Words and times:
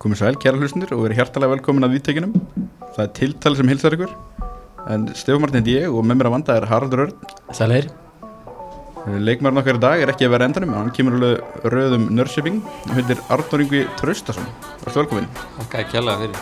Komið 0.00 0.16
sæl, 0.16 0.36
kæra 0.40 0.56
hlustundur 0.56 0.94
og 0.96 1.02
verið 1.04 1.18
hjartalega 1.18 1.52
velkomin 1.58 1.84
að 1.84 1.98
viðtekinum 1.98 2.30
Það 2.94 3.02
er 3.02 3.10
tiltali 3.18 3.58
sem 3.58 3.68
hilsar 3.68 3.96
ykkur. 3.96 4.14
En 4.88 5.02
Stefán 5.12 5.42
Martin 5.44 5.60
heiti 5.60 5.74
ég 5.76 5.92
og 5.92 6.06
með 6.08 6.16
mér 6.16 6.28
að 6.30 6.34
vanda 6.38 6.56
er 6.56 6.66
Haraldur 6.70 7.02
Örn. 7.04 7.28
Sæleir 7.52 7.90
Leikmærin 9.20 9.60
okkar 9.60 9.76
í 9.76 9.82
dag 9.84 10.00
er 10.00 10.14
ekki 10.14 10.24
að 10.24 10.34
vera 10.38 10.48
endanum 10.48 10.72
en 10.72 10.80
hann 10.80 10.90
kemur 10.96 11.18
alveg 11.18 11.68
röðum 11.76 12.08
nörsiping 12.16 12.58
hann 12.86 12.96
heitir 12.96 13.20
Arnór 13.28 13.66
Yngvi 13.66 13.84
Traustason. 14.00 14.48
Varstu 14.80 15.04
velkomin. 15.04 15.28
Að 15.60 15.88
kjalla 15.92 16.16
fyrir. 16.24 16.36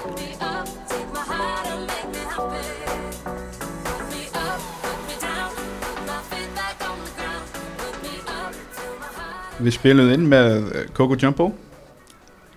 Við 9.58 9.74
spilum 9.74 10.12
inn 10.14 10.30
með 10.30 10.86
Coco 10.94 11.18
Jumbo 11.18 11.56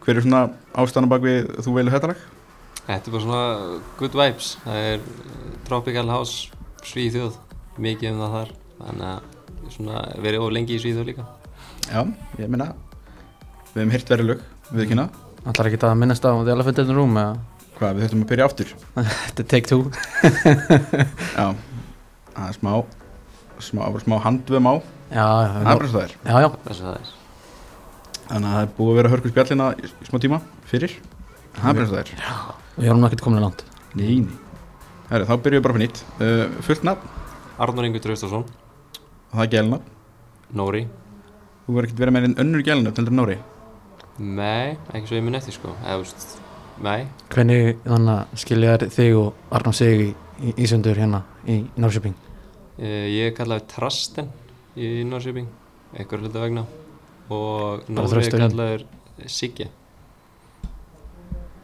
Hver 0.01 0.17
er 0.17 0.25
svona 0.25 0.41
ástæðan 0.81 1.09
bak 1.11 1.25
við 1.25 1.49
þú 1.61 1.75
velur 1.75 1.93
þetta 1.93 2.11
lag? 2.11 2.21
Þetta 2.87 2.97
er 3.11 3.13
bara 3.15 3.23
svona 3.25 3.81
good 3.99 4.15
vibes. 4.17 4.47
Það 4.63 4.87
er 4.91 5.03
Tropical 5.67 6.07
House 6.09 6.49
Svíþjóð 6.87 7.37
Mikið 7.81 8.15
um 8.15 8.23
það 8.23 8.33
þar. 8.37 8.53
Þannig 8.81 9.11
að 9.11 9.75
svona 9.75 10.01
verið 10.25 10.45
of 10.45 10.55
lengi 10.55 10.77
í 10.77 10.81
Svíþjóð 10.81 11.11
líka. 11.11 11.27
Já, 11.91 12.01
ég 12.41 12.49
minna 12.51 12.71
Við 13.71 13.77
hefum 13.81 13.93
hirt 13.95 14.09
verið 14.11 14.27
lög, 14.31 14.41
við 14.75 14.89
kynna 14.91 15.05
Ætlar 15.47 15.69
ekki 15.69 15.79
að 15.87 15.95
minnast 15.97 16.25
á 16.27 16.31
The 16.35 16.53
Elephant 16.53 16.81
in 16.83 16.89
the 16.89 16.95
Room 16.97 17.15
eða? 17.17 17.37
Hvað, 17.79 17.95
við 17.97 18.03
þurfum 18.05 18.25
að 18.25 18.29
byrja 18.29 18.45
aftur. 18.45 18.73
Þetta 19.25 19.41
er 19.41 19.47
take 19.49 19.69
two. 19.71 19.79
Já, 21.37 21.47
það 22.35 22.43
er 22.45 22.57
smá 22.59 22.73
smá, 23.61 23.81
smá 24.03 24.17
handvum 24.21 24.69
á. 24.69 24.73
Já, 25.11 25.25
já, 25.25 25.49
Það 25.51 25.57
er. 25.61 25.65
Bara 25.71 25.89
svo 25.89 25.97
það 25.97 26.05
er. 26.05 26.13
já, 26.25 26.35
já. 26.45 27.20
Er 28.21 28.35
Þannig 28.35 28.47
að 28.47 28.55
það 28.55 28.61
er 28.61 28.71
búið 28.77 28.91
að 28.91 28.99
vera 28.99 29.11
hörku 29.11 29.31
spjallina 29.31 29.69
í 29.75 29.87
í 29.89 30.07
smá 30.07 30.19
tíma 30.23 30.41
fyrir. 30.69 30.95
Það 31.57 31.69
er 31.71 31.79
bara 31.79 31.87
svo 31.87 31.97
það 31.97 32.03
er. 32.03 32.11
Við 32.77 32.89
erum 32.89 33.01
nú 33.01 33.09
ekkert 33.09 33.23
komin 33.25 33.41
að 33.41 33.45
langt. 33.47 33.63
Nei, 33.99 34.19
nei. 34.23 34.37
Herri, 35.11 35.27
þá 35.27 35.33
byrjum 35.43 35.57
við 35.57 35.65
bara 35.65 35.75
fyrir 35.75 35.87
nýtt. 35.87 36.03
Uh, 36.21 36.61
Fullt 36.63 36.85
nafn, 36.87 37.09
Arnur 37.61 37.87
Ingur 37.87 38.03
Traustason. 38.05 38.45
Og 38.45 39.33
það 39.33 39.43
er 39.45 39.51
gælnafn 39.57 40.55
Nóri. 40.55 40.85
Þú 41.65 41.75
verður 41.75 41.89
ekkert 41.89 42.03
verið 42.05 42.15
með 42.15 42.29
einn 42.29 42.39
önnur 42.45 42.63
gælnafn 42.67 43.01
heldur 43.01 43.11
en 43.15 43.19
Nóri? 43.19 43.41
Nei, 44.21 44.77
ekki 44.93 45.09
svo 45.09 45.19
ég 45.19 45.27
mun 45.27 45.39
eftir 45.39 45.55
sko. 45.55 45.75
Eða, 45.83 45.99
veist, 46.03 46.41
Nei, 46.81 47.05
Hvernig 47.29 47.75
þannig 47.85 48.11
að 48.15 48.41
skilja 48.41 48.75
þér 48.81 48.93
þig 48.95 49.17
og 49.19 49.53
Arnum 49.53 49.75
sig 49.77 49.99
í, 50.01 50.07
í 50.41 50.53
Ísundur 50.65 50.97
hérna 50.97 51.19
í 51.45 51.59
Norrköping? 51.77 52.15
Eh, 52.81 53.05
ég 53.13 53.35
kallaði 53.37 53.67
Trasten 53.69 54.31
í 54.73 55.03
Norrköping 55.05 55.49
einhver 55.93 56.23
hluta 56.23 56.41
vegna 56.41 56.63
og 57.31 57.91
Nóri 57.91 58.25
er 58.25 58.37
kallaður 58.43 58.87
Sigge. 59.29 59.69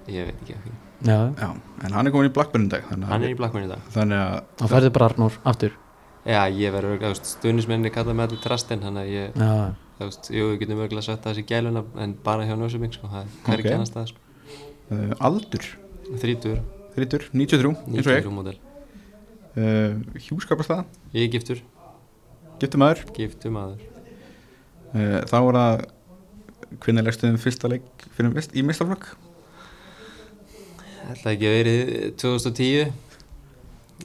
Ég 0.08 0.30
veit 0.30 0.44
ekki 0.44 0.76
Já, 1.06 1.18
Já, 1.38 1.50
en 1.86 1.94
hann 1.94 2.08
er 2.08 2.14
komin 2.14 2.30
í 2.30 2.34
Blackburn 2.34 2.66
í 2.66 2.72
dag 2.72 2.86
Hann 2.90 3.04
er 3.06 3.30
í 3.30 3.36
Blackburn 3.38 3.68
í 3.68 3.70
dag. 3.70 3.82
þannig 3.94 4.18
að 4.18 4.38
þá 4.58 4.64
færðu 4.72 4.94
bara 4.96 5.10
Arnur 5.12 5.36
aftur. 5.46 5.76
Já, 6.28 6.40
ég 6.52 6.74
verður 6.74 6.96
örgulega, 6.96 7.28
stuðnismenni 7.28 7.92
kallaði 7.94 8.18
með 8.18 8.30
allir 8.30 8.42
Trasten 8.44 8.82
þannig 8.84 9.04
að 9.04 9.12
ég 9.14 9.38
Já, 9.38 9.52
þú 10.00 10.08
veist, 10.08 10.30
jú, 10.34 10.48
við 10.52 10.58
getum 10.64 10.82
örgulega 10.86 11.18
það 11.26 11.38
sé 11.38 11.44
gæluna 11.52 11.84
en 12.04 12.16
bara 12.26 12.48
hjá 12.48 12.56
Norrköping 12.58 12.96
sko, 12.96 13.12
það 13.14 13.28
er 13.28 13.62
okay. 13.62 13.76
annars 13.76 13.92
stað 13.94 14.10
sko. 14.14 14.24
uh, 14.90 15.14
Aldur, 15.30 15.70
Þrítur, 16.08 16.64
þrítur, 16.96 17.28
93 17.36 17.76
eins 17.76 18.08
og 18.08 18.16
ég. 18.16 18.26
93 18.26 18.34
módel. 18.34 18.58
Uh, 19.58 20.20
Hjúskapastæða, 20.28 20.88
Ég 21.14 21.28
er 21.28 21.32
giftur, 21.38 21.62
giftur 22.62 22.84
maður? 22.84 23.06
Giftur 23.16 23.54
maður 23.54 23.97
Þá 25.30 25.38
var 25.38 25.60
það 25.60 25.86
Hvernig 26.84 27.06
legstuðum 27.08 27.40
fyrsta 27.40 27.70
leik 27.72 28.06
fyrir 28.18 28.34
mist, 28.34 28.52
í 28.52 28.64
mistaflokk? 28.66 29.06
Ætla 31.08 31.32
ekki 31.32 31.48
að 31.48 31.56
verið 31.56 31.92
2010 32.20 32.90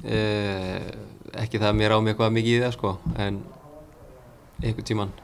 eh, 0.07 0.91
Ekki 1.43 1.59
það 1.59 1.71
að 1.73 1.79
mér 1.81 1.97
á 1.97 1.99
mig 1.99 2.15
eitthvað 2.15 2.37
mikið 2.37 2.59
í 2.59 2.63
það 2.63 2.77
sko 2.77 2.95
en 3.19 3.41
einhvern 4.63 4.89
tíman 4.93 5.15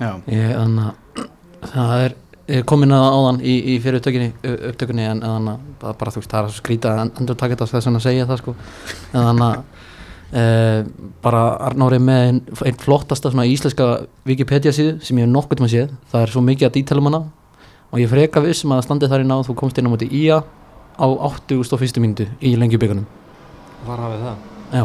Já, 0.00 0.10
ég 0.28 0.52
þannig 0.52 0.90
að 0.90 1.70
það 1.70 2.04
er 2.04 2.18
er 2.50 2.64
komin 2.66 2.94
að 2.94 3.06
áðan 3.06 3.40
í, 3.46 3.54
í 3.72 3.76
fyrir 3.82 4.00
upptökunni, 4.00 5.04
en 5.06 5.22
þannig 5.22 5.52
að 5.52 5.66
bara, 5.82 5.94
bara 6.00 6.12
þú 6.14 6.22
veist 6.22 6.32
það 6.32 6.40
er 6.40 6.48
að 6.48 6.56
skrýta 6.56 6.94
að 6.94 7.02
endur 7.06 7.38
taka 7.38 7.56
þetta 7.56 7.68
þess 7.70 7.90
að 7.90 8.00
segja 8.06 8.26
það 8.30 8.40
sko. 8.40 8.54
En 9.12 9.26
þannig 9.28 9.46
að 9.46 9.79
e, 10.32 10.42
bara 11.24 11.42
Arnóri 11.68 11.98
með 12.02 12.22
einn 12.28 12.40
ein 12.68 12.78
flottasta 12.80 13.30
svona 13.32 13.46
íslenska 13.50 13.86
Wikipedia 14.28 14.72
síðu 14.74 14.98
sem 15.02 15.18
ég 15.18 15.26
hef 15.26 15.32
nokkuð 15.34 15.60
tíma 15.60 15.70
séð 15.72 15.92
það 16.12 16.22
er 16.26 16.32
svo 16.34 16.42
mikið 16.46 16.68
að 16.70 16.74
dítalum 16.78 17.10
hana 17.10 17.22
og 17.90 17.98
ég 18.02 18.10
freka 18.12 18.42
viss 18.44 18.64
um 18.64 18.72
að 18.74 18.80
það 18.82 18.86
standi 18.88 19.10
þar 19.10 19.24
inn 19.24 19.34
á 19.34 19.38
þú 19.48 19.56
komst 19.58 19.78
inn 19.80 19.88
á 19.90 19.92
móti 19.92 20.08
ía 20.14 20.40
á 21.00 21.06
81. 21.06 22.00
mínútu 22.04 22.28
í 22.40 22.54
lengjubíkunum 22.60 23.06
Var 23.86 24.02
hafið 24.04 24.20
það? 24.26 24.36
já, 24.76 24.84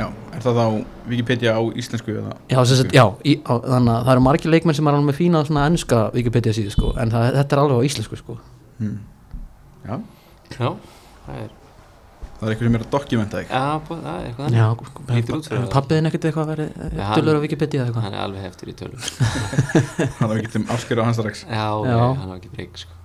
já, 0.00 0.06
er 0.34 0.42
það 0.46 0.58
þá 0.58 0.64
Wikipedia 1.10 1.52
á 1.54 1.62
íslensku 1.76 2.14
eða? 2.16 2.32
já, 2.48 2.58
sem 2.64 2.76
sagt, 2.80 2.94
já 2.96 3.04
í, 3.22 3.36
á, 3.44 3.52
þannig 3.60 3.92
að 3.94 4.04
það 4.08 4.12
eru 4.16 4.24
margir 4.26 4.50
leikmenn 4.54 4.78
sem 4.78 4.88
er 4.88 4.96
alveg 4.96 5.08
með 5.10 5.18
fína 5.20 5.42
svona 5.46 5.66
ennska 5.70 5.98
Wikipedia 6.16 6.54
síðu 6.56 6.72
sko 6.74 6.92
en 6.98 7.12
það, 7.12 7.26
þetta 7.36 7.56
er 7.56 7.62
alveg 7.66 7.78
á 7.78 7.86
íslensku 7.90 8.18
sko 8.22 8.38
Hmm. 8.80 8.96
Já, 9.84 9.96
Já, 10.56 10.68
það 11.26 11.40
er, 11.42 11.48
það 12.40 12.46
er 12.48 12.52
eitthvað 12.54 12.66
sem 12.70 12.76
er 12.78 12.82
að 12.84 12.90
dokumenta 12.94 13.36
er 13.36 13.42
eitthvað. 13.44 14.54
Já, 14.56 14.66
þannig 14.80 15.26
fyrir 15.28 15.42
það. 15.44 15.66
pappiðin 15.74 16.08
ekkert 16.10 16.24
eitthvað 16.30 16.48
verið 16.54 16.70
Já, 16.96 17.02
hann- 17.04 17.18
dölur 17.20 17.36
á 17.36 17.40
Wikipedia 17.44 17.80
eða 17.82 17.90
eitthvað? 17.90 18.04
Hann 18.06 18.16
er 18.16 18.22
alveg 18.24 18.46
heftur 18.46 18.70
í 18.70 18.74
tölum. 18.80 19.00
Hann 20.20 20.30
var 20.30 20.40
ekki 20.40 20.52
til 20.54 20.62
afskjöru 20.72 21.02
á 21.02 21.06
hans 21.10 21.20
strax 21.20 21.42
Já, 21.44 21.66
hann 21.84 22.32
á 22.32 22.34
ekki 22.38 22.52
breyk 22.54 22.80
sko. 22.80 22.96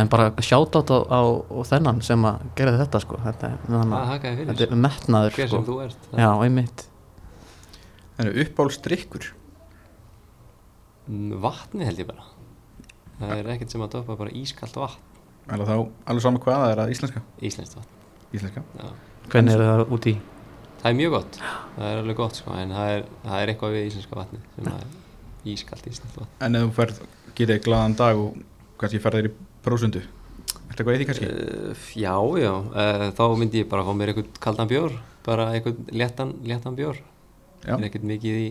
En 0.00 0.06
bara 0.10 0.28
sjátt 0.42 0.74
á, 0.74 0.82
á, 0.86 1.20
á 1.50 1.58
þennan 1.70 2.02
sem 2.06 2.22
að 2.26 2.42
gera 2.58 2.74
þetta 2.78 3.00
sko. 3.02 3.18
Þetta, 3.24 3.52
er- 3.54 3.62
þannig, 3.66 3.94
að- 4.00 4.10
hakaði 4.14 4.48
þetta 4.50 4.66
er 4.66 4.82
metnaður 4.86 5.36
Hver 5.38 5.48
sko. 5.50 5.56
sem 5.56 5.68
þú 5.70 5.78
ert 5.86 6.10
já, 6.18 6.30
einmitt. 6.46 6.84
Það 8.18 8.26
er 8.26 8.42
uppáhaldsdrykkur? 8.44 9.30
Mm, 11.10 11.38
Vatni 11.42 11.86
held 11.88 11.98
ég 12.02 12.06
bara. 12.10 12.26
Það 13.20 13.32
er 13.38 13.48
ekkert 13.54 13.70
sem 13.74 13.82
að 13.86 13.94
doppa 13.96 14.16
bara 14.20 14.30
ískalt 14.36 14.76
vatn. 14.78 15.00
Eller 15.50 15.66
þá, 15.66 15.74
alveg 16.06 16.22
saman 16.22 16.42
hvað 16.44 16.60
það 16.62 16.72
er 16.74 16.82
að 16.84 16.92
íslenska? 16.94 17.22
Íslenskt 17.42 17.78
vatn 17.80 17.96
Íslenska. 18.30 18.62
Já. 18.78 18.90
hvernig 19.30 19.56
er 19.56 19.64
það 19.64 19.94
út 19.96 20.08
í? 20.10 20.14
Það 20.80 20.90
er 20.90 20.96
mjög 20.96 21.16
gott, 21.16 21.40
það 21.76 21.88
er 21.90 21.98
alveg 22.00 22.16
gott 22.16 22.38
sko 22.38 22.54
En 22.56 22.70
það 22.72 22.94
er, 22.94 23.02
það 23.24 23.42
er 23.42 23.52
eitthvað 23.52 23.74
við 23.76 23.90
íslenska 23.90 24.16
vatni 24.16 24.40
sem 24.54 24.70
er 24.70 24.86
ískalt 25.50 25.90
íslenskt 25.90 26.16
vatn. 26.20 26.32
En 26.46 26.56
ef 26.56 26.64
þú 26.64 26.72
færð, 26.78 27.02
getið 27.34 27.54
þig 27.56 27.66
glaðan 27.66 27.98
dag 28.00 28.22
og 28.22 28.40
kannski 28.80 29.02
færð 29.02 29.20
þér 29.20 29.30
í 29.30 29.36
prósundu 29.66 30.02
Ertu 30.70 30.84
eitthvað 30.84 30.94
í 30.94 31.00
því 31.00 31.06
kannski? 31.08 31.28
Uh, 31.28 31.86
já, 31.98 32.14
já, 32.40 32.52
uh, 32.54 33.06
þá 33.18 33.22
myndi 33.40 33.64
ég 33.64 33.70
bara 33.70 33.84
fá 33.86 33.90
mér 33.98 34.12
eitthvað 34.12 34.42
kaldan 34.44 34.70
bjór 34.70 34.98
bara 35.26 35.50
eitthvað 35.54 35.90
léttan, 35.92 36.34
léttan 36.46 36.76
bjór. 36.78 37.00
Er 37.66 37.82
ekkert 37.84 38.06
mikið 38.08 38.38
í, 38.40 38.46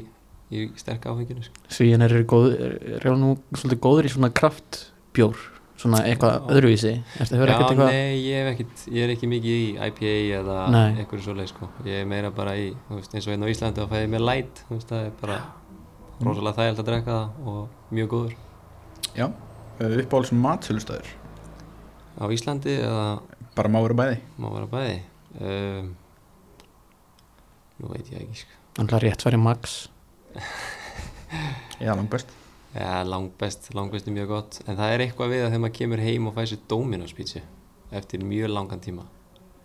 í 0.54 0.66
sterk 0.78 1.08
áfenginu 1.10 1.46
sko. 1.46 1.64
svíin 1.74 2.06
er, 2.06 2.14
góð, 2.30 2.52
er, 2.60 2.76
er 3.00 3.16
nú 3.18 3.34
svolítið 3.56 3.82
góður 3.86 4.10
í 4.10 4.12
svona 4.14 4.30
kraftbjór 4.38 5.40
svona 5.80 6.02
eitthvað 6.04 6.34
Já. 6.36 6.40
öðruvísi? 6.56 6.92
Ertu 7.24 7.36
að 7.36 7.42
höra 7.42 7.54
Já, 7.54 7.56
ekkert 7.56 7.72
eitthvað? 7.74 7.92
nei, 7.94 8.16
ég, 8.26 8.40
hef 8.40 8.50
ekkert, 8.54 8.82
ég 8.96 9.06
er 9.06 9.14
ekki 9.14 9.30
mikið 9.32 9.56
í 9.56 9.68
IPA 9.88 10.14
eða 10.40 10.58
eitthvað 10.90 11.24
svoleið 11.26 11.52
sko. 11.54 11.70
ég 11.88 12.02
er 12.02 12.10
meira 12.10 12.32
bara 12.36 12.56
í, 12.60 12.66
þú 12.88 12.98
veist, 13.00 13.16
eins 13.16 13.28
og 13.28 13.34
hérna 13.34 13.48
á 13.48 13.54
Íslandi 13.54 13.84
þá 13.84 13.94
fæði 13.94 14.04
ég 14.04 14.12
mér 14.14 14.26
light, 14.26 14.64
þú 14.68 14.76
veist, 14.76 14.92
það 14.92 15.06
er 15.08 15.14
bara 15.22 15.38
rosalega 16.26 16.58
þægild 16.58 16.82
að 16.84 16.90
drekka 16.90 17.16
það 17.16 17.54
og 17.54 17.94
mjög 17.96 18.12
góður. 18.16 18.36
Já, 19.16 19.26
uh, 19.30 19.96
uppáhalds 20.04 20.34
matsölustæður 20.36 21.14
á 22.20 22.24
Íslandi 22.36 22.76
eða? 22.84 23.08
Bara 23.56 23.72
má 23.72 23.80
vera 23.84 24.00
bæði. 24.02 24.20
Má 24.40 24.50
vera 24.54 24.68
bæði. 24.72 25.00
Um, 25.40 25.94
nú 27.80 27.94
veit 27.94 28.12
ég 28.12 28.26
ekki 28.26 28.44
sko. 28.44 28.60
Þannig 28.80 28.98
að 29.00 29.06
rétt 29.08 29.26
væri 29.28 29.40
Max? 29.42 29.80
Já, 31.80 31.94
langt 31.96 32.12
best 32.12 32.39
Já, 32.76 33.04
langbest, 33.10 33.72
langbest 33.74 34.08
er 34.08 34.14
mjög 34.14 34.28
gott. 34.30 34.60
En 34.68 34.78
það 34.78 34.94
er 34.94 35.04
eitthvað 35.06 35.32
við 35.34 35.44
að 35.44 35.48
þegar 35.50 35.64
maður 35.66 35.78
kemur 35.80 36.04
heim 36.06 36.28
og 36.30 36.36
fæ 36.36 36.42
sér 36.52 36.60
Dominos 36.70 37.16
pítsu 37.18 37.42
eftir 37.92 38.22
mjög 38.22 38.52
langan 38.54 38.84
tíma. 38.84 39.06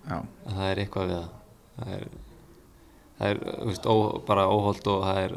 Já, 0.05 0.19
að 0.21 0.55
það 0.59 0.71
er 0.71 0.81
eitthvað 0.85 1.11
við 1.11 1.19
það 1.19 1.33
það 1.75 1.95
er, 1.95 2.05
það 3.19 3.31
er 3.31 3.41
þú 3.45 3.71
veist, 3.71 3.89
ó, 3.89 3.95
bara 4.29 4.45
óholt 4.53 4.91
og 4.93 5.05
það 5.05 5.21
er 5.23 5.35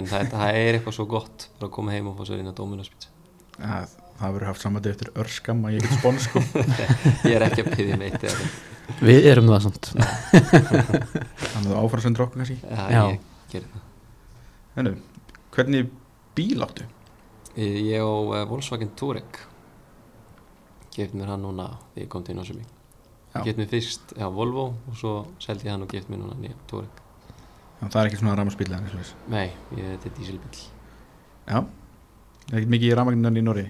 en 0.00 0.08
það, 0.10 0.30
það 0.32 0.60
er 0.62 0.78
eitthvað 0.78 0.96
svo 0.98 1.06
gott 1.10 1.46
að 1.60 1.72
koma 1.76 1.94
heim 1.94 2.08
og 2.10 2.16
fá 2.18 2.24
sér 2.28 2.42
inn 2.42 2.50
að 2.50 2.56
Dominos 2.60 2.90
pítsu 2.92 3.12
ja, 3.60 3.82
það 4.20 4.36
verður 4.36 4.50
haft 4.50 4.64
samvæti 4.64 4.92
eftir 4.92 5.12
örskam 5.22 5.62
að 5.68 5.76
ég 5.76 5.86
get 5.86 5.98
spóns 6.00 6.26
sko 6.28 6.42
ég 7.28 7.36
er 7.36 7.46
ekki 7.46 7.64
að 7.64 7.70
byggja 7.74 8.00
meitt 8.00 8.26
eða 8.26 8.48
við 9.02 9.26
erum 9.32 9.48
það 9.50 9.64
samt. 9.64 9.88
Þannig 9.92 11.70
að 11.72 11.78
áframsendur 11.80 12.26
okkur 12.26 12.42
kannski? 12.42 12.58
Já, 12.62 12.84
Já. 12.92 13.00
ég 13.10 13.50
gerir 13.50 13.72
það. 13.72 13.86
Hennu, 14.76 14.92
hvernig 15.56 15.88
bíl 16.38 16.62
áttu? 16.66 16.86
Ég 17.56 17.76
ég 17.88 18.00
á 18.04 18.08
uh, 18.08 18.42
Volkswagen 18.50 18.90
Touareg 18.98 19.38
Gift 20.96 21.14
mér 21.16 21.30
hann 21.32 21.42
núna 21.44 21.70
þegar 21.94 22.02
ég 22.04 22.10
kom 22.12 22.24
til 22.26 22.36
Nósumík 22.36 22.68
Já. 23.36 23.42
Gift 23.44 23.58
mér 23.60 23.68
fyrst 23.72 24.12
já, 24.16 24.26
Volvo 24.32 24.66
og 24.88 24.96
svo 24.96 25.14
seldi 25.42 25.68
ég 25.68 25.74
hann 25.74 25.84
og 25.84 25.90
gift 25.92 26.08
mér 26.12 26.20
núna 26.22 26.36
nýja 26.40 26.56
Touareg. 26.70 27.02
Já, 27.80 27.88
það 27.92 27.98
er 28.02 28.08
ekki 28.10 28.20
svona 28.22 28.36
ramaspíl 28.38 28.68
eða 28.70 28.78
eitthvað 28.78 28.92
svoleiðis. 28.94 29.14
Nei, 29.32 29.48
ég, 29.76 29.90
þetta 29.92 30.08
er 30.08 30.14
dísilbíl 30.16 30.60
Já, 31.46 31.58
það 31.60 32.52
er 32.52 32.60
ekkert 32.60 32.72
mikið 32.76 32.88
í 32.88 32.94
ramagninnan 33.00 33.36
í 33.40 33.44
Nóri 33.44 33.66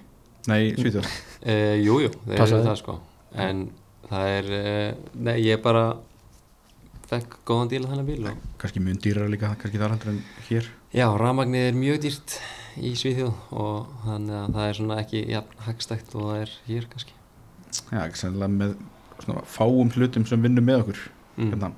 Nei, 0.46 0.60
Svíþjóð? 0.78 1.08
Uh, 1.42 1.74
jú, 1.86 1.96
jú, 2.04 2.10
þeir 2.28 2.38
Passaði. 2.38 2.60
eru 2.60 2.68
það 2.68 2.76
sko. 2.82 2.94
En 3.46 3.64
það 4.06 4.28
er, 4.36 4.50
uh, 4.60 5.16
nei, 5.26 5.34
ég 5.42 5.62
bara 5.64 5.86
Fekk 7.06 7.36
góðan 7.46 7.68
díl 7.70 7.82
að 7.84 7.90
þennan 7.92 8.06
bíl 8.06 8.20
og 8.30 8.38
Kannski 8.62 8.80
mun 8.82 8.96
dýrar 9.02 9.28
líka, 9.30 9.52
kannski 9.60 9.78
þar 9.78 9.92
heldur 9.94 10.12
en 10.14 10.22
hér. 10.48 10.70
Já, 10.94 11.06
rafmagnið 11.18 11.66
er 11.68 11.76
mjög 11.78 12.00
dýrt 12.06 12.38
í 12.76 12.92
Svíþjóð 12.98 13.54
og 13.56 13.92
þannig 14.04 14.36
að 14.40 14.56
það 14.56 14.68
er 14.70 14.78
svona 14.80 14.98
ekki 15.02 15.22
jafn 15.32 15.62
hagstækt 15.66 16.16
og 16.16 16.28
það 16.30 16.40
er 16.42 16.54
hér 16.66 16.88
kannski. 16.92 17.16
Já, 17.90 18.00
ekki 18.02 18.22
sennilega 18.22 18.52
með 18.56 18.74
svona 19.22 19.44
fáum 19.48 19.92
hlutum 19.94 20.26
sem 20.28 20.42
vinnum 20.44 20.66
með 20.66 20.82
okkur 20.84 21.04
mm. 21.36 21.52
hérna. 21.54 21.72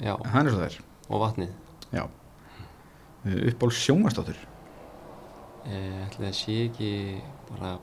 Já, 0.00 0.14
er 0.18 0.52
er 0.66 0.80
og 1.08 1.22
vatnið. 1.22 1.54
Já. 1.94 2.04
Uppból 3.24 3.70
sjónvastáttur 3.72 4.36
eh, 5.68 6.04
ætli 6.04 6.26
það 6.26 6.34
sé 6.38 6.56
ekki 6.68 6.90
bara 7.48 7.76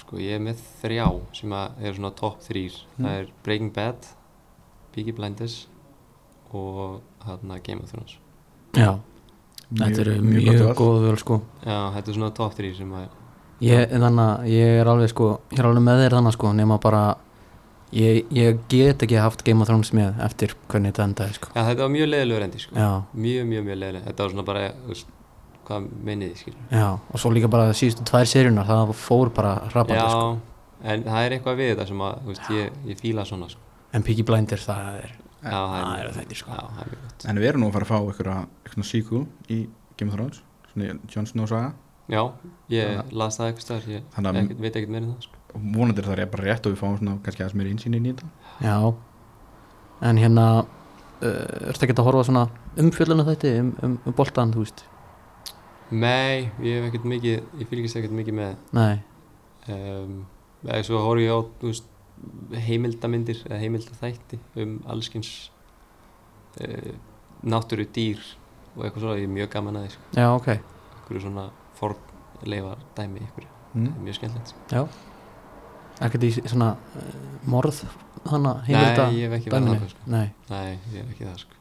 sko 0.00 0.20
ég 0.22 0.38
er 0.38 0.42
með 0.42 0.62
þrjá 0.80 1.06
sem 1.36 1.52
að 1.54 1.84
eru 1.84 1.98
svona 1.98 2.14
top 2.18 2.40
þrýr 2.46 2.78
Mm. 2.96 3.04
það 3.04 3.18
er 3.18 3.28
Breaking 3.44 3.72
Bad 3.74 4.08
Peaky 4.94 5.12
Blinders 5.14 5.68
og 6.50 7.02
hérna 7.24 7.60
Game 7.62 7.82
of 7.82 7.92
Thrones. 7.92 8.18
Já, 8.74 8.98
þetta 9.78 10.00
eru 10.04 10.14
mjög, 10.24 10.44
gott 10.50 10.66
val. 10.66 10.74
góð 10.80 11.00
völ 11.06 11.16
sko. 11.20 11.40
Já, 11.64 11.78
þetta 11.96 12.10
er 12.10 12.14
svona 12.18 12.30
top 12.34 12.54
þrýr 12.58 12.76
sem 12.76 12.92
að 12.98 13.08
ég, 13.60 13.90
Þannig 13.92 14.22
að 14.24 14.46
ég 14.50 14.80
er 14.80 14.88
alveg 14.90 15.10
sko 15.12 15.28
Ég 15.52 15.58
er 15.62 15.68
alveg 15.68 15.84
með 15.86 16.00
þér 16.04 16.16
þannig 16.18 16.36
sko 16.38 16.52
Nema 16.56 16.78
bara 16.82 17.02
Ég, 17.90 18.20
ég 18.30 18.58
get 18.70 19.02
ekki 19.02 19.18
haft 19.18 19.42
Game 19.42 19.60
of 19.64 19.66
Thrones 19.66 19.90
með 19.96 20.20
Eftir 20.22 20.52
hvernig 20.70 20.92
þetta 20.92 21.06
endaði 21.08 21.34
sko. 21.34 21.48
Já, 21.56 21.62
þetta 21.66 21.82
var 21.82 21.90
mjög 21.90 22.06
leiðilegur 22.12 22.44
endi 22.46 22.60
sko. 22.62 22.74
Já, 22.78 22.90
mjög, 23.18 23.48
mjög, 23.50 23.64
mjög 23.66 23.80
leiðileg 23.80 24.04
þetta 24.06 24.22
var 24.22 24.30
svona 24.34 24.44
bara, 24.46 24.60
hvað 25.66 25.88
minnið 26.06 26.30
þið 26.30 26.42
skilur 26.44 26.76
já 26.78 26.84
Og 27.10 27.18
svo 27.24 27.32
líka 27.34 27.50
bara 27.50 27.72
síðustu 27.74 28.06
tvær 28.06 28.30
seríunar 28.30 28.68
Það 28.70 28.92
fór 29.00 29.32
bara 29.34 29.56
rapandi 29.74 29.98
Já, 29.98 30.06
sko. 30.06 30.62
en 30.94 31.02
það 31.08 31.26
er 31.26 31.34
eitthvað 31.36 31.58
við 31.62 31.72
þetta 31.74 31.88
sem 31.90 32.04
að, 32.06 32.20
þú 32.22 32.30
veist, 32.34 32.52
ég, 32.60 32.78
ég 32.92 33.02
fíla 33.02 33.26
svona 33.26 33.50
sko. 33.50 33.66
En 33.90 34.06
Peaky 34.06 34.22
Blinders 34.30 34.68
það 34.70 35.00
er 35.02 35.10
Já, 35.10 35.29
Það 35.40 35.92
eru 35.98 36.14
þetta 36.16 36.38
sko. 36.38 36.56
Er 36.84 37.30
En 37.30 37.40
við 37.40 37.50
erum 37.50 37.64
nú 37.64 37.70
að 37.70 37.76
fara 37.78 37.86
að 37.86 37.92
fá 37.92 38.12
ykkur 38.14 38.32
eitthvað 38.34 38.88
sequel 38.88 39.22
í 39.48 39.60
Game 39.96 40.12
of 40.12 40.18
Thrones 40.18 40.42
Svona 40.70 40.96
Jon 41.10 41.28
Snow 41.28 41.48
saga. 41.50 41.72
Já, 42.10 42.22
ég 42.72 43.12
las 43.14 43.38
það 43.38 43.48
eitthvað 43.50 43.64
staðar, 43.64 43.86
ég 43.90 44.06
Þannig 44.16 44.38
ekkert, 44.40 44.60
veit 44.64 44.76
ekkert 44.78 44.92
meira 44.94 45.06
en 45.06 45.12
það 45.14 45.26
sko. 45.28 45.40
Og 45.50 45.66
vonandi 45.76 46.02
er 46.02 46.08
það 46.08 46.22
bara 46.32 46.46
rétt 46.46 46.66
og 46.66 46.74
við 46.74 46.80
fáum 46.80 46.96
svona 46.98 47.16
kannski 47.24 47.44
aðeins 47.44 47.58
meira 47.58 47.70
insýn 47.70 47.96
inn 47.98 48.08
í 48.08 48.12
þetta. 48.14 48.30
Já. 48.66 48.76
En 50.10 50.20
hérna 50.20 50.46
uh, 50.60 51.70
Ertu 51.70 51.86
ekki 51.86 51.96
að 51.96 52.08
horfa 52.08 52.24
á 52.24 52.28
svona 52.30 52.44
umfjölluna 52.82 53.26
þetta 53.28 53.52
um, 53.60 53.70
um, 53.86 53.94
um 54.06 54.16
boltan, 54.18 54.54
þú 54.54 54.64
veist? 54.64 54.84
Nei, 55.90 56.50
ég 56.62 56.78
hef 56.78 56.90
ekkert 56.90 57.06
mikið, 57.10 57.46
ég 57.60 57.70
fylgist 57.70 57.98
ekkert 57.98 58.14
mikið 58.14 58.38
með. 58.38 58.58
Nei, 58.78 59.00
um, 59.74 60.20
eða 60.66 60.82
svo 60.86 61.02
horf 61.02 61.22
ég 61.22 61.34
á, 61.34 61.38
þú 61.62 61.72
veist, 61.72 61.90
heimildamindir 62.66 63.44
eða 63.46 63.60
heimildaþætti 63.62 64.40
um 64.62 64.76
allskins 64.90 65.30
uh, 66.60 66.92
náttúru 67.42 67.86
dýr 67.94 68.20
og 68.76 68.84
eitthvað 68.84 69.06
svo, 69.06 69.16
ég 69.18 69.28
er 69.28 69.32
mjög 69.34 69.52
gaman 69.54 69.80
að 69.80 69.86
því, 69.86 69.94
sko, 69.96 70.10
já, 70.18 70.26
ok 70.34 70.50
einhverju 70.54 71.24
svona 71.26 71.46
fornleifar 71.78 72.84
dæmi, 72.96 73.24
einhverju, 73.24 73.54
mm. 73.74 73.94
mjög 74.04 74.20
skemmtilegt, 74.20 74.52
sko. 74.54 74.66
Já 74.70 74.84
Ekkert 76.00 76.24
í 76.24 76.30
svona 76.38 76.70
uh, 76.96 77.08
morð 77.50 77.82
Þannig 78.24 78.62
heimilda 78.68 79.04
Nei, 79.08 79.18
ég 79.18 79.26
hef 79.28 79.36
ekki 79.36 79.50
verið 79.52 79.66
dæminu? 79.66 79.80
það, 79.82 79.92
sko. 79.92 80.06
Nei, 80.14 80.26
Nei, 80.48 80.70
ég 80.94 80.96
hef 80.96 81.10
ekki 81.12 81.26
það, 81.26 81.42
sko. 81.42 81.58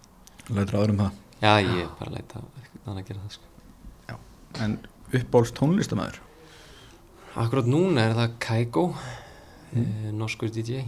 Lætur 0.55 0.79
aður 0.79 0.93
um 0.93 1.01
það 1.01 1.17
Já, 1.39 1.51
ég 1.63 1.81
er 1.83 1.89
bara 1.99 2.11
að 2.11 2.15
leita 2.15 2.43
eitthvað 2.61 2.93
að 2.93 3.05
gera 3.09 3.23
það, 3.23 3.35
sko. 3.35 4.19
En 4.63 4.77
uppbóls 5.19 5.51
tónlistamæður 5.57 6.21
Akkurát 7.39 7.69
núna 7.69 8.07
er 8.07 8.15
það 8.17 8.37
Kaigo, 8.43 8.85
Mm. 9.73 9.85
mm. 9.85 10.17
norskur 10.17 10.49
DJ, 10.49 10.83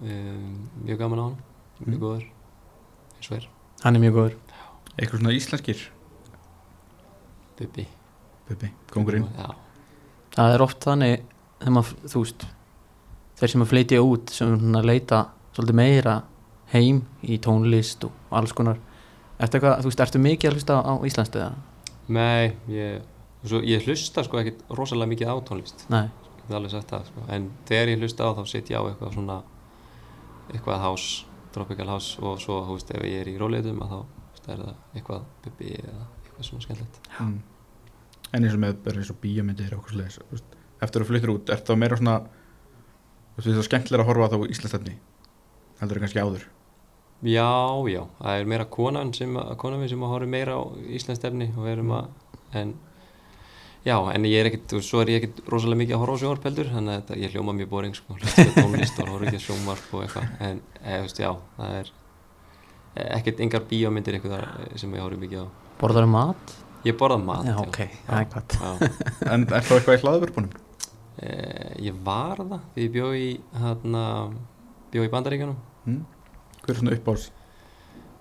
um, 0.00 0.68
mjög 0.84 0.98
gaman 1.02 1.18
á 1.18 1.24
hann, 1.28 1.38
mjög 1.84 1.94
Mm. 1.94 2.02
góður, 2.02 2.24
eins 3.18 3.30
og 3.30 3.36
er, 3.36 3.48
hann 3.84 3.96
er 3.96 4.00
mjög 4.06 4.14
góður 4.18 4.36
Eitthvað 4.98 5.20
svona 5.20 5.34
íslenskir 5.36 5.78
Bubbi. 7.58 7.86
Bubbi, 8.48 8.70
kongurinn 8.90 9.26
Já, 9.36 9.48
Það 10.34 10.54
er 10.54 10.62
oft 10.62 10.84
þannig 10.86 11.22
þegar 11.58 11.74
maður, 11.74 11.94
þú 12.12 12.22
veist 12.24 12.46
þeir 13.38 13.52
sem 13.52 13.62
að 13.64 13.70
flytja 13.72 14.02
út 14.02 14.30
sem 14.34 14.52
svona 14.58 14.82
leita 14.86 15.20
svolítið 15.56 15.78
meira 15.78 16.16
heim 16.72 17.00
í 17.22 17.38
tónlist 17.42 18.04
og 18.06 18.12
alls 18.30 18.52
konar 18.54 18.78
Ertu 19.38 19.58
eitthvað, 19.58 19.80
þú 19.84 19.90
veist, 19.92 20.00
ertu 20.02 20.18
mikið 20.22 20.50
að 20.50 20.56
hlusta 20.58 20.76
á 20.82 20.92
íslensku 21.06 21.38
eða? 21.38 21.52
Nei, 22.08 22.52
ég, 22.74 23.02
svo, 23.46 23.60
ég 23.62 23.84
hlusta 23.86 24.24
sko 24.26 24.40
ekkert 24.40 24.64
rosalega 24.74 25.12
mikið 25.12 25.30
á 25.30 25.36
tónlist 25.46 25.84
Nei, 25.92 26.08
ég 26.48 26.54
hef 26.54 26.58
alveg 26.58 26.72
sagt 26.72 26.92
það 26.94 27.08
sko. 27.10 27.24
en 27.28 27.50
þegar 27.68 27.92
ég 27.92 28.02
hlusta 28.02 28.28
á 28.28 28.30
þá 28.38 28.42
set 28.48 28.70
ég 28.72 28.80
á 28.80 28.82
eitthvað 28.88 29.14
svona 29.14 29.38
eitthvað 30.48 30.82
house, 30.86 31.26
tropical 31.52 31.88
house 31.92 32.22
og 32.22 32.40
svo, 32.40 32.62
þú 32.64 32.78
veist, 32.78 32.92
ef 32.96 33.04
ég 33.04 33.22
er 33.22 33.28
í 33.28 33.36
róleitum 33.40 33.82
þá 33.84 33.98
veist, 34.00 34.48
er 34.48 34.64
það 34.64 34.74
eitthvað 34.94 35.28
bubbi 35.44 35.72
eða 35.76 36.04
eitthvað 36.24 36.50
svona 36.50 36.66
skemmtilegt 36.66 37.00
mm. 37.20 37.38
En 38.28 38.44
eins 38.44 38.56
og 38.56 38.60
með 38.60 38.80
bara 38.84 39.00
eins 39.00 39.12
og 39.12 39.20
bíómyndir 39.22 39.72
og 39.72 39.82
okkur 39.82 39.96
slegis 39.96 40.20
Eftir 40.84 41.02
að 41.02 41.08
fluttir 41.08 41.32
út, 41.32 41.48
er 41.48 41.64
það 41.64 41.80
meira 41.80 41.96
svona 42.00 42.18
Þú 43.38 43.44
veist, 43.44 43.48
það 43.48 43.62
er 43.62 43.68
skemmtilega 43.68 44.04
að 44.04 44.10
horfa 44.10 44.30
þá 44.34 44.52
íslensstefni 44.54 44.94
Heldur 45.80 46.00
það 46.00 46.04
kannski 46.06 46.24
áður 46.24 46.48
Já, 47.18 47.50
já, 47.90 48.04
það 48.20 48.36
er 48.38 48.44
meira 48.46 48.64
konan 48.70 49.08
sem, 49.10 49.32
konan 49.58 49.88
sem 49.90 50.02
að 50.06 50.12
horfa 50.12 50.30
meira 50.30 50.54
á 50.54 50.62
Íslands 50.86 51.18
stefni 51.18 51.48
og 51.56 51.64
við 51.64 51.72
erum 51.72 51.96
að 51.96 52.12
en 52.54 52.76
já, 53.88 53.96
en 54.14 54.26
ég 54.28 54.38
er 54.42 54.48
ekkert, 54.50 54.74
svo 54.84 55.00
er 55.02 55.10
ég 55.14 55.22
ekkert 55.22 55.38
rosalega 55.52 55.80
mikið 55.82 55.96
að 55.96 56.02
horfa 56.04 56.16
á 56.16 56.20
sjónvarp 56.22 56.46
heldur 56.48 56.68
þannig 56.74 56.92
að 56.94 57.00
þetta- 57.00 57.18
ég 57.22 57.32
hljóma 57.34 57.54
mjög 57.58 57.70
boring 57.72 57.96
sko, 57.96 58.16
hlusta 58.18 58.44
á 58.44 58.52
tónlist 58.58 59.00
og 59.02 59.08
horfa 59.14 59.28
ekki 59.30 59.40
á 59.40 59.46
sjónvarp 59.48 59.94
og 59.96 60.04
eitthvað 60.04 60.28
en, 60.48 60.60
eða, 60.82 60.98
þú 60.98 61.06
veist, 61.08 61.20
já, 61.24 61.30
það 61.58 61.76
er 61.80 61.90
eh, 62.96 63.10
ekkert 63.18 63.40
engar 63.46 63.66
bíómyndir 63.70 64.18
eitthvað 64.18 64.78
sem 64.84 64.94
ég 64.98 65.04
horfa 65.06 65.20
mikið 65.24 65.42
á 65.42 65.46
borðar 65.80 66.08
mat? 66.10 66.54
Ég 66.86 66.94
borða 66.98 67.18
mat 67.22 67.46
Já, 67.48 67.56
ok, 67.58 67.78
það 68.06 68.20
er 68.20 68.28
gott 68.34 68.54
já. 68.58 68.90
En 69.34 69.46
er 69.48 69.64
þá 69.66 69.72
eitthvað 69.78 69.96
í 69.96 70.02
hlaðvörpunum? 70.04 70.50
Eh, 71.18 71.72
Ég 71.88 71.96
var 72.06 72.38
það 72.38 72.60
því 72.76 72.84
ég 72.84 72.92
bjó 72.94 73.08
í 73.18 73.28
hérna, 73.58 74.02
bjó 74.92 75.02
í 75.06 75.10
Bandaríkjunum 75.16 75.56
Mm? 75.88 76.02
Hver 76.62 76.74
er 76.74 76.78
svona 76.82 76.92
uppbóls? 76.98 77.22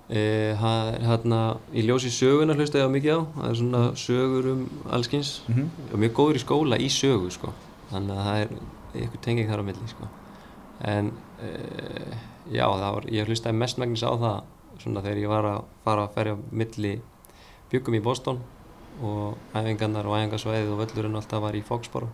Eh, 0.09 0.53
það 0.55 0.93
er 0.93 1.01
hérna 1.03 1.37
í 1.75 1.81
ljósi 1.83 2.07
söguna 2.15 2.53
hlusta 2.55 2.79
ég 2.79 2.87
á 2.87 2.91
mikið 2.95 3.11
á 3.11 3.21
það 3.35 3.49
er 3.49 3.55
svona 3.59 3.81
sögur 3.99 4.45
um 4.53 4.61
allskins 4.95 5.41
Mm 5.49 5.55
-hmm. 5.55 5.93
og 5.93 5.99
mjög 5.99 6.13
góður 6.15 6.35
í 6.35 6.43
skóla 6.45 6.77
í 6.79 6.87
sögu 6.89 7.29
sko. 7.31 7.49
þannig 7.91 8.11
að 8.15 8.23
það 8.25 8.37
er 8.41 8.47
eitthvað 8.95 9.21
tenging 9.21 9.49
þar 9.49 9.59
á 9.59 9.67
milli 9.67 9.87
sko. 9.87 10.07
en 10.81 11.11
uh, 11.43 12.13
já, 12.51 12.63
það 12.67 12.93
var, 12.93 13.03
ég 13.11 13.25
hlustaði 13.27 13.55
mestmægnis 13.57 14.03
á 14.03 14.11
það 14.15 14.41
svona 14.79 15.01
þegar 15.01 15.17
ég 15.17 15.27
var 15.27 15.43
að 15.45 15.61
fara 15.83 16.03
að 16.07 16.13
ferja 16.13 16.37
milli 16.51 17.01
byggum 17.71 17.95
í 17.95 18.01
Boston 18.03 18.39
og 19.03 19.37
æfingarnar 19.55 20.05
og 20.05 20.15
æfingarsvæðið 20.17 20.71
og 20.71 20.79
völlurinn 20.79 21.15
alltaf 21.15 21.41
var 21.41 21.53
í 21.55 21.61
Foxborough 21.63 22.11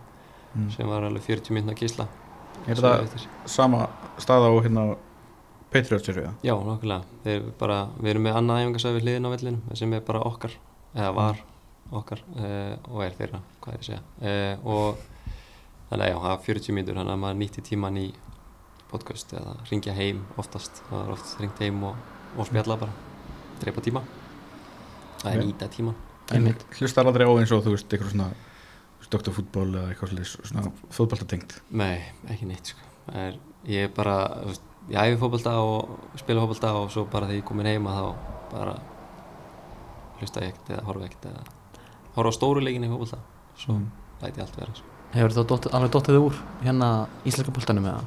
Mm. 0.54 0.70
sem 0.70 0.86
var 0.88 1.02
alveg 1.02 1.22
40 1.22 1.50
minna 1.54 1.72
kísla 1.74 2.06
Er 2.68 2.74
það 2.76 3.08
sama 3.46 3.88
stað 4.18 4.46
á 4.46 4.50
hérna 4.62 4.96
Patriots 5.74 6.10
eru 6.12 6.22
það? 6.28 6.36
Já, 6.46 6.54
nokkulega. 6.68 7.16
Þeir 7.24 7.48
bara, 7.60 7.78
við 7.98 8.12
erum 8.14 8.24
með 8.28 8.38
annað 8.40 8.60
æfingarsvæði 8.62 8.96
við 9.00 9.06
hliðin 9.08 9.26
á 9.26 9.30
vellinum 9.34 9.76
sem 9.80 9.96
er 9.98 10.04
bara 10.06 10.22
okkar, 10.30 10.54
eða 10.94 11.10
var 11.16 11.40
okkar 11.94 12.22
uh, 12.36 12.76
og 12.92 13.02
er 13.04 13.16
þeirra, 13.18 13.40
hvað 13.64 13.74
er 13.74 13.80
ég 13.80 13.82
að 13.82 13.88
segja. 13.90 14.02
Uh, 14.22 14.68
og 14.70 15.02
þannig 15.90 16.04
að 16.06 16.12
já, 16.12 16.16
það 16.24 16.30
er 16.34 16.44
40 16.46 16.76
mínútur, 16.78 16.98
þannig 17.00 17.16
að 17.16 17.22
maður 17.24 17.40
nýtti 17.42 17.64
tíman 17.68 17.98
í 18.00 18.06
podcast 18.94 19.34
eða 19.34 19.54
ringja 19.70 19.94
heim 19.98 20.22
oftast. 20.40 20.82
Það 20.88 21.00
er 21.02 21.12
oft 21.16 21.34
ringt 21.42 21.62
heim 21.64 21.82
og, 21.90 21.98
og 22.38 22.48
spjalla 22.48 22.78
bara, 22.80 22.94
dreipa 23.62 23.82
tíma. 23.84 24.04
Það 25.24 25.30
er 25.32 25.42
Ok. 25.42 25.48
nýta 25.50 25.70
tíman. 25.74 25.98
En 26.34 26.48
hlustar 26.78 27.06
aldrei 27.10 27.26
á 27.26 27.32
eins 27.34 27.52
og 27.52 27.64
þú 27.66 27.74
veist 27.74 27.90
eitthvað 27.92 28.14
svona 28.14 28.30
doktorfútból 29.12 29.68
eða 29.76 29.90
eitthvað 29.92 30.22
svona 30.30 30.70
fótballtatengt 30.94 31.58
Nei, 31.76 32.00
ekki 32.32 32.46
neitt 32.48 32.70
sko. 32.72 32.80
Er, 33.12 33.36
ég 33.68 33.88
er 33.88 33.92
bara, 33.94 34.14
þú 34.40 34.52
veist, 34.54 34.70
ég 34.90 34.96
æfi 35.00 35.18
fótbolta 35.20 35.52
og 35.64 35.98
spila 36.20 36.40
fótbolta 36.44 36.72
og 36.76 36.90
svo 36.92 37.04
bara 37.10 37.26
þegar 37.26 37.40
ég 37.40 37.44
komin 37.48 37.66
heima 37.66 37.90
þá 37.96 38.06
bara 38.52 38.74
hlusta 40.20 40.40
ég 40.44 40.52
ekkert 40.52 40.74
eða 40.76 40.84
horfa 40.88 41.04
ekkert 41.08 41.28
eða 41.30 41.44
horfa 42.16 42.30
á 42.30 42.36
stóru 42.36 42.60
leikinni 42.64 42.88
í 42.88 42.92
fótbolta 42.92 43.18
svo 43.56 43.74
Mm. 43.78 43.86
læti 44.22 44.38
ég 44.40 44.44
allt 44.44 44.56
vera 44.60 44.74
sko. 44.74 44.86
Hefur 45.14 45.30
það 45.36 45.46
dótt, 45.50 45.66
alveg 45.74 45.90
dottið 45.94 46.16
úr 46.20 46.34
hérna 46.64 46.88
íslenska 47.24 47.52
boltanum 47.54 47.84
eða? 47.86 48.02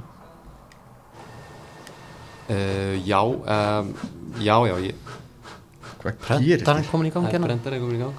uh, 2.50 2.96
Já, 3.08 3.22
um, 3.24 3.94
já, 4.40 4.56
já 4.68 4.76
ég, 4.82 4.96
Hvað 6.04 6.44
gerir 6.44 6.64
Prentarinn 6.64 6.84
þið? 6.86 6.92
komin 6.92 7.08
í 7.10 7.14
gang 7.14 7.28
hérna? 7.32 7.48
brendar 7.48 7.80
komin 7.80 7.96
í 7.96 8.04
gang 8.04 8.18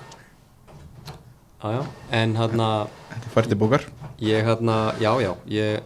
Já, 1.59 1.69
já, 1.75 1.83
en 2.21 2.35
hérna 2.39 2.69
Þetta 3.13 3.25
er 3.29 3.35
fært 3.35 3.53
í 3.55 3.59
bókar 3.59 3.85
ég 4.23 4.45
hérna, 4.47 4.77
já, 5.01 5.13
já 5.23 5.33
ég 5.47 5.83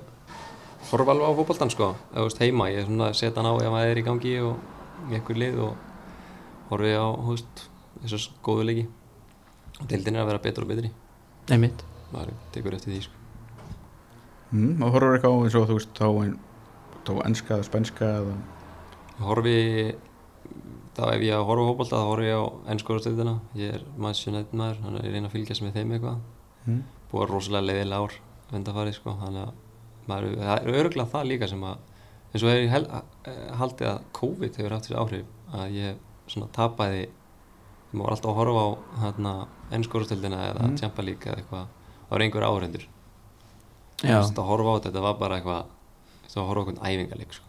horfa 0.93 1.15
alveg 1.15 1.33
á 1.33 1.39
fótboltan 1.39 1.73
sko. 1.73 1.89
Eða 2.13 2.27
veist 2.27 2.43
heima, 2.43 2.69
ég 2.73 2.83
er 2.83 2.89
svona 2.89 3.09
að 3.11 3.19
setja 3.19 3.41
hann 3.41 3.49
á 3.49 3.55
ef 3.57 3.73
maður 3.73 3.93
er 3.93 4.01
í 4.01 4.05
gangi 4.07 4.35
og 4.45 5.09
í 5.09 5.17
einhver 5.17 5.41
lið 5.41 5.59
og 5.67 5.89
horfi 6.71 6.93
á, 6.93 7.07
þú 7.09 7.33
veist 7.33 7.65
þessar 8.03 8.29
góðu 8.45 8.69
leiki. 8.69 8.85
Og 9.81 9.89
deildin 9.91 10.19
er 10.19 10.25
að 10.25 10.31
vera 10.33 10.43
betur 10.45 10.67
og 10.67 10.73
betri. 10.73 10.93
Einmitt. 11.51 11.85
Maður 12.13 12.37
tekur 12.55 12.77
eftir 12.77 12.93
því 12.93 13.03
sko. 13.07 13.21
Mm, 14.53 14.83
og 14.85 14.93
horfður 14.93 15.17
eitthvað 15.17 15.33
á 15.33 15.41
eins 15.47 15.57
og 15.57 15.69
þú 15.71 15.77
veist 15.79 15.95
þá, 15.97 16.09
ein, 16.23 16.35
þá 17.09 17.13
enska 17.25 17.57
eða 17.57 17.69
spænska 17.71 18.11
eða 18.21 18.35
horfi 19.25 19.59
þá 20.93 21.03
ef 21.09 21.25
ég 21.25 21.33
að 21.39 21.47
horfa 21.49 21.65
á 21.65 21.69
fótbolta 21.71 22.03
þá 22.03 22.11
horfi 22.11 22.29
ég 22.29 22.37
á 22.37 22.45
ennskórastöðina 22.75 23.35
ég 23.57 23.79
er 23.79 23.87
maður 23.97 24.37
þannig 24.53 24.99
að 25.01 25.07
ég 25.09 25.15
reyna 25.17 25.31
að 25.31 25.37
fylgjast 25.39 25.65
með 25.65 25.79
þeim 25.79 25.97
eitthvað. 25.97 26.21
Mm. 26.63 26.83
búið 27.11 27.25
að 27.25 27.33
rosalega 27.33 27.67
leiðilega 27.67 28.05
ár 28.05 28.19
undanfarið 28.53 28.99
sko 28.99 29.17
þannig 29.19 29.47
að 29.49 29.62
maður, 30.09 30.37
það 30.39 30.55
er 30.67 30.79
öruglega 30.81 31.11
það 31.13 31.27
líka 31.31 31.49
sem 31.53 31.63
að 31.69 31.77
eins 32.33 32.43
og 32.43 32.49
hefur 32.49 32.63
ég 32.65 32.71
hel, 32.73 32.87
eh, 33.29 33.43
haldið 33.61 33.89
að 33.93 34.01
COVID 34.19 34.57
hefur 34.61 34.73
haft 34.77 34.89
þessi 34.89 34.99
áhrif 35.03 35.27
að 35.53 35.77
ég 35.77 35.97
svona 36.33 36.49
tapaði 36.57 37.03
ég 37.03 38.01
var 38.01 38.15
alltaf 38.15 38.31
að 38.33 38.39
horfa 38.41 38.63
á 38.65 38.69
hérna 39.05 39.33
ennskórastöðina 39.77 40.41
eða 40.51 40.63
Mm. 40.71 40.77
Champa 40.81 41.03
League 41.05 41.27
eða 41.29 41.39
eitthvað 41.43 41.67
það 41.69 42.11
var 42.11 42.21
einhver 42.27 42.47
áhrendur 42.49 42.87
Já, 44.03 44.19
að 44.19 44.43
horfa 44.49 44.71
á 44.73 44.75
þetta, 44.79 44.89
þetta 44.91 45.03
var 45.07 45.15
bara 45.21 45.37
eitthvað 45.39 45.65
að 46.33 46.47
horfa 46.49 46.63
á 46.63 46.65
einhvern 46.73 46.85
æfingarleik 46.89 47.33
sko. 47.37 47.45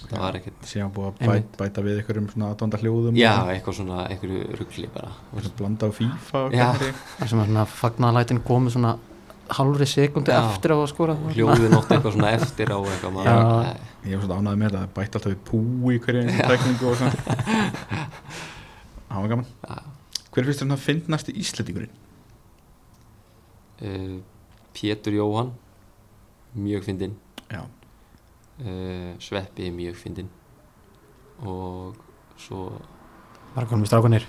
það 0.00 0.14
Já. 0.16 0.20
var 0.22 0.36
ekkert 0.38 0.62
síðan 0.70 0.92
búið 0.94 1.08
að 1.10 1.20
Einmitt. 1.26 1.56
bæta, 1.58 1.82
við 1.84 1.98
einhverjum 2.00 2.28
svona 2.32 2.46
aðdónda 2.54 2.78
hljóðum 2.80 3.16
já, 3.18 3.32
eitthvað 3.52 3.74
svona, 3.80 3.98
einhverju 4.08 4.56
ruggli 4.60 4.88
bara 4.94 5.10
blanda 5.58 5.90
á 5.90 5.92
FIFA 5.92 6.44
og 6.46 6.52
Já. 6.54 6.68
sem 7.26 7.40
að 7.42 7.50
svona 7.50 7.64
fagnalætin 7.66 8.40
komið 8.46 8.70
svona 8.78 8.94
halvri 9.56 9.86
sekundi 9.90 10.32
Já. 10.32 10.40
eftir 10.50 10.74
á 10.74 10.76
að 10.78 10.86
skora 10.92 11.16
hljóðin 11.34 11.76
ótt 11.78 11.90
eitthvað 11.94 12.16
svona 12.16 12.32
eftir 12.36 12.70
á 12.70 12.78
eitthvað 12.78 13.14
maður, 13.16 13.80
ég 14.06 14.20
var 14.20 14.26
svona 14.26 14.38
ánægð 14.40 14.60
með 14.62 14.76
það, 14.76 14.86
bæta 14.98 15.18
alltaf 15.20 15.32
við 15.32 15.40
pú 15.50 15.60
í 15.90 15.98
hverju 16.04 16.22
einu 16.24 16.36
tækningu 16.50 16.90
og 16.90 17.00
svona. 17.00 17.14
Það 19.10 19.24
var 19.24 19.32
gaman. 19.32 19.48
Já. 19.66 19.78
hver 20.30 20.46
finnst 20.46 20.60
þér 20.60 20.66
svona 20.68 20.76
fyndnast 20.78 21.30
í 21.32 21.34
Íslandingurinn? 21.42 21.96
uh, 23.82 24.20
Pétur 24.76 25.12
Jóhann 25.16 25.50
mjög 26.54 26.84
fyndinn. 26.86 27.16
Já, 27.50 27.64
uh, 28.62 29.10
Sveppi 29.18 29.70
mjög 29.74 29.96
fyndinn. 29.98 30.30
Og 31.42 31.96
svo 32.38 32.68
bara 33.54 33.66
konum 33.66 33.84
í 33.84 33.88
strákunir 33.90 34.26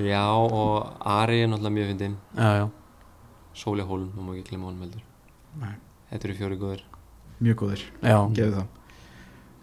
já 0.00 0.22
og 0.32 0.94
Ari 1.04 1.42
er 1.42 1.48
náttúrulega 1.50 1.76
mjög 1.76 1.88
fyndinn. 1.92 2.16
Já, 2.38 2.50
já, 2.62 2.68
Sóli 3.54 3.86
Hólm, 3.86 4.10
það 4.14 4.26
má 4.26 4.34
ekki 4.34 4.50
glemma 4.50 4.70
honum 4.70 4.86
heldur. 4.86 5.06
Nei. 5.62 5.74
þetta 6.10 6.28
eru 6.28 6.36
fjóri 6.40 6.58
góður 6.58 6.82
mjög 7.42 7.60
góðir, 7.60 7.82
já, 8.02 8.16
gefið 8.36 8.56
það. 8.58 8.80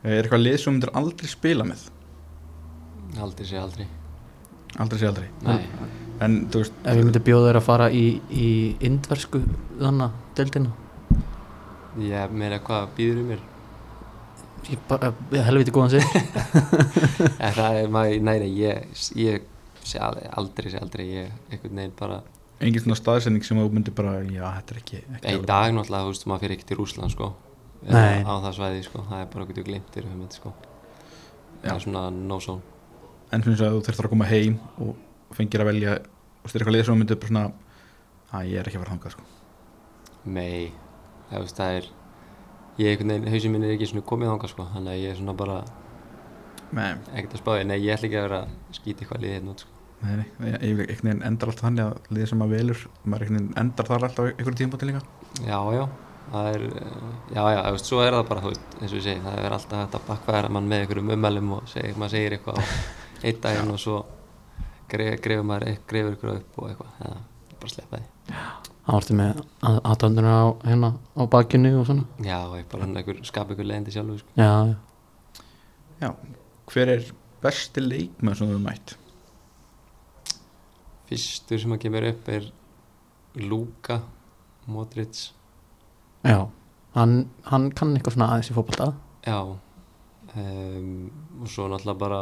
Er 0.02 0.20
eitthvað 0.20 0.44
lið 0.44 0.56
sem 0.58 0.66
þú 0.66 0.74
myndir 0.76 0.94
aldrei 1.02 1.30
spila 1.32 1.68
með? 1.68 1.84
Aldrei 3.22 3.48
sé 3.48 3.60
aldrei. 3.60 3.88
Aldrei 4.82 5.00
sé 5.02 5.08
aldrei. 5.10 5.28
Nei, 5.46 5.88
en 6.24 6.38
þú 6.52 6.64
veist, 6.64 6.82
ef 6.84 7.00
ég 7.00 7.08
myndi 7.08 7.24
bjóða 7.28 7.50
þér 7.50 7.60
að 7.60 7.68
fara 7.68 7.88
í, 7.94 8.06
í 8.32 8.50
indversku 8.88 9.44
þannig, 9.80 10.20
deildina? 10.40 10.74
Ég 12.02 12.36
meina 12.36 12.60
hvað 12.64 12.92
býður 12.98 13.24
um 13.24 13.32
mér? 13.34 13.48
Ég 14.72 14.84
bara, 14.88 15.10
ég 15.34 15.48
helviti 15.48 15.74
góðan 15.74 15.96
sig 15.96 16.06
en 17.44 17.56
það 17.58 17.80
er 17.82 17.90
maður, 17.92 18.22
nei, 18.28 18.36
nei, 18.44 18.52
ég, 18.62 19.02
ég 19.18 19.48
sé 19.82 20.00
aldrei, 20.00 20.28
aldrei 20.38 20.70
sé 20.72 20.82
aldrei 20.82 21.08
ég, 21.10 21.34
einhvern 21.50 21.82
veginn 21.82 21.98
bara 21.98 22.22
engin 22.62 22.84
svona 22.84 22.98
staðsending 23.00 23.46
sem 23.46 23.58
þú 23.58 23.70
myndir 23.74 23.96
bara, 23.98 24.20
já, 24.26 24.44
þetta 24.60 24.76
er 24.76 24.82
ekki, 24.82 25.00
ekki 25.18 25.38
í 25.38 25.46
dag 25.50 25.72
náttúrulega, 25.76 26.08
þú 26.08 26.14
veist, 26.14 26.28
maður 26.30 26.46
fyrir 26.46 26.58
ekki 26.58 26.70
til 26.70 26.80
Rúsland 26.82 27.16
sko, 27.16 27.32
Nei. 27.82 28.20
Eða 28.22 28.36
á 28.38 28.44
það 28.44 28.52
svæði 28.60 28.84
sko, 28.86 29.00
það 29.10 29.24
er 29.24 29.30
bara 29.34 29.46
okkur 29.48 29.66
glimtir 29.66 30.06
um 30.06 30.20
þetta 30.22 30.38
sko. 30.38 30.52
Það 31.64 31.72
er 31.72 31.80
svona 31.82 32.04
no 32.14 32.38
zone 32.38 32.72
en 33.32 33.44
finnst 33.46 33.64
að 33.64 33.78
þú 33.78 33.84
þurftur 33.88 34.08
að 34.08 34.14
koma 34.14 34.28
heim 34.28 34.58
og 34.84 35.36
fengir 35.36 35.64
að 35.64 35.70
velja 35.72 35.98
og 36.02 36.50
eitthvað 36.52 36.76
lið 36.76 36.86
sem 36.86 36.94
þú 36.94 37.00
myndir 37.00 37.20
bara 37.22 37.32
svona 37.32 37.44
að 38.32 38.50
ég 38.52 38.60
er 38.60 38.70
ekki 38.70 38.80
að 38.80 38.84
fara 38.84 38.96
þangað 38.96 39.16
sko. 39.16 39.28
Nei, 40.36 40.72
það, 41.30 41.46
veist, 41.46 41.60
það 41.60 41.78
er 41.78 41.88
ég 42.82 42.90
einhvern 42.92 43.14
veginn, 43.14 43.30
hausinn 43.34 43.56
minn 43.56 43.68
er 43.68 43.76
ekki 43.76 43.90
svona 43.92 44.08
komið 44.12 44.32
þangað 44.34 44.54
sko, 44.54 44.68
þannig 44.74 44.94
að 44.94 45.04
ég 45.04 45.14
er 45.14 45.20
svona 45.22 45.38
bara 45.40 45.60
nei, 46.72 46.90
ekkert 47.16 47.38
að 47.38 47.44
spáði, 47.44 47.68
nei 47.70 47.78
ég 47.80 47.96
ætla 47.96 48.10
ekki 48.10 48.20
að 48.20 48.28
vera 48.28 48.42
að 48.42 48.80
skýta 48.80 49.06
eitthvað 49.06 49.24
liðið 49.24 49.38
hérna 49.38 49.56
út 49.56 49.66
sko. 49.66 49.81
Nei, 50.02 50.14
ég, 50.50 50.56
ég, 50.62 50.80
einhvern 50.86 51.10
veginn 51.10 51.26
endar 51.28 51.52
alltaf 51.52 51.66
þannig 51.68 51.86
að 51.88 52.14
lið 52.18 52.30
sem 52.32 52.42
að 52.46 52.54
velur 52.56 52.80
maður 53.06 53.26
einhvern 53.26 53.38
veginn 53.42 53.60
endar 53.62 53.90
þar 53.92 54.06
alltaf 54.08 54.30
einhverjum 54.32 54.60
tímpóti 54.62 54.90
líka. 54.90 55.02
Já, 55.46 55.60
já, 55.76 55.84
það 56.32 56.50
er 56.56 56.64
eh, 56.70 56.96
já, 57.36 57.44
já, 57.56 57.60
þú 57.68 57.76
veist, 57.78 57.90
svo 57.92 58.02
er 58.06 58.16
það 58.18 58.26
bara, 58.32 58.44
þú 58.46 58.52
veist, 58.54 58.76
eins 58.82 58.92
og 58.94 58.98
ég 59.00 59.06
segi 59.08 59.24
það 59.26 59.40
er 59.46 59.56
alltaf 59.58 59.84
hægt 59.84 59.98
að 60.00 60.08
bakkaðara 60.10 60.52
mann 60.58 60.70
með 60.72 60.84
einhverjum 60.86 61.14
ummælum 61.18 61.54
og 61.58 61.70
seg, 61.72 61.92
maður 62.02 62.16
segir 62.18 62.36
eitthvað 62.38 62.58
á 62.58 62.64
einn 63.28 63.42
daginn 63.46 63.74
og 63.76 63.82
svo 63.84 64.00
gref, 64.92 65.20
grefur 65.24 65.48
maður 65.52 65.68
eit- 65.72 65.86
grefur 65.92 66.18
ykkur 66.18 66.34
upp 66.40 66.60
og 66.64 66.70
eitthvað, 66.72 66.96
það 67.00 67.12
er 67.16 67.58
bara 67.62 67.70
að 67.70 67.76
sleppa 67.76 68.02
því. 68.02 68.36
Hann 68.82 68.96
vartu 68.98 69.16
með 69.20 69.42
aðdönduna 69.70 70.32
á, 70.34 70.46
hérna, 70.66 70.90
á 71.14 71.24
bakinu 71.32 71.72
og 71.80 71.86
svona. 71.88 72.06
Já, 72.26 72.40
ég 72.58 72.66
bara 72.72 72.88
hann 72.88 72.98
einhver, 72.98 73.20
skapa 73.28 73.54
ykkur 73.54 73.68
leiðindi 73.70 73.94
sjálfur 73.94 74.24
sko. 74.24 74.34
já, 74.42 74.50
já, 74.72 75.44
já, 76.02 76.10
hver 76.74 76.92
er 76.96 77.06
besti 77.44 77.84
leikmenn 77.86 78.36
sem 78.38 78.48
þú 78.50 78.56
hefur 78.56 78.66
mætt 78.66 78.96
Fyrstur 81.12 81.60
sem 81.60 81.76
að 81.76 81.82
kemur 81.84 82.06
upp 82.08 82.30
er 82.32 82.46
Luka 83.36 83.98
Modric 84.72 85.32
já 86.24 86.40
hann, 86.96 87.16
hann 87.50 87.70
kann 87.76 87.92
eitthvað 87.96 88.16
svona 88.16 88.30
aðeins 88.32 88.52
í 88.52 88.56
fótbolta 88.56 88.94
Já 89.26 89.40
um, 89.44 91.12
og 91.42 91.52
svo 91.52 91.68
náttúrulega 91.68 92.00
bara 92.00 92.22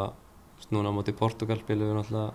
núna 0.74 0.90
á 0.90 0.98
móti 0.98 1.14
Portugal 1.14 1.60
spilum 1.62 1.92
við 1.92 2.00
náttúrulega 2.00 2.32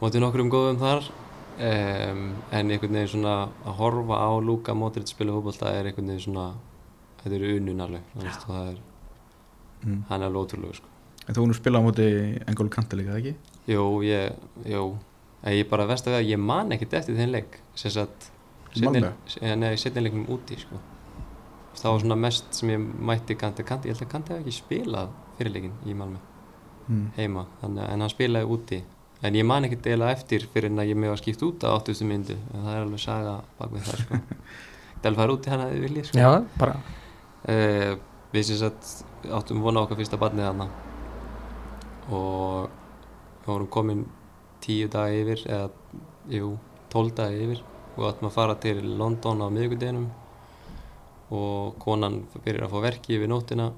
móti 0.00 0.22
nokkrum 0.22 0.52
góðum 0.52 0.78
þar 0.82 1.08
um, 1.08 2.22
en 2.54 2.70
einhvern 2.70 2.98
veginn 2.98 3.12
svona 3.16 3.34
að 3.64 3.78
horfa 3.80 4.20
á 4.22 4.30
Luka 4.38 4.74
Modric 4.78 5.10
spila 5.10 5.34
fótbolta 5.34 5.74
er 5.74 5.90
einhvern 5.90 6.12
veginn 6.12 6.26
svona 6.28 6.48
þetta 7.22 7.38
er 7.38 7.48
unun 7.56 7.86
alveg 7.88 8.12
þú 8.12 8.26
veist, 8.26 8.46
og 8.46 8.54
það 8.54 8.70
er, 8.70 8.78
mm. 9.82 9.98
hann 10.12 10.20
er 10.20 10.28
alveg 10.30 10.46
ótrúlega 10.46 10.78
sko. 10.78 10.94
en 11.26 11.38
þú 11.38 11.48
nú 11.48 11.58
spila 11.58 11.82
á 11.82 11.86
móti 11.86 12.06
Engólu 12.46 12.70
Kanta 12.70 12.98
líka, 13.00 13.18
ekki? 13.18 13.34
Jú, 13.70 13.88
ég, 14.06 14.38
jú 14.68 14.86
en 15.44 15.52
ég 15.52 15.68
bara 15.70 15.86
veist 15.86 16.06
að 16.08 16.22
ég 16.24 16.38
man 16.40 16.72
ekkert 16.72 16.94
eftir 17.00 17.16
þinn 17.18 17.32
leik 17.34 17.58
sem 17.78 17.90
sagt 17.94 18.30
Malmö? 18.82 19.12
Nei, 19.60 19.76
setni 19.78 20.02
leiknum 20.02 20.24
úti 20.34 20.56
sko. 20.58 20.80
það 21.78 21.90
var 21.92 22.00
svona 22.02 22.16
mest 22.18 22.54
sem 22.54 22.70
ég 22.74 22.80
mætti 23.10 23.36
Kanti, 23.38 23.62
Kanti 23.66 23.88
ég 23.90 23.94
held 23.94 24.06
að 24.06 24.10
Kanti 24.12 24.32
hef 24.34 24.40
ekki 24.42 24.54
spilað 24.62 25.12
fyrirleikin 25.38 25.76
í 25.86 25.94
Malmö 25.94 26.18
Mm. 26.84 27.06
heima, 27.16 27.46
þannig, 27.62 27.80
að- 27.80 27.92
en 27.94 28.00
hann 28.04 28.10
spilaði 28.12 28.48
úti 28.52 28.78
en 29.22 29.32
ég 29.34 29.44
man 29.48 29.64
ekkert 29.64 29.86
eiginlega 29.86 30.12
eftir 30.18 30.42
fyrir 30.52 30.66
en 30.68 30.76
að 30.82 30.90
ég 30.90 30.96
með 31.00 31.12
að 31.14 31.20
skipta 31.22 31.46
út 31.46 31.64
á 31.64 31.68
8000 31.80 32.06
myndu 32.10 32.34
en 32.52 32.60
það 32.66 32.74
er 32.74 32.82
alveg 32.84 33.00
saga 33.00 33.36
bak 33.58 33.70
við 33.72 33.86
það 33.86 34.02
sko. 34.02 34.14
það 35.00 35.04
er 35.04 35.08
alveg 35.08 35.16
fara 35.22 35.32
úti 35.38 35.48
hann 35.50 35.60
að 35.64 35.72
þið 35.72 35.80
viljið 35.86 36.04
sko. 36.10 36.18
já, 36.18 36.44
bara 36.58 36.74
uh, 37.48 37.96
við 38.34 38.42
sem 38.50 38.56
sagt 38.60 39.30
áttum 39.32 39.62
vona 39.64 39.80
á 39.80 39.82
okkar 39.86 39.96
fyrsta 40.02 40.18
barnið 40.20 40.44
þarna 40.44 40.68
og 42.12 42.68
við 42.68 43.48
vorum 43.48 43.70
komin 43.72 44.04
tíu 44.64 44.88
daga 44.92 45.12
yfir 45.14 45.44
eða, 45.44 45.68
jú, 46.32 46.54
tól 46.92 47.10
daga 47.16 47.36
yfir. 47.46 47.62
Og 47.94 48.08
áttum 48.08 48.28
að 48.28 48.34
fara 48.34 48.56
til 48.58 48.80
London 48.98 49.44
á 49.44 49.48
miðvikudeginum 49.54 50.08
og 51.34 51.76
konan 51.82 52.24
byrjar 52.34 52.66
að 52.66 52.72
fá 52.74 52.80
verki 52.84 53.14
yfir 53.16 53.30
nóttina 53.30 53.68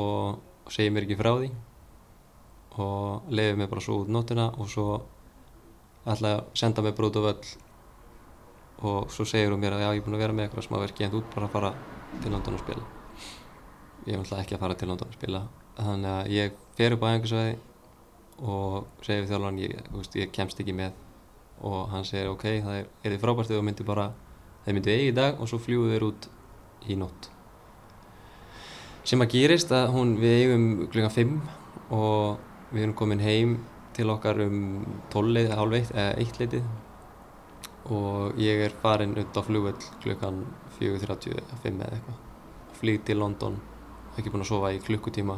og 0.00 0.70
segir 0.72 0.94
mér 0.94 1.06
ekki 1.06 1.18
frá 1.18 1.32
því 1.34 1.50
og 2.80 3.32
leiði 3.34 3.58
mér 3.58 3.70
bara 3.72 3.82
svo 3.84 3.98
út 4.04 4.12
nóttina 4.14 4.46
og 4.54 4.70
svo 4.70 5.00
ætlaði 6.06 6.36
að 6.36 6.44
senda 6.62 6.84
mér 6.86 6.94
bara 6.96 7.10
út 7.10 7.18
á 7.18 7.22
völl. 7.26 7.50
Og 8.80 9.10
svo 9.12 9.26
segir 9.28 9.50
hún 9.52 9.60
mér 9.60 9.76
að 9.76 9.84
já 9.84 9.90
ég 9.90 10.00
er 10.00 10.06
búin 10.06 10.16
að 10.16 10.24
vera 10.24 10.36
með 10.36 10.46
eitthvað 10.46 10.68
smá 10.68 10.78
verki 10.80 11.04
en 11.04 11.12
þú 11.12 11.24
ert 11.24 11.34
bara 11.34 11.50
að 11.50 11.56
fara 11.56 11.72
til 12.22 12.32
London 12.32 12.56
og 12.56 12.62
spila. 12.62 12.86
Ég 14.06 14.14
er 14.14 14.22
náttúrulega 14.22 14.44
ekki 14.46 14.56
að 14.56 14.62
fara 14.62 14.78
til 14.78 14.88
London 14.88 15.10
og 15.10 15.18
spila 15.18 15.42
þannig 15.80 16.12
að 16.12 16.30
ég 16.34 16.56
fer 16.78 16.94
upp 16.96 17.04
á 17.04 17.08
einhversvæði 17.10 17.58
og 18.40 18.88
segir 19.04 19.24
við 19.24 19.32
þjálfan 19.32 19.60
ég, 19.60 19.88
veist, 19.94 20.16
ég 20.16 20.32
kemst 20.34 20.60
ekki 20.62 20.74
með. 20.76 20.96
Og 21.66 21.90
hann 21.92 22.06
segir 22.08 22.30
ok, 22.32 22.46
það 22.64 22.76
er, 22.78 22.86
er 23.04 23.14
þið 23.14 23.24
frábært 23.24 23.50
þegar 23.50 23.60
þú 23.60 23.66
myndir 23.68 23.88
bara 23.88 24.06
þeir 24.64 24.76
myndir 24.76 24.94
eigi 24.94 25.10
í 25.10 25.16
dag 25.16 25.40
og 25.40 25.50
svo 25.50 25.60
fljúðu 25.60 25.92
þeir 25.94 26.06
út 26.08 26.28
í 26.88 26.96
nótt. 27.00 27.30
Sem 29.04 29.24
að 29.24 29.34
gerist 29.34 29.72
að 29.74 29.90
hún 29.94 30.14
við 30.20 30.36
eigum 30.44 30.66
klukkan 30.92 31.14
5 31.16 31.34
og 31.96 32.70
við 32.70 32.84
erum 32.84 32.96
komin 32.96 33.24
heim 33.24 33.58
til 33.96 34.08
okkar 34.12 34.40
um 34.44 34.60
12 35.12 35.34
leið, 35.36 35.52
hálf 35.58 35.76
eitt 35.76 35.92
eða 35.96 36.12
eitt 36.22 36.40
leitið 36.40 37.90
og 37.90 38.38
ég 38.38 38.60
er 38.66 38.74
farin 38.82 39.16
út 39.18 39.34
á 39.34 39.42
flugvöll 39.42 39.88
klukkan 40.04 40.44
4.35 40.78 41.80
eða 41.80 41.90
eitthvað. 41.96 42.18
Flýg 42.80 43.02
til 43.04 43.18
London 43.20 43.58
ekki 44.16 44.30
búinn 44.30 44.44
að 44.44 44.50
sofa 44.52 44.72
í 44.74 44.80
klukkutíma 44.84 45.36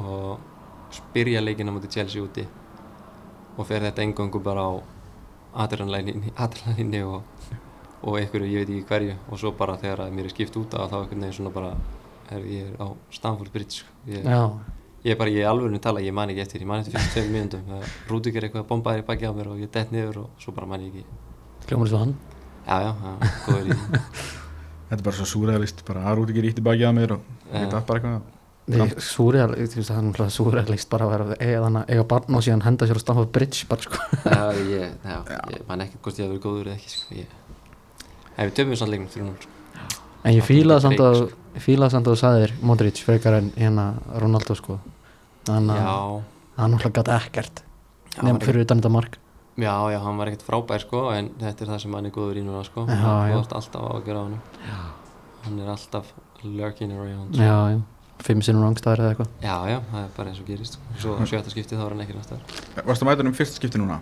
og 0.00 0.55
spyrja 0.96 1.42
leikina 1.42 1.74
mútið 1.74 1.98
Chelsea 1.98 2.22
úti 2.24 2.46
og 3.56 3.66
fer 3.68 3.86
þetta 3.86 4.04
engöngu 4.04 4.42
bara 4.44 4.66
á 4.68 4.72
adrenalinni 5.64 7.02
og, 7.06 7.22
og 8.02 8.18
einhverju, 8.20 8.48
ég 8.52 8.64
veit 8.64 8.72
ekki 8.74 8.88
hverju. 8.90 9.14
Og 9.30 9.40
svo 9.40 9.52
bara 9.56 9.78
þegar 9.80 10.06
að 10.06 10.16
mér 10.16 10.28
er 10.28 10.34
skipt 10.34 10.58
út 10.60 10.76
af 10.76 10.90
þá 10.92 10.96
einhvern 11.00 11.24
veginn 11.24 11.36
svona 11.38 11.52
bara 11.54 11.74
er 12.32 12.48
ég 12.50 12.72
er 12.72 12.82
á 12.82 12.86
Stamford 13.14 13.52
Bridge 13.54 13.80
sko. 13.80 13.92
ég, 14.10 14.24
já, 14.26 14.40
ég 15.06 15.14
er 15.14 15.18
bara, 15.20 15.32
ég 15.32 15.44
er 15.44 15.50
alveg 15.50 15.80
tala, 15.80 16.02
ég 16.04 16.14
man 16.14 16.32
ekki 16.32 16.42
eftir 16.44 16.64
ég 16.64 16.68
man 16.68 16.82
eftir 16.82 16.98
fyrst 16.98 17.14
tveim 17.14 17.32
mínúndum 17.32 17.84
Rúdík 18.10 18.36
er 18.36 18.48
eitthvað 18.48 18.66
bombaðir 18.68 19.04
í 19.04 19.06
baki 19.06 19.30
á 19.30 19.32
mér 19.36 19.52
og 19.52 19.62
ég 19.62 19.70
dett 19.72 19.94
niður 19.94 20.24
og 20.24 20.42
svo 20.42 20.52
bara 20.56 20.66
man 20.66 20.82
ég 20.82 20.92
ekki. 20.92 21.06
Hljómar 21.70 21.92
svo 21.92 22.02
hann? 22.02 22.16
Já, 22.66 22.76
já, 22.82 22.92
já, 23.06 23.30
góður 23.46 23.70
í 23.70 23.78
þetta 24.88 25.00
er 25.00 25.04
bara 25.08 25.18
svo 25.18 25.26
súræðalist 25.30 25.84
bara 25.86 26.06
að 26.06 26.18
rúti 26.20 26.34
ekki 26.34 26.46
ríkt 26.46 26.60
í 26.62 26.66
bakið 26.66 26.88
að 26.90 26.96
mér 26.98 27.14
og 27.16 27.30
þetta 27.50 27.78
er 27.78 27.86
bara 27.88 28.00
eitthvað 28.00 28.35
Veist, 28.66 29.12
það 29.14 29.36
er 29.38 29.52
náttúrulega 29.54 30.32
súrrealist 30.34 30.88
bara 30.90 31.06
að 31.06 31.12
vera 31.12 31.26
að 31.36 31.64
þannig, 31.64 31.90
eiga 31.92 32.04
barn 32.10 32.34
og 32.34 32.42
síðan 32.42 32.64
henda 32.64 32.88
sér 32.90 32.98
á 32.98 33.02
Stamford 33.04 33.28
Bridge 33.36 33.68
bara 33.70 33.84
sko 33.84 34.00
Já, 34.24 34.40
ég, 34.58 34.96
já, 35.12 35.18
ég 35.54 35.60
man 35.68 35.84
ekki 35.84 36.00
hvort 36.02 36.18
ég 36.18 36.26
hef 36.26 36.32
verið 36.32 36.42
góður 36.42 36.70
eða 36.72 36.78
ekki 36.80 36.90
sko. 36.90 37.18
ég, 37.20 37.36
Ef 38.34 38.40
við 38.40 38.56
töfum 38.58 38.80
samt 38.80 38.92
leiknum 38.92 39.12
3-0 39.14 39.36
sko. 39.44 39.52
En 40.26 40.34
ég 40.34 40.48
fílaði 40.48 40.80
er 40.80 40.82
samt 40.82 41.04
að 41.06 41.20
ég 41.54 41.62
fílaði 41.62 41.94
samt 41.94 42.10
að 42.10 42.16
þú 42.16 42.20
sagðir 42.24 42.56
Modric 42.66 43.04
frekar 43.06 43.38
en 43.38 43.52
hérna 43.54 43.86
Ronaldo 44.18 44.58
sko 44.58 44.80
Þannig 45.46 45.78
að 45.78 45.86
Já, 45.86 46.26
hann 46.58 46.74
náttúrulega 46.74 46.98
gæti 46.98 47.16
ekkert 47.20 47.62
Já, 47.62 48.18
nefn 48.18 48.26
hann 48.26 48.42
er 48.42 48.50
fyrir 48.50 48.66
utan 48.66 48.82
þetta 48.82 48.94
mark 48.98 49.18
já, 49.56 49.72
já, 49.88 49.98
hann 50.04 50.18
var 50.20 50.28
ekkert 50.32 50.44
frábær 50.44 50.82
sko, 50.82 51.06
en 51.16 51.30
þetta 51.40 51.64
er 51.64 51.70
það 51.70 51.82
sem 51.86 51.94
hann 51.96 52.08
er 52.08 52.12
góður 52.12 52.40
í 52.40 52.44
núna 52.44 52.62
sko. 52.66 52.84
Já, 52.90 53.12
já. 53.30 53.36
ert 53.38 53.54
alltaf 53.56 53.86
á 53.88 53.90
að 53.94 54.02
gera 54.04 54.20
á 54.20 54.24
hann 54.26 54.40
Hann 55.46 55.60
er 55.62 55.70
alltaf 55.72 56.10
lurking 56.42 56.92
around 56.92 57.32
sko. 57.32 57.40
Já, 57.46 57.56
já, 57.72 57.78
fimm 58.24 58.42
sinnum 58.44 58.64
rángstæðar 58.64 59.02
eða 59.02 59.14
eitthvað. 59.14 59.32
Já, 59.44 59.56
já, 59.70 59.78
það 59.90 60.02
er 60.02 60.12
bara 60.16 60.32
eins 60.32 60.40
og 60.42 60.48
gerist. 60.50 60.78
Svo 61.00 61.16
sjötta 61.28 61.52
skiptið 61.52 61.80
þá 61.80 61.84
er 61.86 61.94
hann 61.94 62.04
ekki 62.06 62.16
næstar 62.16 62.86
Varstu 62.86 63.06
að 63.06 63.10
mæta 63.10 63.26
um 63.26 63.34
fyrst 63.36 63.58
skipti 63.60 63.80
núna? 63.82 63.98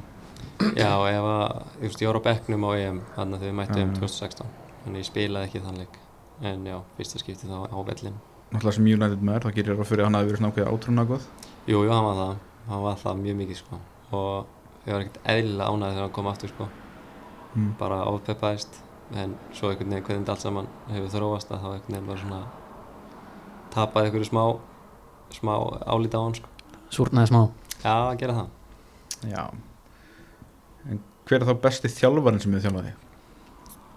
Já, 0.78 0.90
ef 1.10 1.26
að, 1.28 1.56
þú 1.80 1.88
veist, 1.88 2.04
ég 2.04 2.10
var 2.10 2.20
á 2.22 2.26
bekknum 2.28 2.68
á 2.68 2.70
EM 2.78 3.00
við 3.42 3.56
mættum 3.58 3.80
Já, 3.80 3.86
um 3.88 3.94
já. 3.94 4.00
2016 4.04 4.52
Þannig 4.84 5.02
ég 5.02 5.08
spilaði 5.08 5.48
ekki 5.48 5.64
þann 5.64 5.80
leik. 5.82 5.98
En 6.44 6.68
já, 6.68 6.78
fyrsta 6.98 7.20
skiptið 7.22 7.50
þá 7.50 7.58
á 7.74 7.78
vellin 7.90 8.20
Náttúrulega 8.54 8.76
sem 8.76 8.86
United 8.86 9.24
maður, 9.24 9.48
þá 9.48 9.56
gerir 9.56 9.72
ég 9.72 9.80
ráð 9.80 9.88
fyrir 9.90 10.04
að 10.04 10.08
hann 10.08 10.18
hafi 10.18 10.28
verið 10.30 10.40
svona 10.40 10.52
ákveðið 10.52 10.72
átrúna 10.74 11.04
góð 11.08 11.28
Jú, 11.64 11.78
jú, 11.80 11.90
hann 11.90 12.04
var 12.04 12.18
það, 12.18 12.40
hann 12.68 12.82
var 12.84 12.96
það 13.00 13.20
mjög 13.22 13.36
mikið 13.38 13.56
sko. 13.62 13.78
Og 14.12 14.82
ég 14.84 14.92
var 14.92 15.04
ekkert 15.04 15.30
eðlilega 15.32 15.68
ánægð 15.72 15.94
þegar 15.94 16.04
hann 16.04 16.12
kom 16.18 16.26
aftur 16.28 16.50
sko. 16.52 16.66
Mm. 17.54 17.70
Bara 17.78 18.00
ofpeppaðist. 18.10 18.76
En 19.16 19.32
svo 19.56 19.70
einhvern 19.70 19.94
veginn 19.94 20.04
hvernig 20.04 20.32
allt 20.34 20.44
saman 20.44 20.68
hefur 20.90 21.14
þróast 21.14 21.54
að 21.54 21.64
þá 21.64 21.68
einhvern 21.70 21.94
veginn 21.94 22.10
bara 22.10 22.20
svona 22.20 22.42
Tapaði 23.74 24.10
einhverju 24.10 24.28
smá, 24.30 24.42
smá 25.34 25.52
álít 25.90 26.14
á 26.14 26.20
hann 26.22 26.36
sko. 26.38 26.50
Súrnaði 26.94 27.32
smá. 27.32 27.40
Já, 27.82 27.94
að 27.94 28.18
gera 28.22 28.36
það. 28.38 28.48
Já. 29.32 29.44
En 30.90 31.00
hver 31.26 31.40
er 31.40 31.48
þá 31.48 31.54
besti 31.66 31.90
þjálfarinn 31.90 32.42
sem 32.44 32.54
þið 32.54 32.66
þjálfaði? 32.68 32.92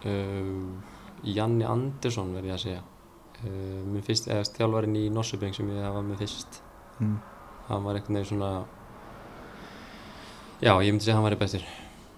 uh, 0.08 0.94
Janni 1.28 1.66
Andersson 1.68 2.34
verð 2.36 2.52
ég 2.52 2.58
að 2.58 2.64
segja. 2.66 2.84
Uh, 3.38 3.82
Minn 3.86 4.06
fyrst, 4.06 4.30
eða 4.34 4.46
þjálfarinn 4.56 4.98
í 4.98 5.08
Norsubeng 5.14 5.54
sem 5.54 5.70
ég 5.74 5.86
hafa 5.86 6.02
með 6.06 6.24
fyrst. 6.26 6.62
Mm. 6.98 7.18
hann 7.68 7.84
var 7.86 7.98
einhvern 8.00 8.16
veginn 8.18 8.30
svona 8.32 8.48
já, 10.64 10.72
ég 10.82 10.90
myndi 10.90 11.06
segja 11.06 11.14
að 11.14 11.20
hann 11.20 11.28
væri 11.28 11.40
bestur. 11.44 11.66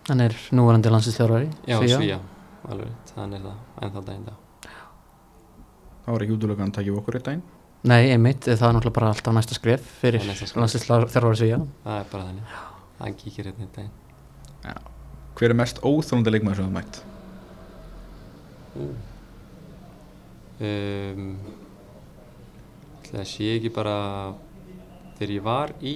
Hann 0.08 0.24
er 0.24 0.36
núvarandi 0.56 0.94
landslistjárari 0.94 1.50
já, 1.68 1.76
svíja, 1.84 2.20
alveg, 2.70 2.88
rétt, 2.88 3.12
hann 3.18 3.36
er 3.36 3.44
það 3.44 3.84
en 3.84 3.92
þá 3.98 4.00
daginn 4.08 4.30
dag 4.30 4.39
Það 6.10 6.16
var 6.16 6.24
ekki 6.26 6.34
útlöku 6.34 6.56
að 6.56 6.62
hann 6.64 6.72
takja 6.74 6.94
okkur 6.98 7.16
eitt 7.20 7.26
daginn. 7.28 7.42
Nei, 7.90 8.10
einmitt, 8.16 8.48
það 8.50 8.64
er 8.66 8.74
náttúrulega 8.76 8.96
bara 8.98 9.10
alltaf 9.14 9.36
næsta 9.38 9.54
skref 9.56 9.84
fyrir 10.02 10.24
landslistjárari 10.26 11.38
svíja 11.38 11.60
það 11.84 12.00
er 12.00 12.08
bara 12.12 12.24
þannig, 12.26 12.56
hann 13.00 13.14
kíkir 13.20 13.46
hérna 13.52 13.68
einn 13.68 13.76
daginn. 13.76 14.82
Hver 15.38 15.54
er 15.54 15.58
mest 15.62 15.78
óþólandi 15.86 16.34
leikmaður 16.34 16.58
sem 16.60 16.66
það 16.66 16.76
mætt? 16.80 17.00
Um, 20.60 21.30
það 23.08 23.24
sé 23.32 23.48
ekki 23.56 23.72
bara 23.78 23.96
þegar 25.20 25.34
ég 25.38 25.46
var 25.46 25.74
í 25.80 25.96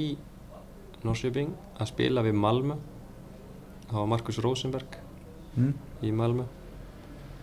Norsjöping 1.04 1.50
að 1.84 1.90
spila 1.92 2.24
við 2.24 2.38
Malmö. 2.40 2.78
Það 3.90 3.98
var 4.00 4.12
Markus 4.16 4.40
Rosenberg 4.46 5.00
Mm. 5.58 5.74
í 6.02 6.10
Malmö. 6.16 6.46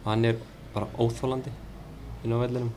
Og 0.00 0.06
hann 0.08 0.24
er 0.24 0.36
bara 0.74 0.86
óþólandi 0.98 1.52
inn 2.24 2.34
á 2.34 2.38
vellinum 2.40 2.70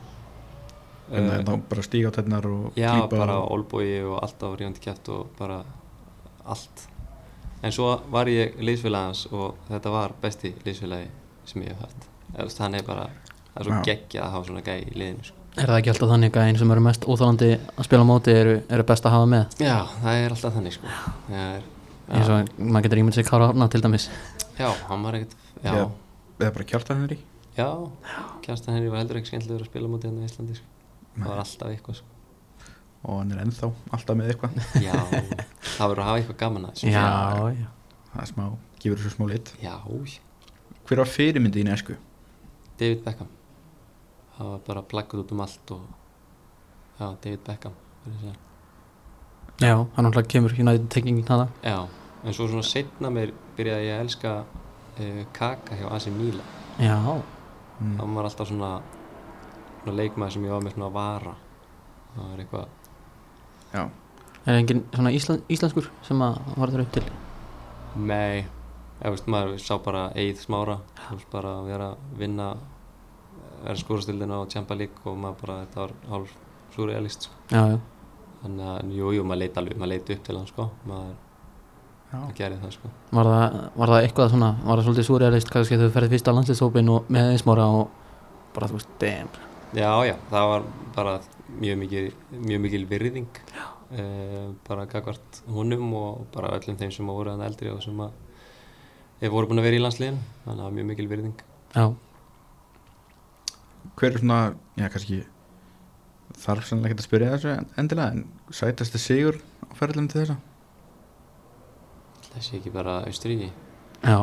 En 1.12 1.20
Eh, 1.20 1.28
það 1.28 1.34
er 1.36 1.44
þá 1.44 1.68
bara 1.68 1.82
stíga 1.84 2.08
á 2.08 2.16
tennar 2.16 2.46
og 2.48 2.78
Já, 2.80 2.90
klípa 2.94 3.18
bara 3.18 3.36
og... 3.42 3.50
olbói 3.52 3.88
og 4.08 4.22
allt 4.24 4.40
á 4.40 4.48
ríðandi 4.56 4.80
kjæft 4.80 5.08
og 5.12 5.34
bara 5.38 5.58
allt. 6.48 6.86
En 7.62 7.72
svo 7.72 7.90
var 8.12 8.28
ég 8.32 8.56
liðsfélagans 8.56 9.26
og 9.32 9.58
þetta 9.68 9.92
var 9.92 10.14
besti 10.22 10.54
liðsfélagi 10.64 11.10
sem 11.44 11.62
ég 11.62 11.74
hef 11.74 11.84
haft. 11.84 12.08
Er 12.34 12.86
bara, 12.86 13.10
það 13.52 13.60
er 13.60 13.68
svo 13.68 13.74
Já. 13.74 13.82
geggja 13.84 14.22
að 14.24 14.32
hafa 14.32 14.48
svona 14.48 14.62
gæi 14.64 14.80
í 14.80 14.94
liðinu. 14.96 15.24
Sko. 15.28 15.36
Er 15.54 15.70
það 15.70 15.76
ekki 15.78 15.92
alltaf 15.92 16.10
þannig 16.10 16.36
að 16.36 16.48
einn 16.48 16.56
sem 16.58 16.72
eru 16.74 16.82
mest 16.82 17.04
óþálandi 17.06 17.50
að 17.54 17.84
spila 17.86 18.06
móti 18.08 18.32
eru, 18.34 18.54
eru 18.74 18.86
best 18.88 19.04
að 19.06 19.14
hafa 19.14 19.28
með 19.30 19.60
Já, 19.62 19.76
það 20.00 20.22
er 20.24 20.34
alltaf 20.34 20.56
þannig 20.56 20.74
sko. 20.74 20.94
Það 21.28 21.44
er, 21.44 21.68
eins 22.08 22.32
já, 22.32 22.34
og 22.34 22.64
maður 22.64 22.86
getur 22.88 23.02
ímynd 23.04 23.14
sig 23.14 23.28
Kára 23.28 23.52
Árna 23.52 23.68
til 23.70 23.82
dæmis 23.84 24.08
já, 24.58 24.66
hann 24.88 25.06
var 25.06 25.20
ekkert, 25.20 25.36
já, 25.62 25.70
Já. 25.70 25.84
Eða 26.40 26.50
bara 26.56 26.66
kjartan 26.72 27.04
henni 27.04 27.20
já, 27.56 27.68
Kjartan 28.44 28.74
Henry 28.76 28.90
var 28.92 29.02
heldur 29.02 29.20
ekki 29.20 29.30
skemmtilegur 29.32 29.64
að 29.66 29.70
spila 29.70 29.90
mútið 29.92 30.10
hérna 30.10 30.24
í 30.24 30.30
Íslandi. 30.30 30.56
Sko. 30.58 30.66
Það 31.14 31.28
var 31.30 31.42
alltaf 31.44 31.70
eitthvað 31.74 32.00
sko. 32.00 32.10
og 33.04 33.18
hann 33.20 33.32
er 33.34 33.42
ennþá 33.44 33.70
alltaf 33.94 34.16
með 34.18 34.32
eitthvað 34.32 34.58
Já, 34.82 34.94
það 35.76 35.88
verður 35.90 36.02
að 36.02 36.08
hafa 36.08 36.18
eitthvað 36.22 36.38
gaman 36.40 36.68
að. 36.70 36.84
Já, 36.88 37.06
já 37.54 37.68
Það 38.14 38.22
er 38.22 38.30
smá, 38.30 38.44
gefur 38.82 39.00
þessu 39.02 39.14
smá 39.16 39.24
lit 39.30 39.54
Já, 39.62 39.74
Hver 40.84 41.00
var 41.00 41.08
fyrirmyndi 41.08 41.62
í 41.62 41.66
nesku? 41.68 41.96
David 42.78 43.04
Beckham 43.04 43.30
það 44.34 44.48
var 44.50 44.62
bara 44.66 44.82
plaggut 44.90 45.22
út 45.22 45.32
um 45.34 45.42
allt 45.44 45.70
og 45.76 45.84
já, 46.98 47.06
David 47.22 47.44
Beckham. 47.46 47.76
Já, 49.62 49.76
hann 49.94 50.04
náttúrulega 50.04 50.28
kemur 50.28 50.52
United 50.58 50.88
tengingin 50.90 51.28
hana 51.28 51.46
já, 51.62 51.86
en 52.24 52.34
svo 52.34 52.48
svona 52.50 52.66
setna 52.66 53.10
mér 53.14 53.30
byrjaði 53.56 53.86
ég 53.86 53.94
að 53.94 54.02
elska 54.04 54.32
uh, 54.42 55.22
Kaka 55.32 55.78
hjá 55.78 55.86
AC 55.94 56.08
Milan 56.10 56.46
Já, 56.82 56.98
Mm. 57.84 57.98
hann 58.00 58.14
var 58.16 58.28
alltaf 58.28 58.48
svona, 58.48 58.70
svona 59.82 59.96
leikmaður 60.00 60.32
sem 60.36 60.44
ég 60.46 60.54
var 60.54 60.64
með 60.64 60.76
svona 60.76 60.90
vara. 60.94 61.34
Það 62.14 62.30
var 62.30 62.42
eitthvað 62.44 62.66
Já, 63.74 63.88
er 64.46 64.58
engin 64.60 64.84
svona 64.94 65.10
íslen, 65.10 65.40
íslenskur 65.50 65.88
sem 66.06 66.20
að 66.22 66.38
var 66.56 66.72
þér 66.72 66.84
upp 66.84 66.92
til? 66.94 67.04
Nei, 67.96 68.44
ég 69.02 69.10
veist 69.14 69.26
maður 69.30 69.58
sá 69.62 69.74
bara 69.82 70.04
Eið 70.14 70.38
Smára, 70.44 70.78
þú 71.08 71.18
veist 71.18 71.32
bara 71.34 71.56
að 71.58 71.68
vera 71.72 71.88
að 71.94 72.14
vinna 72.20 72.48
vera 73.64 73.80
skórastildina 73.80 74.38
á 74.38 74.50
Champa 74.52 74.76
League 74.78 75.04
og 75.10 75.18
maður 75.18 75.40
bara, 75.42 75.58
þetta 75.64 75.80
var 75.80 75.94
hálf 76.12 76.34
surrealist 76.74 77.26
sko. 77.28 77.38
Já, 77.50 77.62
já, 77.74 77.78
þannig 78.42 78.70
að, 78.70 78.94
jú, 78.98 79.12
jú, 79.18 79.24
maður 79.26 79.42
leit 79.42 79.60
alveg 79.60 79.78
maður 79.80 79.92
leit 79.94 80.10
upp 80.14 80.24
til 80.26 80.36
hann, 80.38 80.50
sko, 80.50 80.68
maður 80.90 81.14
það, 82.14 82.70
sko. 82.76 82.90
Var 83.16 83.28
það, 83.30 83.56
var 83.80 83.92
það 83.92 84.06
eitthvað 84.06 84.30
svona 84.34 84.50
var 84.64 84.78
það 84.80 84.86
svolítið 84.88 85.06
súrealist 85.08 85.50
kannski 85.52 85.76
þegar 85.76 85.88
þú 85.90 85.94
ferði 85.96 86.12
fyrst 86.14 86.28
á 86.30 86.36
landslýshópin 86.38 86.90
og 86.94 87.10
með 87.14 87.30
einsmára 87.34 87.66
og 87.78 87.88
bara 88.54 88.68
þú 88.70 88.78
veist, 88.78 88.92
damn. 89.02 89.30
Já, 89.74 89.90
já, 90.06 90.14
það 90.30 90.48
var 90.52 90.66
bara 90.94 91.14
mjög 91.60 91.78
mikil, 91.80 92.04
mjög 92.38 92.60
mikil 92.62 92.84
virðing 92.90 93.40
uh, 93.54 94.52
bara 94.68 94.86
gagvart 94.90 95.40
honum 95.50 95.90
og 95.98 96.24
bara 96.34 96.52
öllum 96.58 96.78
þeim 96.78 96.92
sem 96.94 97.06
voru 97.10 97.32
hann 97.34 97.42
eldri 97.42 97.72
og 97.74 97.82
sem 97.82 97.98
að 98.04 98.12
þeir 99.20 99.32
voru 99.34 99.50
búin 99.50 99.62
að 99.62 99.68
vera 99.68 99.78
í 99.80 99.82
landsliðin 99.82 100.18
þannig 100.44 100.54
að 100.54 100.58
það 100.62 100.66
var 100.68 100.76
mjög 100.78 100.90
mikil 100.92 101.08
virðing. 101.10 101.36
Já, 101.74 101.86
Hver 103.94 104.10
er 104.14 104.18
svona, 104.22 104.38
já 104.80 104.88
kannski 104.90 105.18
þarf 106.40 106.64
sannlega 106.66 106.94
ekki 106.94 107.02
að 107.02 107.06
spyrja 107.06 107.32
þessu 107.34 107.50
en- 107.52 107.68
endilega 107.78 108.14
en 108.16 108.22
sætasti 108.50 108.98
sigur 108.98 109.36
á 109.70 109.72
ferðlum 109.78 110.08
til 110.10 110.22
þessa? 110.22 110.36
Þessi 112.34 112.58
ekki 112.58 112.72
bara 112.74 112.98
Austríki 113.08 113.50
já, 114.02 114.18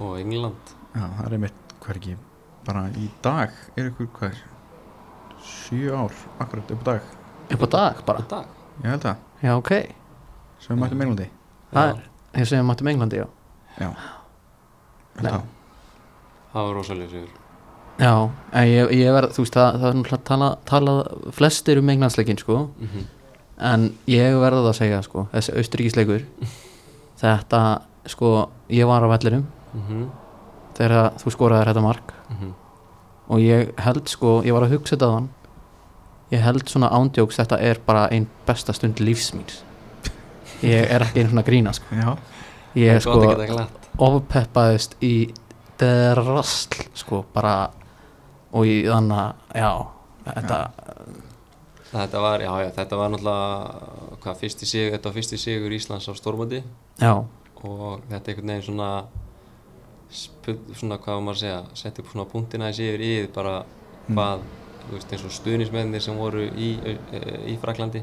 og 0.00 0.12
England. 0.20 0.72
Já, 0.94 1.04
það 1.16 1.24
er 1.26 1.36
einmitt 1.36 1.74
hvergi 1.84 2.16
bara 2.66 2.84
í 3.00 3.08
dag 3.24 3.56
er 3.76 3.90
ykkur 3.90 4.08
hvað 4.18 4.34
er 4.34 4.40
sjö 5.50 5.96
ár, 5.96 6.16
akkurat 6.42 6.72
upp 6.74 6.84
á 6.84 6.86
dag. 6.90 7.10
Upp 7.50 7.66
á 7.66 7.68
dag 7.74 8.02
bara? 8.06 8.24
Á 8.24 8.28
dag. 8.30 8.56
Ég 8.80 8.88
held 8.94 9.04
það, 9.04 9.26
Já, 9.42 9.52
ok, 9.56 9.70
sem 10.60 10.76
við 10.76 10.82
mættum 10.84 11.04
Englandi. 11.04 11.28
Það 11.70 11.92
er 11.92 12.40
ég 12.40 12.50
segja 12.50 12.66
mættum 12.68 12.90
Englandi, 12.92 13.20
já. 13.20 13.28
Já, 13.80 13.90
held 15.16 15.28
Já. 15.28 15.30
það. 15.30 15.46
Það 16.50 16.66
var 16.66 16.76
rosalega 16.80 17.10
sigur. 17.14 17.38
Já, 18.00 18.12
en 18.56 18.66
ég, 18.68 18.92
ég 18.96 19.14
verð, 19.14 19.32
þú 19.36 19.44
veist, 19.44 19.56
það, 19.56 19.80
það 19.80 19.88
er 19.90 19.96
náttúrulega 20.00 20.26
tala, 20.30 20.50
talað 20.68 21.32
flestir 21.36 21.80
um 21.80 21.90
englandsleikin, 21.92 22.40
sko. 22.40 22.60
Mm 22.80 23.08
en 23.60 23.90
ég 24.08 24.36
verði 24.40 24.64
að 24.70 24.76
segja, 24.78 25.02
sko 25.04 25.26
þessi 25.34 25.54
austuríkisleikur 25.60 26.24
þetta, 27.20 27.60
sko, 28.06 28.48
ég 28.72 28.86
var 28.88 29.04
á 29.04 29.08
vellinum 29.12 29.46
-hmm. 29.74 30.06
þegar 30.74 31.12
þú 31.20 31.30
skoraðir 31.30 31.72
þetta 31.72 31.82
mark. 31.82 32.14
Mhm. 32.30 32.54
og 33.30 33.38
ég 33.38 33.70
held, 33.78 34.08
sko, 34.08 34.42
ég 34.42 34.52
var 34.52 34.62
að 34.62 34.72
hugsa 34.74 34.96
þetta 34.96 35.10
þann 35.14 35.28
ég 36.30 36.40
held 36.40 36.68
svona 36.68 36.90
ándjóks 36.90 37.36
þetta 37.36 37.58
er 37.60 37.80
bara 37.86 38.08
ein 38.10 38.26
besta 38.46 38.72
stund 38.72 39.00
lífsmýns 39.00 39.62
ég 40.62 40.90
er 40.90 41.02
ekki 41.02 41.20
einu 41.20 41.30
svona 41.30 41.42
að 41.44 41.46
grína, 41.46 41.72
sko. 41.72 41.86
Já, 41.94 42.16
ég, 42.74 42.92
gott 42.94 43.02
sko, 43.02 43.20
að 43.20 43.30
geta 43.30 43.46
glatt. 43.52 43.88
ofpeppaðist 43.98 44.96
í 45.02 45.14
drasl, 45.80 46.84
sko, 46.94 47.24
bara 47.34 47.70
og 48.52 48.66
í 48.66 48.82
þannig 48.86 49.16
að, 49.16 49.32
já 49.54 49.70
þetta, 50.26 50.58
þetta 51.92 52.22
var, 52.26 52.44
já, 52.44 52.52
já, 52.64 52.70
þetta 52.76 53.00
var 53.00 53.12
náttúrulega 53.14 54.18
hvað, 54.20 54.38
fyrsti 54.42 54.68
sigur, 54.68 54.92
þetta 54.96 55.10
var 55.10 55.18
fyrsti 55.20 55.40
sigur 55.40 55.76
Íslands 55.78 56.10
á 56.10 56.12
Stórmóti 56.18 56.62
já, 57.00 57.12
og 57.64 58.06
þetta 58.10 58.32
einhvern 58.32 58.54
veginn 58.54 58.68
svona 58.68 58.90
svona 60.10 60.98
hvað 60.98 61.20
maður 61.22 61.36
að 61.36 61.42
segja 61.42 61.58
setja 61.78 62.02
upp 62.02 62.08
svona 62.10 62.30
punktina 62.30 62.70
þessi 62.70 62.88
yfir 62.90 63.04
í 63.06 63.12
bara 63.34 63.60
Mm. 64.10 64.16
hvað, 64.16 64.40
þú 64.88 64.96
veist, 64.96 65.12
eins 65.12 65.24
og 65.24 65.34
stuðnismennir 65.34 66.02
sem 66.02 66.16
voru 66.18 66.46
í, 66.50 66.70
uh, 66.82 67.44
í 67.46 67.56
Fraklandi 67.62 68.00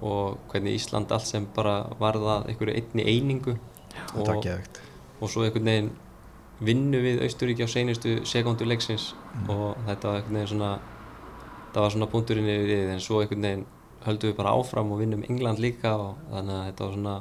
og 0.00 0.38
hvernig 0.48 0.78
Ísland 0.78 1.12
allt 1.12 1.26
sem 1.28 1.46
bara 1.54 1.82
varða 2.00 2.38
einhverju 2.48 2.76
einni 2.78 3.04
einingu. 3.04 3.58
Og, 4.16 4.46
og 5.20 5.28
svo 5.28 5.44
einhvern 5.44 5.68
veginn 5.68 5.90
vinnu 6.60 7.02
við 7.04 7.20
Austuríki 7.26 7.66
á 7.66 7.68
seinustu 7.68 8.20
sekundu 8.24 8.64
leiksins 8.64 9.10
og 9.48 9.76
þetta 9.88 10.08
var 10.08 10.20
einhvern 10.20 10.38
veginn 10.38 10.52
svona 10.54 10.70
það 11.74 11.82
var 11.82 11.94
svona 11.96 12.10
punkturinn 12.14 12.48
yfir 12.48 12.72
í 12.72 12.80
en 12.94 13.04
svo 13.04 13.20
einhvern 13.20 13.44
veginn 13.48 13.66
höldum 14.06 14.30
við 14.30 14.38
bara 14.40 14.54
áfram 14.56 14.92
og 14.94 15.02
vinnum 15.02 15.24
England 15.28 15.60
líka 15.60 15.92
og 15.98 16.16
þannig 16.30 16.56
að 16.56 16.66
þetta 16.70 16.86
var 16.86 16.96
svona 16.96 17.16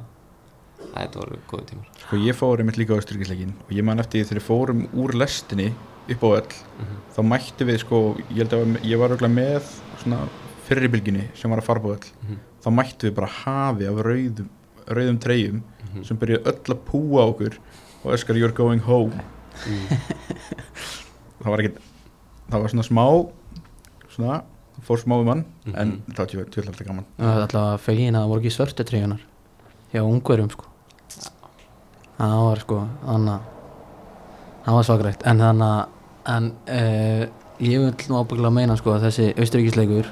þetta 0.93 1.19
voru 1.21 1.39
góði 1.49 1.65
tímar. 1.71 1.87
Sko 2.03 2.19
ég 2.23 2.35
fór 2.37 2.59
einmitt 2.63 2.77
líka 2.79 2.93
á 2.95 2.99
Östuríkisleikin 3.01 3.53
og 3.65 3.71
ég 3.75 3.83
man 3.87 3.99
eftir 3.99 4.21
því 4.23 4.27
þegar 4.29 4.39
við 4.41 4.47
fórum 4.49 4.83
úr 5.03 5.13
lestinni 5.19 5.69
upp 6.09 6.23
á 6.25 6.29
öll 6.39 6.53
þá 7.15 7.19
mættu 7.29 7.65
við 7.69 7.79
sko, 7.83 7.99
ég 8.33 8.37
held 8.43 8.53
að 8.57 8.79
ég 8.89 8.97
var 9.01 9.13
auðvitað 9.13 9.33
með 9.35 9.67
svona 10.03 10.19
fyrri 10.69 10.89
bylginni 10.89 11.27
sem 11.37 11.49
var 11.51 11.61
að 11.61 11.67
fara 11.69 11.79
på 11.83 11.93
öll. 11.95 12.07
Mhm. 12.23 12.37
þá 12.63 12.69
mættu 12.75 13.07
við 13.09 13.15
bara 13.15 13.27
hafi 13.31 13.85
af 13.87 13.99
rauðum, 14.03 14.49
rauðum 14.87 15.19
treyjum 15.23 15.61
sem 16.03 16.17
byrjuði 16.17 16.45
öll 16.45 16.73
að 16.75 16.81
púa 16.89 17.23
á 17.23 17.29
okkur 17.31 17.55
og 18.03 18.13
öskar 18.13 18.35
you're 18.37 18.51
going 18.55 18.79
home. 18.83 19.13
Það 21.39 21.49
var 21.53 21.61
ekkert 21.63 21.79
það 22.49 22.61
var 22.63 22.71
svona 22.73 22.85
smá 22.87 23.05
svona, 24.09 24.37
fór 24.85 24.99
smá 25.01 25.15
um 25.21 25.27
hann 25.31 25.43
en 25.75 25.89
Mhm. 25.89 26.13
það 26.15 26.35
var 26.39 26.49
tjóðlega 26.53 26.85
gaman. 26.87 27.05
Það 27.19 27.33
var 27.35 27.41
alltaf 27.45 27.81
fegin 27.85 28.15
að 28.15 28.23
það 28.23 28.29
voru 28.33 28.41
ekki 28.43 28.55
svörtu 28.57 28.83
treyjunar 28.89 29.21
hjá 29.93 30.01
ungverum 30.03 30.51
sko 30.51 30.65
það 32.27 32.43
var 32.45 32.61
sko 32.63 32.79
þannig 33.05 33.33
að 33.33 33.47
það 34.65 34.77
var 34.77 34.87
svakrægt 34.89 35.25
en 35.29 35.43
þannig 35.43 35.73
að 35.73 35.97
en 36.29 36.49
uh, 36.69 37.23
ég 37.63 37.83
vil 37.83 38.09
nú 38.11 38.19
ábygglega 38.19 38.55
meina 38.55 38.77
sko 38.79 38.93
að 38.95 39.07
þessi 39.07 39.29
austuríkisleikur 39.39 40.09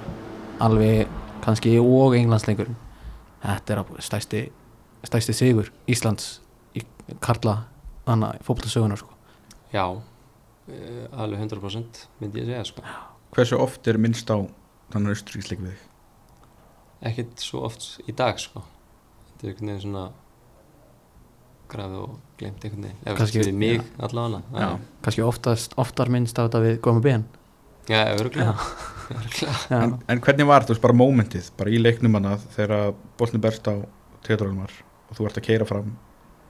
alveg 0.64 1.12
kannski 1.46 1.76
og 1.82 2.16
englandsleikur 2.18 2.72
þetta 3.44 3.74
er 3.76 3.82
ábyggilega 3.84 4.08
stærsti 4.08 4.44
stærsti 5.08 5.36
sigur 5.38 5.72
Íslands 5.88 6.40
í 6.76 6.84
Karla 7.24 7.60
þannig 8.08 8.40
fótboltasögunar 8.48 9.00
sko. 9.00 9.12
Já, 9.74 9.86
uh, 9.92 11.04
alveg 11.20 11.44
100% 11.44 12.08
myndi 12.22 12.42
ég 12.42 12.50
segja 12.50 12.64
sko. 12.72 12.88
Hversu 13.36 13.60
oft 13.60 13.88
er 13.88 14.00
minnst 14.02 14.32
á 14.32 14.40
þannig 14.94 15.20
Östuríkisleik 15.20 15.62
við 15.62 15.76
þig? 15.76 15.88
ekkert 17.06 17.44
svo 17.44 17.64
oft 17.68 18.00
í 18.08 18.16
dag 18.18 18.40
sko. 18.42 18.64
Þetta 19.28 19.46
er 19.46 19.52
einhvern 19.52 19.70
veginn 19.72 19.84
svona 19.84 20.06
grafið 21.72 22.00
og 22.04 22.16
glemt 22.40 22.64
einhvern 22.66 22.84
veginn. 22.88 23.02
Ef 23.06 23.18
Kannski- 23.18 23.42
fyrir 23.44 23.54
mig 23.54 23.82
allavega. 24.00 24.42
Já. 24.54 24.70
kannski 25.04 25.22
oftast, 25.26 25.74
oftar 25.78 26.10
minnst 26.10 26.38
á 26.40 26.46
þetta 26.48 26.62
við 26.64 26.80
góðum 26.82 27.02
ben. 27.04 27.26
Já, 27.88 28.02
örgulega 28.18 28.54
örgulega 29.18 29.54
Já, 29.72 29.82
En, 29.84 29.94
en 30.08 30.20
hvernig 30.22 30.48
var 30.48 30.66
veist 30.68 30.82
bara 30.84 30.94
mómentið 30.94 31.52
bara 31.58 31.70
í 31.72 31.80
leiknum 31.80 32.14
hana 32.20 32.38
þegar 32.56 32.94
boltin 33.18 33.42
berst 33.42 33.68
á 33.68 33.76
teatrálumar 34.28 34.72
og 35.10 35.16
þú 35.16 35.26
ert 35.30 35.38
að 35.40 35.46
keira 35.48 35.66
fram? 35.70 35.94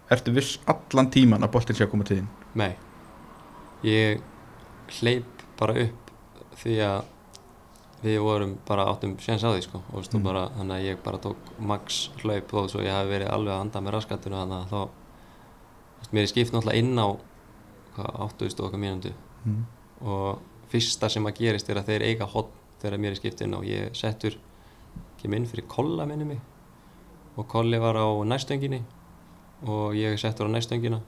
Ertu 0.10 0.32
viss 0.34 0.58
allan 0.66 1.10
tíman 1.14 1.44
að 1.46 1.52
boltin 1.54 1.76
sé 1.78 1.84
að 1.86 1.92
koma 1.92 2.04
til 2.08 2.18
þín? 2.22 2.28
Nei. 2.56 2.74
Ég 3.86 4.22
hleyp 5.02 5.44
bara 5.60 5.76
upp 5.84 6.12
því 6.58 6.78
að 6.88 7.14
við 8.04 8.20
vorum 8.22 8.56
bara 8.66 8.86
áttum 8.92 9.16
séns 9.22 9.44
á 9.46 9.50
því 9.54 9.62
sko. 9.66 9.82
Og 9.94 10.04
Mm. 10.14 10.24
bara 10.24 10.50
þannig 10.58 10.76
að 10.78 10.86
ég 10.88 10.98
bara 11.04 11.18
tók 11.18 11.36
max 11.60 12.10
hlaup 12.24 12.48
þó 12.52 12.70
svo 12.70 12.82
ég 12.82 12.92
hafi 12.94 13.10
verið 13.10 13.30
alveg 13.34 13.54
að 13.54 13.62
anda 13.62 13.80
með 13.82 13.94
raskatuna 13.98 14.42
þannig 14.46 14.64
að 14.64 14.70
þá 14.72 14.90
mér 16.12 16.24
er 16.24 16.32
skipt 16.32 16.54
náttúrulega 16.54 16.82
inn 16.82 17.00
á 17.00 17.08
hvað, 17.96 18.20
80 18.28 18.60
og 18.60 18.68
okkar 18.70 18.82
mínútu. 18.82 19.14
Mm. 19.48 19.66
og 20.02 20.40
fyrsta 20.68 21.08
sem 21.10 21.26
að 21.26 21.38
gerist 21.40 21.70
er 21.70 21.80
að 21.80 21.92
þeir 21.92 22.04
eiga 22.10 22.26
hot 22.28 22.50
þegar 22.82 23.00
mér 23.02 23.16
er 23.16 23.20
skipt 23.20 23.42
inn 23.42 23.56
á. 23.56 23.60
Ég 23.64 23.96
settur 23.98 24.38
kem 25.22 25.34
inn 25.34 25.48
fyrir 25.50 25.66
kolla 25.70 26.06
minni 26.06 26.28
mig. 26.28 26.40
Og 27.38 27.48
kolli 27.48 27.80
var 27.80 27.98
á 27.98 28.08
næstönginni 28.28 28.82
og 29.66 29.96
ég 29.96 30.18
settur 30.20 30.50
á 30.50 30.54
næstöngina. 30.54 31.00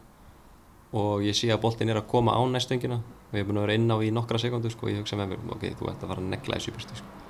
Og 0.94 1.22
ég 1.22 1.38
sé 1.38 1.52
að 1.54 1.62
boltin 1.62 1.90
er 1.90 2.00
að 2.02 2.08
koma 2.10 2.34
á 2.34 2.42
næstöngina 2.50 3.02
og 3.30 3.36
ég 3.38 3.44
er 3.44 3.48
búin 3.48 3.60
að 3.62 3.68
vera 3.68 3.78
inn 3.78 3.92
á 3.94 3.98
í 4.02 4.10
nokkra 4.14 4.40
sekundur 4.42 4.74
sko, 4.74 4.88
og 4.88 4.94
ég 4.94 5.04
hugsa 5.04 5.18
með 5.20 5.36
mér, 5.36 5.42
ok, 5.54 5.66
þú 5.78 5.90
ert 5.92 6.04
að 6.04 6.12
fara 6.12 6.24
að 6.24 6.30
negla 6.32 6.58
þessu 6.58 6.74
byrstu 6.74 6.96
sko. 6.98 7.26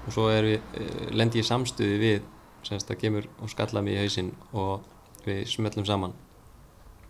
og 0.00 0.12
svo 0.12 0.26
er 0.32 0.44
við, 0.44 0.58
uh, 0.80 1.06
lendi 1.16 1.40
ég 1.40 1.46
samstuði 1.48 1.96
við 2.00 2.20
semst 2.66 2.90
að 2.92 3.00
kemur 3.00 3.28
og 3.40 3.52
skalla 3.52 3.80
mig 3.84 3.96
í 3.96 4.02
hausinn 4.02 4.34
og 4.52 4.84
við 5.24 5.46
smellum 5.48 5.86
saman 5.88 6.12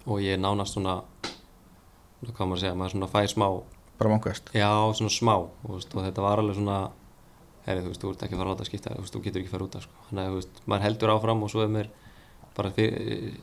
og 0.06 0.22
ég 0.24 0.40
nánast 0.40 0.76
svona 0.76 1.00
hvað 2.20 2.46
maður 2.46 2.56
að 2.56 2.64
segja, 2.64 2.78
maður 2.78 2.94
svona 2.94 3.10
fær 3.10 3.30
smá 3.32 3.46
bara 4.00 4.12
vankast 4.14 4.50
Já, 4.56 4.70
svona 4.96 5.12
smá 5.12 5.34
og, 5.36 5.70
veist, 5.76 5.94
og 5.94 6.04
þetta 6.04 6.24
var 6.24 6.42
alveg 6.42 6.58
svona 6.58 6.80
herri, 7.66 7.84
þú 7.84 7.92
veist, 7.92 8.02
þú 8.02 8.12
ert 8.12 8.26
ekki 8.26 8.36
að 8.36 8.42
fara 8.42 8.48
að 8.48 8.54
láta 8.54 8.64
að 8.64 8.70
skipta 8.70 8.96
þú 8.96 9.22
getur 9.24 9.42
ekki 9.42 9.50
að 9.50 9.56
fara 9.56 9.66
út 9.68 9.78
af 9.78 9.86
sko. 9.86 10.04
þannig 10.08 10.22
að 10.22 10.30
þú 10.30 10.38
veist, 10.40 10.60
maður 10.66 10.86
heldur 10.86 11.14
áfram 11.14 11.44
og 11.44 11.52
svo 11.52 11.64
er 11.64 11.72
mér 11.76 11.90
bara 12.56 12.72
fyrir, 12.76 13.40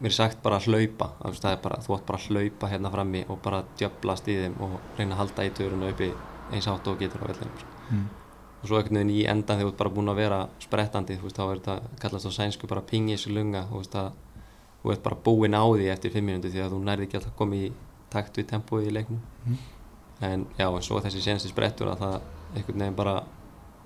mér 0.00 0.10
er 0.10 0.16
sagt 0.16 0.40
bara 0.44 0.60
að 0.60 0.70
hlaupa 0.70 1.10
þú 1.18 1.34
veist, 1.34 1.44
það 1.44 1.56
er 1.56 1.60
bara, 1.66 1.82
þú 1.86 1.96
ætti 1.96 2.08
bara 2.10 2.22
að 2.22 2.30
hlaupa 2.30 2.72
hérna 2.72 2.94
frammi 2.94 3.24
og 3.28 3.42
bara 3.44 3.60
djöblast 3.78 4.30
í 4.30 4.38
þeim 4.40 4.56
og 4.66 4.78
reyna 4.98 5.14
að 5.16 5.22
halda 5.24 5.46
í 5.46 5.52
töruna 5.58 5.92
uppi 5.94 6.10
eins 6.50 6.70
átt 6.70 6.90
og 6.90 6.98
getur 6.98 7.22
á 7.22 7.30
vellinum 7.30 7.60
sko. 7.60 7.76
mm. 7.90 8.06
og 8.60 8.64
svo 8.66 8.80
einhvern 8.80 9.00
veginn 9.00 9.14
í 9.14 9.20
endan 9.30 9.60
þegar 9.60 9.68
þú 9.68 9.74
ert 9.74 9.82
bara 9.84 9.94
búin 9.94 10.10
að 10.10 10.22
vera 10.24 10.40
sprettandi 10.62 11.18
þú 11.20 11.28
veist, 11.28 11.38
þá 11.38 11.44
er 11.46 11.60
þetta, 11.60 11.94
kallast 12.02 12.26
á 12.26 12.32
sænsku 12.34 12.70
bara 12.70 12.82
pingis 12.82 13.28
lunga, 13.30 13.68
þú 14.82 14.92
ert 14.94 15.02
bara 15.02 15.16
búinn 15.24 15.54
á 15.56 15.62
því 15.64 15.90
eftir 15.92 16.12
fimm 16.14 16.26
mínúti 16.30 16.50
því 16.52 16.62
að 16.64 16.72
þú 16.74 16.78
nærði 16.84 17.06
ekki 17.08 17.18
alltaf 17.20 17.36
koma 17.36 17.54
í 17.56 17.72
takt 18.10 18.36
við 18.40 18.46
tempóið 18.50 18.88
í 18.88 18.94
leiknum. 18.96 19.20
Mhm. 19.46 19.58
en 20.22 20.46
já, 20.58 20.66
en 20.68 20.82
svo 20.82 21.00
þessi 21.00 21.20
senasti 21.24 21.48
sprettur 21.48 21.88
að 21.88 21.98
það 22.02 22.20
einhvern 22.56 22.78
veginn 22.82 22.96
bara 22.96 23.22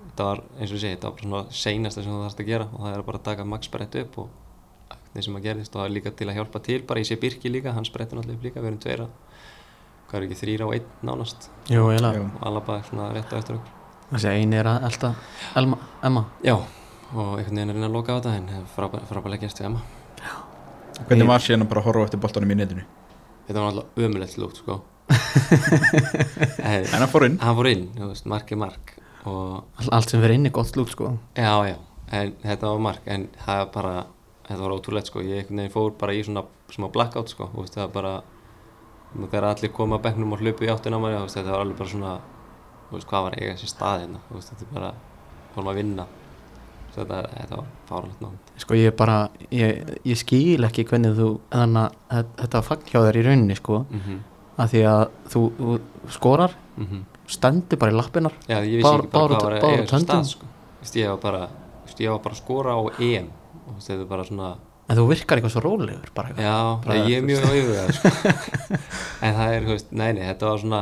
þetta 0.09 0.23
var, 0.25 0.41
eins 0.59 0.71
og 0.71 0.75
ég 0.75 0.81
segi, 0.81 0.95
þetta 0.95 1.07
var 1.07 1.13
bara 1.15 1.23
svona 1.27 1.51
seinasta 1.51 2.03
sem 2.03 2.11
þú 2.11 2.23
þarfst 2.25 2.39
að 2.43 2.45
gera 2.49 2.65
og 2.73 2.79
það 2.81 2.95
er 2.97 3.01
bara 3.03 3.17
að 3.17 3.23
taka 3.23 3.45
max 3.45 3.65
sprett 3.69 3.95
upp 4.01 4.17
og 4.19 4.29
það 5.15 5.23
sem 5.23 5.35
að 5.39 5.43
gerðist 5.45 5.75
og 5.75 5.79
það 5.81 5.85
er 5.85 5.93
líka 5.95 6.11
til 6.11 6.27
að 6.27 6.35
hjálpa 6.35 6.59
til 6.65 6.81
bara 6.83 6.99
ég 6.99 7.07
sé 7.07 7.15
Birki 7.21 7.49
líka, 7.49 7.71
hann 7.71 7.85
sprettur 7.87 8.19
náttúrulega 8.19 8.43
líka 8.43 8.59
við 8.59 8.67
erum 8.67 8.79
tveira, 8.83 9.07
hvað 10.09 10.17
er 10.19 10.25
ekki 10.27 10.39
þrýra 10.41 10.67
og 10.67 10.73
einn 10.75 10.85
nánast. 11.07 11.49
Jú, 11.71 11.85
og 11.87 12.43
Alaba 12.45 12.77
er 12.79 12.83
svona 12.89 13.07
rétt 13.15 13.31
á 13.31 13.35
eftir 13.39 13.55
okkur. 13.55 13.71
Þessi 14.11 14.29
eini 14.35 14.59
er 14.59 14.67
að 14.69 14.83
elta 14.89 15.15
Elma, 15.55 15.77
Emma. 16.03 16.25
Já, 16.43 16.55
og 16.55 17.39
einhvern 17.39 17.55
veginn 17.55 17.69
er 17.69 17.73
að 17.73 17.79
reyna 17.79 17.87
að 17.87 17.95
loka 17.95 18.11
á 18.11 18.17
þetta 18.19 18.35
en 18.35 18.67
frábæ- 18.75 19.05
frábælega 19.07 19.41
gerst 19.47 19.59
við 19.63 19.65
Emma 19.71 19.81
hvernig 21.07 21.27
var 21.29 21.43
síðan 21.43 21.65
að 21.65 21.71
bara 21.73 21.83
horfa 21.85 22.05
eftir 22.07 22.21
boltanum 22.23 22.51
í 22.51 22.57
netinu? 22.59 22.85
Þetta 23.47 23.59
var 23.61 23.67
alltaf 23.71 24.03
ömulegt 24.07 24.37
lúkt 24.41 24.61
sko. 24.61 24.79
En, 26.65 26.85
hann 26.91 27.07
fór 27.11 27.25
inn. 27.27 27.35
Hann 27.41 27.57
fór 27.57 27.67
inn, 27.69 27.83
þú 27.97 28.07
veist, 28.09 28.25
mark 28.29 28.51
er 28.51 28.59
mark. 28.61 28.93
Og 29.25 29.63
All- 29.81 29.91
Allt 29.97 30.09
sem 30.13 30.21
verið 30.23 30.39
inn 30.39 30.49
er 30.49 30.53
gott 30.55 30.75
lúk 30.79 30.89
sko. 30.93 31.11
Já, 31.37 31.51
já, 31.69 31.75
en 32.11 32.33
þetta 32.43 32.71
var 32.71 32.81
mark 32.87 33.05
en 33.09 33.27
það 33.45 33.59
var 33.61 33.69
bara, 33.75 33.93
þetta 34.47 34.61
var 34.63 34.75
ótrúlegt 34.77 35.11
sko. 35.11 35.21
Ég 35.25 35.51
fór 35.73 35.91
bara 35.99 36.13
í 36.17 36.23
svona 36.25 36.45
smá 36.73 36.87
blackout 36.93 37.29
sko, 37.33 37.49
þú 37.53 37.65
veist, 37.65 37.77
það 37.77 37.85
var 37.87 37.93
bara 37.99 38.15
þegar 39.15 39.45
allir 39.53 39.71
koma 39.71 39.95
að 39.99 40.03
bekknum 40.09 40.33
og 40.35 40.41
hlupu 40.43 40.65
í 40.67 40.71
áttina 40.73 40.97
þú 40.99 41.11
veist, 41.23 41.37
þetta 41.37 41.53
var 41.53 41.61
alveg 41.63 41.77
bara 41.79 41.89
svona 41.93 42.13
þú 42.89 42.97
veist, 42.97 43.07
hvað 43.09 43.23
var 43.29 43.37
eiga 43.39 43.53
þessi 43.55 43.69
staðina 43.71 44.19
þú 44.27 44.35
veist, 44.39 44.49
þetta 44.51 44.65
er 44.65 44.73
bara, 44.75 44.89
fórum 45.55 45.69
að 45.71 45.79
vinna 45.79 46.07
þetta, 47.01 47.21
þetta 47.39 47.55
var 47.59 47.65
fáralegt 47.89 48.21
nátt 48.21 48.53
Sko 48.63 48.77
ég 48.79 48.95
bara, 48.95 49.17
ég, 49.51 49.97
ég 50.05 50.17
skil 50.17 50.63
ekki 50.63 50.85
hvernig 50.87 51.17
þú, 51.17 51.39
þannig 51.51 51.81
að 52.09 52.23
þe- 52.23 52.37
þetta 52.43 52.61
fagn 52.69 52.87
hjá 52.91 52.99
þér 53.07 53.19
í 53.19 53.25
rauninni 53.27 53.55
sko 53.59 53.81
mm 53.89 53.99
-hmm. 54.05 54.19
að 54.57 54.71
því 54.73 54.85
að 54.93 55.03
þú, 55.33 55.43
þú 55.59 55.79
skorar 56.09 56.55
Mm 56.75 57.03
stendur 57.31 57.79
bara 57.81 57.93
í 57.93 57.95
lappinnar 57.97 58.35
Já, 58.45 58.59
ég 58.61 58.79
vissi 58.79 58.91
ekki 58.91 59.11
bara 59.13 59.27
hvað 59.33 59.43
var 59.43 59.55
að 59.57 59.67
eiga 59.69 59.87
töndum. 59.89 60.05
stað 60.05 60.29
sko. 60.29 60.49
Ég 60.95 61.09
var 61.09 61.19
bara, 61.23 61.41
ég 61.97 62.11
var 62.13 62.21
bara 62.21 62.35
að 62.35 62.41
skora 62.41 62.75
á 62.77 62.81
EM 63.01 63.29
og 63.65 63.79
þetta 63.81 64.01
er 64.01 64.09
bara 64.09 64.25
svona 64.27 64.49
en 64.85 64.99
þú 64.99 65.05
virkar 65.09 65.39
eitthvað 65.39 65.53
svo 65.55 65.61
rólegur 65.65 66.11
bara. 66.13 66.35
Já, 66.37 66.57
Bara, 66.85 66.97
ég 67.09 67.17
er 67.17 67.23
mjög 67.25 67.45
auðvitað 67.49 67.93
sko. 67.97 68.09
en 69.25 69.33
það 69.39 69.53
er, 69.55 69.63
veist, 69.71 69.87
nei, 69.91 70.11
nei, 70.13 70.23
þetta 70.27 70.51
var 70.51 70.61
svona 70.61 70.81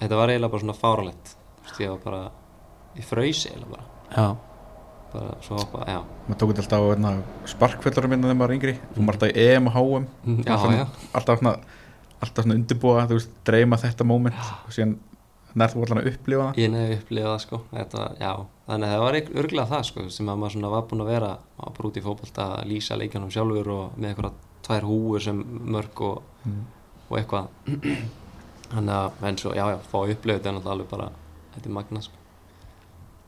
þetta 0.00 0.18
var 0.18 0.32
eiginlega 0.32 0.54
bara 0.56 0.64
svona 0.64 0.78
fáralegt 0.80 1.36
Vist, 1.62 1.78
ég 1.78 1.92
var 1.92 2.00
bara, 2.02 2.22
ég 2.98 3.06
fraus 3.06 3.44
eiginlega 3.46 3.70
bara, 3.76 3.86
Já, 4.16 4.26
bara 5.12 5.36
svo 5.44 5.60
hoppa, 5.60 5.84
já. 5.88 6.00
Maður 6.26 6.40
tók 6.40 6.52
þetta 6.52 6.64
alltaf 6.64 6.82
á 6.82 6.88
hérna, 6.88 7.12
sparkfellarum 7.52 8.12
minna 8.12 8.28
þegar 8.28 8.40
maður 8.40 8.52
var 8.52 8.56
yngri. 8.56 8.74
Þú 8.94 9.06
maður 9.06 9.18
alltaf 9.18 9.32
í 9.32 9.46
EM 9.46 9.70
og 9.70 9.78
HM 9.78 10.10
Já, 10.42 10.52
alltaf, 10.56 10.74
já, 10.76 11.08
alltaf 11.12 11.40
svona 11.42 11.54
alltaf 12.22 12.46
svona 12.46 12.58
undirbúa, 12.58 13.06
þú 13.10 13.18
veist, 13.18 13.32
dreyma 13.46 13.78
þetta 13.82 14.06
moment 14.06 14.38
og 14.38 14.74
síðan 14.74 14.94
nærðu 15.58 15.84
allan 15.84 16.00
að 16.00 16.08
upplifa 16.12 16.46
það. 16.46 16.60
Ég 16.62 16.72
nefði 16.72 16.96
upplifað 17.00 17.32
það 17.32 17.42
sko. 17.44 17.60
Þetta 17.72 18.04
þannig 18.68 18.86
að 18.86 18.92
það 18.92 19.02
var 19.02 19.18
örgulega 19.42 19.70
það 19.72 19.84
sko 19.88 20.06
sem 20.14 20.30
að 20.32 20.40
maður 20.40 20.54
svona 20.54 20.72
var 20.72 20.86
búinn 20.88 21.04
að 21.04 21.12
vera 21.12 21.32
út 21.88 21.98
í 21.98 22.04
fótbolta 22.04 22.46
að 22.56 22.70
lýsa 22.70 22.98
leikjanum 23.00 23.32
sjálfur 23.34 23.70
og 23.74 23.98
með 23.98 24.12
eitthvað 24.12 24.38
tvær 24.62 24.88
húur 24.88 25.24
sem 25.24 25.42
mörg 25.74 26.02
og 26.06 26.46
mm. 26.46 26.62
og 27.08 27.18
eitthvað. 27.18 27.50
Þannig 28.72 28.94
að, 28.96 29.20
en 29.28 29.38
svo, 29.42 29.52
já, 29.52 29.66
já, 29.68 29.78
fá 29.84 29.98
upplifa 30.00 30.38
þetta 30.38 30.48
er 30.48 30.54
náttúrulega 30.56 30.76
alveg 30.78 30.90
bara, 30.94 31.08
þetta 31.52 31.68
er 31.68 31.74
magna 31.76 32.00
sko. 32.00 32.20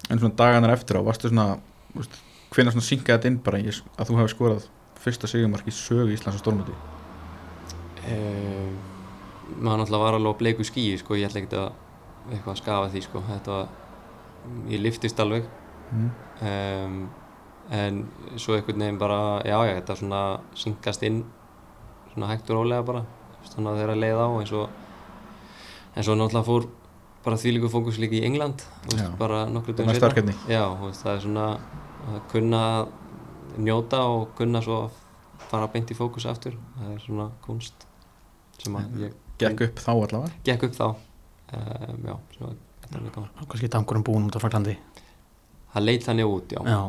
en 0.09 0.21
svona 0.21 0.37
daganar 0.39 0.73
eftir 0.73 0.97
á, 0.97 1.03
varstu 1.05 1.29
svona 1.29 1.59
hvenær 1.95 2.75
svona 2.75 2.89
synkaði 2.89 3.17
þetta 3.17 3.31
inn 3.31 3.39
bara 3.45 3.61
í, 3.63 3.71
að 3.71 4.11
þú 4.11 4.19
hefði 4.21 4.35
skorað 4.35 4.69
fyrsta 5.05 5.31
sigumark 5.31 5.69
í 5.69 5.75
sögu 5.75 6.13
Íslands 6.15 6.41
og 6.41 6.45
stórmöti 6.45 6.75
um, 8.09 8.77
maður 9.61 9.83
náttúrulega 9.83 10.05
var 10.05 10.19
alveg 10.19 10.37
á 10.37 10.41
bleiku 10.41 10.67
skíi 10.67 10.99
sko, 11.01 11.17
ég 11.19 11.29
ætla 11.29 11.43
ekki 11.43 11.59
að 11.61 11.73
eitthvað 12.33 12.53
að 12.55 12.61
skafa 12.61 12.93
því 12.93 13.03
sko, 13.05 13.23
þetta 13.29 13.59
var 13.59 13.69
ég 14.73 14.83
liftist 14.83 15.21
alveg. 15.21 15.51
Mm. 15.95 16.11
um, 16.49 17.03
en 17.75 18.01
svo 18.41 18.57
einhvern 18.57 18.83
veginn 18.83 19.01
bara, 19.01 19.19
já 19.47 19.57
já, 19.65 19.75
þetta 19.79 19.97
svona 20.01 20.23
syngast 20.59 21.05
inn 21.07 21.23
svona 22.13 22.31
hægt 22.33 22.51
og 22.51 22.61
rólega 22.61 22.85
bara. 22.85 23.05
Þegar 23.45 23.93
að 23.93 24.01
leiða 24.01 24.27
á 24.27 24.31
eins 24.41 24.53
og 24.57 24.69
en 25.95 26.05
svo 26.05 26.17
náttúrulega 26.19 26.49
fór 26.49 26.67
bara 27.25 27.39
þvílíku 27.41 27.71
fókus 27.73 27.99
líka 28.03 28.19
í 28.19 28.25
England 28.27 28.65
veist, 28.89 29.07
bara 29.21 29.45
nokkru 29.51 29.75
dögum 29.77 29.97
verkefni. 30.01 30.35
já, 30.51 30.63
veist, 30.83 31.03
það 31.05 31.15
er 31.15 31.25
svona 31.25 31.47
að 32.05 32.21
kunna 32.33 32.63
njóta 33.57 34.03
og 34.11 34.35
kunna 34.39 34.63
svo 34.65 34.85
að 34.85 35.01
fara 35.49 35.69
beint 35.73 35.93
í 35.93 35.97
fókus 35.97 36.27
aftur. 36.29 36.57
Það 36.79 36.93
er 36.95 37.03
svona 37.05 37.29
kunst 37.45 37.87
sem 38.61 38.77
að 38.79 39.07
ég 39.07 39.17
gekk 39.41 39.67
upp 39.69 39.83
þá 39.85 39.93
allavega? 39.95 40.35
Gekk 40.47 40.69
upp 40.69 40.77
þá. 40.79 40.87
Um, 41.55 42.05
já, 42.09 42.15
þetta 42.39 42.99
er 42.99 43.05
mjög 43.05 43.17
gaman 43.19 43.49
kannski 43.53 43.71
tankurinn 43.71 44.05
búin 44.07 44.27
út 44.27 44.37
á 44.37 44.43
Fraklandi 44.43 44.79
það 45.75 45.87
leit 45.89 46.07
þannig 46.07 46.31
út, 46.31 46.55
já, 46.55 46.61
já, 46.71 46.81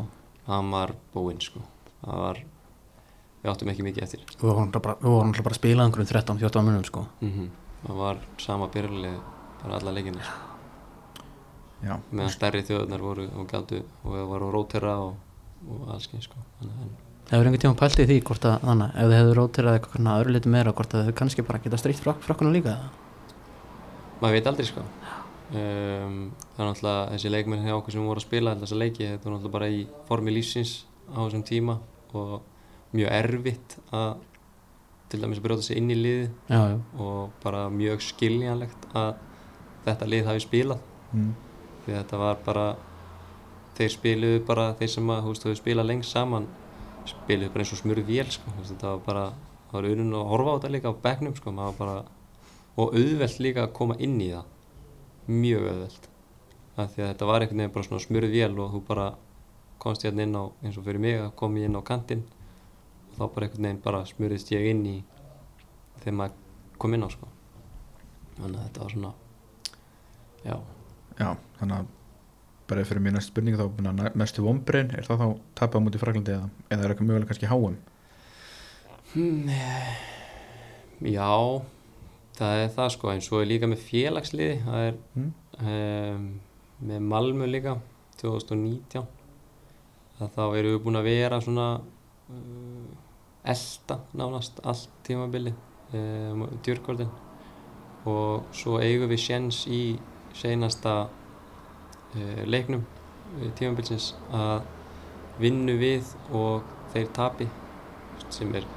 hann 0.47 0.71
var 0.73 0.93
búinn 1.13 1.41
sko, 1.41 1.61
það 2.03 2.21
var 2.21 2.41
við 3.41 3.51
áttum 3.51 3.71
ekki 3.73 3.85
mikið 3.85 4.05
eftir. 4.05 4.25
Við 4.29 4.45
vorum 4.45 4.69
náttúrulega 4.69 5.01
bara, 5.03 5.43
bara 5.45 5.53
að 5.53 5.59
spila 5.59 5.85
einhverjum 5.85 6.09
13-14 6.11 6.67
munum 6.69 6.87
sko. 6.87 7.05
Mm 7.21 7.53
það 7.85 7.97
var 7.99 8.21
sama 8.41 8.65
byrjuleg 8.73 9.34
bara 9.65 9.79
alla 9.81 9.95
leikinu 9.95 10.21
já, 11.81 11.95
meðan 12.11 12.33
stærri 12.33 12.61
þjóðunar 12.67 13.03
voru 13.03 13.25
og 13.33 13.49
gáttu 13.49 13.81
og 14.03 14.13
það 14.13 14.29
voru 14.33 14.51
rótera 14.53 14.99
og, 15.03 15.17
og 15.65 15.89
alls 15.95 16.07
kyn 16.11 16.23
sko. 16.23 16.37
Hefur 17.25 17.47
einhvern 17.47 17.61
tíma 17.63 17.77
pælt 17.79 18.03
í 18.03 18.05
því 18.05 18.19
hvort 18.27 18.45
að 18.45 18.61
þannig, 18.67 18.93
ef 18.93 19.09
þið 19.09 19.17
hefur 19.19 19.39
rótirað 19.41 19.79
eitthvað 19.79 20.11
öðru 20.13 20.35
litur 20.35 20.53
meira 20.53 20.75
hvort 20.77 20.93
að 20.93 21.09
þið 21.09 21.17
kannski 21.21 21.45
bara 21.47 21.61
geta 21.63 21.81
stríkt 21.81 22.03
frak, 22.05 22.21
frakkunum 22.25 22.53
líka 22.53 22.75
eða? 22.75 22.93
maður 24.21 24.37
veit 24.37 24.49
aldrei 24.49 24.67
sko 24.69 24.83
um, 24.83 26.19
það 26.55 26.61
er 26.61 26.69
náttúrulega 26.69 27.07
þessi 27.13 27.31
leikmenn 27.33 27.65
hjá 27.65 27.75
okkur 27.75 27.95
sem 27.95 28.07
voru 28.07 28.21
að 28.21 28.27
spila 28.27 28.55
þessa 28.61 28.79
leiki 28.79 29.09
þetta 29.09 29.27
var 29.27 29.35
náttúrulega 29.35 29.55
bara 29.57 29.71
í 29.73 29.81
formi 30.07 30.35
lífsins 30.35 30.75
á 31.11 31.17
þessum 31.19 31.43
tíma 31.47 31.77
og 32.15 32.37
mjög 32.95 33.11
erfitt 33.11 33.77
að 33.95 34.15
til 35.11 35.21
dæmis 35.21 35.39
að 35.39 35.45
brjóta 35.45 35.65
sig 35.65 35.79
inn 35.79 35.91
í 35.93 35.97
liði 35.99 36.29
Já, 36.49 36.61
já, 36.71 36.77
og 37.03 37.35
bara 37.43 37.67
mjög 37.69 38.01
skiljanlegt 38.05 38.87
að 38.97 39.11
þetta 39.85 40.09
lið 40.11 40.29
hafi 40.29 40.43
spilað 40.43 40.83
mm. 41.13 41.31
því 41.85 41.97
þetta 41.99 42.21
var 42.21 42.43
bara 42.45 42.67
þeir 43.75 43.91
spiluðu 43.91 44.43
bara 44.47 44.69
þeir 44.79 44.91
sem 44.95 45.11
að 45.11 45.23
þú 45.23 45.33
veist, 45.33 45.47
höfðu 45.47 45.61
spilað 45.61 45.89
lengst 45.91 46.15
saman 46.15 46.47
spiluðu 47.05 47.51
bara 47.53 47.65
eins 47.65 47.73
og 47.75 47.81
smurð 47.81 48.07
vél 48.09 48.29
sko. 48.33 48.53
Þetta 48.65 48.93
var 48.95 49.01
bara, 49.05 49.25
það 49.69 49.77
var 49.77 49.87
unun 49.91 50.17
að 50.17 50.29
horfa 50.31 50.53
á 50.53 50.55
þetta 50.55 50.73
líka 50.73 50.93
á 50.93 51.01
bekknum 51.05 51.35
sko. 51.37 51.53
maður 51.53 51.79
bara, 51.81 51.97
og 52.75 52.95
auðvelt 52.97 53.41
líka 53.43 53.65
að 53.65 53.75
koma 53.77 53.97
inn 53.99 54.17
í 54.21 54.31
það 54.33 54.51
mjög 55.25 55.67
auðvelt 55.69 56.09
af 56.75 56.91
því 56.93 57.03
að 57.03 57.09
þetta 57.11 57.27
var 57.29 57.43
einhvern 57.43 57.61
veginn 57.61 57.75
bara 57.75 57.87
svona 57.87 58.03
smurð 58.03 58.33
vél 58.35 58.59
og 58.59 58.73
þú 58.73 58.81
bara 58.87 59.05
komst 59.81 60.05
hérna 60.05 60.25
inn 60.25 60.35
á 60.35 60.43
eins 60.63 60.77
og 60.77 60.85
fyrir 60.85 61.01
mig 61.01 61.19
að 61.21 61.35
kom 61.39 61.55
ég 61.57 61.69
inn 61.69 61.77
á 61.79 61.87
kantinn 61.87 62.23
og 62.25 63.15
þá 63.17 63.23
bara 63.35 63.47
einhvern 63.47 63.67
veginn 63.67 63.83
bara 63.85 64.01
smurðist 64.09 64.51
ég 64.51 64.67
inn 64.71 64.83
í 64.91 64.95
þegar 66.01 66.17
maður 66.19 66.77
kom 66.77 66.97
inn 66.97 67.07
á 67.07 67.09
sko. 67.09 67.29
þannig 68.35 68.59
að 68.59 68.65
þetta 68.67 68.83
var 68.83 68.95
svona 68.95 69.13
já. 70.45 70.55
Já, 71.19 71.29
þannig 71.59 71.77
að 71.81 71.91
bara 72.69 72.85
fyrir 72.87 73.03
mér 73.05 73.13
næst 73.17 73.29
spurning 73.29 73.57
þá 73.59 73.67
að 73.67 74.15
mestu 74.17 74.45
vombriðin 74.45 74.95
er 74.97 75.05
það 75.05 75.21
þá 75.21 75.27
tapað 75.59 75.81
á 75.81 75.85
múti 75.85 76.01
Fraklandi 76.01 76.33
eða, 76.33 76.47
eða 76.73 76.85
er 76.85 76.93
eitthvað 76.93 77.09
mögulega 77.11 77.29
kannski 77.29 77.51
háum 77.51 77.77
Hmm, 79.15 79.47
Já, 81.07 81.61
það 82.35 82.61
er 82.63 82.71
það 82.75 82.89
sko, 82.91 83.11
en 83.13 83.21
svo 83.23 83.39
er 83.39 83.47
líka 83.47 83.67
með 83.71 83.83
félagsliði, 83.83 84.57
það 84.65 84.87
er 84.89 84.97
mm. 85.15 85.29
um, 85.71 86.25
með 86.89 87.05
Malmö 87.13 87.47
líka, 87.47 87.77
2019, 88.19 89.05
að 90.19 90.33
þá 90.35 90.41
erum 90.45 90.73
við 90.73 90.81
búin 90.83 90.99
að 90.99 91.07
vera 91.07 91.39
svona 91.43 91.67
uh, 91.79 92.89
elda 93.55 93.99
nánast 94.19 94.59
allt 94.67 94.99
tímabili, 95.07 95.55
um, 95.95 96.43
djurgórdin 96.65 97.11
og 98.11 98.51
svo 98.55 98.81
eigum 98.83 99.11
við 99.11 99.23
sjens 99.29 99.63
í 99.71 99.81
seinasta 100.35 100.95
uh, 101.07 102.41
leiknum 102.45 102.83
uh, 102.83 103.49
tímabilsins 103.57 104.13
að 104.35 104.65
vinnu 105.41 105.75
við 105.79 106.11
og 106.35 106.65
þeir 106.93 107.09
tapi 107.15 107.47
sem 108.31 108.51
er, 108.55 108.67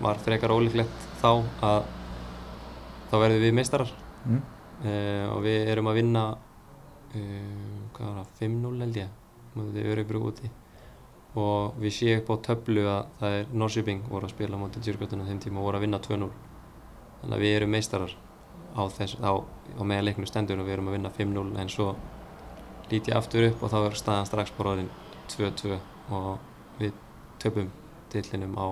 var 0.00 0.20
frekar 0.20 0.52
ólíklegt 0.54 1.08
þá 1.20 1.32
að 1.64 1.82
þá 3.10 3.16
verðum 3.18 3.44
við 3.44 3.56
meistarar. 3.56 3.92
Mm. 4.20 4.40
uh, 4.84 5.26
og 5.34 5.42
við 5.46 5.70
erum 5.72 5.90
að 5.90 6.00
vinna 6.00 6.24
uh, 6.36 7.76
hvað 7.96 8.06
var 8.06 8.18
það, 8.20 8.32
5-0 8.42 8.74
held 8.84 9.00
ég 9.00 9.18
mútið 9.56 9.90
Örebro 9.92 10.24
úti. 10.30 10.50
Og 11.40 11.76
við 11.78 11.94
séum 11.94 12.20
upp 12.22 12.32
á 12.34 12.36
töflu 12.48 12.84
að 12.90 13.10
það 13.20 13.36
er 13.38 13.52
Norrköping 13.62 14.00
voru 14.10 14.26
að 14.26 14.32
spila 14.34 14.58
mútið 14.58 14.86
Djurgötun 14.86 15.22
á 15.22 15.28
þeim 15.28 15.42
tíma 15.44 15.60
og 15.60 15.68
voru 15.68 15.78
að 15.78 15.84
vinna 15.86 16.00
2-0 16.02 16.30
þannig 17.20 17.36
að 17.36 17.44
við 17.44 17.56
erum 17.58 17.74
meistarar 17.76 18.14
á 18.76 18.82
þess, 18.94 19.16
á, 19.22 19.32
á 19.40 19.82
meðan 19.82 20.06
leiknum 20.08 20.28
stendur 20.28 20.60
og 20.62 20.68
við 20.68 20.76
erum 20.76 20.90
að 20.90 20.96
vinna 20.98 21.12
5-0 21.16 21.60
en 21.62 21.72
svo 21.72 21.88
lít 22.90 23.08
ég 23.10 23.16
aftur 23.16 23.48
upp 23.50 23.64
og 23.64 23.72
þá 23.72 23.78
er 23.86 23.98
staðan 23.98 24.28
strax 24.28 24.54
bara 24.58 24.74
orðin 24.74 24.90
2-2 25.30 25.78
og 26.16 26.78
við 26.80 26.94
töpum 27.42 27.70
tillinum 28.12 28.56
á 28.58 28.66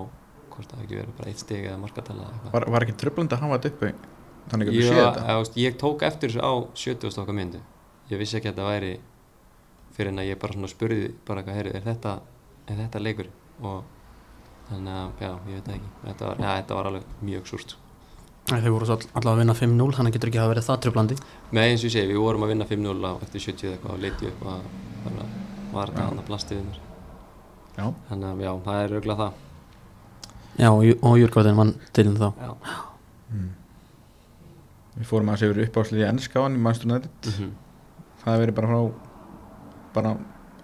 hvort 0.53 0.73
það 0.73 0.85
ekki 0.85 0.99
verið 0.99 1.19
bara 1.19 1.33
eitt 1.33 1.43
stig 1.43 1.67
eða 1.67 1.81
markatala 1.83 2.25
eða 2.25 2.33
eitthvað. 2.35 2.55
Var, 2.57 2.69
var 2.75 2.87
ekki 2.87 2.97
tröflandi 3.03 3.37
að 3.37 3.45
hafa 3.45 3.59
þetta 3.59 3.75
uppi 3.75 3.91
þannig 4.49 4.71
að 4.71 4.75
þú 4.75 4.81
Já, 4.83 4.89
séð 4.89 5.03
þetta? 5.05 5.37
veist, 5.39 5.59
ég 5.63 5.77
tók 5.83 6.07
eftir 6.09 6.33
þessu 6.33 6.43
á 6.43 6.53
70 6.83 7.21
okkar 7.23 7.39
myndu 7.39 7.61
ég 8.11 8.23
vissi 8.23 8.39
ekki 8.39 8.51
að 8.51 8.57
þetta 8.57 8.71
væri 8.73 8.93
fyrir 9.99 10.13
en 10.13 10.23
að 10.23 10.31
ég 10.31 10.41
bara 10.43 10.57
svona 10.57 10.71
spurði 10.73 11.11
bara 11.27 11.43
eitthvað, 11.43 11.59
heyrðu, 11.59 11.75
er 11.79 11.87
þetta, 11.87 12.15
er 12.69 12.81
þetta 12.83 13.03
leikur 13.03 13.31
og 13.67 13.79
þannig 14.69 14.95
að, 14.95 15.13
já, 15.25 15.31
ég 15.49 15.59
veit 15.59 15.71
ekki. 15.75 15.91
Þetta 16.05 16.27
var, 16.29 16.43
já, 16.43 16.51
þetta 16.61 16.79
var 16.79 16.91
alveg 16.91 17.13
mjög 17.29 17.49
súrt 17.51 17.77
Þeir 18.49 18.73
voru 18.73 18.87
svo 18.89 18.97
all- 18.97 19.11
allavega 19.21 19.35
að 19.35 19.41
vinna 19.43 19.55
5-0 19.59 19.97
þannig 19.99 20.15
getur 20.17 20.31
ekki 20.31 20.41
að 20.41 20.51
verið 20.55 20.69
það 20.69 20.81
tröflandi 20.85 21.17
með 21.53 21.67
eins 21.69 21.83
og 21.83 21.89
ég 21.89 21.95
segi, 21.95 22.13
við 22.15 22.23
vorum 22.25 22.45
að 22.47 22.53
vinna 22.55 22.69
5-0 22.69 23.05
á 23.05 23.13
eftir 23.23 23.41
70 23.45 23.67
eða 23.69 23.75
eitthvað 23.77 23.93
og 23.95 24.01
leiti 24.05 24.31
upp 24.31 24.47
og 24.47 24.63
bara 25.05 25.27
var 25.73 25.93
þetta 25.93 26.07
að 26.59 26.65
mér 26.69 26.79
já, 27.79 27.85
þannig 28.09 28.29
að, 28.29 28.41
já, 28.43 28.53
það 28.65 28.81
er 28.83 28.95
auðvitað 28.97 29.21
það. 29.23 29.45
Já, 30.59 30.69
og, 30.73 31.13
Júrgóðin 31.21 31.59
vann 31.61 31.75
til 31.95 32.07
þá. 32.19 32.29
Já. 32.43 32.51
mm. 33.31 33.51
við 34.97 35.07
fórum 35.13 35.31
að 35.31 35.39
segjur 35.45 35.63
uppáðslið 35.69 36.03
í 36.03 36.09
ennskáan 36.09 36.57
í 36.59 36.63
Manchester 36.65 36.91
United. 36.91 37.31
Mhm. 37.31 37.53
það 38.25 38.33
hefur 38.33 38.43
verið 38.47 38.59
bara 38.59 38.73
frá 38.73 38.81
bara 39.95 40.17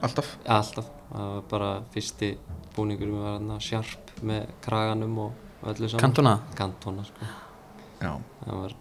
alltaf. 0.03 0.35
Alltaf, 0.57 0.91
það 1.13 1.31
var 1.35 1.47
bara 1.51 1.71
fyrsti 1.95 2.33
búningur 2.75 3.13
við 3.13 3.23
var 3.23 3.39
hann 3.39 3.61
sjarp 3.63 4.13
með 4.27 4.51
kraganum 4.65 5.19
og 5.29 5.33
öllu 5.71 5.89
saman. 5.89 6.03
Cantona? 6.03 6.35
Cantona, 6.59 7.05
sko. 7.07 7.31
það 7.31 7.44
var, 8.11 8.75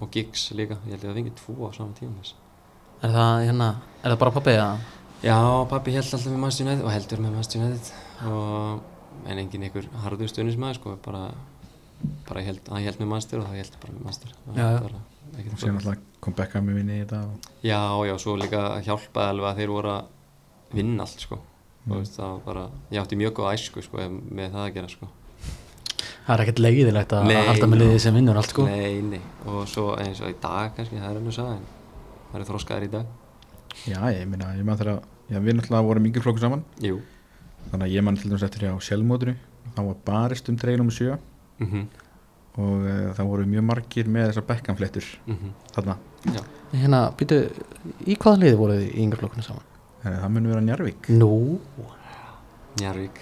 og 0.00 0.10
Giggs 0.12 0.50
líka 0.52 0.76
ég 0.84 0.94
held 0.94 1.02
að 1.02 1.08
það 1.08 1.18
fengið 1.20 1.34
tvo 1.40 1.56
á 1.66 1.70
sama 1.76 1.96
tíma 1.98 2.20
þess. 2.20 2.34
Er 3.04 3.12
það 3.16 3.34
hérna, 3.46 3.68
er 4.02 4.12
það 4.12 4.20
bara 4.22 4.34
pappi 4.36 4.54
eða? 4.56 4.70
já, 5.24 5.38
pappi 5.70 5.94
held 5.96 6.04
alltaf 6.06 6.30
með 6.30 6.40
Manchester 6.42 6.66
United 6.66 6.86
og 6.86 6.92
heldur 6.94 7.22
með 7.24 7.36
Manchester 7.36 7.62
United 7.64 8.30
og, 8.30 8.80
en 9.26 9.42
engin 9.42 9.66
einhver 9.66 9.88
harður 10.04 10.32
stuðnismæður 10.32 10.80
sko, 10.80 10.96
bara, 11.04 11.22
bara 12.28 12.44
held, 12.46 12.60
hann 12.72 12.84
held 12.84 13.00
með 13.00 13.12
Manchester 13.12 13.42
og 13.42 13.48
það 13.48 13.60
held 13.62 13.78
bara 13.82 13.96
með 13.96 14.02
Það 14.46 14.60
Já, 14.60 14.66
já. 14.66 15.04
og 15.36 15.58
flókið. 15.60 15.76
alltaf 15.80 16.20
kom 16.20 16.36
Beckham 16.36 16.70
í 16.70 16.76
vinni 16.76 16.98
í 17.00 17.02
þetta 17.04 17.22
og, 17.26 17.50
já, 17.64 17.80
já, 18.08 18.14
svo 18.22 18.36
líka 18.40 18.62
hjálpaði 18.86 19.32
alveg 19.34 19.50
að 19.50 19.60
þeir 19.60 19.72
voru 19.74 19.92
að 19.92 20.76
vinna 20.76 21.06
allt 21.06 21.22
sko. 21.22 21.38
Mm. 21.38 21.92
mm. 21.92 21.98
veist, 22.00 22.16
það 22.18 22.32
var 22.32 22.42
bara, 22.46 22.64
ég 22.90 23.02
átti 23.02 23.20
mjög 23.20 23.36
góð 23.38 23.52
æsku 23.52 23.84
sko, 23.86 24.08
með 24.10 24.56
það 24.56 24.64
að 24.64 24.74
gera 24.76 24.92
sko. 24.92 25.10
Það 26.26 26.34
er 26.34 26.42
ekkert 26.42 26.60
leiðilegt 26.64 27.12
að 27.14 27.28
Nei, 27.28 27.36
að 27.38 27.48
halda 27.52 27.66
með 27.70 27.80
liðið 27.84 28.00
sem 28.02 28.16
vinnur 28.18 28.38
allt 28.40 28.50
sko. 28.50 28.64
Nei, 28.66 28.96
nei, 29.06 29.20
og 29.46 29.60
svo 29.70 29.92
eins 30.02 30.18
og 30.24 30.32
í 30.32 30.38
dag 30.42 30.72
kannski, 30.74 30.98
það 30.98 31.20
er 31.20 31.34
sagði 31.36 31.52
en 31.54 31.68
það 32.32 32.40
er 32.40 32.46
þróskaðar 32.48 32.86
í 32.86 32.88
dag. 32.96 33.12
Já, 33.86 34.00
ég 34.10 34.24
meina, 34.26 34.48
ég 34.56 34.66
maður 34.66 34.80
þegar 34.82 34.98
já, 35.30 35.38
við 35.44 35.56
náttúrulega 35.60 35.86
vorum 35.86 36.08
ykkur 36.10 36.26
flokkur 36.26 36.42
saman. 36.42 36.64
Jú. 36.82 36.98
Þannig 37.70 37.86
að 37.86 37.94
ég 37.94 38.06
man 38.08 38.18
til 38.18 38.32
dæmis 38.32 38.46
eftir 38.48 38.66
á 38.66 38.74
sjálfmótinu 38.88 39.36
þá 39.76 39.80
var 39.84 40.02
barist 40.10 40.50
um 40.50 40.58
treyjum 40.58 40.88
um 40.88 40.92
sjö. 40.98 41.14
Mm 41.60 41.70
-hmm. 41.70 41.86
og 42.56 42.74
uh, 42.82 43.14
það 43.14 43.30
voru 43.30 43.46
mjög 43.46 43.64
margir 43.70 44.06
með 44.08 44.28
þessar 44.32 44.46
Beckham-fléttur. 44.50 45.06
Mm 45.26 45.52
þarna, 45.76 45.96
já. 46.24 46.42
Hérna, 46.72 47.00
býtu, 47.16 47.42
í 48.06 48.16
hvaða 48.16 48.42
liði 48.42 48.56
voruð 48.58 48.82
þið 48.82 48.90
í 48.90 49.02
yngarflokkunum 49.04 49.46
saman? 49.46 49.66
Að 50.02 50.20
það 50.22 50.30
mun 50.34 50.48
vera 50.48 50.60
Njarvík 50.60 51.08
Nú, 51.08 51.60
Njarvík 52.80 53.20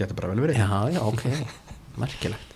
getur 0.00 0.16
bara 0.18 0.32
vel 0.32 0.42
verið. 0.46 0.58
Já, 0.62 0.80
já, 0.96 1.00
ok, 1.02 1.22
merkilegt. 2.02 2.48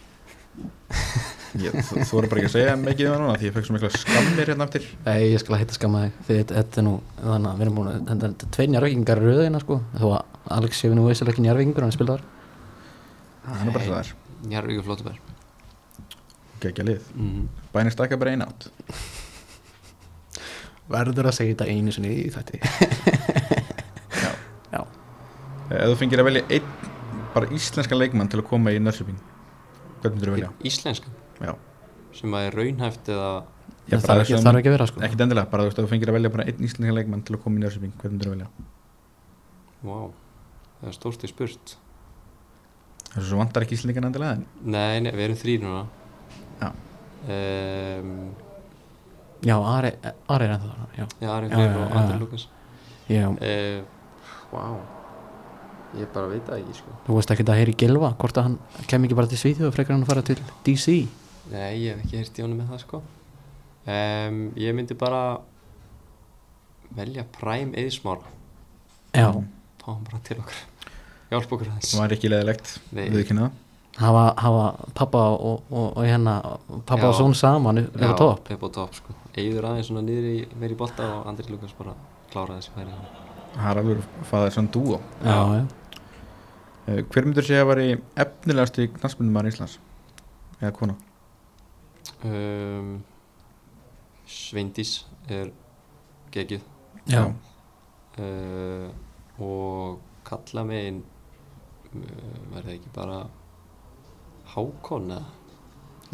Ég, 1.56 1.72
þú, 1.88 2.02
þú 2.04 2.12
voru 2.18 2.28
bara 2.28 2.40
ekki 2.42 2.48
að 2.50 2.54
segja 2.54 2.72
mikið 2.76 3.06
um 3.08 3.12
það 3.14 3.20
núna 3.22 3.36
því 3.40 3.46
ég 3.48 3.54
fekk 3.56 3.66
svo 3.68 3.74
mikla 3.76 3.88
skammir 3.96 4.50
hérna 4.52 4.66
eftir. 4.68 4.86
Nei, 5.06 5.20
ég 5.32 5.40
skal 5.40 5.54
að 5.56 5.60
heita 5.62 5.76
skamma 5.76 6.00
þig 6.04 6.16
því 6.26 6.34
þetta- 6.40 6.56
þetta 6.58 6.80
er 6.82 6.84
nú, 6.86 6.92
þannig 7.22 7.48
að 7.50 7.56
við 7.60 7.64
erum 7.66 7.78
búin 7.78 7.88
að 7.92 8.00
þetta 8.10 8.28
er 8.28 8.50
tvei 8.56 8.66
njárvíkingar 8.74 9.22
röðina 9.24 9.60
sko. 9.62 9.78
Þó 9.96 10.06
að 10.10 10.50
Alex 10.58 10.80
sé 10.82 10.90
við 10.90 10.98
nú 10.98 11.06
veisilega 11.08 11.32
ekki 11.34 11.44
njárvíkingur 11.46 11.86
hann 11.86 11.94
spilar 11.96 12.24
það 13.46 13.60
er 13.62 13.64
nú 13.70 13.72
bara 13.76 13.88
það 13.88 14.00
er. 14.02 14.12
Njarvík 14.52 14.82
og 14.82 14.86
Flótabær 14.90 15.16
geggja 16.60 16.84
lið. 16.88 17.08
Mm 17.16 17.46
bænir 17.76 17.92
stakka 17.92 18.16
bara 18.20 18.32
einn 18.32 18.44
átt. 18.44 18.68
Verður 20.92 21.28
að 21.28 21.34
segja 21.40 21.56
þetta 21.56 21.66
einu 21.72 21.92
sinni 21.92 22.12
í 22.22 22.28
þetta 22.32 22.60
Já. 24.22 24.30
Já. 24.72 24.80
Ef 25.72 25.88
þú 25.90 25.96
fengir 26.00 26.22
að 26.22 26.28
velja 26.30 26.44
einn 26.56 26.68
bara 27.36 27.50
íslenska 27.56 27.98
leikmann 27.98 28.30
til 28.32 28.40
að 28.42 28.48
koma 28.50 28.72
í 28.74 28.80
Nörsjöping 28.82 29.18
hvernig 30.00 30.16
myndir 30.16 30.30
þú 30.30 30.34
velja? 30.36 30.50
Íslenskan 30.70 31.12
Já. 31.42 31.52
sem 32.16 32.34
að 32.36 32.48
er 32.50 32.56
raunhæft 32.60 33.10
eða 33.12 33.30
Já, 33.86 33.96
það 34.00 34.06
þarf 34.08 34.22
ekki, 34.24 34.34
ekki 34.34 34.68
að 34.70 34.74
vera 34.74 34.86
sko 34.90 35.02
ekkert 35.06 35.20
endilega, 35.26 35.50
bara 35.52 35.62
þú 35.62 35.68
veist, 35.70 35.78
ef 35.78 35.84
þú 35.86 35.90
fengir 35.92 36.10
að 36.10 36.16
velja 36.18 36.30
bara 36.34 36.46
einn 36.50 36.64
íslenska 36.66 36.94
leikmann 36.96 37.22
til 37.28 37.36
að 37.36 37.42
koma 37.44 37.60
í 37.60 37.62
Nörsjöping 37.62 37.92
hvernig 38.00 38.16
myndir 38.16 38.30
þú 38.30 38.34
velja? 38.34 38.48
Vá, 39.86 39.98
það 40.80 40.88
er 40.90 40.96
stórt 40.96 41.26
í 41.26 41.30
spurt 41.30 41.76
Það 43.12 43.20
er 43.22 43.28
svo 43.30 43.38
vantar 43.40 43.64
ekki 43.66 43.76
íslendingan 43.78 44.08
endilega 44.10 44.38
en 44.40 44.42
Nei, 44.74 44.96
nei, 45.04 45.12
við 45.14 45.24
erum 45.28 45.38
þrýr 45.44 45.62
núna 45.62 45.84
Já. 46.60 46.68
um, 47.36 48.10
já, 49.46 49.54
Ari, 49.76 49.92
Ari 50.34 50.48
er 50.48 50.54
ennþá 50.56 50.72
þarna 50.72 50.88
já, 50.98 51.06
Já, 51.22 51.30
Ari 51.36 51.52
Freyr 51.52 51.70
já, 51.70 51.78
og 51.84 51.96
Andri. 52.00 52.18
Lukas 52.24 52.48
já. 53.12 53.26
uh, 53.30 53.80
Vá 54.50 54.64
Ég 55.96 56.08
bara 56.12 56.28
veit 56.28 56.44
það 56.48 56.60
ekki 56.60 56.74
sko. 56.80 56.94
Þú 57.06 57.16
veist 57.16 57.32
ekki 57.32 57.46
að 57.46 57.60
heyri 57.60 57.74
Gilva 57.78 58.10
hvort 58.18 58.40
að 58.40 58.48
hann 58.48 58.56
kem 58.90 59.06
ekki 59.06 59.18
bara 59.18 59.30
til 59.30 59.38
Svíþjóð 59.40 59.68
og 59.70 59.76
frekar 59.76 59.94
hann 59.96 60.04
að 60.04 60.10
fara 60.10 60.24
til 60.26 60.38
DC 60.66 60.96
Nei, 61.52 61.86
ég 61.86 61.94
hef 61.94 62.02
ekki 62.04 62.18
heyrt 62.20 62.40
í 62.40 62.42
honum 62.42 62.58
með 62.58 62.72
það 62.72 62.80
sko. 62.82 63.02
Um, 63.86 64.40
Ég 64.58 64.74
myndi 64.74 64.96
bara 64.98 65.20
velja 66.96 67.22
Prime 67.38 67.70
Eðismára 67.78 68.26
já, 69.14 69.30
Fá 69.82 69.92
hann 69.92 70.02
bara 70.08 70.18
til 70.26 70.40
okkur 70.42 70.64
Hjálp 71.30 71.54
okkur 71.56 71.70
aðeins. 71.70 71.92
Það 71.92 72.02
var 72.02 72.16
ekki 72.16 72.30
leðilegt 72.30 72.72
Nei. 72.94 73.06
við 73.14 73.28
kynna 73.30 73.50
hafa, 73.98 74.24
hafa 74.38 74.90
pappa 74.94 75.22
og, 75.34 75.62
og, 75.70 75.86
og 75.96 76.02
hérna 76.06 76.38
pappa 76.86 77.02
Já. 77.06 77.10
og 77.10 77.18
són 77.18 77.34
saman 77.34 77.82
upp 77.84 77.96
á 77.96 78.12
topp? 78.18 78.50
upp 78.54 78.66
á 78.66 78.70
topp 78.80 78.98
sko. 79.00 79.16
Eður 79.36 79.70
aðeins 79.70 79.90
svona 79.90 80.04
niður 80.06 80.28
í 80.32 80.36
verið 80.54 80.76
í 80.76 80.80
botta 80.82 81.12
og 81.18 81.30
Andri 81.30 81.50
Lukas 81.52 81.74
bara 81.78 81.96
klára 82.32 82.58
þessi 82.58 82.76
færi 82.76 83.25
það 83.56 83.70
er 83.72 83.80
alveg 83.82 84.06
fæðið 84.30 84.54
svona 84.56 84.72
dúo 84.76 85.00
já, 85.24 85.36
já. 85.56 85.64
uh, 86.86 87.02
hver 87.12 87.26
myndir 87.28 87.46
segja 87.48 87.64
að 87.64 87.70
væri 87.72 87.88
efnilegast 88.26 88.80
í 88.82 88.88
knastmyndumar 88.96 89.48
Íslands 89.50 89.78
eða 90.60 90.72
kona? 90.76 90.96
um, 92.24 92.96
Sveindís 94.26 94.98
er 95.30 95.52
geggjuð 96.34 96.64
Já. 97.06 97.22
uh, 98.18 98.88
og 99.38 100.00
kalla 100.26 100.64
megin 100.66 101.02
uh, 101.94 102.38
verði 102.54 102.78
ekki 102.80 102.90
bara 102.96 103.20
Hákon 104.56 105.10
eða? 105.10 105.26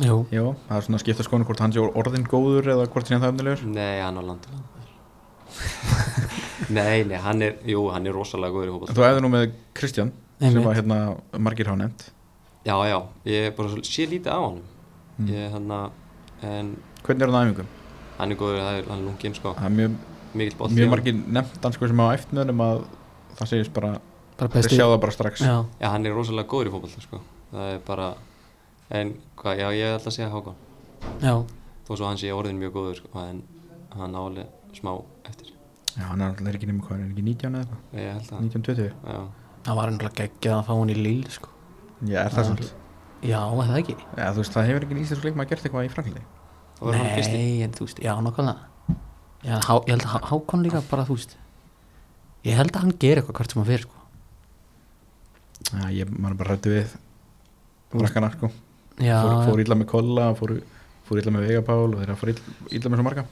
Jú. 0.01 0.15
Já, 0.33 0.43
það 0.69 0.77
er 0.79 0.85
svona 0.87 0.99
að 0.99 1.03
skipta 1.05 1.25
skoðinu 1.27 1.47
hvort 1.49 1.61
hann 1.61 1.73
sé 1.77 1.83
orðin 1.85 2.25
góður 2.29 2.71
eða 2.75 2.87
hvort 2.93 3.09
sé 3.09 3.13
hann 3.15 3.25
það 3.25 3.35
efnilegur 3.35 3.65
Nei, 3.75 4.01
hann 4.01 4.17
á 4.17 4.23
landiland 4.25 4.72
Nei, 6.77 7.03
nei, 7.05 7.19
hann 7.21 7.43
er, 7.43 7.57
jú, 7.69 7.89
hann 7.93 8.07
er 8.07 8.15
rosalega 8.17 8.55
góður 8.55 8.71
í 8.71 8.75
fótboll 8.77 8.97
þú 8.97 9.05
æður 9.09 9.25
nú 9.25 9.31
með 9.33 9.47
Kristján 9.77 10.13
sem 10.41 10.63
var 10.65 10.79
hérna 10.79 10.99
margir 11.39 11.69
hafa 11.71 11.81
nefnt. 11.83 12.05
Já, 12.67 12.75
já, 12.87 12.99
ég 13.29 13.49
er 13.49 13.55
bara 13.57 13.69
svo- 13.73 13.83
sé 13.87 14.07
lítið 14.07 14.31
á 14.31 14.39
honum. 14.39 14.63
Mm. 15.19 15.29
Ég, 15.29 15.51
hann 15.53 15.71
en 16.43 16.77
Hvernig 17.03 17.23
er 17.23 17.31
hann 17.31 17.39
á 17.39 17.43
æfingum? 17.47 17.71
hann 18.19 18.33
er 18.33 18.37
góður, 18.39 18.59
það 18.63 18.79
er, 18.79 18.89
hann 18.91 18.99
er 19.01 19.07
lunginn 19.09 19.35
sko. 19.35 19.55
Það 19.59 19.69
er 19.69 19.77
mjög, 19.77 19.95
mjög 20.35 20.89
á 20.89 20.93
margir 20.95 21.15
nefnt 21.37 21.63
hann 21.67 21.77
sko 21.77 21.89
sem 21.91 22.03
hafa 22.03 22.15
eftir 22.19 22.39
með 22.39 22.53
um 22.55 22.63
að 22.67 22.85
það 23.39 23.51
segist 23.53 23.73
bara, 23.75 23.93
bara 24.39 24.63
það 24.63 25.01
bara 25.03 25.13
strax. 25.17 25.43
Já, 25.43 25.57
Já, 25.81 25.89
hann 25.91 26.07
er 26.07 26.15
rosalega 26.15 26.49
góður 26.49 26.71
í 26.71 26.75
fótboll 26.77 27.03
sko. 27.07 27.21
Það 27.53 27.73
er 27.75 27.81
bara, 27.87 28.09
en 28.91 29.15
hvað, 29.37 29.59
já, 29.59 29.69
ég 29.77 29.97
ætla 29.99 30.13
að 30.13 30.17
segja 30.17 30.31
Hákon. 30.33 30.55
Já, 31.23 31.35
Þó 31.83 31.97
svo 31.99 32.07
hann 32.07 32.21
sé 32.21 32.31
orðin 32.31 32.61
mjög 32.63 32.77
góður 32.77 33.01
sko, 33.01 33.11
en 33.27 33.43
hann 33.99 34.15
álega 34.15 34.47
smá 34.77 34.95
eftir 35.27 35.42
Já, 35.93 36.05
hann 36.09 36.21
er 36.25 36.29
alltaf 36.33 36.55
ekki 36.57 36.69
nema 36.71 36.85
hvað, 36.87 36.99
er 36.99 37.03
hann 37.03 37.13
ekki 37.13 37.25
19 37.27 37.57
eða 37.57 37.63
eitthvað? 37.63 37.81
Ég 38.01 38.13
held 38.13 38.31
að 38.33 38.45
1920? 38.47 38.93
Já, 39.13 39.19
það 39.67 39.79
var 39.79 39.91
ennlega 39.93 40.13
geggjað 40.21 40.55
að 40.59 40.65
fá 40.69 40.73
hún 40.79 40.93
í 40.93 40.97
líl 40.99 41.25
sko. 41.35 41.49
Já, 42.09 42.19
er 42.25 42.33
það 42.37 42.47
svona? 42.49 42.69
já, 43.23 43.39
er 43.39 43.69
það 43.71 43.77
ekki 43.83 43.97
Já, 44.03 44.25
þú 44.35 44.41
veist, 44.43 44.55
það 44.57 44.69
hefur 44.71 44.85
ekki 44.87 44.97
íslensku 45.05 45.27
leikmaður 45.29 45.51
gert 45.53 45.67
eitthvað 45.69 45.85
í 45.87 45.91
Franklandi 45.93 46.23
það 46.79 46.89
var 46.89 46.97
hann 46.99 47.11
fyrsti 47.15 47.37
nei, 47.39 47.61
en 47.63 47.75
þú 47.77 47.85
veist, 47.87 48.01
já, 48.03 48.13
nákvæmlega 48.27 48.97
já, 49.47 49.55
há, 49.63 49.75
ég 49.87 49.93
held 49.93 50.07
að 50.09 50.13
Há- 50.15 50.27
Hákon 50.33 50.65
líka 50.67 50.81
bara, 50.91 51.05
þú 51.07 51.15
veist 51.21 51.37
ég 52.49 52.59
held 52.59 52.73
að 52.75 52.83
hann 52.83 52.97
ger 53.05 53.21
eitthvað 53.21 53.39
hvert 53.39 53.53
sem 53.55 53.61
hann 53.63 53.69
fyrir 53.71 53.85
sko. 53.87 53.99
Já, 55.73 55.85
ég 56.01 56.11
man 56.19 56.35
bara 56.41 56.57
rættu 56.57 56.73
við 56.75 56.97
Frakkana, 57.93 58.33
sko 58.35 58.51
já, 58.99 59.21
fór, 59.23 59.53
fór 59.53 59.63
illa 59.63 59.79
með 59.79 59.89
Kolla, 59.93 60.27
fór, 60.41 60.57
fór 61.07 61.23
illa 61.23 61.35
með 61.37 61.47
Vegapál 61.47 61.79
og 61.87 61.99
þeirra 62.01 62.19
fór 62.19 62.33
illa, 62.35 62.57
illa 62.75 62.91
með 62.93 62.99
svo 63.03 63.07
marga 63.07 63.25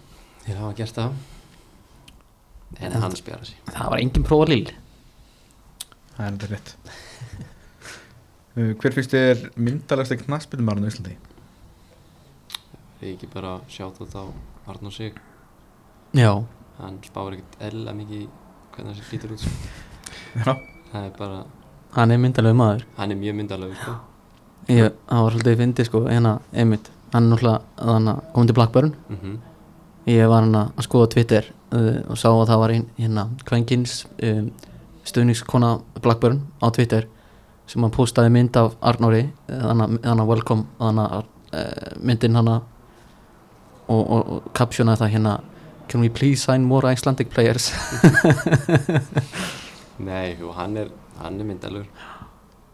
Já, 0.46 0.57
hann 0.62 0.79
gert 0.79 0.94
það 1.01 1.18
En 2.79 2.93
En- 2.93 3.03
hann 3.03 3.17
spjara 3.17 3.45
sig. 3.45 3.57
Það 3.67 3.91
var 3.91 3.99
engin 3.99 4.25
prófa 4.25 4.47
líl 4.49 4.71
Það 6.17 6.27
er 6.27 6.33
þetta 6.37 6.49
rétt. 6.53 6.75
Uh, 8.57 8.73
Hver 8.77 8.93
finnst 8.93 9.13
þér 9.15 9.43
myndalegst 9.57 10.13
ekki 10.13 10.27
knaspilumárun 10.27 10.85
á 10.85 10.91
Íslandi? 10.91 11.15
Ég 13.01 13.15
ekki 13.15 13.29
bara 13.33 13.55
sjátt 13.73 13.97
þetta 14.03 14.25
á 14.25 14.27
Arnó 14.69 14.91
Sig. 14.93 15.15
Já, 16.13 16.33
Hann 16.81 16.99
spáir 17.05 17.37
ekkert 17.39 17.57
eðla 17.69 17.93
mikið 17.97 18.23
í 18.25 18.29
hvernig 18.75 18.97
þessi 18.99 19.13
lítur 19.15 19.33
út 19.37 19.43
sko. 19.45 19.51
Já, 20.41 20.55
Það 20.93 21.05
er 21.07 21.11
bara, 21.19 21.41
hann 21.95 22.11
er 22.15 22.19
myndalegu 22.19 22.57
maður. 22.59 22.85
Hann 22.97 23.13
er 23.15 23.19
mjög 23.21 23.35
myndalög 23.41 23.75
sko. 23.81 23.93
ég, 24.69 24.93
það 25.09 25.23
var 25.27 25.37
svolítið 25.37 25.59
fyndið 25.63 25.89
sko, 25.91 26.01
hérna, 26.09 26.33
einmitt. 26.53 26.91
Hann 27.13 27.27
er 27.27 27.37
náttúrulega, 27.37 28.15
komið 28.35 28.51
til 28.53 28.59
Blackburn. 28.61 28.95
Mm 29.09 29.39
ég 30.11 30.29
var 30.31 30.44
hann 30.44 30.59
að 30.59 30.85
skoða 30.87 31.11
Twitter 31.14 31.49
uh, 31.75 32.01
og 32.11 32.18
sá 32.18 32.29
að 32.31 32.49
það 32.51 32.62
var 32.62 32.75
ein 32.75 32.87
hérna 32.99 33.27
kvenkins 33.49 34.05
um, 34.27 34.51
stuðningskona 35.09 35.77
Blackburn 36.03 36.42
á 36.62 36.66
Twitter 36.75 37.07
sem 37.70 37.83
hann 37.85 37.94
postaði 37.94 38.33
mynd 38.35 38.57
af 38.59 38.75
Arnóri 38.83 39.29
þannig 39.49 40.07
að 40.11 40.31
welcome 40.31 40.66
þannig 40.81 41.16
að 41.18 41.25
uh, 41.55 41.94
myndin 42.03 42.38
hann 42.38 42.53
og, 42.55 42.62
og, 43.90 44.20
og 44.20 44.51
captionaði 44.57 45.05
það 45.05 45.14
hérna 45.16 45.35
can 45.90 46.05
we 46.05 46.11
please 46.11 46.42
sign 46.42 46.66
more 46.66 46.90
Icelandic 46.90 47.31
players 47.35 47.70
Nei, 50.01 50.37
jú, 50.40 50.53
hann 50.57 50.79
er, 50.81 50.94
hann 51.20 51.37
er 51.40 51.49
myndalög 51.49 51.90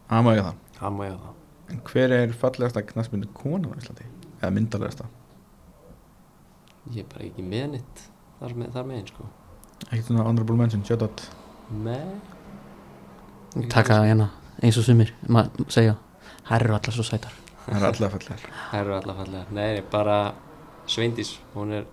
það 0.07 0.29
má 0.29 0.37
ég 0.37 0.46
það 0.46 0.62
Hann 0.77 0.92
má 0.92 1.07
ég 1.09 1.16
það 1.16 1.33
En 1.72 1.81
hver 1.83 2.12
er 2.14 2.35
fallegasta 2.38 2.83
knaspindu 2.87 3.27
kona 3.35 3.72
á 3.72 3.79
Íslandi? 3.81 4.05
Eða 4.38 4.53
myndalegasta? 4.55 5.09
Ég 6.94 7.03
er 7.03 7.09
bara 7.11 7.27
ekki 7.27 7.42
með 7.42 7.66
nýtt 7.75 8.03
þar, 8.40 8.55
með, 8.55 8.70
þar 8.77 8.88
megin 8.90 9.09
sko. 9.11 9.27
Ekkert 9.87 10.09
svona 10.09 10.27
honorable 10.27 10.57
mention, 10.59 10.85
shout 10.87 11.03
out. 11.03 11.25
Nei. 11.83 12.20
Taka 13.72 14.03
hérna 14.05 14.29
eins 14.62 14.79
og 14.79 14.87
sumir 14.87 15.12
maður 15.33 15.66
segja. 15.72 15.96
Þær 16.46 16.62
eru 16.68 16.77
allar 16.77 16.94
svo 16.94 17.07
sætar. 17.07 17.35
Það 17.66 17.77
er 17.81 17.87
alltaf 17.88 18.12
fallegar. 18.14 18.44
Það 18.70 18.81
eru 18.81 18.94
alltaf 18.94 19.16
fallega 19.18 19.57
Nei, 19.57 19.81
bara 19.90 20.18
Sveindís 20.87 21.33
Hún 21.57 21.72
er 21.75 21.88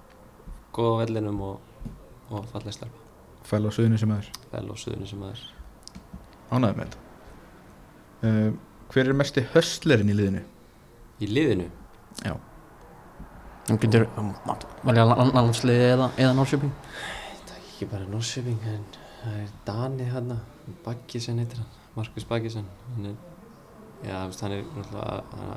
góð 0.75 0.91
á 0.93 0.95
vellinum 1.01 1.39
og, 1.41 1.95
og 2.29 2.45
fallega 2.51 2.75
stelpa. 2.75 3.01
Fæl 3.49 3.65
á 3.65 3.71
suðinu 3.73 3.97
sem 3.97 4.13
aður 4.13 4.29
Vel 4.51 4.67
á 4.69 4.75
suðunni 4.77 5.09
sem 5.09 5.25
það 5.25 5.33
er 5.33 5.41
Ánægð 6.53 6.77
með 6.77 6.83
þetta. 6.83 7.01
Uh, 8.21 8.51
Hver 8.93 9.09
er 9.09 9.17
mesti 9.17 9.45
höstlerinn 9.55 10.13
í 10.13 10.17
liðinu? 10.19 10.43
Í 11.17 11.31
liðinu? 11.33 11.71
Já 12.21 12.35
þú 13.67 13.77
getur 13.85 14.07
valja 14.83 15.05
landsliði 15.07 15.85
eða, 15.93 16.09
eða 16.17 16.33
Norrköping? 16.39 16.73
Það 17.43 17.53
er 17.55 17.61
ekki 17.67 17.89
bara 17.93 18.09
Norsjöping 18.11 18.67
en 18.73 18.83
það 19.21 19.37
er 19.43 19.53
Dani 19.69 20.09
hann 20.11 20.33
Baggisen 20.85 21.39
heitir 21.43 21.63
hann 21.63 21.71
Markus 21.95 22.27
Baggisen 22.27 22.67
hann 22.95 23.13
er 23.13 23.21
Já, 24.03 24.17
þú 24.19 24.27
veist, 24.33 24.41
hann 24.43 24.51
er 24.51 24.63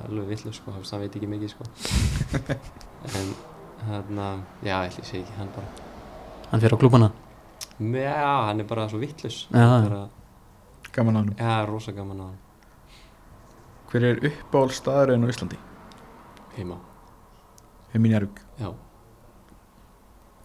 alveg 0.07 0.29
villu 0.31 0.53
sko, 0.55 0.71
þú 0.71 0.79
veist, 0.79 0.93
hann 0.95 1.01
veit 1.03 1.17
ekki 1.19 1.27
mikið 1.33 1.51
sko. 1.51 1.65
En 3.17 3.33
hann 3.87 4.21
já, 4.63 4.77
ég 4.87 4.91
ætli 4.93 5.05
sé 5.05 5.21
ekki, 5.21 5.35
hann 5.39 5.51
bara 5.55 5.69
hann 6.51 6.63
fyrir 6.63 6.75
á 6.75 6.81
klúbana 6.81 7.11
já, 7.79 8.47
hann 8.49 8.61
er 8.63 8.69
bara 8.69 8.89
svo 8.89 8.99
vittlus 9.03 9.47
bara, 9.53 10.07
Gaman 10.95 11.17
á 11.17 11.21
hann 11.21 11.35
já, 11.37 11.67
rosa 11.69 11.93
gaman 11.93 12.23
á 12.23 12.27
hann 12.31 12.39
Hver 13.91 14.05
er 14.09 14.23
uppáhald 14.31 14.75
staðurinn 14.75 15.27
á 15.27 15.31
Íslandi? 15.31 15.59
heima, 16.57 16.79
Já, 18.61 18.71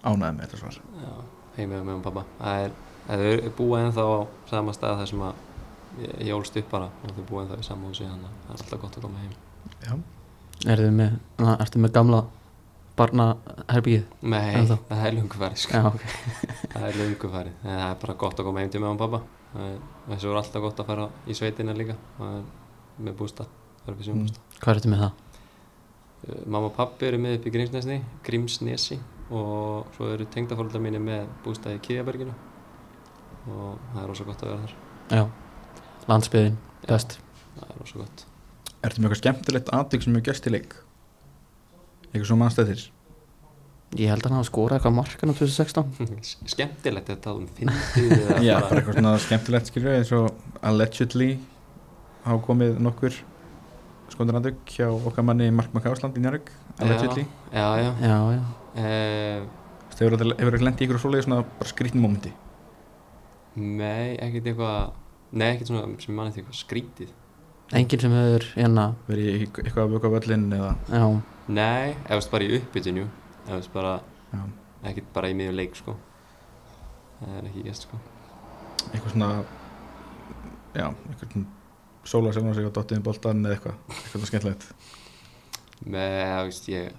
Ánægð 0.02 0.34
með 0.38 0.42
þetta 0.46 0.58
svar. 0.64 0.78
Já 1.04 1.14
heima 1.58 1.82
með 1.84 1.96
um 1.98 2.04
pappa 2.06 2.22
það 2.40 2.66
er, 2.66 2.76
er 3.44 3.50
búið 3.58 3.82
ennþá 3.86 4.04
á 4.08 4.18
sama 4.50 4.74
stað 4.76 5.02
þar 5.02 5.10
sem 5.12 5.24
að 5.28 5.42
ég, 6.24 6.30
ólst 6.38 6.56
upp 6.62 6.70
bara 6.72 6.88
og 7.04 7.12
þau 7.18 7.26
búið 7.30 7.42
ennþá 7.44 7.58
í 7.60 7.66
sama 7.68 7.90
húsi 7.90 8.06
þannig 8.08 8.30
að 8.30 8.38
það 8.46 8.54
er 8.54 8.62
alltaf 8.64 8.82
gott 8.86 8.98
að 8.98 9.06
koma 9.06 9.24
heim. 9.24 9.34
Já. 9.84 9.94
Ertu 10.72 10.92
með, 10.96 11.18
na, 11.42 11.56
ertu 11.66 11.82
með 11.84 11.94
gamla 11.98 12.22
barnaherbyggið 13.02 14.06
Nei, 14.32 14.54
Ennþá? 14.62 14.78
það 14.90 15.04
er 15.10 15.16
lungu 15.18 15.40
farið 15.42 15.62
sko. 15.64 15.74
já, 15.78 15.86
ok. 15.90 16.04
Það 16.74 16.86
er 16.88 16.98
lungu 17.02 17.30
farið. 17.36 17.54
En 17.66 17.72
það 17.82 17.86
er 17.90 18.00
bara 18.06 18.16
gott 18.24 18.40
að 18.42 18.48
koma 18.48 18.62
heim 18.64 18.72
til 18.74 18.82
með 18.84 18.92
um 18.94 19.00
pappa 19.02 19.22
Það 19.52 19.66
er- 19.68 19.82
þessu 20.12 20.30
er 20.32 20.40
alltaf 20.42 20.62
gott 20.66 20.80
að 20.84 20.90
fara 20.92 21.08
í 21.28 21.36
sveitina 21.38 21.76
líka. 21.76 21.96
Það 22.20 22.36
er 22.38 22.44
með 23.08 23.18
bústa 23.22 23.48
það 23.82 23.90
er 23.90 23.96
upp 23.98 24.02
í 24.04 24.08
sumabústa 24.08 24.60
Hvað 24.62 24.72
er 24.76 24.80
þetta 24.82 24.92
með 24.94 25.04
það? 25.06 25.14
Uh, 26.28 26.44
mamma 26.46 26.70
og 26.70 26.76
pappi 26.78 27.10
eru 27.10 27.20
með 27.22 27.40
upp 27.40 27.50
í 27.50 27.54
Grímsnesi 27.56 28.00
Grímsnesi 28.28 29.00
og 29.32 29.92
svo 29.96 30.10
eru 30.12 30.28
tengdafóröldar 30.32 30.84
mínu 30.84 31.00
með 31.04 31.28
bústað 31.46 31.78
í 31.78 31.84
Kýjaberginu 31.86 32.34
og 33.52 33.78
það 33.94 34.02
er 34.04 34.10
rosa 34.12 34.28
gott 34.28 34.44
að 34.44 34.52
vera 34.52 34.64
þar 34.66 34.76
Já, 35.12 35.24
landsbyðin, 36.12 36.58
Já. 36.58 36.88
best 36.92 37.18
það 37.58 37.68
er 37.70 37.80
rosa 37.82 38.02
gott 38.04 38.26
Ertu 38.82 38.98
með 38.98 39.12
eitthvað 39.12 39.22
skemmtilegt 39.22 39.70
aðtök 39.78 40.04
sem 40.04 40.16
hefur 40.18 40.26
gæst 40.26 40.48
í 40.50 40.52
leik? 40.56 40.72
Eitthvað 42.12 42.28
svo 42.32 42.38
mannstættir? 42.42 42.84
Ég 44.00 44.08
held 44.08 44.24
að 44.24 44.30
hann 44.32 44.38
hafa 44.40 44.48
skorað 44.48 44.78
eitthvað 44.80 44.96
markan 44.98 45.32
á 45.32 45.36
2016 45.38 46.22
skemmtilegt 46.56 47.12
að 47.12 47.20
tala 47.26 47.42
um 47.44 47.50
fyndið 47.58 48.14
eða 48.18 48.38
Já, 48.44 48.56
bara 48.64 48.80
eitthvað 48.80 48.98
svona 48.98 49.12
skemmtilegt 49.26 49.72
skilju 49.72 49.96
eins 49.98 50.14
og 50.18 50.30
allegedly 50.66 51.30
hafa 52.26 52.40
komið 52.48 52.80
nokkur 52.88 53.20
skondur 54.14 54.38
aðtök 54.40 54.74
hjá 54.76 54.88
okkar 54.92 55.26
manni 55.28 55.50
Mark 55.56 55.74
McCausland 55.74 56.18
í 56.20 56.24
Njárvík 56.24 56.52
allegedly. 56.80 57.26
Já, 57.52 57.66
já, 57.80 57.86
já. 57.86 57.94
Já, 58.08 58.18
já 58.38 58.42
Uh, 58.72 59.44
Hefur 60.00 60.14
ekki 60.56 60.64
lendið 60.64 60.86
ykkur 60.86 61.00
svoleiði 61.04 61.26
svona 61.26 61.42
bara 61.44 61.68
skrítnum 61.68 62.06
momenti? 62.06 62.30
nei, 63.60 64.14
ekkert 64.16 64.46
eitthvað 64.48 64.94
nei, 65.36 65.50
ekkert 65.52 65.68
svona 65.68 66.00
sem 66.00 66.16
mann 66.16 66.30
eitthvað 66.32 66.56
skrítið. 66.56 67.10
Enginn 67.76 68.00
sem 68.04 68.14
hefur 68.16 68.46
hérna 68.56 68.86
Verið 69.10 69.44
eitthvað 69.44 69.82
að 69.84 69.92
vöka 69.98 70.12
völlin 70.14 70.46
eða? 70.56 70.72
Já, 70.88 71.04
nei, 71.52 71.92
eða 72.08 72.18
veist 72.22 72.32
bara 72.32 72.48
í 72.48 72.56
uppbytinu 72.62 73.04
eða 73.44 73.58
veist 73.60 73.74
bara, 73.76 73.94
já, 74.32 74.42
ekkert 74.94 75.12
bara 75.20 75.32
í 75.34 75.36
miðjum 75.42 75.60
leik 75.60 75.76
sko. 75.80 75.98
Það 77.20 77.36
er 77.42 77.50
ekki 77.52 77.66
gæst 77.68 77.88
sko. 77.90 78.00
Eitthvað 78.94 79.12
svona 79.18 79.32
já, 80.80 80.88
eitthvað 80.88 81.36
svona 81.36 81.48
sóla 82.04 82.34
sem 82.34 82.46
var 82.46 82.58
sig 82.58 82.68
á 82.68 82.72
dottiðin 82.74 83.06
boltan 83.06 83.46
eða 83.46 83.58
eitthvað, 83.58 83.80
eitthvað 84.02 84.28
skemmtilegt 84.32 84.68
með, 85.82 86.18
það 86.32 86.44
veist, 86.50 86.70
ég 86.72 86.92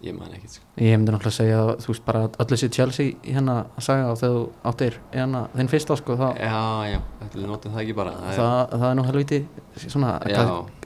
ég 0.00 0.16
man 0.16 0.32
ekkert 0.32 0.54
sko 0.54 0.80
ég 0.80 0.96
myndi 0.96 1.12
náttúrulega 1.12 1.36
segja 1.36 1.56
að 1.60 1.70
þú 1.84 1.90
veist 1.92 2.04
bara 2.06 2.22
öllu 2.42 2.58
sér 2.60 2.70
Chelsea 2.72 3.10
í 3.10 3.34
hérna 3.34 3.56
að 3.76 3.84
sagja 3.84 4.06
og 4.08 4.20
þegar 4.20 4.36
þú 4.36 4.70
áttir 4.70 4.96
hérna 5.12 5.42
þinn 5.56 5.70
fyrsta 5.72 5.96
sko 6.00 6.16
þá 6.16 6.26
já, 6.40 6.60
já, 6.88 6.98
þetta 7.20 7.40
er 7.40 7.50
notið 7.50 7.74
það 7.74 7.82
ekki 7.82 7.96
bara 7.98 8.14
það 8.16 8.30
er, 8.30 8.38
það, 8.40 8.62
það 8.72 8.86
er 8.88 8.96
nú 8.96 9.04
helviti 9.10 9.40
svona, 9.84 10.12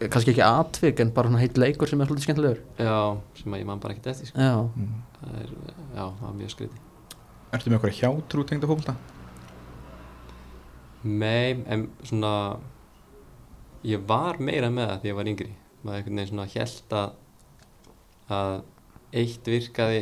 kannski 0.01 0.35
ekki 0.35 0.45
atvik 0.49 1.05
en 1.05 1.15
bara 1.15 1.31
svona 1.31 1.45
heitt 1.45 1.63
leikur 1.63 1.91
sem 1.91 2.03
er 2.03 2.11
hluti 2.11 2.27
skemmtilegur 2.27 2.61
já, 2.89 2.99
sem 3.39 3.55
að 3.55 3.63
ég 3.63 3.71
man 3.71 3.83
bara 3.85 3.95
ekkert 3.95 4.11
eftir 4.15 4.33
sko. 4.33 4.43
Já, 4.43 4.57
mm. 4.67 5.01
það 5.21 5.41
er, 5.45 5.55
já, 5.95 6.03
það 6.03 6.27
var 6.27 6.37
mjög 6.41 6.55
skrítið 6.57 6.83
Ertu 7.55 7.71
með 7.71 7.79
eitthvað 7.79 7.99
hjátrú 8.01 8.45
tengda 8.51 8.67
fólkta? 8.67 8.97
Nei, 11.05 11.63
en 11.71 11.85
svona 12.03 12.33
ég 13.85 14.05
var 14.09 14.39
meira 14.41 14.71
með 14.73 14.89
það 14.91 15.01
þegar 15.03 15.11
ég 15.11 15.19
var 15.19 15.31
yngri 15.33 15.51
maður 15.85 15.99
einhvern 15.99 16.21
veginn 16.21 16.31
svona 16.33 16.47
held 16.55 16.97
að 17.01 17.11
að 18.35 18.55
eitt 19.21 19.51
virkaði 19.53 20.01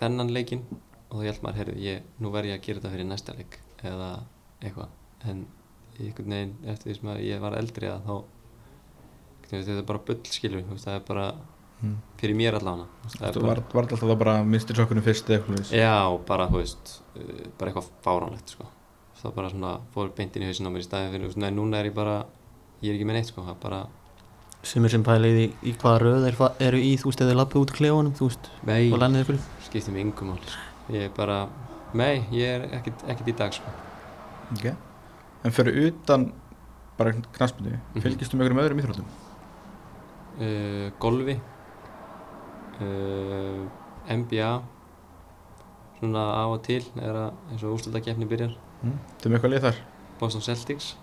þennan 0.00 0.32
leikinn 0.34 0.64
og 1.10 1.20
þá 1.20 1.24
held 1.26 1.44
maður, 1.44 1.58
heyrðu, 1.60 1.76
ég, 1.84 2.02
nú 2.22 2.32
verð 2.34 2.50
ég 2.50 2.58
að 2.58 2.66
gera 2.66 2.80
þetta 2.80 2.92
fyrir 2.94 3.08
næsta 3.10 3.36
leik 3.38 3.56
eða 3.86 4.10
eitthvað 4.60 5.30
en 5.30 5.44
einhvern 6.00 6.34
veginn 6.34 6.52
eftir 6.72 6.90
því 6.90 6.98
sem 6.98 7.12
að 7.14 7.22
ég 7.28 7.40
var 7.44 7.56
eldri 7.60 7.90
að 7.90 8.04
þá 8.08 8.14
veginn, 9.50 9.64
þetta 9.66 9.78
er 9.78 9.88
bara 9.88 10.04
bull 10.10 10.20
skilur 10.30 10.68
það 10.76 10.94
er 10.98 11.08
bara 11.08 11.30
Mm. 11.80 11.94
fyrir 12.20 12.36
mér 12.36 12.58
allavega 12.58 12.84
þú 13.08 13.22
veist, 13.24 13.36
var, 13.40 13.60
var 13.72 13.86
alltaf 13.86 14.02
það 14.02 14.18
bara 14.20 14.32
mistir 14.44 14.76
sokkunum 14.76 15.04
fyrst 15.06 15.30
eða 15.30 15.38
eitthvað 15.38 15.70
já, 15.72 15.94
bara, 16.28 16.46
þú 16.50 16.58
veist 16.60 16.90
bara 17.56 17.70
eitthvað 17.70 17.86
fáránlegt 18.04 18.52
sko. 18.52 18.66
það 19.22 19.32
bara 19.38 19.52
svona 19.54 19.70
fór 19.94 20.10
beintin 20.18 20.44
í 20.44 20.50
hausin 20.50 20.68
á 20.68 20.72
mér 20.74 20.84
í 20.84 20.84
staðin 20.84 21.14
fyrir, 21.14 21.24
þú 21.24 21.30
veist, 21.30 21.40
nei, 21.40 21.54
núna 21.56 21.80
er 21.80 21.88
ég 21.88 21.94
bara 21.96 22.18
ég 22.82 22.90
er 22.90 22.94
ekki 22.98 23.06
með 23.08 23.18
neitt, 23.18 23.26
sko, 23.30 23.42
það 23.46 23.54
er 23.56 23.60
bara 23.62 23.80
sem 24.62 24.84
er 24.84 24.92
sem 24.92 25.02
pælið 25.04 25.38
í, 25.40 25.46
í 25.70 25.72
hvaða 25.80 26.00
röð 26.02 26.26
er, 26.28 26.34
eru 26.66 26.78
í, 26.84 26.90
þú 27.00 27.08
veist, 27.10 27.20
eða 27.24 27.36
lappið 27.38 27.62
út 27.62 27.70
klefunum, 27.78 28.12
þú 28.18 28.26
veist, 28.28 28.50
Nei, 28.68 28.90
skiptir 29.64 29.92
mig 29.94 30.04
yngum 30.04 30.34
máli 30.34 30.50
sko. 30.50 30.66
Ég 30.92 31.06
er 31.06 31.12
bara, 31.16 31.38
nei, 31.94 32.26
ég 32.34 32.44
er 32.58 32.66
ekkert, 32.80 33.04
ekkert 33.08 33.28
í 33.32 33.36
dag 33.38 33.52
sko. 33.56 33.72
okay. 34.52 34.74
En 35.44 35.50
fyrir 35.56 35.78
utan 35.88 36.32
bara 36.98 37.12
knaspinu, 37.12 37.78
Mhm. 37.94 38.02
fylgistu 38.04 38.36
með 38.36 38.50
einhverjum 38.50 38.64
öðrum 38.64 38.80
íþróttum? 38.82 39.06
uh, 40.40 40.90
Golfi 41.00 41.40
uh, 42.80 43.64
NBA 44.08 44.50
Svona 46.00 46.22
á 46.32 46.44
og 46.48 46.62
til 46.64 46.82
er 46.96 47.12
að 47.12 47.32
eins 47.52 47.62
og 47.64 47.76
úrslutakefni 47.78 48.26
byrjar 48.28 48.56
Mm. 48.80 48.94
Þú 49.20 49.28
með 49.28 49.34
eitthvað 49.36 49.50
lið 49.52 49.60
þar? 49.66 49.78
Boston 50.20 50.40
Celtics 50.40 50.94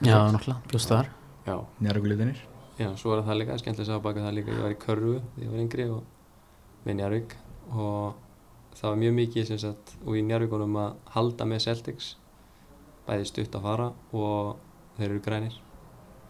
Já, 0.00 0.16
náttúrulega, 0.32 0.60
bjóst 0.70 0.88
þar 0.88 1.10
Já, 1.46 1.56
Njárvíkuliðinir 1.78 2.44
já, 2.76 2.90
svo 2.98 3.14
er 3.14 3.24
það 3.24 3.40
líka, 3.40 3.56
skemmtilega 3.60 3.96
að 3.96 4.04
baka 4.04 4.24
það 4.24 4.36
líka. 4.36 4.54
Ég 4.54 4.64
var 4.64 4.74
í 4.74 4.78
Körfu 4.82 5.12
þegar 5.16 5.44
ég 5.44 5.52
var 5.52 5.62
yngri 5.64 5.86
og 5.94 6.86
með 6.86 6.98
Njarvík 7.00 7.36
og 7.72 8.76
það 8.76 8.88
var 8.90 9.00
mjög 9.02 9.16
mikið 9.20 9.48
sem 9.50 9.60
sagt 9.62 9.94
og 10.04 10.18
í 10.18 10.24
Njarvíkunum 10.26 10.78
að 10.82 11.12
halda 11.16 11.48
með 11.48 11.64
Celtics. 11.66 12.12
Bæði 13.06 13.28
stutt 13.30 13.56
að 13.56 13.68
fara 13.68 13.88
og 14.12 14.56
þeir 14.98 15.08
eru 15.08 15.24
grænir. 15.24 15.58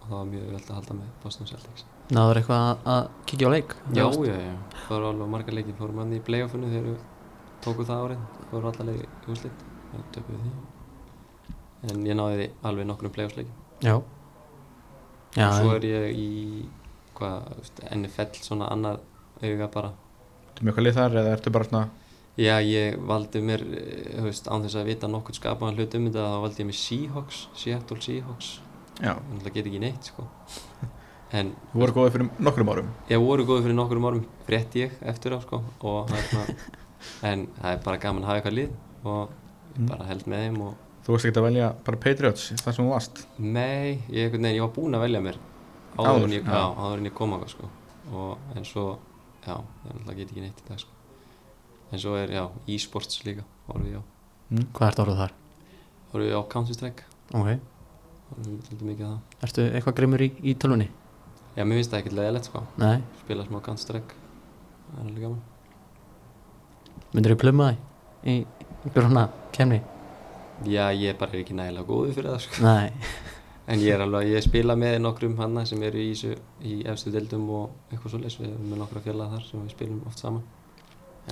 Og 0.02 0.08
það 0.08 0.16
var 0.18 0.30
mjög 0.32 0.48
veld 0.52 0.70
að 0.70 0.78
halda 0.78 0.98
með 1.00 1.12
Boston 1.24 1.50
Celtics. 1.50 1.86
Náður 2.14 2.40
eitthvað 2.40 2.84
að, 2.92 3.08
kíkja 3.26 3.48
á 3.48 3.54
leik? 3.56 3.76
Já, 3.90 4.04
já, 4.22 4.36
já, 4.38 4.52
það 4.84 4.92
voru 4.94 5.08
alveg 5.10 5.32
margar 5.32 5.56
leikir. 5.58 5.78
Fórum 5.80 6.02
hann 6.04 6.14
í 6.14 6.20
playoffinu 6.28 6.70
þegar 6.70 6.90
við 6.92 7.00
tókum 7.64 7.88
það 7.88 8.04
árið. 8.04 8.26
Fórum 8.52 8.70
alla 8.70 8.88
leiki 8.92 9.08
í 9.08 9.32
úrslit. 9.34 9.64
Og 9.96 10.04
tökum 10.14 10.36
við 10.36 10.44
því. 10.44 11.56
En 11.90 12.06
ég 12.06 12.20
náði 12.20 12.52
alveg 12.66 12.88
nokkrum 12.92 13.16
playoffsleikim 13.16 13.64
Já 15.36 15.42
Já, 15.42 15.48
og 15.48 15.60
svo 15.60 15.70
en- 15.70 15.76
er 15.76 15.86
ég 15.86 16.16
í 16.16 16.64
hvað, 17.16 17.42
NFL 17.92 18.42
svona 18.42 18.70
annar 18.72 18.98
auga 19.42 19.68
bara. 19.72 19.90
Þú 20.56 20.62
með 20.64 20.72
eitthvað 20.72 20.84
lið 20.86 20.94
þar 20.96 21.16
eða 21.20 21.32
ertu 21.36 21.52
bara 21.52 21.64
svona 21.64 21.88
Já, 22.36 22.58
ég 22.60 22.98
valdi 23.08 23.40
mér, 23.40 23.62
eh, 23.64 24.12
þú 24.18 24.24
veist, 24.28 24.48
án 24.52 24.62
þess 24.64 24.76
að 24.76 24.84
vita 24.90 25.08
nokkur 25.08 25.34
skapaðan 25.38 25.76
hlut 25.78 25.94
um 25.96 26.04
þetta 26.10 26.24
þá 26.28 26.40
valdi 26.42 26.60
ég 26.62 26.66
mér 26.68 26.76
Seahawks, 26.76 27.38
Seattle 27.56 27.96
Seahawks. 28.00 28.60
Já, 29.00 29.12
en 29.16 29.40
það 29.40 29.54
get 29.54 29.66
ekki 29.70 29.80
neitt, 29.80 30.04
sko. 30.04 30.26
En 31.32 31.54
þú 31.72 31.80
voru 31.80 31.92
góðið 31.96 32.12
fyrir 32.12 32.30
nokkrum 32.38 32.68
árum. 32.74 32.90
Ég 33.08 33.18
voru 33.24 33.44
góði 33.48 33.62
fyrir 33.64 33.74
nokkurum 33.74 34.04
árum 34.10 34.26
frétt 34.46 34.76
ég 34.76 34.92
eftir 35.02 35.32
á, 35.32 35.40
sko 35.40 35.62
og 35.80 36.08
það 36.08 36.18
er 36.18 36.28
svona, 36.28 36.56
en 37.22 37.46
það 37.56 37.72
er 37.72 37.80
bara 37.84 37.96
gaman 38.04 38.22
að 38.22 38.26
hafa 38.26 38.40
eitthvað 38.42 38.58
lið 38.60 38.70
og 39.04 39.28
ég 39.76 39.80
Mm. 39.80 39.88
bara 39.88 40.04
held 40.04 40.24
með 40.26 40.44
þeim 40.46 40.60
og 40.62 40.74
Þú 41.06 41.14
varst 41.14 41.28
ekki 41.28 41.38
að 41.38 41.44
velja 41.46 41.66
bara 41.86 41.98
Patriots 42.02 42.48
þar 42.58 42.74
sem 42.74 42.82
þú 42.82 42.90
varst? 42.90 43.20
Nei, 43.38 44.00
ég, 44.10 44.32
veginn, 44.32 44.48
ég 44.56 44.64
var 44.64 44.72
búinn 44.74 44.96
að 44.98 45.04
velja 45.06 45.20
mér 45.22 45.36
Áður, 45.96 46.26
en 46.26 46.34
ég, 46.34 46.48
en 46.50 47.06
ég 47.06 47.14
kom 47.16 47.32
að 47.36 47.46
sko. 47.52 47.68
Og 48.10 48.56
en 48.58 48.66
svo, 48.66 48.98
já, 49.46 49.54
náttúrulega 49.84 50.16
get 50.18 50.32
ekki 50.34 50.42
neitt 50.42 50.58
í 50.60 50.66
dag, 50.66 50.82
sko. 50.82 50.90
En 51.94 52.02
svo 52.02 52.16
er, 52.18 52.34
já, 52.34 52.42
e-sports 52.74 53.22
líka 53.22 53.46
horfum 53.68 53.86
ég 53.86 54.02
á, 54.02 54.04
mm. 54.50 54.66
Hvað 54.74 54.90
ert 54.90 55.02
orðið 55.06 55.22
þar? 55.22 55.34
horfum 56.10 56.26
ég 56.26 56.36
á 56.36 56.42
Counter-Strike 56.56 57.08
Ok. 57.30 57.48
Horfum 58.34 58.60
við 58.66 58.84
mikið 58.90 59.06
á 59.06 59.10
það. 59.14 59.40
Ertu 59.46 59.66
eitthvað 59.70 59.98
grimmur 60.02 60.26
í, 60.26 60.30
í 60.42 60.58
tölvunni? 60.58 60.90
Já, 61.54 61.62
mér 61.62 61.78
finnst 61.78 61.94
það 61.94 62.02
ekkert 62.02 62.18
leðilegt 62.18 62.50
sko. 62.50 62.66
Nei. 62.82 62.96
Spila 63.22 63.46
smá 63.46 63.60
Counter-Strike 63.62 64.22
Það 64.86 64.98
er 64.98 65.06
alveg 65.06 65.28
gaman. 65.28 65.42
Myndir 67.14 67.36
þú 67.36 67.44
pluma 67.46 67.70
það 67.70 67.84
í 68.26 68.40
einhver 68.86 69.06
svona 69.06 69.28
kemni? 69.54 69.84
Já, 70.64 70.88
ég 70.96 71.18
bara 71.20 71.34
er 71.34 71.42
ekki 71.42 71.56
nægilega 71.56 71.86
góður 71.88 72.14
fyrir 72.16 72.32
það 72.32 72.44
sko. 72.46 72.62
Nei. 72.64 72.92
En 73.66 73.80
ég 73.82 73.96
er 73.96 74.04
alveg, 74.04 74.28
ég 74.30 74.44
spila 74.44 74.76
með 74.78 75.00
nokkrum 75.02 75.32
hanna 75.40 75.64
sem 75.66 75.80
eru 75.82 75.98
í, 75.98 76.12
þessu, 76.14 76.36
í 76.62 76.74
efstu 76.86 77.10
deildum 77.10 77.48
og 77.50 77.88
eitthvað 77.90 78.12
svoleiðis. 78.12 78.36
Við 78.38 78.52
erum 78.52 78.68
með 78.70 78.78
nokkra 78.78 79.02
félaga 79.02 79.32
þar 79.32 79.48
sem 79.48 79.64
við 79.64 79.72
spilum 79.74 80.04
oft 80.06 80.22
saman. 80.22 80.44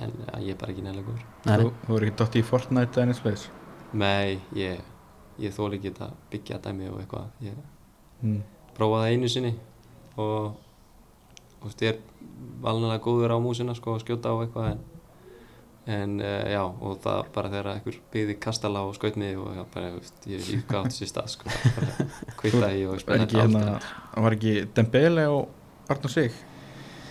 En 0.03 0.11
ja, 0.19 0.41
ég 0.43 0.49
er 0.51 0.57
bara 0.59 0.73
ekki 0.73 0.83
nægilega 0.83 1.07
góður. 1.07 1.21
Þú, 1.45 1.69
þú 1.85 1.93
voru 1.93 2.09
ekki 2.09 2.17
dott 2.19 2.35
í 2.35 2.43
Fortnite 2.43 3.05
eða 3.05 3.15
veis 3.23 3.45
Nei, 3.95 4.35
ég, 4.59 4.83
ég 5.39 5.55
þóli 5.55 5.79
ekki 5.79 5.93
þetta 5.93 6.09
byggja 6.33 6.59
dæmi 6.67 6.91
og 6.91 6.99
eitthvað. 7.05 7.31
Ég 7.47 7.63
mm. 8.19 8.43
prófaði 8.75 9.05
það 9.05 9.15
einu 9.15 9.31
sinni 9.31 9.53
og 10.19 10.59
veist, 11.63 11.85
ég 11.87 11.95
er 11.95 12.01
valnalega 12.63 13.03
góður 13.05 13.35
á 13.35 13.37
músina 13.39 13.75
sko 13.77 13.95
að 13.95 14.03
skjóta 14.03 14.35
á 14.35 14.35
eitthvað 14.43 14.69
en, 14.73 14.83
en 15.85 16.15
uh, 16.17 16.45
já, 16.49 16.61
og 16.65 16.97
það 17.03 17.27
bara 17.35 17.51
þegar 17.53 17.67
einhver 17.75 17.97
byggði 18.13 18.35
kastala 18.41 18.81
og 18.87 18.95
skaut 18.97 19.19
mig 19.21 19.37
og 19.37 19.51
já, 19.53 19.63
bara, 19.75 19.91
ég 20.25 20.41
veit 20.41 20.65
hvað 20.69 20.79
átt 20.87 20.95
sér 20.95 21.11
stað 21.11 21.29
sko, 21.35 21.51
bara 21.75 22.07
kvittaði 22.39 22.81
ég 22.81 22.89
og 22.89 23.01
spilaði 23.03 23.27
ekki 23.27 23.41
hérna, 23.43 23.77
var 24.25 24.37
ekki 24.37 24.53
Dembele 24.77 25.27
og 25.29 25.91
Arnur 25.93 26.09
Sig? 26.09 26.33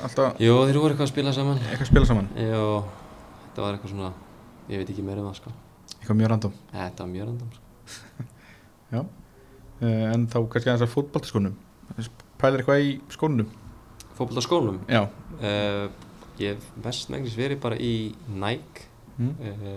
Alltaf 0.05 0.41
Jú, 0.43 0.57
þeir 0.67 0.79
voru 0.83 0.93
eitthvað 0.95 1.07
að 1.07 1.13
spila 1.13 1.33
saman. 1.37 1.61
Eitthvað 1.63 1.85
að 1.87 1.91
spila 1.93 2.09
saman? 2.11 2.31
Jú, 2.37 2.63
þetta 3.45 3.63
var 3.63 3.77
eitthvað 3.77 3.93
svona 3.95 4.11
ég 4.73 4.81
veit 4.81 4.91
ekki 4.91 5.05
meira 5.07 5.23
um 5.23 5.29
það 5.31 5.39
sko. 5.39 5.53
Eitthvað 5.95 6.19
mjög 6.19 6.33
random? 6.33 6.57
Þetta 6.73 7.05
var 7.05 7.13
mjög 7.13 7.29
random 7.31 7.53
sko. 7.55 8.27
Já. 8.95 9.01
Uh, 9.05 10.03
En 10.11 10.27
þá 10.31 10.37
kannski 10.51 10.71
aðeins 10.71 10.85
að 10.87 10.93
fótballtaskónum 10.95 11.55
Pælir 12.41 12.61
eitthvað 12.63 12.83
í 12.85 12.91
skónum? 13.13 13.49
Fótbolt 14.15 14.39
á 14.39 14.45
skónum 14.45 14.83
Já. 14.91 15.01
Uh, 15.39 15.87
Ég 16.39 16.57
hef 16.57 16.71
mest 16.85 17.11
megnis 17.15 17.37
verið 17.39 17.61
bara 17.63 17.77
í 17.79 18.15
Nike 18.29 18.89
mm. 19.19 19.35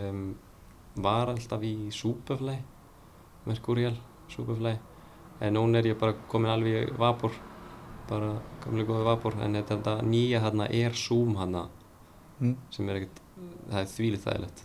um, 0.10 0.36
var 1.04 1.30
alltaf 1.30 1.62
í 1.62 1.76
Superfly 1.94 2.58
Mercurial 3.46 3.96
Superfly 4.34 4.78
en 5.42 5.54
núna 5.54 5.78
er 5.80 5.92
ég 5.94 6.00
bara 6.02 6.18
komin 6.32 6.50
alveg 6.50 6.90
í 6.90 6.98
Vapor 6.98 7.36
bara 8.08 8.32
gamlega 8.64 8.88
góði 8.90 9.06
vapor 9.06 9.36
en 9.44 9.58
þetta, 9.60 9.76
þetta 9.78 9.96
nýja 10.08 10.40
hérna 10.42 10.70
er 10.74 10.96
Zoom 10.98 11.36
hérna 11.38 11.68
Mm. 12.38 12.54
sem 12.70 12.90
er 12.90 13.00
ekkert, 13.00 13.20
það 13.66 13.80
er 13.80 13.88
þvílið 13.90 14.26
þægilegt 14.28 14.60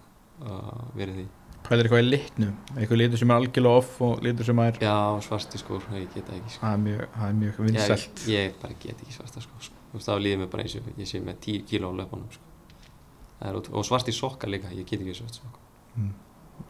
að 0.45 0.80
vera 0.99 1.14
því 1.16 1.22
Pælir 1.62 1.86
eitthvað 1.86 2.03
í 2.03 2.07
litnum, 2.09 2.51
eitthvað 2.74 2.99
litur 2.99 3.20
sem 3.22 3.30
er 3.30 3.38
algjörlega 3.38 3.78
off 3.80 3.93
og 4.05 4.24
litur 4.26 4.49
sem 4.49 4.61
er, 4.64 4.80
Já, 4.82 4.97
svarti 5.24 5.61
skór, 5.62 5.86
ég 5.95 6.09
það 6.12 6.34
ekki 6.36 6.53
sko. 6.53 6.61
það 6.66 6.74
er 6.74 6.82
mjög, 6.82 7.05
mjög 7.38 7.55
ég, 7.55 7.62
vinsælt. 7.70 8.24
ég 8.28 8.59
bara 8.61 8.76
get 8.82 8.99
ekki 8.99 9.14
svarta 9.16 9.45
skór 9.47 9.64
sko. 9.70 9.82
Veist, 9.93 10.09
þá 10.09 10.14
líður 10.24 10.38
mér 10.43 10.51
bara 10.53 10.62
eins 10.64 10.76
og 10.78 10.86
ég 10.99 11.09
sé 11.11 11.20
með 11.20 11.40
10 11.45 11.64
kíló 11.68 11.90
á 11.93 11.95
löpunum 12.01 12.30
sko. 12.32 12.45
Það 13.40 13.49
ótrú- 13.59 13.74
og 13.76 13.84
svarti 13.84 14.12
sokkar 14.14 14.49
líka, 14.53 14.70
ég 14.72 14.86
get 14.86 15.01
ekki 15.01 15.14
svart 15.18 15.34
sokkar 15.40 15.61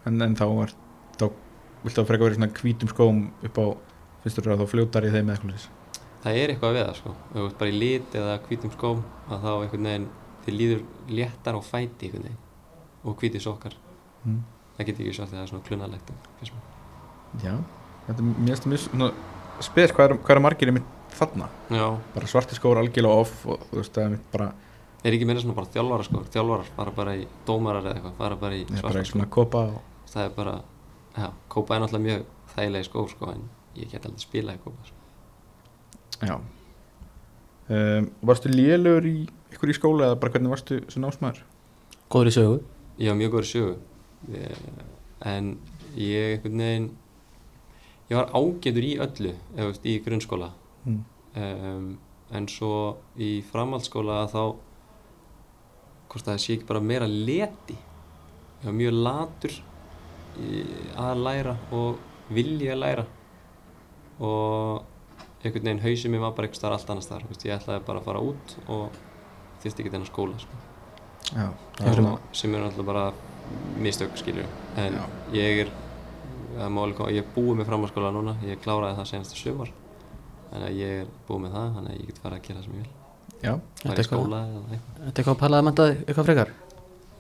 En, 0.07 0.23
en 0.23 0.35
þá 0.37 0.47
er, 0.65 0.73
þá 1.21 1.27
viltu 1.85 2.01
að 2.03 2.07
freka 2.09 2.25
verið 2.25 2.39
svona 2.39 2.53
hvítum 2.59 2.89
skóm 2.91 3.21
upp 3.45 3.59
á, 3.61 3.67
þú 4.23 4.31
að 4.55 4.63
þá 4.63 4.67
fljótar 4.73 5.05
í 5.07 5.11
þeim 5.13 5.29
eða 5.31 5.37
eitthvað. 5.37 5.69
Það 6.23 6.39
er 6.39 6.53
eitthvað 6.55 6.75
við 6.77 6.85
það 6.87 6.97
sko, 6.97 7.13
þú 7.35 7.45
ert 7.47 7.59
bara 7.59 7.71
í 7.71 7.79
lit 7.79 8.15
eða 8.15 8.39
hvítum 8.47 8.73
skóm 8.73 9.03
að 9.29 9.43
þá 9.45 9.51
einhvern 9.53 9.87
veginn 9.91 10.09
þið 10.47 10.57
líður 10.59 10.83
léttar 11.19 11.59
á 11.59 11.61
fæti 11.63 12.09
einhvern 12.09 12.27
veginn 12.27 12.43
og 13.05 13.17
hvíti 13.21 13.41
sokkar 13.43 13.75
Mm. 14.23 14.39
það 14.79 14.87
get 14.87 14.99
ekki 15.03 15.13
svart 15.17 15.31
það 15.33 15.41
er 15.43 15.49
svona 15.51 15.65
klunalegt. 15.67 16.11
Já, 17.43 17.55
þetta 18.07 18.19
er 18.19 18.29
mjög 18.39 19.15
spes 19.61 19.91
hvað 19.93 20.05
er, 20.11 20.15
hvað 20.23 20.31
er 20.37 20.41
margir 20.41 20.69
í 20.71 20.75
mitt 20.77 20.85
þarna, 21.19 21.49
Já, 21.73 21.87
bara 22.15 22.31
svarti 22.31 22.59
skór 22.59 22.81
algjörlega 22.81 23.25
off 23.25 23.47
og 23.47 23.65
þú 23.71 23.81
veist, 23.81 23.95
það 23.95 24.05
er 24.05 24.15
mitt 24.15 24.29
bara, 24.33 24.49
er 25.03 25.17
ekki 25.17 25.29
meira 25.29 25.43
svona 25.43 25.57
bara 25.59 25.73
þjálfara 25.75 26.07
sko, 26.09 26.23
þjálfarar 26.37 26.73
fara 26.77 26.95
bara 26.97 27.17
í 27.19 27.27
dómarar 27.49 27.87
eða 27.89 27.95
eitthvað, 27.99 28.17
fara 28.23 28.41
bara 28.41 28.59
í 28.59 28.65
svarta 28.71 29.05
sko 29.05 29.13
svona 29.13 29.29
kopa 29.39 29.63
og, 29.75 30.09
það 30.13 30.27
er 30.29 30.35
bara, 30.39 30.57
já, 31.19 31.29
kópa 31.53 31.77
er 31.77 31.85
náttúrulega 31.85 32.09
mjög 32.09 32.27
þægilegi 32.55 32.89
skór 32.91 33.13
sko 33.13 33.31
en 33.35 33.47
ég 33.79 33.93
get 33.93 34.09
aldrei 34.09 34.27
spila 34.27 34.57
í 34.57 34.63
kópa 34.65 34.91
sko. 34.91 35.01
já. 36.23 36.37
Um, 37.73 38.11
varstu 38.27 38.51
lélugur 38.51 39.07
í 39.09 39.17
ykkur 39.55 39.71
í 39.71 39.77
skóla 39.77 40.11
eða 40.11 40.21
bara 40.21 40.35
hvernig 40.35 40.53
varstu 40.53 40.83
sem 40.93 41.05
námsmaður? 41.05 41.45
góður 42.13 42.29
í 42.29 42.35
sögu. 42.35 42.59
Var 42.99 43.17
mjög 43.17 43.33
góður 43.33 43.47
í 43.47 43.51
sögu. 43.53 43.77
Ég, 44.33 44.67
en 45.29 45.55
ég 45.97 46.35
einhvern 46.37 46.61
veginn 46.63 46.91
ég 48.11 48.19
var 48.19 48.29
ágætur 48.37 48.85
í 48.87 48.93
öllu 49.03 49.33
eða 49.57 49.73
í 49.89 49.95
grunnskóla 50.05 50.51
Mm. 50.83 51.03
um, 51.37 51.89
en 52.33 52.49
svo 52.51 52.75
í 53.21 53.37
framhaldsskóla 53.47 54.23
þá 54.33 54.43
hvort 56.13 56.29
það 56.29 56.41
sé 56.43 56.57
ekki 56.57 56.69
bara 56.69 56.83
meira 56.85 57.09
leti 57.09 57.77
ég 57.77 58.65
var 58.67 58.77
mjög 58.79 58.97
latur 58.99 59.59
í, 60.41 60.63
að 60.99 61.23
læra 61.27 61.57
og 61.75 62.33
vilja 62.33 62.75
að 62.75 62.83
læra 62.83 63.05
og 64.23 64.83
einhvern 65.43 65.67
veginn 65.67 65.83
hausið 65.83 66.13
mér 66.13 66.25
var 66.27 66.35
bara 66.37 66.51
staðar 66.59 66.79
allt 66.79 66.93
annars 66.95 67.11
veist, 67.29 67.47
ég 67.47 67.57
ætlaði 67.57 67.85
bara 67.87 68.03
að 68.03 68.09
fara 68.09 68.23
út 68.23 68.57
og 68.69 69.01
þyrfti 69.63 69.83
ekki 69.83 69.93
þennan 69.95 70.11
skóla 70.11 70.39
sko. 70.43 70.61
Já, 71.33 71.47
það 71.79 71.89
er 71.89 71.99
svona, 71.99 72.17
sem 72.37 72.55
er 72.55 72.65
náttúrulega 72.65 72.89
bara 72.91 73.05
mistök 73.83 74.19
skilju 74.21 74.47
en 74.81 74.99
Já. 74.99 75.05
ég 75.33 75.63
er 75.65 75.73
er 76.59 77.13
ég 77.15 77.23
er 77.23 77.31
búið 77.35 77.61
með 77.61 77.71
framhaldsskóla 77.71 78.13
núna 78.15 78.37
ég 78.47 78.61
kláraði 78.63 78.99
það 78.99 79.11
senast 79.11 79.39
sumar 79.39 79.73
þannig 80.53 80.69
að 80.69 80.81
ég 80.83 80.99
er 81.03 81.13
búið 81.29 81.41
með 81.43 81.55
það 81.57 81.71
þannig 81.77 81.93
að 81.95 82.01
ég 82.03 82.11
get 82.11 82.21
fara 82.23 82.39
að 82.39 82.47
gera 82.49 82.59
það 82.61 82.67
sem 82.67 82.77
ég 82.77 82.83
vil. 82.83 82.93
Já, 83.43 83.53
Þetta 83.83 83.89
fara 83.89 83.95
er 83.97 84.03
í 84.03 84.09
skóla 84.09 84.41
eða 84.47 84.63
eitthvað. 84.63 84.97
Þetta 84.99 85.09
er 85.09 85.23
eitthvað 85.23 85.35
að 85.35 85.41
pælaði 85.43 85.63
að 85.63 85.67
menta 85.69 85.87
eitthvað 85.93 86.29
frekar? 86.29 86.53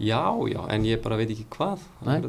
Já, 0.02 0.22
já, 0.52 0.60
en 0.74 0.86
ég 0.88 1.02
bara 1.02 1.18
veit 1.20 1.30
ekki 1.34 1.46
hvað 1.52 1.86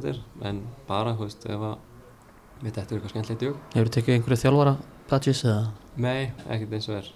er, 0.09 0.19
en 0.49 0.61
bara, 0.87 1.15
þú 1.17 1.27
veist, 1.27 1.45
ef 1.49 1.65
að 1.69 2.63
við 2.63 2.75
þetta 2.77 2.83
er 2.83 2.97
eitthvað 2.97 3.13
skemmtilegt 3.13 3.45
hug. 3.47 3.61
Hefur 3.73 3.89
þú 3.89 3.95
tekið 3.97 4.15
einhverju 4.17 4.41
þjálfara 4.43 4.75
badges 5.09 5.43
eða? 5.45 5.63
Nei, 6.03 6.21
ekkert 6.47 6.77
eins 6.77 6.89
og 6.89 6.99
er. 6.99 7.09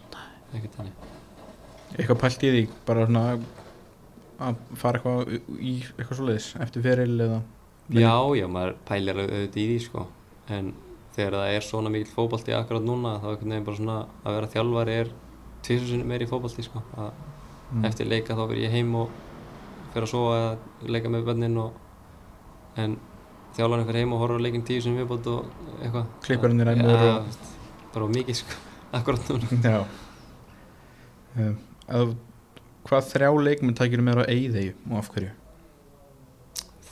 Ekkert 0.54 0.78
þannig. 0.80 1.08
Eitthvað 1.98 2.20
pælt 2.24 2.46
í 2.48 2.52
því, 2.54 2.64
bara 2.88 3.06
svona 3.08 3.26
að 4.38 4.60
fara 4.78 5.00
eitthvað 5.00 5.32
í 5.58 5.76
eitthvað 5.98 6.20
svoleiðis 6.20 6.50
eftir 6.62 6.84
feril 6.86 7.16
eða 7.16 7.40
já, 7.94 8.14
já, 8.38 8.46
maður 8.52 8.76
pælir 8.88 9.22
auðvitað 9.24 9.62
í 9.64 9.68
því 9.72 9.78
sko. 9.86 10.04
en 10.54 10.74
þegar 11.18 11.36
það 11.42 11.56
er 11.58 11.66
svona 11.66 11.90
mikill 11.94 12.14
fótbalti 12.14 12.54
akkurat 12.56 12.86
núna 12.86 13.16
þá 13.24 13.28
er 13.34 13.40
veginn 13.42 13.66
bara 13.68 13.80
svona 13.82 13.98
að 14.24 14.36
vera 14.38 14.52
þjálfari 14.54 14.96
er 15.02 15.10
tvisur 15.66 15.90
sinni 15.92 16.06
meiri 16.08 16.28
fótbalti 16.30 16.64
sko. 16.68 16.84
Mm. 17.68 17.84
eftir 17.90 18.08
leika 18.08 18.36
þá 18.38 18.46
fyrir 18.48 18.64
ég 18.64 18.72
heim 18.78 18.94
og 18.96 19.10
fyrir 19.92 20.06
að 20.06 20.12
sofa 20.14 20.36
eða 20.38 20.92
leika 20.94 21.10
með 21.12 21.26
bönnin 21.28 21.58
og 21.60 22.78
en 22.80 22.94
þjálfarinn 23.58 23.88
fyrir 23.90 24.00
heim 24.06 24.14
og 24.16 24.22
horfður 24.22 24.40
á 24.40 24.46
leikin 24.46 24.64
tíu 24.70 24.84
sem 24.86 24.96
viðbót 24.96 25.28
og 25.34 25.50
eitthvað 25.82 26.06
Klipparinn 26.24 26.62
er 26.64 26.70
ræmur 26.72 26.94
ja, 26.94 27.10
og- 27.18 27.42
bara 27.98 28.08
mikið 28.14 28.40
sko, 28.40 28.62
akkurat 29.02 29.28
núna 29.34 29.60
Já 29.74 29.82
um, 31.42 31.58
að, 31.92 32.16
Hvað 32.88 33.10
þrjá 33.12 33.30
leikmenn 33.50 33.76
tækir 33.76 34.00
með 34.06 34.22
á 34.24 34.32
eigðegi 34.32 34.70
og 34.88 34.98
af 35.02 35.10
hverju? 35.12 35.34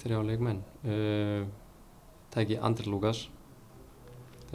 þrjá 0.01 0.19
leikmenn 0.27 0.59
uh, 0.83 1.45
tæki 2.35 2.57
Andri 2.59 2.89
Lukas 2.91 3.23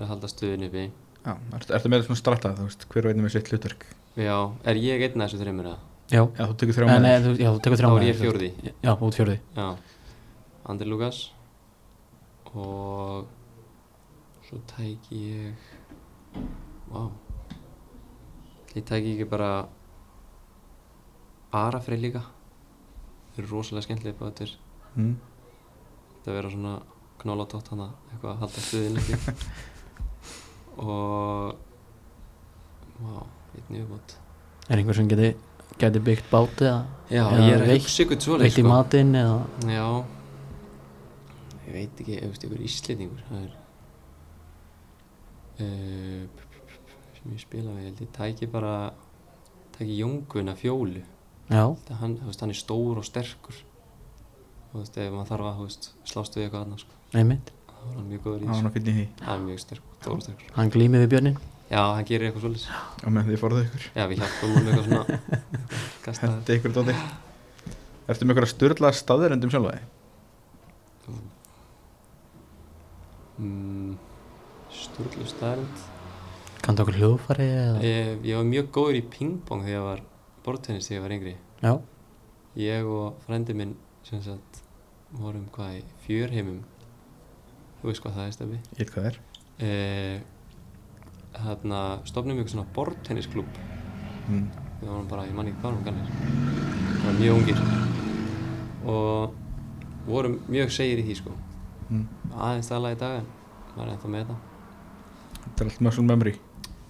til 0.01 0.07
að 0.07 0.13
halda 0.15 0.29
stuðin 0.33 0.67
uppi. 0.67 0.83
Já, 1.21 1.33
ertu, 1.59 1.75
ertu 1.77 1.91
með 1.93 2.05
svona 2.07 2.21
strata, 2.21 2.53
þú 2.57 2.67
veist, 2.71 2.87
hver 2.89 3.09
veitum 3.11 3.27
með 3.27 3.35
sitt 3.35 3.51
hlutverk? 3.53 3.83
Já, 4.17 4.37
er 4.73 4.81
ég 4.81 5.05
einn 5.05 5.21
af 5.21 5.29
þessu 5.29 5.41
þreymur 5.43 5.69
eða? 5.69 5.81
Já, 6.11 6.23
Já, 6.25 6.45
þú 6.49 6.55
tekur 6.63 6.77
þrjá 6.79 6.87
Eh, 6.91 7.03
með 7.05 7.27
þú, 7.27 7.33
já, 7.37 7.49
þú 7.51 7.61
tekur 7.67 7.77
þá 7.77 7.81
þrjá 7.83 7.91
er 7.91 7.99
með 8.01 8.07
ég 8.09 8.17
þér. 8.17 8.25
fjórði. 8.25 8.49
Já, 8.83 8.93
út 9.07 9.19
fjórði. 9.19 9.37
Já, 9.57 9.67
Andri 10.73 10.89
Lukas. 10.89 11.21
Og 12.51 13.29
svo 14.49 14.63
tæki 14.73 15.21
ég 15.21 15.55
vá. 16.91 17.05
Ég 18.75 18.89
tæki 18.89 19.15
ekki 19.15 19.29
bara 19.31 19.53
Arafrey 21.53 22.01
líka. 22.01 22.25
Þeir 23.35 23.45
eru 23.45 23.53
rosalega 23.53 23.87
skemmtilega 23.87 24.19
bátir 24.19 24.57
mm. 24.97 25.15
þetta 26.17 26.35
vera 26.35 26.51
svona 26.51 26.73
knólatótt 27.21 27.71
hana 27.75 27.91
eitthvað 28.11 28.33
að 28.33 28.41
halda 28.43 28.65
stuðin 28.65 28.99
ekki 29.01 29.37
og 30.77 31.57
vá, 33.01 33.23
einn 33.57 33.79
yfirbót. 33.81 34.17
Er 34.69 34.79
einhver 34.79 34.95
sem 34.95 35.09
geti, 35.11 35.33
geti 35.81 36.03
byggt 36.07 36.31
báti 36.31 36.69
eða? 36.69 36.83
Já, 37.11 37.25
Eða 37.27 37.79
svoleið 38.23 38.47
veitt 38.47 38.61
í 38.63 38.67
matinn 38.67 39.15
eða? 39.19 39.39
Já. 39.67 39.87
Ég 41.67 41.73
veit 41.75 42.03
ekki, 42.03 42.19
ykkur 42.47 42.63
íslendingur 42.67 43.25
það 43.29 43.43
er 43.47 43.57
uh, 45.61 46.23
sem 47.17 47.35
ég 47.35 47.43
spila 47.43 47.75
ég 47.79 47.91
held 47.91 48.05
ég 48.05 48.13
tæki 48.17 48.49
bara 48.51 48.75
tæki 49.77 49.99
Jóngvina 50.01 50.55
fjólu. 50.59 51.03
Hann, 51.51 52.19
veist, 52.25 52.41
hann 52.41 52.53
er 52.53 52.59
stór 52.59 53.01
og 53.01 53.07
sterkur. 53.07 53.57
Og 54.71 54.75
þú 54.75 54.83
veist, 54.85 54.99
ef 55.03 55.15
maður 55.15 55.31
þarf 55.33 55.49
að 55.51 55.63
veist, 55.65 55.91
slást 56.07 56.37
við 56.39 56.47
eitthvað 56.47 56.67
annars 56.69 56.85
sko. 56.87 56.99
einmitt 57.19 57.51
er 57.87 57.97
hann 57.97 58.09
mjög 58.11 58.21
góður 58.27 58.41
í 58.41 58.47
Það 58.47 58.51
var 58.51 58.55
þessu. 58.55 58.61
hann 58.61 58.71
að 58.71 58.77
finna 58.77 58.91
í 58.91 58.97
því. 58.99 59.07
Hann 59.27 59.41
er 59.41 59.47
mjög 59.47 59.61
sterkur 59.65 60.55
Hann 60.59 60.73
glýmið 60.77 61.05
við 61.05 61.11
björnin 61.15 61.39
já, 61.71 61.83
hann 61.95 62.07
gerir 62.09 62.27
eitthvað 62.27 62.45
svolítið 62.45 63.07
og 63.07 63.13
með 63.15 63.29
því 63.31 63.37
fórðu 63.41 63.61
ykkur. 63.67 63.85
Já, 63.95 64.05
við 64.11 64.17
hjálpum 64.21 64.55
hann 64.57 64.67
eitthvað 64.71 64.87
svona. 64.91 65.05
Hendi 66.21 66.57
ykkur 66.59 66.73
dóti 66.77 66.95
Ertu 68.11 68.27
með 68.27 68.35
ykkur 68.35 68.47
að 68.49 68.53
styrla 68.55 68.91
staðurendum 69.01 69.53
sjálfa 69.55 69.77
þig? 69.77 69.85
mm, 73.41 73.95
sturglu 74.75 75.27
stærnd 75.31 75.87
Kanntu 76.61 76.85
okkur 76.85 76.99
hljóðfari 77.01 77.47
eða? 77.49 77.79
Ég, 77.87 78.11
ég 78.29 78.37
var 78.37 78.45
mjög 78.51 78.67
góður 78.75 78.99
í 78.99 79.05
pingpong 79.15 79.63
þegar 79.65 79.79
ég 79.79 79.87
var 79.87 80.03
bortennis 80.45 80.89
þegar 80.91 80.99
ég 80.99 81.05
var 81.07 81.15
yngri. 81.17 81.33
Já, 81.65 81.73
ég 82.61 82.91
og 82.91 83.23
frendi 83.25 83.57
minn 83.57 83.73
sem 84.05 84.21
sagt 84.25 84.61
vorum 85.17 85.47
hvað 85.55 85.79
í 85.79 85.81
fjörheimum 86.05 86.61
þú 87.81 87.91
veist 87.91 88.05
hvað 88.05 88.17
það 88.19 88.29
er 88.29 88.37
stefni 88.37 88.61
Ég 88.61 88.79
veit 88.81 88.93
hvað 88.95 89.07
það 89.07 89.11
er 89.11 89.19
eh, 89.67 90.19
hérna 91.45 91.81
stofnum 92.09 92.37
við 92.37 92.45
eitthvað 92.45 92.57
svona 92.57 92.75
bortennisklub 92.77 93.61
mm. 94.29 94.47
við 94.81 94.89
vorum 94.89 95.09
bara, 95.11 95.27
ég 95.29 95.37
man 95.37 95.51
ekki 95.51 95.63
hvað 95.63 95.71
vorum 95.71 95.87
gallir 95.89 96.07
það 97.01 97.07
var 97.07 97.19
mjög 97.21 97.39
ungir. 97.41 97.61
Og 98.91 99.35
vorum 100.07 100.37
mjög 100.51 100.73
segir 100.75 101.01
í 101.01 101.07
því 101.07 101.17
sko. 101.21 101.35
Mm. 101.91 102.05
aðeins 102.37 102.71
tala 102.71 102.93
í 102.95 102.99
dag 102.99 103.21
en 103.21 103.31
maður 103.75 103.89
er 103.89 103.95
ennþá 103.97 104.13
með 104.15 104.25
þetta 104.25 104.39
Þetta 105.41 105.65
er 105.65 105.71
allt 105.71 105.81
muscle 105.83 106.05
memory. 106.05 106.33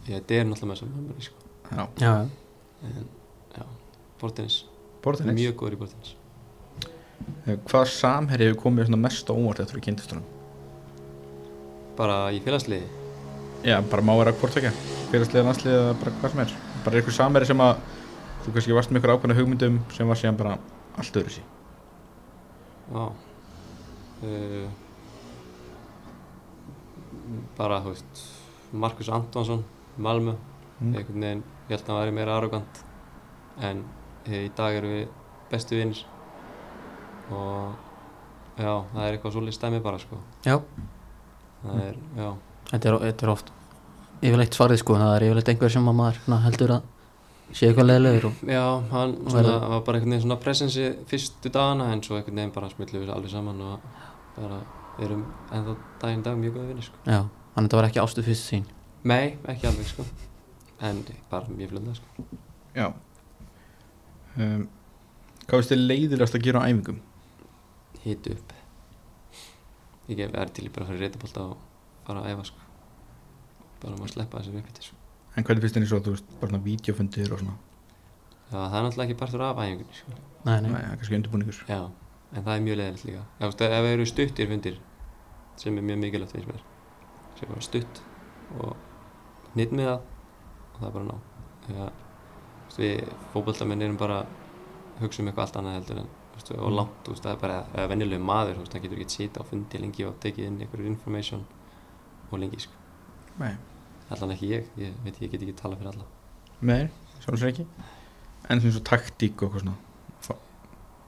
Ég 0.08 0.18
þetta 0.18 0.34
er 0.36 0.48
náttúrulega 0.48 0.70
með 0.70 0.80
þessum 0.80 0.96
memory 0.96 1.24
sko. 1.24 1.40
Já, 1.70 1.84
já, 2.02 2.12
en 2.82 3.06
já, 3.54 3.64
bortennis 4.20 4.64
bortinnis 5.04 5.38
mjög 5.38 5.56
góður 5.60 5.76
í 5.76 5.80
bortennis 5.84 6.16
Hvað 7.70 7.84
samherri 7.92 8.48
hefur 8.48 8.62
komið 8.64 8.88
svona 8.88 9.02
mest 9.04 9.30
á 9.30 9.32
óvart 9.32 9.62
eftir 9.62 9.78
að 9.78 9.84
kynntist 9.86 10.14
honum? 10.14 10.39
Bara 11.98 12.18
í 12.34 12.40
félagsliði 12.44 12.86
Já, 13.66 13.76
bara 13.90 14.04
má 14.04 14.14
vera 14.16 14.32
hvort 14.32 14.56
ekki 14.56 14.72
Fyrirslið, 15.10 15.42
landslið 15.44 15.74
eða 15.74 15.94
bara 16.00 16.12
hvað 16.20 16.30
sem 16.32 16.40
er. 16.44 16.52
Bara 16.84 17.00
einhver 17.00 17.14
samherri 17.16 17.48
sem 17.48 17.62
að 17.64 17.80
þú 18.44 18.52
kannski 18.54 18.76
varst 18.76 18.92
með 18.92 19.00
ykkur 19.00 19.12
ákveðna 19.16 19.36
hugmyndum 19.40 19.80
sem 19.92 20.08
var 20.08 20.20
síðan 20.20 20.38
bara 20.38 20.52
allt 21.00 21.18
öðru 21.20 21.34
sí 21.34 21.42
já 22.90 23.02
uh, 24.26 24.70
bara, 27.58 27.80
þú 27.84 27.92
veist 27.92 28.22
Markus 28.72 29.10
Antonsson, 29.12 29.64
Malmö. 29.98 30.36
Mm. 30.80 30.94
einhvern 30.96 31.24
veginn, 31.26 31.42
ég 31.68 31.74
held 31.74 31.82
að 31.82 31.90
hann 31.90 31.98
væri 32.00 32.12
meira 32.16 32.36
arrogant 32.38 32.78
en 33.60 33.82
eh, 34.24 34.46
í 34.46 34.52
dag 34.56 34.78
erum 34.78 34.94
við 34.94 35.10
bestu 35.50 35.76
vinnir 35.76 36.00
og 37.28 37.74
já, 38.56 38.70
það 38.94 39.02
er 39.04 39.16
eitthvað 39.18 39.34
svolítið 39.34 39.56
stæmi 39.58 39.82
bara 39.84 40.00
sko. 40.00 40.16
Já, 40.46 40.56
er, 41.64 41.98
þetta 42.70 42.90
er, 42.90 42.96
þetta 43.04 43.26
er 43.26 43.32
oft 43.32 43.52
yfirleitt 44.20 44.56
svarið 44.56 44.80
sko, 44.82 44.96
það 45.00 45.14
er 45.16 45.26
yfirleitt 45.28 45.52
einhver 45.52 45.74
sem 45.74 45.90
að 45.90 45.98
maður 46.00 46.20
svona, 46.24 46.40
heldur 46.46 46.74
að 46.76 46.88
sé 47.50 47.68
eitthvað 47.68 47.88
leðilegur 47.88 48.28
og 48.30 48.42
já, 48.46 48.64
hann 48.92 49.14
svona, 49.26 49.54
var 49.72 49.84
bara 49.86 49.98
einhvern 49.98 50.14
veginn 50.14 50.24
svona 50.26 50.38
presensi 50.44 50.86
fyrstu 51.10 51.52
dagana 51.52 51.90
en 51.94 52.02
svo 52.06 52.18
einhvern 52.18 52.40
veginn 52.42 52.54
bara 52.54 52.70
smillu 52.70 53.02
við 53.02 53.12
alveg 53.14 53.32
saman 53.32 53.62
og 53.66 53.88
bara 54.36 54.60
erum 55.02 55.24
ennþá 55.50 55.76
daginn 56.02 56.24
dag 56.26 56.38
mjög 56.38 56.58
góða 56.58 56.70
vinnir 56.70 56.86
sko. 56.86 57.00
Já, 57.06 57.20
þannig 57.26 57.56
að 57.56 57.68
þetta 57.68 57.80
var 57.80 57.88
ekki 57.90 58.02
ástu 58.04 58.26
fyrst 58.26 58.50
sín 58.52 58.66
Nei, 59.00 59.36
ekki 59.48 59.64
alveg 59.64 59.86
sko. 59.88 60.04
En 60.84 60.98
bara 61.30 61.48
mjög 61.48 61.70
fljóðlega 61.70 61.94
sko. 61.96 62.24
Já. 62.76 62.90
Um, 64.36 64.66
Hvað 65.46 65.62
finnst 65.62 65.72
þið 65.72 65.80
leiðilegast 65.86 66.36
að 66.36 66.44
gera 66.44 66.60
á 66.60 66.68
æfingum? 66.68 66.98
hita 68.04 68.32
upp 68.34 68.52
ég 70.10 70.34
er 70.42 70.52
til 70.54 70.66
í 70.66 70.72
bara 70.74 70.86
að 70.86 70.90
fara 70.90 70.98
í 70.98 71.04
reytabólta 71.04 71.46
og 71.46 71.56
fara 72.06 72.24
að 72.24 72.34
æfa 72.34 72.46
sko. 72.50 72.68
Bara 73.80 73.96
maður 73.96 74.14
sleppa 74.16 74.40
þessu 74.42 74.56
uppbyttir 74.60 74.88
sko. 74.90 75.00
En 75.36 75.46
hvernig 75.46 75.64
finnst 75.64 75.76
þið 75.76 75.84
eins 75.84 75.94
og 75.96 76.04
þú 76.04 76.14
veist, 76.16 76.30
bara 76.40 76.50
svona 76.50 76.64
vídeofundir 76.66 77.32
og 77.32 77.42
svona? 77.42 77.56
Já, 78.50 78.58
það 78.58 78.76
er 78.80 78.86
náttúrulega 78.86 79.06
ekki 79.08 79.18
partur 79.20 79.46
af 79.46 79.60
æfingunni 79.62 79.98
sko. 80.00 80.20
Nei, 80.44 80.54
nei, 80.60 80.70
Nei, 80.70 80.80
það 80.80 80.90
er 80.90 81.00
kannski 81.00 81.18
undirbúningur. 81.20 81.60
Já, 81.70 81.80
en 82.34 82.46
það 82.46 82.54
er 82.56 82.64
mjög 82.66 82.80
leðilegt 82.80 83.06
líka. 83.06 83.24
Já, 83.38 83.44
þú 83.44 83.50
veist, 83.50 83.66
ef 83.66 83.74
það 83.76 83.90
eru 83.94 84.08
stuttir 84.10 84.50
fundir 84.50 84.80
sem 85.60 85.76
er 85.76 85.84
mjög 85.84 85.98
mikilvægt 86.00 86.36
mér 86.48 86.62
sem 87.36 87.48
er 87.48 87.52
bara 87.52 87.64
stutt 87.64 88.00
og 88.60 88.76
nýtt 89.58 89.74
með 89.76 89.90
það 89.90 89.98
og 89.98 90.78
það 90.78 90.86
er 90.88 90.94
bara 90.94 91.08
ná 91.08 91.16
þú 91.66 91.74
veist, 91.80 92.78
við 92.80 93.12
fótboltamenn 93.34 93.84
erum 93.86 93.98
bara 94.00 94.22
að 94.22 95.02
hugsa 95.04 95.22
um 95.22 95.30
eitthvað 95.30 95.46
allt 95.46 95.58
annað 95.60 95.76
heldur 95.78 96.00
en 96.02 96.10
veist, 96.40 96.52
og 96.56 96.74
langt, 96.74 97.12
veist, 97.12 97.24
það 97.26 97.36
er 97.36 97.42
bara 97.44 97.88
venjulegu 97.92 98.24
maður, 98.24 98.64
það 98.66 98.86
getur 98.86 99.04
ekki 99.04 99.16
sita 99.18 99.44
á 99.44 99.48
fundi 99.48 99.82
lengi 99.82 100.08
og 100.08 100.16
tekið 100.24 100.48
inn 100.48 100.58
einhverjur 100.64 100.90
information 100.90 101.44
og 102.30 102.40
lengi, 102.42 102.64
sko. 102.64 102.74
Nei, 103.40 103.54
allan 104.10 104.34
ekki 104.34 104.50
ég, 104.56 104.72
ég 104.80 104.98
veit 105.04 105.22
ég 105.22 105.32
get 105.32 105.44
ekki 105.44 105.56
tala 105.60 105.78
fyrir 105.78 105.94
alla. 105.94 106.08
Nei 106.60 106.82
sjálfsög 107.20 107.52
ekki. 107.52 107.66
En 108.50 108.60
svona 108.60 108.74
svo 108.74 108.82
taktík 108.86 109.42
og 109.42 109.50
eitthvað 109.50 109.64
svona. 109.64 109.78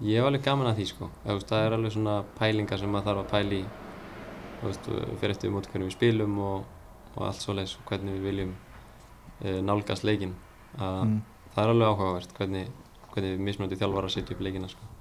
Ég 0.03 0.19
hef 0.19 0.27
alveg 0.27 0.43
gaman 0.43 0.67
að 0.67 0.81
því 0.81 0.87
sko. 0.91 1.09
Veist, 1.25 1.49
það 1.51 1.65
er 1.65 1.77
alveg 1.77 1.95
svona 1.95 2.15
pælingar 2.39 2.81
sem 2.81 2.91
maður 2.91 3.09
þarf 3.09 3.23
að 3.23 3.33
pæla 3.33 3.59
í. 3.59 3.63
Fyrir 4.63 5.35
eftir 5.35 5.53
mót 5.55 5.69
hvernig 5.71 5.91
við 5.91 5.97
spilum 5.97 6.39
og, 6.43 6.65
og 7.17 7.23
allt 7.27 7.43
svoleiðis 7.43 7.77
og 7.79 7.87
hvernig 7.89 8.19
við 8.19 8.27
viljum 8.29 8.53
e, 9.43 9.57
nálgast 9.63 10.07
leikin 10.07 10.37
að 10.79 11.01
mm. 11.03 11.17
það 11.55 11.65
er 11.65 11.73
alveg 11.73 11.91
áhugavert 11.91 12.35
hvernig, 12.37 12.69
hvernig 13.11 13.35
við 13.35 13.43
mismunandi 13.49 13.79
þjálfar 13.81 14.07
að 14.07 14.15
setja 14.15 14.37
upp 14.37 14.45
leikina 14.47 14.71
sko. 14.71 14.92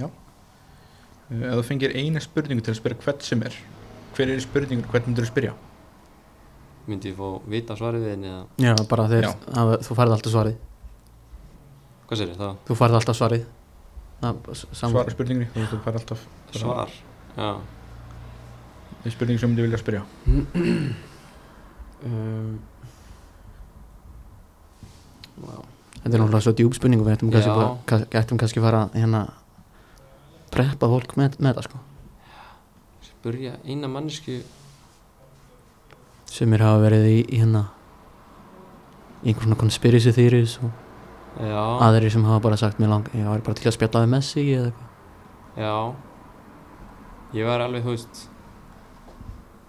Uh, 0.00 0.08
Ef 1.32 1.58
þú 1.58 1.66
fengir 1.68 1.94
eina 1.96 2.20
spurningu 2.20 2.64
til 2.64 2.74
að 2.74 2.80
spyrja 2.80 3.04
hvert 3.04 3.22
sem 3.26 3.44
er 3.46 3.54
Hver 4.16 4.32
er 4.32 4.40
spurningur, 4.44 4.88
hvern 4.92 5.06
myndir 5.08 5.24
þú 5.24 5.32
spyrja? 5.32 5.52
myndi 6.88 7.12
ég 7.12 7.18
fá 7.18 7.26
vita 7.50 7.76
svarið 7.78 8.02
við 8.02 8.10
henni 8.16 8.30
eða 8.30 8.44
já, 8.58 8.72
bara 8.90 9.04
þegar 9.10 9.26
Já. 9.28 9.32
að, 9.60 9.72
þú 9.86 9.96
færði 9.98 10.14
alltaf 10.16 10.32
svarið 10.34 10.56
hvað 12.08 12.20
sér 12.20 12.32
það? 12.40 12.56
þú 12.66 12.76
færði 12.80 12.98
alltaf 12.98 13.18
svarið 13.18 13.44
það, 14.22 14.34
Svara 14.80 15.14
spurningunni, 15.14 15.48
þú 15.54 15.66
þú 15.70 15.78
fær 15.84 15.98
alltaf 16.00 16.26
Svar? 16.56 16.90
Já 17.36 17.50
Í 19.02 19.10
spurningu 19.10 19.42
sem 19.42 19.50
myndi 19.50 19.64
vilja 19.66 19.80
spyrja 19.82 20.02
um, 22.06 22.58
wow. 25.42 25.62
þetta 26.00 26.12
er 26.12 26.18
náttúrulega 26.18 26.44
svo 26.48 26.54
djúb 26.58 26.76
spurningu 26.78 27.06
við 27.06 27.16
ættum 27.16 27.32
kannski, 27.34 27.50
Já. 28.10 28.22
kannski 28.34 28.62
fara 28.62 28.88
hérna 28.94 29.24
preppa 30.52 30.88
fólk 30.92 31.16
með, 31.18 31.38
með 31.42 31.58
það 31.58 31.68
sko. 31.68 31.80
Spurja 33.06 33.56
eina 33.64 33.90
mannesku 33.90 34.40
sem 36.32 36.52
er 36.56 36.64
hafa 36.64 36.80
verið 36.86 37.08
í, 37.10 37.18
í 37.28 37.40
hérna 37.42 37.66
í 39.22 39.30
einhver 39.30 39.46
svona 39.46 39.58
conspiracy 39.60 40.12
theories 40.16 40.56
og 40.64 40.72
Já, 41.42 41.60
aðrir 41.86 42.12
sem 42.12 42.24
hafa 42.28 42.42
bara 42.44 42.58
sagt 42.60 42.80
mér 42.82 42.90
lang 42.92 43.08
ég 43.16 43.28
var 43.28 43.44
bara 43.44 43.56
til 43.56 43.68
að 43.70 43.76
spjalla 43.76 44.02
við 44.04 44.10
Messi 44.12 44.42
eða 44.52 44.70
eitthvað. 44.70 44.88
Já. 45.62 45.76
Ég 47.32 47.48
var 47.48 47.64
alveg, 47.64 47.86
þú 47.86 47.94
veist 47.94 48.24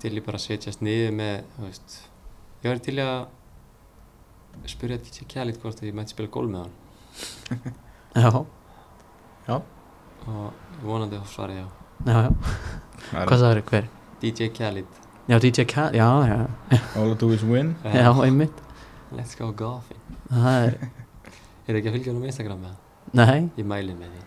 til 0.03 0.11
ég 0.17 0.25
bara 0.25 0.41
setjast 0.43 0.84
niður 0.84 1.13
með, 1.15 1.45
þú 1.55 1.67
veist 1.69 1.95
ég 2.63 2.67
var 2.71 2.81
til 2.84 2.97
að 3.03 4.67
spurja 4.73 4.99
DJ 4.99 5.29
Khaled 5.31 5.61
hvort 5.61 5.79
að 5.79 5.89
ég 5.89 5.95
mætti 5.97 6.15
spila 6.15 6.31
gól 6.34 6.49
með 6.51 6.65
hann. 6.65 7.79
Já, 9.47 9.57
og 10.28 10.84
vonandi 10.84 11.17
að 11.19 11.26
svari 11.32 11.57
já. 11.59 11.65
Já, 12.07 12.17
já, 12.26 12.32
Það 13.09 13.21
er 13.21 13.28
hvað 13.30 13.39
sagður 13.43 13.61
hver? 13.69 13.88
DJ 14.24 14.47
Khaled, 14.55 14.99
já, 15.30 15.38
DJ 15.43 15.65
Khaled, 15.74 15.95
já, 15.99 16.07
já, 16.32 16.80
All 16.99 17.11
I 17.11 17.15
do 17.19 17.30
is 17.36 17.43
win. 17.43 17.74
Já, 17.84 18.11
einmitt. 18.24 18.61
Let's 19.13 19.36
go 19.38 19.51
golfing. 19.51 19.99
Það 20.32 20.67
er, 20.67 20.78
Er 21.67 21.78
ekki 21.80 21.91
að 21.91 21.97
fylgja 21.97 22.11
hann 22.13 22.24
á 22.24 22.28
Instagram 22.32 22.63
með 22.63 22.71
það? 22.74 22.80
nei, 23.19 23.41
Ég 23.61 23.67
mæli 23.69 23.93
með 23.95 24.13
því. 24.15 24.24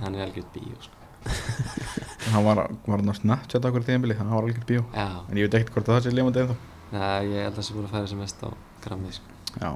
Hann 0.00 0.14
er 0.18 0.26
algjörð 0.26 0.50
bíó 0.54 0.76
sko. 0.80 0.96
Hann 2.30 2.44
var, 2.46 2.60
var 2.86 3.00
hann 3.02 3.10
á 3.12 3.16
Snapchat 3.16 3.64
okkur 3.68 3.82
tíðanbili 3.84 4.14
Hann 4.18 4.30
var 4.32 4.44
algjör 4.46 4.66
bíó. 4.68 4.82
Já, 4.94 5.06
En 5.30 5.36
ég 5.40 5.48
veit 5.48 5.56
ekkert 5.58 5.74
hvort 5.74 5.88
það 5.90 6.04
sé 6.06 6.12
lifandi 6.14 6.42
ennþá. 6.44 6.56
Nei, 6.90 7.26
ég 7.32 7.44
held 7.44 7.50
að 7.52 7.58
það 7.58 7.66
sé 7.66 7.74
búin 7.76 7.88
að 7.88 7.94
færa 7.96 8.10
sem 8.12 8.20
mest 8.22 8.44
á 8.44 8.48
grammið 8.84 9.16
sko. 9.18 9.34
Já, 9.60 9.70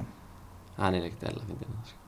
Hann 0.79 0.97
er 0.99 1.07
ekkert 1.09 1.27
eðla 1.29 1.43
að 1.43 1.51
finna 1.51 1.75
það 1.75 1.91
sko. 1.91 2.01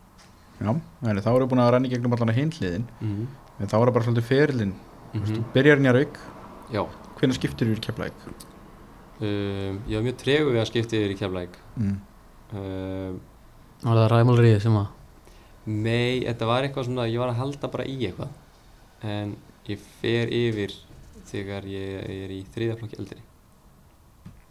Já 0.62 0.70
En 1.10 1.18
þá 1.22 1.30
við 1.38 1.48
búin 1.52 1.62
að 1.64 1.72
renna 1.76 1.88
í 1.88 1.92
gegnum 1.94 2.14
allan 2.18 2.30
að 2.34 2.40
hinliðin 2.42 2.88
mm 3.02 3.28
En 3.60 3.68
þá 3.68 3.74
er 3.74 3.88
það 3.88 3.94
bara 3.94 4.06
svolítið 4.06 4.28
ferilinn. 4.28 4.74
-hmm. 5.14 5.26
Þú 5.26 5.44
byrjar 5.54 5.80
nýjar 5.82 5.98
auk 6.02 6.18
Já, 6.72 6.84
Hvenær 7.18 7.34
skiptir 7.40 7.68
við 7.68 7.78
í 7.78 7.86
keflæk? 7.88 8.14
um, 9.22 9.80
ég 9.88 9.96
var 9.98 10.04
mjög 10.06 10.18
tregu 10.18 10.52
við 10.52 10.62
að 10.62 10.68
skipta 10.70 10.96
yfir 10.98 11.12
í 11.16 11.18
keflæk 11.18 11.58
Mm. 11.78 11.98
um, 12.54 13.20
var 13.84 13.96
það 13.98 14.12
ræmálriðið 14.12 14.62
sem 14.62 14.76
að 14.78 14.88
Nei, 15.68 16.22
þetta 16.24 16.46
var 16.48 16.64
eitthvað 16.64 16.86
svona, 16.86 17.08
ég 17.12 17.20
var 17.20 17.30
að 17.30 17.36
halda 17.42 17.68
bara 17.68 17.84
í 17.84 17.98
eitthvað. 18.08 18.30
En 19.04 19.36
ég 19.68 19.80
fer 20.02 20.28
yfir 20.32 20.72
þegar 21.28 21.66
ég 21.68 22.06
er 22.24 22.30
í 22.32 22.46
þriðaflokki 22.56 23.00
eldri. 23.02 23.20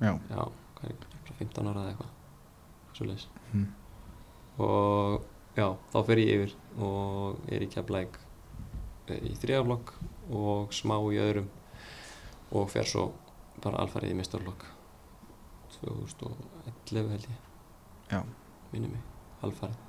Já, 0.02 0.12
Já, 0.28 0.36
hvað 0.76 0.84
er 0.84 0.90
ég, 0.90 0.98
bara 1.00 1.38
15 1.38 1.68
ára 1.70 1.80
eða 1.80 1.88
eitthvað. 1.94 2.12
Svo 2.92 3.07
leis 3.07 3.26
Mm. 3.54 3.66
Og 4.59 5.22
já, 5.57 5.66
þá 5.92 5.98
fer 6.07 6.22
ég 6.22 6.32
yfir 6.36 6.57
og 6.86 7.52
er 7.52 7.64
í 7.66 7.70
keflæk 7.72 8.18
í 9.16 9.34
þriðaflokk 9.40 9.92
og 10.36 10.74
smá 10.74 10.96
í 11.12 11.20
öðrum 11.22 11.50
og 12.57 12.70
fer 12.70 12.88
svo 12.88 13.11
bara 13.62 13.82
alfarið 13.84 14.14
í 14.14 14.18
mistarflokk 14.18 14.66
2011 15.80 17.12
held 17.12 17.30
ég. 17.30 17.38
Já. 18.11 18.20
Minni 18.72 18.88
mig, 18.88 19.02
alfarið. 19.44 19.82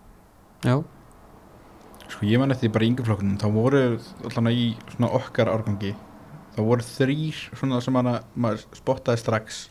Já, 0.65 0.82
Sko 2.07 2.24
ég 2.24 2.39
man 2.39 2.53
eftir 2.53 2.72
bara 2.72 2.86
í 2.88 2.91
yngjaflokkunum 2.93 3.39
þá 3.41 3.47
voru 3.51 3.80
allan 4.30 4.51
í 4.53 4.68
svona 4.93 5.09
okkar 5.18 5.49
árgangi 5.51 5.91
þá 6.55 6.59
voru 6.63 6.86
þrýr 6.88 7.41
svona 7.51 7.82
sem 7.84 7.97
hana, 7.99 8.22
maður 8.34 8.63
spottaði 8.80 9.22
strax 9.22 9.65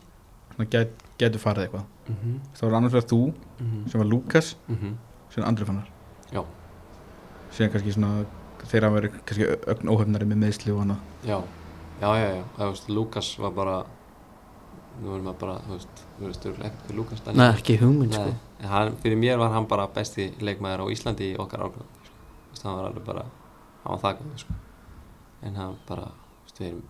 svona 0.53 0.69
gæt, 0.73 0.93
gætu 1.21 1.41
farið 1.41 1.67
eitthvað. 1.67 1.87
Mm 2.07 2.17
-hmm. 2.21 2.37
það 2.53 2.67
voru 2.67 2.77
annars 2.77 2.93
vegar 2.93 3.09
þú 3.13 3.21
Mm 3.59 3.89
sem 3.89 4.01
var 4.01 4.07
Lukas 4.07 4.57
-hmm. 4.69 4.95
Sem 5.37 5.45
Andri 5.45 5.69
fannar 5.69 5.87
Já. 6.33 6.43
síðan 7.53 7.75
kannski 7.75 7.93
svona 7.95 8.25
þeirra 8.65 8.91
verið 8.95 9.21
kannski 9.29 9.49
ögn 9.75 9.93
óhefnari 9.93 10.29
með 10.31 10.43
meðsli 10.47 10.73
og 10.73 10.83
hana 10.83 10.97
Já, 11.29 11.37
já, 12.01 12.09
já, 12.09 12.29
já, 12.39 12.43
það, 12.57 12.73
veist, 12.73 12.91
Lukas 12.97 13.31
var 13.43 13.55
bara 13.57 13.77
nú 15.03 15.13
erum 15.13 15.29
við 15.29 15.39
bara, 15.43 15.59
þú 15.67 15.75
veist, 15.77 16.03
þú 16.17 16.25
veist, 16.25 16.43
þú 16.43 16.53
veist, 16.55 16.63
ekki 16.71 16.95
Lukas 16.97 17.21
Daniel. 17.21 17.43
Nei, 17.43 17.59
ekki 17.59 17.75
hugmynd 17.83 18.15
sko. 18.17 18.31
Nei, 18.33 18.69
hann, 18.73 18.95
fyrir 19.03 19.19
mér 19.21 19.41
var 19.43 19.51
hann 19.53 19.67
bara 19.69 19.85
besti 19.93 20.31
leikmaður 20.41 20.87
á 20.89 20.93
Íslandi 20.95 21.33
í 21.35 21.37
okkar 21.43 21.67
árgangi 21.67 22.07
sko. 22.07 22.15
Þú 22.47 22.55
veist, 22.55 22.65
hann 22.65 22.79
var 22.79 22.89
alveg 22.89 23.05
bara, 23.11 23.25
hann 23.83 23.93
var 23.93 24.01
það 24.07 24.23
góð 24.23 24.45
sko. 24.47 24.57
en 25.45 25.61
hann 25.61 25.77
bara, 25.89 26.07
þú 26.09 26.49
veist, 26.49 26.63
við 26.63 26.71
erum 26.71 26.85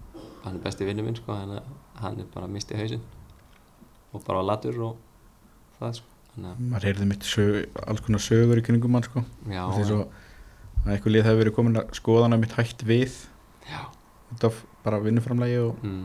hann 0.44 0.54
er 0.60 0.62
besti 0.68 0.86
vinnu 0.86 1.02
minn, 1.02 1.18
sko, 1.18 1.34
hann, 1.34 1.56
hann 1.98 2.20
er 2.22 2.30
bara 2.30 2.46
mistið 2.46 2.84
hausinn 2.84 3.02
og 4.14 4.22
bara 4.22 4.46
latur 4.46 4.78
og 4.86 5.00
það, 5.80 5.98
sko 5.98 6.15
maður 6.36 6.86
heyrði 6.90 7.08
mitt 7.08 7.26
sög, 7.26 7.78
alls 7.86 8.02
konar 8.04 8.22
sögur 8.22 8.60
í 8.60 8.64
kringum 8.64 8.96
hann 8.96 9.06
sko. 9.06 9.22
Já, 9.48 9.62
og 9.64 9.74
því 9.76 9.84
svo 9.88 9.98
að 10.04 10.92
eitthvað 10.92 11.14
lið 11.14 11.26
hefur 11.26 11.40
verið 11.40 11.56
komin 11.56 11.80
að 11.80 11.92
skoðana 11.96 12.38
mitt 12.40 12.56
hætt 12.56 12.84
við. 12.86 13.16
Já. 13.66 13.80
Af 14.36 14.58
bara 14.84 15.00
vinnuframlægi 15.02 15.60
og 15.64 15.80
mm. 15.82 16.02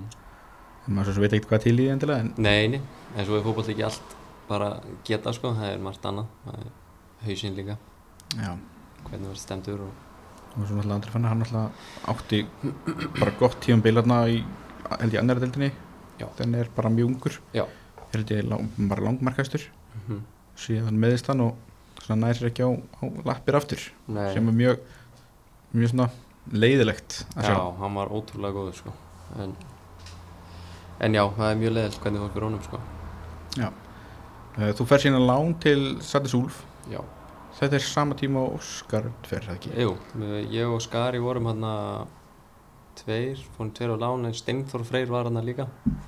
maður 0.96 1.18
svo 1.18 1.26
veit 1.26 1.36
ekkert 1.36 1.52
hvað 1.52 1.66
til 1.66 1.76
í 1.82 1.88
endilega 1.94 2.26
en 2.26 2.32
Nei, 2.42 2.70
nei, 2.72 2.80
en 3.16 3.28
svo 3.28 3.38
er 3.38 3.44
fótboll 3.46 3.68
ekki 3.74 3.86
allt 3.86 4.16
bara 4.48 4.72
geta, 5.08 5.34
sko, 5.36 5.52
það 5.58 5.74
er 5.74 5.84
margt 5.84 6.08
annað. 6.08 6.32
Það 6.46 6.64
er 6.64 6.72
hausinn 7.28 7.60
líka, 7.60 7.78
já. 8.38 8.56
Hvernig 9.02 9.28
verður 9.28 9.44
stemdur 9.44 9.86
og 9.90 10.08
og 10.52 10.66
svo 10.68 10.76
náttúrulega 10.76 10.96
Andri 10.98 11.12
fannar 11.14 11.32
hann 11.32 11.40
náttúrulega 11.40 12.12
átti 12.12 12.42
bara 13.20 13.32
gott 13.40 13.62
tíum 13.64 13.80
bilarna 13.84 14.18
í 14.28 14.42
held 14.98 15.14
ég 15.16 15.22
annara 15.22 15.40
deildinni. 15.40 15.72
Já. 16.20 16.28
den 16.38 16.56
er 16.56 16.68
bara 16.76 16.90
mjög 16.90 17.08
ungur. 17.08 17.38
Held 18.12 18.32
ég 18.32 18.50
lang, 18.50 18.68
bara 18.90 19.02
langmarkastur 19.02 19.64
Mhm. 19.96 20.22
síðan 20.58 21.00
meðist 21.02 21.28
hann 21.28 21.42
og 21.42 21.56
svona 22.02 22.28
nær 22.28 22.38
sér 22.38 22.50
ekki 22.52 22.66
á, 22.66 22.72
á 22.72 23.04
lappir 23.26 23.56
aftur 23.56 23.82
Nei, 24.08 24.34
sem 24.34 24.48
er 24.48 24.54
mjög 24.58 24.80
mjög 25.74 25.94
svona 25.94 26.10
leiðilegt 26.52 27.22
að 27.36 27.48
sjá 27.48 27.54
já, 27.56 27.78
hann 27.80 27.96
var 27.96 28.12
ótrúlega 28.12 28.56
góður 28.58 28.76
sko. 28.80 28.94
en, 29.40 29.56
en 31.00 31.14
já, 31.14 31.24
það 31.38 31.52
er 31.52 31.62
mjög 31.62 31.74
leðilt 31.78 32.00
hvernig 32.02 32.22
fólk 32.26 32.36
er 32.36 32.48
honum 32.48 32.64
sko. 32.66 32.80
Eh, 34.60 34.72
Þú 34.76 34.86
fer 34.88 35.00
síðan 35.00 35.28
lán 35.28 35.54
til 35.64 35.98
Satis 36.04 36.34
Úlf 36.36 36.64
Já, 36.92 37.00
þetta 37.60 37.78
er 37.78 37.86
sama 37.86 38.16
tíma 38.20 38.42
og 38.44 38.58
Óskar 38.60 39.08
fer 39.24 39.46
það 39.48 39.60
ekki 39.60 39.86
jú, 39.86 39.94
ég 40.52 40.68
og 40.68 40.82
Skari 40.84 41.22
vorum 41.24 41.48
hann 41.52 41.64
tveir, 43.00 43.40
fórum 43.56 43.72
tveir 43.76 43.94
á 43.96 43.98
lán 44.02 44.26
en 44.28 44.36
Steinþór 44.36 44.84
Freyr 44.88 45.08
var 45.12 45.30
hann 45.30 45.40
líka 45.46 45.68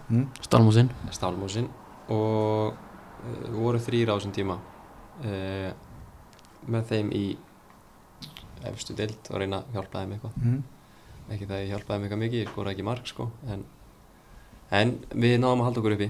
mm. 0.09 0.25
Stalmúsin 0.43 0.91
Stálmúsin 1.15 1.69
og 2.11 2.73
voru 3.55 3.79
þrýr 3.79 4.11
á 4.11 4.15
þessum 4.17 4.33
tíma 4.35 4.57
uh, 5.23 5.71
með 6.67 6.87
þeim 6.91 7.11
í 7.15 7.23
efstu 8.69 8.95
dild 8.95 9.29
og 9.31 9.39
reyna 9.41 9.61
að 9.63 9.73
hjálpa 9.77 10.01
þeim 10.03 10.13
eitthvað 10.17 10.37
Mm. 10.43 10.59
ekki 11.33 11.47
það 11.47 11.61
ég 11.63 11.69
hjálpaði 11.71 11.93
þeim 11.97 12.03
eitthvað 12.05 12.21
mikið, 12.23 12.41
ég 12.43 12.49
skora 12.51 12.71
ekki 12.73 12.83
mark 12.87 13.07
sko 13.07 13.29
en, 13.51 13.61
en 14.75 14.91
við 15.15 15.37
náðum 15.39 15.61
að 15.63 15.67
halda 15.69 15.81
okkur 15.83 15.95
uppi 15.97 16.09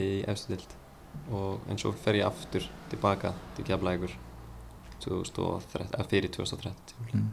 í 0.00 0.08
efstu 0.28 0.52
dild 0.54 0.74
og 1.36 1.60
en 1.70 1.78
svo 1.78 1.92
fer 1.92 2.16
ég 2.18 2.26
aftur 2.26 2.64
tilbaka 2.90 3.32
til 3.56 3.64
Keflækur 3.68 4.14
2013, 5.04 5.90
eða 5.94 6.06
fyrir 6.10 6.30
2013 6.32 7.12
Mm. 7.14 7.28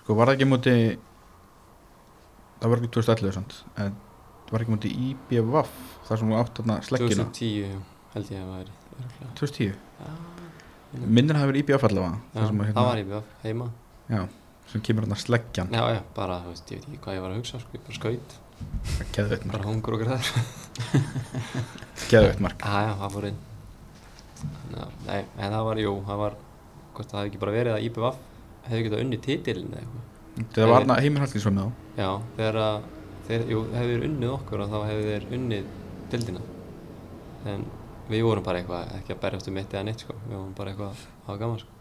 Sko 0.00 0.14
var 0.18 0.26
það 0.32 0.34
ekki 0.38 0.48
múti 0.50 0.72
það 2.60 2.70
var 2.72 2.80
ekki 2.80 2.92
2011 2.96 3.32
sant? 3.36 3.56
en 3.76 3.94
það 4.46 4.52
var 4.56 4.64
ekki 4.64 4.74
múti 4.74 4.90
IBVF 5.10 5.74
þar 6.08 6.20
sem 6.20 6.32
þú 6.32 6.38
átt 6.40 6.58
þarna 6.60 6.76
sleggina 6.88 7.26
2010 7.30 7.82
held 8.14 8.30
ég 8.32 8.40
að 8.40 8.48
það 8.48 8.56
væri 8.58 8.72
2010 9.40 9.74
Já, 9.74 10.10
minnir 11.02 11.38
það 11.38 11.50
verið 11.50 11.64
IBVF 11.64 11.86
allavega 11.88 12.14
já, 12.14 12.42
að, 12.44 12.72
það 12.76 12.88
var 12.88 13.00
við 13.00 13.14
heima. 13.44 13.66
Já, 14.10 14.20
sem 14.70 14.84
kemur 14.84 15.06
þarna 15.06 15.18
sleggjan. 15.18 15.72
Já, 15.74 15.82
já, 15.96 16.00
bara, 16.16 16.38
þú 16.44 16.52
veist, 16.52 16.70
ég 16.70 16.80
veit 16.80 16.88
ekki 16.88 17.00
hvað 17.04 17.16
ég 17.16 17.24
var 17.24 17.34
að 17.34 17.40
hugsa 17.40 17.60
sko, 17.62 17.74
ég 17.74 17.84
bara 17.88 17.98
skaut, 17.98 18.36
geðveitt 19.16 19.46
mark, 19.48 19.56
bara 19.56 19.68
hungur 19.70 19.96
og 19.96 20.04
græður. 20.04 20.30
Geðveitt 22.12 22.42
mark. 22.44 22.62
Já, 22.62 22.86
já, 22.86 22.92
það 23.02 23.16
fór 23.16 23.28
inn. 23.30 23.42
Já, 24.74 24.84
nei, 25.08 25.20
en 25.24 25.54
það 25.56 25.68
var, 25.70 25.82
jú, 25.84 25.94
það 26.08 26.22
var 26.22 26.38
hvort 26.94 27.10
það 27.10 27.20
hefði 27.20 27.32
ekki 27.32 27.42
bara 27.44 27.54
verið 27.58 27.74
að 27.76 27.86
IBVF 27.88 28.20
hefði 28.68 28.82
getað 28.88 29.04
unni 29.04 29.22
titilin 29.24 29.72
eða 29.72 29.84
eitthvað. 29.84 30.10
Það 30.54 30.68
var 30.70 30.84
þarna 30.84 30.98
Heimir 31.02 31.24
Hallgrímsson 31.24 31.56
með 31.58 31.64
þá? 31.64 31.86
Já, 31.98 32.10
þegar 32.38 32.60
að 32.64 32.76
þeir, 33.28 33.46
jú, 33.50 33.62
þeir 33.74 34.06
unnið 34.08 34.34
okkur 34.34 34.62
og 34.64 34.72
þá 34.72 34.78
hefði 34.90 35.08
þeir 35.10 35.26
unnið 35.38 35.72
dildina. 36.12 36.44
En 37.50 37.66
við 38.10 38.24
vorum 38.26 38.44
bara 38.46 38.60
eitthvað 38.60 38.92
ekki 38.98 39.14
að 39.14 39.22
berjast 39.24 39.50
um 39.50 39.58
eitt 39.60 39.74
eða 39.74 39.86
neitt 39.88 40.04
sko. 40.04 40.16
Við 40.26 40.36
vorum 40.36 40.54
bara 40.58 40.72
eitthvað 40.74 40.92
að 40.92 41.02
hafa 41.28 41.40
gaman 41.42 41.62
sko. 41.62 41.80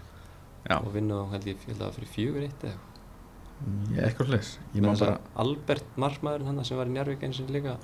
Og 0.79 0.89
vinna 0.95 1.19
á 1.19 1.25
held 1.33 1.47
ég, 1.51 1.67
að 1.75 1.95
fyrir 1.97 2.11
fjögur 2.13 2.47
eitt 2.47 2.63
eða 2.63 2.73
eitthvað. 2.73 2.89
Er 3.97 4.07
eitthvað 4.07 4.33
að 4.93 5.03
bara, 5.05 5.19
Albert 5.43 5.99
markmaðurinn 6.03 6.49
hann 6.51 6.65
sem 6.67 6.79
var 6.79 6.89
í 6.89 6.95
Njárvík 6.95 7.23
eins 7.27 7.39
og 7.43 7.51
líka. 7.53 7.75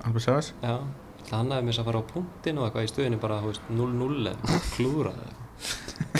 Já, 0.64 0.74
ætla 1.20 1.40
hann 1.40 1.54
aðeins 1.56 1.80
að 1.80 1.88
fara 1.90 2.02
á 2.02 2.10
punktin 2.10 2.60
og 2.60 2.66
eitthvað 2.66 2.88
í 2.88 2.90
stöðinu 2.90 3.20
bara, 3.22 3.38
þú 3.44 3.52
veist, 3.52 3.70
0-0 3.78 4.32
eða 4.32 4.60
klúra 4.74 5.14
eitthvað. 5.14 5.46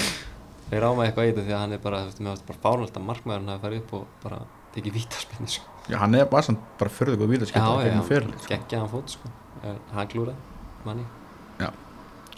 Þeir 0.70 0.84
ráma 0.84 1.06
eitthvað 1.06 1.30
þetta 1.30 1.44
því 1.44 1.54
að 1.56 1.62
hann 1.64 1.76
er 1.76 1.82
bara, 1.82 2.00
þú 2.04 2.10
veist, 2.12 2.22
mér 2.22 2.34
varst 2.34 2.48
bara 2.48 2.62
fárnöld 2.64 2.96
að 3.00 3.06
markmaðurinn 3.08 3.52
hafi 3.52 3.64
farið 3.66 3.82
upp 3.82 3.94
og 3.98 4.16
bara 4.22 4.40
tekið 4.76 4.98
vítaspinni, 5.00 5.50
sko. 5.50 5.76
já, 5.90 5.96
hann 5.98 6.14
er 6.14 6.28
bara 6.30 6.46
samt 6.46 6.66
bara 6.78 6.94
förðu 6.94 7.18
góð 7.24 7.32
vítaskipta 7.34 7.66
já, 7.66 7.88
gegnum 7.88 8.06
fyrir 8.06 8.30
geggjaðan 8.46 8.92
fót, 8.92 9.16
sko. 9.16 9.32
En 9.66 9.80
Hann 9.96 10.12
klúraði, 10.14 10.38
manni. 10.86 11.08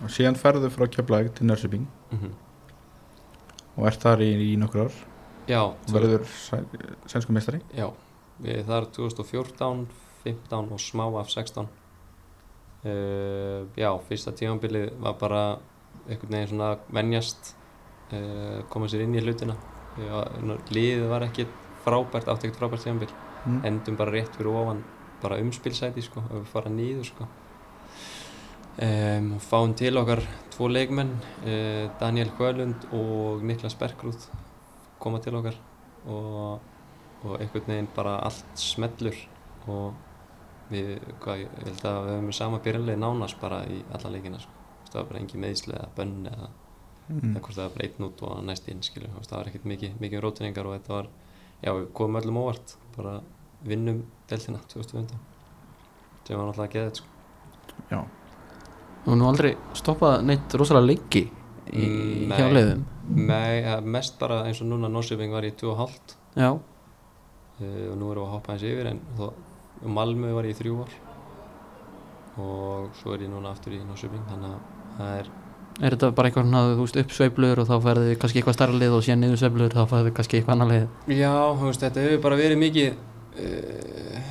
Og 0.03 0.11
síðan 0.11 0.39
ferðu 0.39 0.71
frá 0.75 0.87
Keflæk 0.91 1.35
til 1.39 1.47
Nörsiping 1.51 1.87
Mm 2.13 2.33
og 3.77 3.87
ert 3.89 4.03
þar 4.05 4.21
í, 4.21 4.31
í 4.53 4.57
nokkur 4.61 4.85
ár 4.85 4.97
Já, 5.49 5.63
og 5.65 5.93
verður 5.95 6.27
sæ- 6.29 6.67
sænsku 7.09 7.33
meistari 7.33 7.63
já, 7.73 7.87
við 8.45 8.67
þar 8.69 8.87
2014, 8.95 9.87
15 10.25 10.69
og 10.77 10.83
smá 10.83 11.07
af 11.19 11.31
16. 11.33 11.67
Uh, 12.83 13.65
já, 13.79 13.89
fyrsta 14.09 14.33
tímanbilið 14.35 14.93
var 15.03 15.17
bara 15.19 15.43
einhvern 16.09 16.35
veginn 16.37 16.51
svona 16.53 16.69
að 16.75 16.87
venjast, 16.95 17.53
uh, 18.13 18.63
koma 18.71 18.89
sér 18.91 19.05
inn 19.07 19.15
í 19.19 19.23
hlutina. 19.23 19.57
Já, 19.99 20.21
liðið 20.75 21.09
var 21.11 21.27
ekki 21.27 21.47
frábært, 21.85 22.31
átti 22.31 22.49
ekkert 22.49 22.61
frábært 22.63 22.87
tímanbil. 22.87 23.11
mm. 23.47 23.61
endum 23.67 23.97
bara 23.99 24.15
rétt 24.15 24.37
fyrir 24.37 24.55
ofan 24.55 24.85
bara 25.23 25.41
umspilsæti 25.43 26.03
sko, 26.03 26.23
ef 26.29 26.37
við 26.37 26.51
fara 26.53 26.71
nýður 26.71 27.07
sko. 27.09 27.27
Um, 28.79 29.35
fáum 29.43 29.75
til 29.79 29.97
okkar 30.01 30.23
tvo 30.55 30.69
leikmenn 30.71 31.13
uh, 31.45 31.91
Daniel 32.01 32.33
Sjölund 32.39 32.89
og 32.97 33.45
Niklas 33.47 33.77
Bergrúð 33.81 34.29
koma 35.03 35.21
til 35.23 35.37
okkar 35.37 35.59
og, 36.07 36.63
og 37.25 37.37
einhvern 37.41 37.69
veginn 37.69 37.93
bara 37.97 38.19
allt 38.27 38.57
smellur 38.59 39.19
og 39.67 39.93
við, 40.73 40.97
hvað, 41.23 41.45
ég 41.45 41.63
held 41.67 41.87
að 41.87 42.03
við 42.07 42.17
höfum 42.17 42.35
sama 42.37 42.63
byrjanlega 42.65 43.03
nánast 43.03 43.41
bara 43.43 43.63
í 43.69 43.83
alla 43.93 44.15
leikina 44.15 44.41
sko. 44.41 44.59
það 44.89 45.01
var 45.01 45.09
bara 45.11 45.23
engin 45.23 45.45
meðsli 45.45 45.77
eða 45.77 45.95
bönn 45.97 46.19
eða 46.33 46.51
Mm. 47.11 47.33
eða 47.35 47.41
hvort 47.43 47.57
það 47.57 47.65
var 47.67 47.73
bara 47.75 47.87
einn 47.89 48.07
út 48.07 48.21
og 48.23 48.43
næst 48.47 48.69
inn 48.71 48.81
veist, 48.81 49.29
það 49.29 49.37
var 49.37 49.49
ekkert 49.51 49.65
mikið, 49.69 49.95
mikið 50.01 50.21
rótiningar 50.23 50.69
og 50.69 50.75
þetta 50.77 50.93
var, 50.95 51.09
já 51.61 51.71
við 51.75 51.87
komum 51.99 52.19
öllum 52.21 52.39
óvart 52.41 52.75
bara 52.97 53.15
vinnum 53.67 54.05
deltina 54.31 54.61
2015 54.71 55.19
sem 56.23 56.39
var 56.39 56.47
náttúrulega 56.47 56.73
geðið 56.77 57.01
sko. 57.01 57.09
já, 57.91 57.99
og 59.03 59.19
nú 59.19 59.29
aldrei 59.29 59.55
stoppað 59.79 60.23
neitt 60.27 60.55
rosalega 60.59 60.89
lengi 60.93 61.25
í, 61.73 61.87
nei. 62.31 62.43
leiðum 62.57 62.89
Nei, 63.13 63.63
mest 63.83 64.19
bara 64.21 64.45
eins 64.47 64.61
og 64.63 64.69
núna 64.71 64.89
Norsjöfing 64.93 65.33
var 65.35 65.45
í 65.45 65.51
2,5 65.59 66.15
já, 66.39 66.51
uh, 66.55 67.87
og 67.91 67.97
nú 67.99 68.13
erum 68.13 68.23
við 68.23 68.29
að 68.29 68.35
hoppa 68.37 68.55
eins 68.55 68.67
yfir 68.67 68.91
en 68.93 69.01
þó, 69.19 69.27
Malmö 69.83 70.31
var 70.37 70.47
í 70.47 70.55
þrjú 70.55 70.85
ár. 70.85 70.93
Og 72.39 72.93
svo 73.01 73.17
er 73.17 73.25
ég 73.27 73.33
núna 73.33 73.51
aftur 73.51 73.75
í 73.75 73.81
Norsjöfing 73.83 74.23
þannig 74.31 74.55
að 74.55 74.69
það 74.97 75.17
er 75.19 75.33
er 75.81 75.95
þetta 75.97 76.11
bara 76.15 76.29
eitthvað 76.29 76.47
svona, 76.47 76.63
þú 76.77 76.85
veist, 76.85 76.99
uppsveiflur 77.03 77.61
og 77.63 77.69
þá 77.69 77.75
færðu 77.87 78.17
kannski 78.21 78.41
eitthvað 78.41 78.57
starra 78.59 78.79
lið 78.79 78.97
og 78.97 79.05
síðan 79.07 79.23
niðursveiflur 79.25 79.73
þá 79.75 79.83
færðu 79.91 80.13
kannski 80.17 80.39
eitthvað 80.39 80.55
annar 80.55 80.71
lið? 80.71 81.17
Já, 81.17 81.33
þú 81.59 81.69
veist, 81.71 81.85
þetta 81.87 82.05
hefur 82.05 82.23
bara 82.27 82.39
verið 82.39 82.61
mikið 82.63 82.89
uh, 82.93 84.22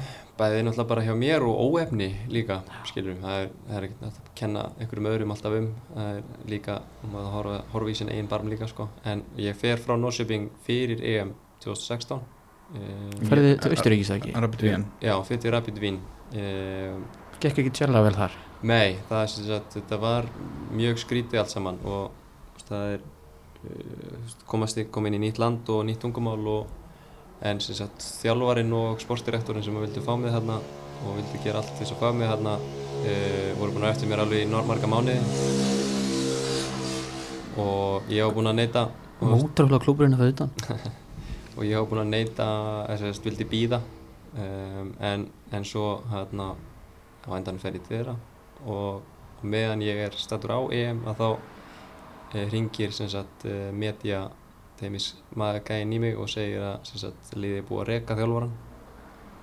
bæðið 0.42 0.66
náttúrulega 0.66 0.90
bara 0.90 1.06
hjá 1.06 1.14
mér 1.18 1.46
og 1.46 1.62
óefni 1.70 2.10
líka, 2.34 2.62
skilur 2.90 3.20
það 3.22 3.46
er, 3.46 3.54
er 3.70 3.88
ekkert 3.88 4.08
að 4.10 4.20
kenna 4.42 4.66
einhverjum 4.80 5.10
öðrum 5.12 5.34
alltaf 5.36 5.58
um, 5.60 5.70
er 6.02 6.22
líka 6.50 6.82
um 7.06 7.18
að 7.22 7.32
horfa, 7.36 7.62
horfa 7.76 7.94
í 7.94 7.98
sinni 8.00 8.16
eigin 8.18 8.30
barm 8.32 8.50
líka, 8.52 8.70
sko. 8.70 8.90
En 9.08 9.24
ég 9.40 9.58
fer 9.58 9.82
frá 9.82 9.94
Norrköping 10.00 10.50
fyrir 10.66 11.04
EM 11.14 11.36
2016 11.62 12.18
uh, 12.18 13.28
ferðu 13.30 13.56
til 13.62 13.74
Austuríkis 13.76 14.14
ekki, 14.16 14.34
Rapid 14.36 14.66
Wien 14.66 14.86
Já, 15.04 15.16
fyrir 15.28 15.44
til 15.46 15.54
Rapid 15.56 15.82
Wien 15.84 16.00
uh, 16.34 16.98
gekk 17.42 17.64
ekki 17.64 17.74
tjærlega 17.78 18.08
vel 18.10 18.18
þar? 18.18 18.38
Nei, 18.62 18.98
það 19.10 19.24
er 19.24 19.32
sem 19.34 19.48
sagt, 19.50 19.78
þetta 19.78 19.98
var 20.02 20.30
mjög 20.78 21.02
skrítið 21.02 21.42
allt 21.42 21.54
saman 21.54 21.80
og 21.88 22.62
það 22.68 22.96
er 22.96 23.06
uh, 23.06 24.36
komast 24.50 24.82
í, 24.82 24.88
kom 24.94 25.10
inn 25.10 25.18
í 25.18 25.24
nýtt 25.26 25.42
land 25.42 25.70
og 25.74 25.84
nýtt 25.88 26.02
tungumál 26.06 26.42
og 26.52 26.78
en 27.42 27.60
sagt 27.64 28.04
þjálfarinn 28.22 28.74
og 28.78 29.02
sportdirektorinn 29.02 29.66
sem 29.66 29.78
vildi 29.82 30.04
fá 30.06 30.14
mig 30.20 30.34
þarna 30.34 30.60
og 31.02 31.16
vildi 31.18 31.40
gera 31.44 31.62
allt 31.62 31.74
þess 31.80 31.96
að 31.96 32.02
fá 32.04 32.12
mig 32.14 32.30
þarna 32.30 32.56
uh, 32.62 33.52
voru 33.58 33.74
búin 33.76 33.86
að 33.88 33.94
eftir 33.96 34.12
mér 34.12 34.22
alveg 34.26 34.44
í 34.46 34.50
nor- 34.50 34.68
marga 34.70 34.90
mánuði. 34.92 35.18
Og 37.62 38.12
ég 38.12 38.22
hef 38.24 38.36
búin 38.36 38.52
að 38.52 38.60
neyta 38.62 38.84
ótrúlega 39.22 39.82
klúburinn 39.84 40.16
að 40.18 40.22
það 40.24 40.34
utan. 40.36 40.52
Og 41.58 41.64
ég 41.68 41.76
hef 41.78 41.90
búin 41.90 42.04
að 42.06 42.12
neyta 42.14 42.50
þess 42.90 43.08
að 43.10 43.26
vildi 43.28 43.48
býða 43.52 43.82
um, 44.38 44.94
en, 45.04 45.26
en 45.52 45.66
svo 45.68 45.88
hérna 46.14 46.54
á 47.26 47.30
endan 47.38 47.60
fer 47.62 47.76
ég 47.78 47.84
til 47.86 47.98
þeirra. 47.98 48.16
Og, 48.66 49.02
og 49.42 49.44
meðan 49.50 49.82
ég 49.86 50.00
er 50.06 50.18
statur 50.18 50.54
á 50.58 50.60
EM 50.74 51.02
að 51.10 51.22
þá 51.22 51.28
e, 52.38 52.46
ringir 52.54 52.94
sem 52.96 53.10
sagt 53.12 53.46
e, 53.50 53.58
media 53.74 54.24
teimis 54.82 55.14
maður 55.38 55.64
gæinn 55.70 55.96
í 55.96 56.02
mig 56.02 56.20
og 56.20 56.30
segir 56.32 56.66
að 56.66 56.92
sagt 56.92 57.34
liðið 57.38 57.62
er 57.62 57.66
búið 57.70 57.82
að 57.84 57.90
reka 57.92 58.18
þjálfaran 58.20 58.54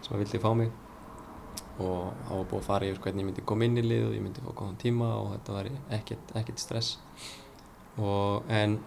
sem 0.02 0.14
að 0.14 0.22
vildi 0.24 0.42
fá 0.42 0.50
mig. 0.58 0.70
Og 1.78 2.12
það 2.26 2.32
var 2.34 2.46
búið 2.50 2.60
að 2.60 2.68
fara 2.68 2.86
yfir 2.88 3.02
hvernig 3.04 3.22
ég 3.22 3.28
myndi 3.28 3.44
koma 3.46 3.66
inn 3.66 3.78
í 3.78 3.84
lið 3.86 4.06
og 4.08 4.14
ég 4.16 4.22
myndi 4.24 4.44
fá 4.44 4.50
góðan 4.50 4.78
tíma 4.82 5.10
og 5.18 5.28
þetta 5.36 5.56
var 5.56 5.68
ekkert, 5.98 6.32
ekkert 6.40 6.62
stress. 6.62 6.96
Og 7.98 8.50
en 8.50 8.78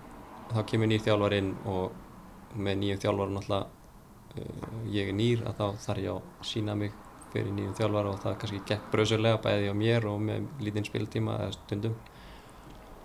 þá 0.52 0.64
kemur 0.68 0.92
nýr 0.92 1.04
þjálfar 1.06 1.38
inn 1.38 1.54
og 1.72 2.58
með 2.60 2.82
nýjum 2.82 3.02
þjálfar 3.06 3.32
náttúrulega 3.32 4.42
uh, 4.42 4.76
ég 4.92 5.12
er 5.12 5.16
nýr 5.16 5.46
að 5.48 5.58
þá 5.62 5.86
þarf 5.86 6.04
ég 6.04 6.18
að 6.18 6.48
sína 6.52 6.76
mig 6.76 6.96
fyrir 7.32 7.56
nýjum 7.56 7.76
þjálfar 7.80 8.10
og 8.12 8.22
það 8.24 8.38
kannski 8.44 8.64
gekk 8.68 8.90
bröðsörlega 8.92 9.42
bæði 9.46 9.72
á 9.72 9.76
mér 9.82 10.08
og 10.12 10.20
með 10.28 10.50
lítinn 10.64 10.88
spiltíma 10.88 11.38
eða 11.46 11.56
stundum 11.56 11.96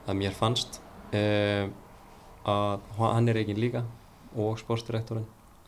að 0.07 0.18
mér 0.22 0.34
fannst. 0.34 0.80
Uh, 1.14 1.70
að 2.47 2.80
hann 3.01 3.28
er 3.28 3.40
eigin 3.40 3.61
líka 3.61 3.82
og 4.36 4.59
sportdirektorinn 4.61 5.26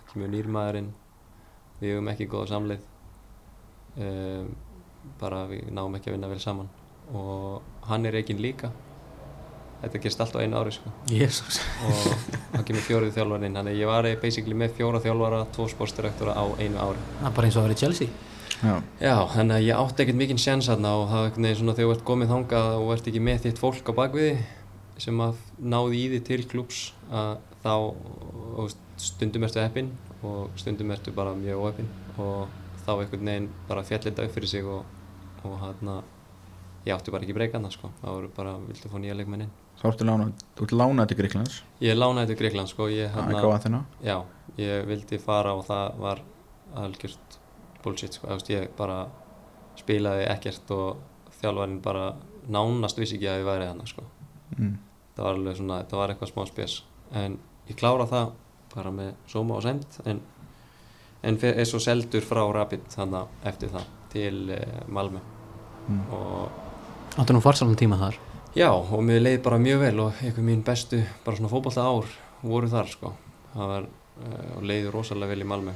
kemur 0.09 0.31
nýr 0.33 0.49
maðurinn 0.51 0.91
við 1.79 1.95
höfum 1.95 2.11
ekki 2.13 2.27
góða 2.31 2.51
samleið. 2.55 2.85
Um, 3.99 4.51
bara 5.21 5.45
við 5.51 5.71
náum 5.75 5.97
ekki 5.99 6.11
að 6.11 6.19
vinna 6.19 6.31
vel 6.31 6.41
saman. 6.43 6.69
Og 7.15 7.89
hann 7.89 8.07
er 8.09 8.19
eigin 8.19 8.41
líka. 8.43 8.71
Þetta 9.79 10.01
gerist 10.03 10.23
allt 10.25 10.35
á 10.35 10.43
einu 10.43 10.59
ári 10.59 10.73
sko. 10.75 10.91
Jésús 11.07 11.61
og 11.87 12.09
þá 12.57 12.65
kemur 12.67 12.83
fjórið 12.83 13.13
þjálfarinn 13.15 13.61
þannig 13.61 13.77
að 13.77 13.83
ég 13.83 13.91
var 13.93 14.09
basically 14.23 14.57
með 14.59 14.75
fjóra 14.81 15.03
þjálfara 15.05 15.45
tvo 15.55 15.69
sportdirektora 15.71 16.35
á 16.35 16.45
einu 16.59 16.81
ári. 16.83 17.05
Það 17.21 17.29
er 17.31 17.37
bara 17.37 17.51
eins 17.51 17.59
og 17.59 17.63
að 17.63 17.69
vera 17.69 17.79
í 17.79 17.83
Chelsea. 17.85 18.25
Já, 18.59 18.73
Já, 18.99 19.15
þannig 19.37 19.55
að 19.55 19.67
ég 19.69 19.81
átti 19.85 20.03
ekkert 20.03 20.19
mikinn 20.19 20.41
sjans 20.43 20.67
þarna 20.67 20.97
og 20.99 21.05
það 21.13 21.45
er 21.47 21.59
svona 21.61 21.75
þegar 21.79 21.93
þú 21.93 21.95
ert 21.95 22.07
komið 22.09 22.33
þangað 22.33 22.71
og 22.81 22.89
ert 22.97 23.11
ekki 23.13 23.21
með 23.23 23.45
þitt 23.45 23.61
fólk 23.63 23.87
á 23.87 23.93
bakviði 23.95 24.33
sem 25.03 25.21
að 25.23 25.41
náði 25.59 26.03
í 26.03 26.07
því 26.13 26.21
til 26.27 26.41
klúps 26.51 26.83
að 27.11 27.37
þá 27.63 27.73
og 28.59 28.77
stundum 28.99 29.47
ertu 29.47 29.63
heppinn 29.63 29.91
og 30.27 30.55
stundum 30.59 30.91
ertu 30.95 31.15
bara 31.15 31.35
mjög 31.39 31.65
óheppinn 31.65 31.91
og 32.19 32.49
þá 32.85 32.93
einhvern 32.97 33.31
veginn 33.31 33.51
bara 33.69 33.85
fjall 33.87 34.03
þetta 34.07 34.27
upp 34.27 34.35
fyrir 34.35 34.51
sig 34.51 34.67
og, 34.67 34.85
og 35.45 35.59
hérna 35.63 36.01
ég 36.87 36.95
átti 36.95 37.13
bara 37.13 37.27
ekki 37.27 37.37
breykana 37.37 37.71
sko, 37.73 37.91
þá 38.01 38.07
voru 38.09 38.31
bara 38.37 38.55
viltu 38.65 38.91
fá 38.91 38.97
nýja 39.01 39.17
leikmennin. 39.19 39.51
þá 39.79 39.85
ertu 39.91 40.09
lánað, 40.09 40.45
þú 40.57 40.67
ert 40.67 40.75
lánað 40.81 41.11
til 41.11 41.19
Gríklands 41.21 41.61
Ég 41.85 41.99
lánaði 41.99 42.33
til 42.33 42.39
Greikland 42.41 42.73
sko, 42.73 42.89
er 42.89 43.13
hérna, 43.15 43.85
já, 44.03 44.17
ég 44.59 44.89
vildi 44.89 45.21
fara 45.23 45.55
og 45.55 45.67
það 45.69 46.01
var 46.03 46.25
algjört 46.83 47.39
bullshit 47.85 48.19
sko, 48.19 48.31
veist, 48.33 48.51
ég 48.51 48.73
bara 48.79 49.05
spilaði 49.79 50.27
ekkert 50.33 50.75
og 50.75 50.99
þjálfarinn 51.39 51.81
bara 51.85 52.11
nánast 52.51 52.99
vissi 52.99 53.19
ekki 53.19 53.31
að 53.31 53.43
ég 53.43 53.49
væri 53.49 53.71
hann 53.71 53.87
sko. 53.87 54.07
mm. 54.57 54.77
Það 55.19 55.27
var 55.27 55.39
alveg 55.39 55.59
svona, 55.59 55.81
þetta 55.83 55.99
var 55.99 56.13
eitthvað 56.13 56.31
smá 56.31 56.45
spes. 56.47 56.75
En 57.19 57.39
ég 57.69 57.79
klára 57.79 58.07
það 58.09 58.29
bara 58.75 58.93
með 58.95 59.11
sóma 59.31 59.57
og 59.59 59.65
send 59.65 59.99
en, 60.07 60.21
en 61.27 61.39
er 61.43 61.67
svo 61.67 61.81
seldur 61.83 62.23
frá 62.27 62.45
Rapid 62.55 62.87
þannig 62.93 63.49
eftir 63.51 63.73
það 63.73 63.89
til 64.13 64.37
uh, 64.55 64.81
Malmö. 64.87 65.23
Mm. 65.89 66.03
og 66.13 67.19
Áttu 67.19 67.35
nú 67.35 67.43
farsalan 67.43 67.79
tíma 67.81 67.99
þar? 67.99 68.19
Já, 68.55 68.71
og 68.71 69.01
mér 69.05 69.23
leið 69.25 69.41
bara 69.43 69.59
mjög 69.61 69.83
vel 69.83 70.05
og 70.05 70.23
einhver 70.23 70.45
mín 70.45 70.63
bestu, 70.65 71.01
bara 71.25 71.39
svona 71.39 71.51
fótballta 71.51 71.83
ár 71.89 72.07
voru 72.45 72.71
þar 72.71 72.93
sko. 72.93 73.13
Það 73.57 73.73
var, 73.73 73.91
uh, 74.23 74.49
og 74.61 74.65
leiði 74.71 74.95
rosalega 74.95 75.35
vel 75.35 75.43
í 75.43 75.51
Malmö. 75.51 75.75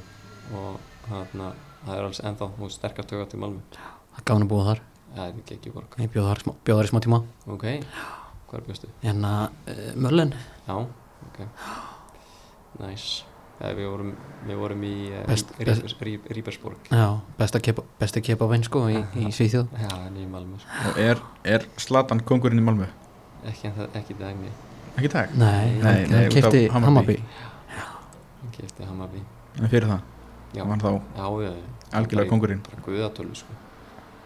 Og 0.55 0.79
þarna 1.09 1.51
það 1.83 1.95
er 1.97 2.07
alls 2.07 2.23
ennþá 2.23 2.49
múið 2.55 2.75
sterkar 2.77 3.09
tögat 3.09 3.33
til 3.33 3.43
Malmö. 3.43 3.63
Það 3.75 4.23
er 4.23 4.27
gaman 4.31 4.47
að 4.47 4.51
búa 4.55 4.67
þar. 4.71 4.83
Það 5.13 5.23
er 5.25 5.39
ekki 5.43 5.57
ekki 5.59 5.73
borg. 5.75 5.97
Ég 5.99 6.13
bjóð 6.13 6.29
þar, 6.31 6.43
í 6.53 6.77
þar 6.77 6.87
í 6.87 6.93
smá 6.93 7.03
tíma. 7.03 7.23
Ok, 7.53 7.67
hvað 8.53 8.61
er 8.61 8.65
bjöstu? 8.69 8.89
En 9.09 9.23
að 9.25 9.43
uh, 9.73 9.85
Mörlen 10.05 10.33
Já, 10.67 10.75
ok. 11.25 11.39
Nice. 12.83 13.23
Ja, 13.61 13.69
við, 13.77 13.85
vorum, 13.87 14.11
við 14.47 14.57
vorum 14.59 14.81
í 14.85 14.91
uh, 15.13 15.23
Best- 15.29 15.53
Ríbersborg 16.33 16.89
Já, 16.91 17.05
besta 17.37 17.61
kepa, 18.23 18.47
vinn 18.51 18.65
sko 18.65 18.85
í, 18.91 18.97
í 19.21 19.29
Svíþjóð. 19.37 19.69
Já, 19.79 19.91
en 20.07 20.17
í 20.19 20.25
Malmö 20.29 20.59
sko. 20.61 20.79
Og 20.91 20.99
er, 21.01 21.21
er 21.55 21.65
Zlatan 21.81 22.21
kongurinn 22.27 22.61
í 22.61 22.65
Malmö? 22.65 22.89
Ekki, 23.49 23.71
ekki 23.99 24.17
dæmi 24.19 24.49
Ekki 24.93 25.09
í 25.09 25.13
dag? 25.13 25.31
Nei, 25.37 25.69
Nei, 25.81 25.83
hann, 25.83 26.11
nei, 26.11 26.17
hann 26.23 26.33
kefti 26.33 26.63
Hammarby. 26.73 27.15
Hann 27.73 28.51
kefti 28.57 28.85
Hammarby. 28.89 29.21
En 29.61 29.69
fyrir 29.71 29.89
það, 29.89 30.03
Já, 30.53 30.61
var 30.65 30.73
hann 30.75 30.83
þá 30.83 30.91
já, 30.93 31.29
já, 31.47 31.53
já. 31.53 31.71
algjörlega 31.99 32.29
kongurinn 32.33 32.61
Bara 32.67 32.83
guðatölu 32.85 33.37
sko. 33.37 33.57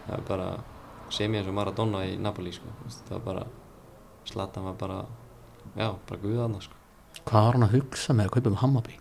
Það 0.08 0.16
er 0.18 0.26
bara 0.28 0.48
sem 1.14 1.32
ég 1.36 1.40
eins 1.40 1.48
og 1.48 1.56
Maradona 1.56 2.02
í 2.08 2.16
Napoli 2.20 2.52
sko. 2.52 2.68
Það 2.88 3.14
var 3.16 3.24
bara 3.28 3.46
Slatan 4.28 4.68
var 4.68 4.78
bara 4.80 4.98
Já, 5.74 5.92
bara 6.08 6.20
guðaðna 6.22 6.62
sko 6.64 6.76
Hvað 7.28 7.44
var 7.46 7.58
hann 7.58 7.66
að 7.66 7.76
hugsa 7.76 8.14
með 8.16 8.28
að 8.28 8.34
kaupa 8.36 8.50
um 8.50 8.58
Hammarby? 8.62 8.98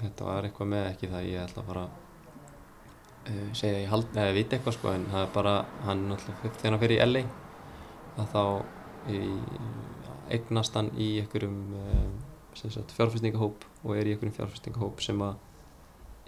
Þetta 0.00 0.26
var 0.26 0.46
eitthvað 0.46 0.70
með 0.70 0.88
ekki 0.90 1.10
það 1.10 1.28
ég 1.28 1.44
ætla 1.44 1.64
bara 1.66 1.84
uh, 1.88 3.48
segja 3.56 3.82
ég 3.82 3.90
hald, 3.90 4.10
eða 4.14 4.34
veit 4.36 4.56
eitthvað 4.56 4.76
sko 4.76 4.92
en 4.94 5.06
það 5.10 5.24
er 5.24 5.32
bara, 5.34 5.54
hann 5.86 6.04
náttúrulega 6.10 6.52
þegar 6.60 6.74
hann 6.74 6.82
fyrir 6.84 6.96
í 6.96 7.06
LA 7.06 7.24
að 8.20 8.34
þá 8.34 8.42
í, 9.10 9.20
eignast 10.36 10.76
hann 10.78 10.90
í 10.96 11.10
einhverjum 11.22 11.60
sem 12.58 12.72
sagt, 12.74 12.92
fjárfestingahóp 12.96 13.64
og 13.84 13.94
er 13.96 14.08
í 14.08 14.14
einhverjum 14.14 14.36
fjárfestingahóp 14.36 15.02
sem 15.04 15.20
að 15.24 15.38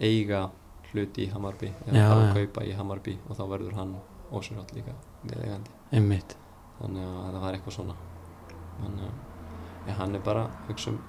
eiga 0.03 0.47
hluti 0.91 1.27
í 1.27 1.31
Hammarby 1.33 1.71
eða 1.87 2.07
fara 2.07 2.21
að 2.21 2.25
já. 2.27 2.33
kaupa 2.39 2.65
í 2.65 2.73
Hammarby 2.77 3.17
og 3.27 3.37
þá 3.37 3.43
verður 3.51 3.77
hann 3.79 3.93
ósverjátt 4.33 4.73
líka 4.77 4.95
meðeigandi 5.27 5.77
Einmitt 5.93 6.35
þannig 6.79 7.05
að 7.05 7.29
það 7.29 7.45
var 7.45 7.57
eitthvað 7.57 7.77
svona 7.77 7.97
þannig 8.81 9.05
að 9.07 9.87
ja, 9.89 9.93
hann 9.99 10.15
er 10.15 10.23
bara 10.25 10.45
að 10.47 10.69
hugsa 10.69 10.89
um 10.93 10.99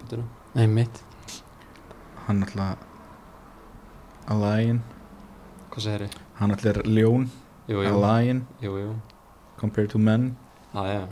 bytuna 0.00 0.24
Einmitt. 0.54 1.00
Hann 2.26 2.42
alltaf 2.46 2.78
A 4.30 4.34
lion. 4.40 4.78
Hvað 5.72 5.82
segir 5.84 6.04
þið? 6.06 6.14
Hann 6.38 6.54
alltaf 6.54 6.70
er 6.70 6.78
ljón. 6.88 7.26
Jú, 7.68 7.80
A 7.82 7.88
jú, 7.90 7.98
lion. 8.00 8.46
Jú, 8.62 8.76
jú. 8.80 8.92
Compared 9.60 9.90
to 9.92 9.98
men. 9.98 10.36
Já, 10.74 10.84
já, 10.88 11.02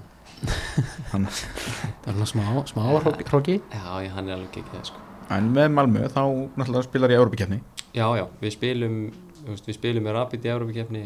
hann, 1.12 1.26
er 1.26 2.16
svona 2.16 2.26
smá, 2.26 2.45
smá 2.66 2.82
hróki- 3.01 3.26
hróki. 3.28 3.59
Já, 3.70 4.01
já, 4.03 4.11
hann 4.14 4.28
er 4.28 4.34
alveg 4.38 4.57
ekki 4.62 4.72
það 4.72 4.86
sko. 4.90 5.03
En 5.30 5.53
með 5.55 5.68
Malmö 5.76 6.09
þá 6.12 6.22
náttúrulega 6.59 6.82
spilar 6.88 7.11
ég 7.14 7.20
Európa-kefni 7.22 7.61
Já, 7.95 8.07
já, 8.18 8.24
við 8.43 8.51
spilum 8.57 8.97
við 9.47 9.76
spilum 9.76 10.05
með 10.05 10.16
Rapid 10.16 10.45
í 10.45 10.51
Európa-keppni 10.51 11.03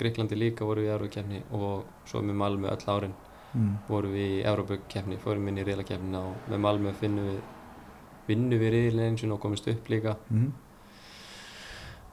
Greiklandi 0.00 0.38
líka 0.40 0.64
voru 0.66 0.80
við 0.82 0.88
í 0.88 0.94
Európa-keppni 0.94 1.42
og 1.52 1.84
svo 2.08 2.22
með 2.24 2.38
Malmö 2.40 2.70
öll 2.72 2.88
árin 2.94 3.12
mm. 3.54 3.72
voru 3.88 4.08
við 4.12 4.28
í 4.38 4.42
Európa-keppni 4.48 5.18
fórum 5.22 5.48
inn 5.50 5.58
í 5.62 5.64
riðlakeppnina 5.66 6.20
og 6.30 6.48
með 6.52 6.62
Malmö 6.66 6.92
finnum 7.00 7.28
við 7.30 7.40
vinnum 8.28 8.60
við 8.62 8.70
riðlinn 8.76 9.08
eins 9.12 9.24
og 9.26 9.40
komist 9.42 9.66
upp 9.72 9.88
líka 9.90 10.16
Mm. 10.30 10.52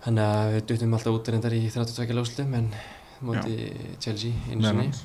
þannig 0.04 0.24
að 0.26 0.54
við 0.56 0.66
duttum 0.72 0.94
alltaf 0.98 1.18
út 1.20 1.30
reyndar 1.34 1.54
í 1.58 1.62
32 1.70 2.16
láslutum 2.18 2.54
en 2.60 2.70
móti 3.22 3.56
Chelsea 4.00 4.32
einu 4.50 4.62
Meðal 4.62 4.72
sinni 4.72 4.86
annars. 4.88 5.02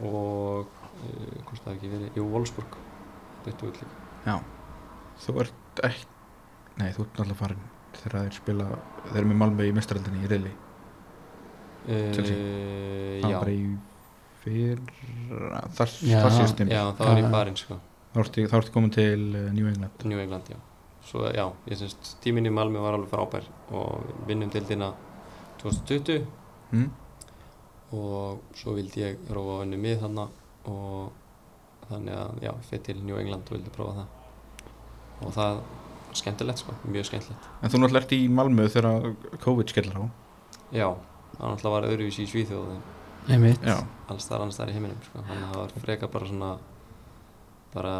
og 0.00 0.66
uh, 0.66 1.36
hvort 1.46 1.60
það 1.60 1.68
hafi 1.68 1.76
ekki 1.76 1.90
verið, 1.92 2.16
jú, 2.16 2.24
Wolfsburg 2.32 2.78
duttum 3.44 3.68
við 3.68 3.82
líka 3.82 3.86
Já 4.26 4.36
Þú 5.22 5.34
ert 5.44 5.82
ekki 5.84 6.06
Nei, 6.80 6.88
þú 6.96 7.02
ert 7.04 7.18
náttúrulega 7.18 7.36
farin 7.42 7.64
þegar 7.92 8.14
þeir 8.22 8.36
spila 8.38 8.66
þeir 9.10 9.18
eru 9.20 9.28
með 9.30 9.40
Malmö 9.42 9.66
í 9.68 9.72
mestraraldinni 9.76 10.22
í 10.24 10.30
reyli 10.32 10.52
Chelsea. 12.16 12.36
uh, 12.36 13.20
það 13.20 13.28
Já, 13.28 13.36
var 13.36 13.42
bara 13.44 13.52
í 13.52 13.66
fyrra 14.42 15.62
þar, 15.76 15.94
Já. 16.02 16.18
þar 16.24 16.36
síðust 16.36 16.58
tíma 16.60 16.74
já, 16.74 16.82
það 16.98 17.08
var 17.08 17.20
Já. 17.20 17.22
í 17.22 17.32
farin 17.36 17.58
sko 17.60 17.78
þá 18.12 18.20
ertu 18.24 18.46
þá 18.50 18.70
komin 18.74 18.92
til 18.94 19.20
uh, 19.30 19.48
New 19.54 19.70
England 19.70 20.04
New 20.08 20.20
England, 20.20 20.50
já. 20.52 20.58
Svo, 21.02 21.24
já, 21.34 21.46
ég 21.66 21.80
syns 21.80 22.16
tíminn 22.22 22.46
í 22.46 22.52
Malmö 22.54 22.82
var 22.84 22.94
alveg 22.94 23.10
frábær 23.10 23.48
og 23.74 24.12
vinnum 24.28 24.52
dildina 24.52 24.92
2020 25.62 26.22
mm? 26.70 26.90
og 27.98 28.42
svo 28.56 28.76
vildi 28.76 29.02
ég 29.02 29.32
róa 29.34 29.62
önnu 29.64 29.80
mið 29.80 30.04
þannig 30.04 30.68
og 30.70 31.88
þannig 31.88 32.14
að, 32.16 32.36
já, 32.44 32.52
ég 32.52 32.68
fyrir 32.70 32.84
til 32.86 33.02
New 33.02 33.18
England 33.18 33.48
og 33.50 33.56
vildi 33.56 33.74
prófa 33.74 34.02
það 34.02 34.18
og 35.22 35.34
það 35.36 35.56
var 35.56 36.18
skemmtilegt, 36.18 36.60
sko, 36.60 36.74
mjög 36.92 37.06
skemmtilegt. 37.08 37.44
En 37.62 37.70
þú 37.72 37.78
náttúrulega 37.80 38.04
ert 38.04 38.14
í 38.16 38.22
Malmö 38.28 38.66
þegar 38.68 39.12
COVID 39.44 39.70
skellir 39.72 39.96
á 39.96 40.04
Já, 40.72 40.88
það 41.38 41.46
náttúrulega 41.46 41.74
var 41.76 41.86
öðruvísi 41.88 42.26
í 42.26 42.30
Svíþjóð 42.30 42.72
en 42.74 42.82
Einmitt 42.82 42.82
Já, 42.82 43.01
alls 44.12 44.26
þar 44.28 44.40
annars 44.42 44.56
þar 44.58 44.68
í 44.70 44.72
heiminum, 44.76 45.00
sko, 45.06 45.22
þannig 45.28 45.44
að 45.44 45.52
það 45.52 45.60
var 45.62 45.84
frekar 45.86 46.08
bara 46.12 46.26
svona 46.26 46.52
bara 47.72 47.92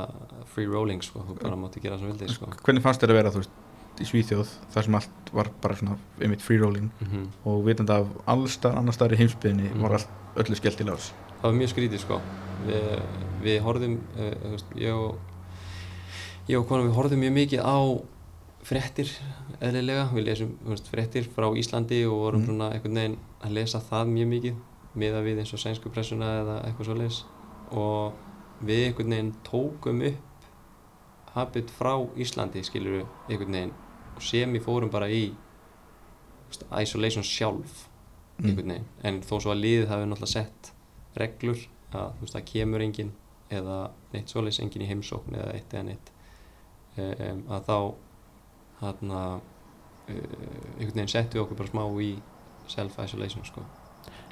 free 0.53 0.67
rolling, 0.69 1.01
sko, 1.03 1.23
þú 1.29 1.37
bara 1.43 1.57
mátti 1.57 1.81
gera 1.81 1.99
sem 1.99 2.11
vildi, 2.11 2.29
sko. 2.29 2.47
hvernig 2.65 2.83
fannst 2.85 3.01
þér 3.01 3.11
að 3.15 3.21
vera 3.23 3.31
þú 3.33 3.43
veist 3.43 4.01
í 4.03 4.05
Svíþjóð 4.09 4.51
þar 4.73 4.85
sem 4.87 4.95
allt 4.99 5.31
var 5.33 5.49
bara 5.63 5.77
svona 5.77 5.97
einmitt 6.21 6.43
free 6.45 6.59
rolling? 6.61 6.91
Mm 7.01 7.27
og 7.45 7.65
vitandi 7.67 7.93
af 7.93 8.07
allstar 8.27 8.77
annar 8.77 8.93
staðar 8.97 9.15
í 9.17 9.21
heimsbyðinni 9.23 9.71
Mhm. 9.73 9.83
var 9.83 9.93
allt 9.99 10.09
öllu 10.37 10.57
skellt 10.57 10.81
í 10.81 10.85
lás 10.89 11.13
það 11.41 11.43
var 11.43 11.53
mjög 11.53 11.69
skrítið 11.75 11.99
sko. 12.01 12.21
Við, 12.67 13.03
við 13.43 13.61
horfðum 13.63 13.97
uh, 14.17 14.51
veist, 14.53 14.67
ég 14.77 14.95
og 14.95 15.19
ég 16.49 16.59
og 16.59 16.67
konan 16.69 16.87
við 16.89 16.95
horfðum 16.97 17.21
mjög 17.21 17.33
mikið 17.33 17.61
á 17.65 17.79
fréttir 18.63 19.09
eðlilega, 19.61 20.09
við 20.15 20.25
lesum 20.29 20.53
veist, 20.65 20.87
fréttir 20.91 21.27
frá 21.35 21.49
Íslandi 21.59 22.05
og 22.07 22.19
vorum 22.21 22.41
Mhm. 22.41 22.47
svona 22.47 22.73
einhvern 22.73 22.95
veginn 22.95 23.19
að 23.43 23.53
lesa 23.53 23.81
það 23.81 24.07
mjög 24.09 24.29
mikið 24.29 24.55
miða 24.99 25.23
við 25.25 25.39
eins 25.43 25.53
og 25.57 25.63
sænsku 25.63 25.91
pressuna 25.93 26.29
eða 26.43 26.59
eitthvað 26.67 26.89
svo 26.91 26.97
leis 26.99 27.23
og 27.73 28.13
við 28.63 28.87
einhvern 28.89 29.15
veginn 29.15 29.33
tókum 29.47 30.03
upp 30.11 30.49
habit 31.35 31.71
frá 31.73 31.95
Íslandi 32.21 32.61
skilur 32.67 32.99
við 32.99 33.07
einhvern 33.33 33.57
veginn. 33.57 33.73
Og 34.17 34.23
sem 34.23 34.53
við 34.53 34.65
fórum 34.67 34.91
bara 34.93 35.09
í 35.09 35.33
veist, 36.49 36.67
isolation 36.83 37.25
sjálf 37.25 37.89
Mm. 38.39 38.49
einhvern 38.49 38.69
veginn. 38.73 38.87
En 39.05 39.21
þó 39.23 39.35
svo 39.41 39.53
að 39.53 39.61
liðið 39.63 39.89
hafi 39.89 40.07
náttúrulega 40.09 40.33
sett 40.33 40.73
reglur 41.17 41.59
að 41.93 42.15
þú 42.17 42.21
veist 42.25 42.35
það 42.35 42.47
kemur 42.53 42.81
enginn 42.85 43.13
eða 43.53 43.91
neitt 44.13 44.33
svoleiðis 44.33 44.61
enginn 44.65 44.83
í 44.83 44.89
heimsókn 44.89 45.37
eða 45.37 45.53
eitt 45.55 45.75
eða 45.75 45.83
neitt 45.85 46.13
um, 46.97 47.43
að 47.53 47.67
þá 47.69 47.77
þarna 48.81 49.21
uh, 49.37 50.15
einhvern 50.79 50.97
veginn 50.97 51.13
settu 51.13 51.43
okkur 51.43 51.61
bara 51.61 51.69
smá 51.69 51.85
í 52.01 52.15
self-isolation 52.73 53.45
sko 53.45 53.65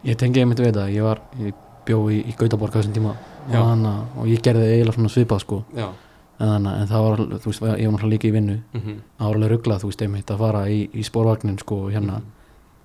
Ég 0.04 0.16
tengi 0.16 0.40
einmitt 0.40 0.58
við 0.62 0.70
þetta 0.72 0.86
Ég 0.94 1.02
var, 1.04 1.20
ég 1.38 1.54
bjó 1.86 1.98
í, 2.12 2.20
í 2.30 2.32
Gautaborg 2.38 2.72
á 2.72 2.78
þessum 2.80 2.94
tíma 2.96 3.10
og, 3.10 3.52
Já. 3.52 3.60
hana, 3.64 3.92
og 4.20 4.26
ég 4.30 4.40
gerði 4.44 4.66
eiginlega 4.68 4.94
svona 4.96 5.08
svipað 5.12 5.40
sko 5.44 5.64
já, 5.74 5.86
en, 6.40 6.48
hana, 6.48 6.74
en 6.82 6.86
það 6.90 7.04
var, 7.06 7.22
þú 7.40 7.48
veist, 7.50 7.62
ég 7.62 7.68
var 7.88 7.94
náttúrulega 7.94 8.10
líka 8.14 8.28
í 8.28 8.32
vinnu 8.36 8.56
mm 8.72 8.98
það 9.18 9.26
var 9.26 9.34
alveg 9.36 9.50
rugglað, 9.54 9.80
þú 9.82 9.88
veist, 9.90 10.02
einmitt 10.06 10.30
að 10.30 10.38
fara 10.44 10.60
í, 10.68 10.78
í 10.92 11.02
spórvagnin 11.08 11.58
sko, 11.58 11.78
hérna, 11.90 12.18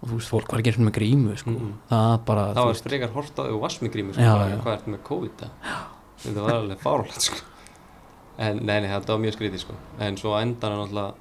og 0.01 0.09
þú 0.09 0.20
veist, 0.20 0.32
fólk 0.32 0.51
var 0.51 0.59
ekki 0.63 0.72
eins 0.72 0.80
og 0.80 0.86
með 0.88 0.95
grímu, 0.99 1.36
sko, 1.38 1.51
Mhm. 1.51 1.74
það 1.91 2.16
bara 2.26 2.45
það 2.47 2.55
þú 2.55 2.63
var 2.66 2.74
veist, 2.74 2.88
frekar 2.89 3.09
hort 3.16 3.36
á 3.39 3.43
og 3.51 3.61
varst 3.61 3.82
með 3.84 3.91
grímur 3.95 4.16
Já, 4.16 4.24
sko, 4.24 4.38
bara, 4.39 4.49
já. 4.49 4.57
hvað 4.63 4.74
ert 4.74 4.88
með 4.88 5.03
COVID 5.03 5.38
-a? 5.43 5.49
þetta 6.26 6.41
var 6.41 6.53
alveg 6.55 6.80
fárlegt 6.80 7.22
sko. 7.22 7.38
en 8.38 8.57
nei, 8.66 8.80
nei, 8.82 8.89
þetta 8.89 9.07
var 9.13 9.20
mjög 9.20 9.34
skrítið 9.38 9.59
sko. 9.59 9.74
en 9.99 10.18
svo 10.18 10.36
endan 10.41 10.72
er 10.72 10.78
náttúrulega 10.78 11.13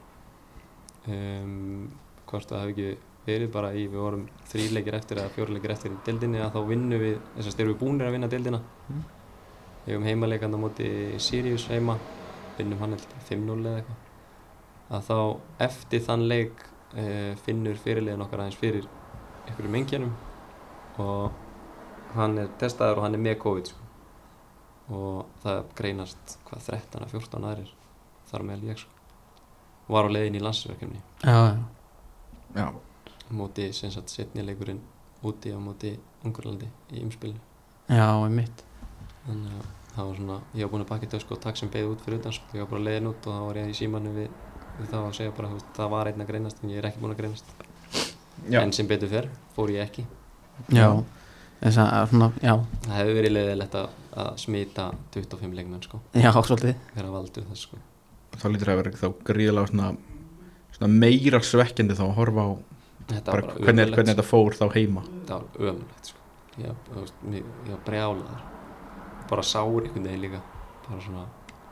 um, 1.08 1.90
hvort 2.26 2.48
það 2.48 2.60
hefði 2.64 2.72
ekki 2.72 2.96
verið 3.26 3.50
bara 3.54 3.70
í, 3.72 3.86
við 3.88 4.00
vorum 4.02 4.24
þrýleikir 4.50 4.94
eftir 4.98 5.20
eða 5.22 5.32
fjórleikir 5.34 5.72
eftir 5.74 5.92
í 5.94 5.98
deildinni 6.06 6.40
að 6.44 6.56
þá 6.56 6.60
vinnum 6.68 7.00
við, 7.00 7.14
þess 7.36 7.46
að 7.50 7.54
styrum 7.56 7.72
við 7.74 7.80
búinir 7.84 8.08
að 8.08 8.16
vinna 8.18 8.28
deildina 8.32 8.60
Mm. 8.88 9.04
við 9.86 9.94
hefum 9.94 10.04
heimaleikand 10.08 10.54
á 10.56 10.58
móti 10.60 10.88
Sirius 11.20 11.66
heima 11.72 11.94
vinnum 12.58 12.78
hann 12.82 12.92
eitthvað 12.96 13.28
5-0 13.30 13.66
eða 13.66 13.78
eitthvað 13.80 14.96
að 14.98 15.06
þá 15.08 15.16
eftir 15.68 16.00
þann 16.04 16.26
leik 16.28 16.64
uh, 16.94 17.32
finnur 17.46 17.80
fyrirliðin 17.80 18.22
okkar 18.26 18.42
aðeins 18.44 18.60
fyrir 18.60 18.84
einhverjum 19.48 19.78
engjönum 19.80 20.12
og 21.00 21.32
hann 22.14 22.38
er 22.38 22.48
testaður 22.60 23.00
og 23.00 23.06
hann 23.08 23.16
er 23.16 23.24
með 23.24 23.38
COVID 23.42 23.66
sko. 23.72 23.80
og 24.94 25.24
það 25.42 25.62
greinast 25.80 26.36
hvað 26.44 26.66
13 26.68 27.06
að 27.06 27.14
14 27.16 27.48
aðrir 27.50 27.72
þar 28.30 28.42
með 28.50 28.68
ég 28.68 28.78
sko. 28.84 28.90
var 29.88 30.04
á 30.08 30.10
leiðin 30.12 30.36
í 30.38 30.44
landsverkefni 30.44 31.00
já, 31.24 31.56
já, 32.54 32.68
móti 33.36 33.70
sem 33.76 33.92
sagt 33.94 34.12
setni 34.12 34.44
leikurinn 34.44 34.82
úti 35.24 35.52
á 35.54 35.58
móti 35.58 35.96
Ungurlandi 36.24 36.68
í 36.92 37.02
umspilinu. 37.04 37.40
Já, 37.88 38.08
mitt 38.32 38.64
þannig 39.24 39.56
að 39.56 39.68
það 39.94 40.08
var 40.08 40.16
svona, 40.18 40.38
ég 40.52 40.66
var 40.66 40.72
búinn 40.72 40.84
að 40.84 40.90
bakka 40.90 41.06
í 41.06 41.10
tösku 41.12 41.36
og 41.36 41.42
takk 41.42 41.58
sem 41.58 41.70
beði 41.72 41.90
út 41.92 42.02
fyrir 42.04 42.20
utan 42.20 42.34
sko. 42.34 42.48
ég 42.52 42.64
var 42.64 42.70
bara 42.72 42.86
leiðin 42.88 43.10
út 43.10 43.28
og 43.28 43.36
þá 43.36 43.42
var 43.46 43.60
ég 43.60 43.70
í 43.70 43.76
símanu 43.78 44.12
við, 44.14 44.38
við 44.78 44.90
það 44.90 45.06
að 45.08 45.16
segja 45.18 45.34
bara, 45.36 45.50
þú 45.50 45.58
veist, 45.58 45.70
það 45.78 45.92
var 45.94 46.10
einn 46.10 46.24
að 46.24 46.30
greinast 46.30 46.62
en 46.62 46.72
ég 46.72 46.80
er 46.80 46.88
ekki 46.90 47.02
búinn 47.02 47.14
að 47.14 47.20
greinast. 47.22 47.52
Já, 48.50 48.60
en 48.60 48.74
sem 48.74 48.88
betur 48.90 49.12
fer, 49.12 49.28
fór 49.54 49.72
ég 49.72 49.84
ekki. 49.86 50.04
Já, 50.74 50.88
þess 51.62 51.80
að 51.84 52.08
svona, 52.10 52.30
já, 52.42 52.54
það 52.84 52.98
hefði 52.98 53.16
verið 53.20 53.34
leiðilegt 53.36 53.78
að, 53.80 53.96
að 54.24 54.30
smita 54.44 54.88
25 55.16 55.58
leikmenn 55.60 55.86
sko, 55.86 56.02
já, 56.12 56.30
svolítið. 56.34 56.74
Vera 56.98 57.14
valdur 57.14 57.48
þess 57.52 57.68
sko. 57.68 57.80
Þá 58.34 58.46
lítur 58.50 58.72
að 58.72 58.80
vera 58.82 58.96
þá 58.98 59.08
gríðilega 59.30 59.70
svona, 59.70 59.90
svona 60.74 60.92
meira 61.06 61.40
svekkjandi 61.46 61.96
þá 61.96 62.04
að 62.08 62.16
horfa 62.18 62.48
á 62.50 62.52
bara 63.08 63.32
var 63.32 63.40
bara 63.40 63.54
hvernig, 63.54 63.68
ömurlegt, 63.68 63.94
hvernig 63.98 64.14
þetta 64.14 64.26
fór 64.28 64.56
þá 64.58 64.64
heima. 64.74 65.02
Þetta 65.12 65.38
var 65.38 65.70
ömulegt 65.72 66.10
sko. 66.10 66.18
ég, 66.58 66.74
mér- 67.30 67.48
ég 67.66 67.70
var 67.70 67.80
brjálaður. 67.86 68.42
Bara 69.30 69.42
sár 69.42 69.82
einhvern 69.82 70.04
veginn 70.04 70.20
líka. 70.26 70.40
Bara 70.88 71.00
svona, 71.00 71.24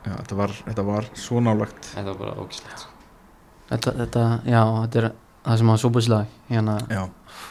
Já, 0.03 0.11
þetta 0.19 0.35
var, 0.35 0.51
þetta 0.67 0.83
var 0.85 1.05
svo 1.15 1.39
nálagt 1.39 1.85
þetta 1.93 2.05
var 2.11 2.17
bara 2.19 2.31
ógislegt 2.43 2.79
sko. 2.79 2.89
þetta, 3.69 3.91
þetta, 4.01 4.23
já, 4.51 4.61
þetta 4.81 4.99
er 4.99 5.05
það 5.45 5.57
sem 5.61 5.67
var 5.71 5.77
súbúrslag 5.83 6.25
hérna, 6.49 6.73
Já, 6.89 7.03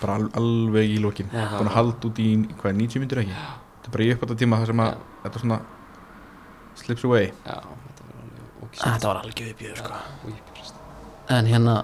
bara 0.03 0.17
al, 0.19 0.27
alveg 0.37 0.91
í 0.93 0.99
það 1.01 1.31
Búin 1.33 1.71
að 1.71 1.77
halda 1.79 2.09
út 2.11 2.21
í, 2.21 2.27
hvað, 2.61 2.77
90 2.77 3.01
myndir 3.01 3.23
ekki? 3.23 3.39
Þetta 3.39 3.89
er 3.89 3.95
bara 3.97 4.05
í 4.05 4.11
uppátt 4.17 4.35
tíma 4.43 4.59
þar 4.61 4.67
sem 4.73 4.83
að 4.85 4.93
þetta 5.23 5.43
svona 5.45 5.59
slips 6.83 7.05
away. 7.09 7.31
Já, 7.47 7.57
þetta 7.87 8.05
var 8.05 8.21
alveg 8.21 8.63
ógislegt 8.67 8.93
þetta 8.93 9.09
var 9.09 9.23
algjör 9.23 9.51
uppjöð 9.55 9.81
sko. 9.81 10.85
En 11.33 11.47
hérna 11.47 11.75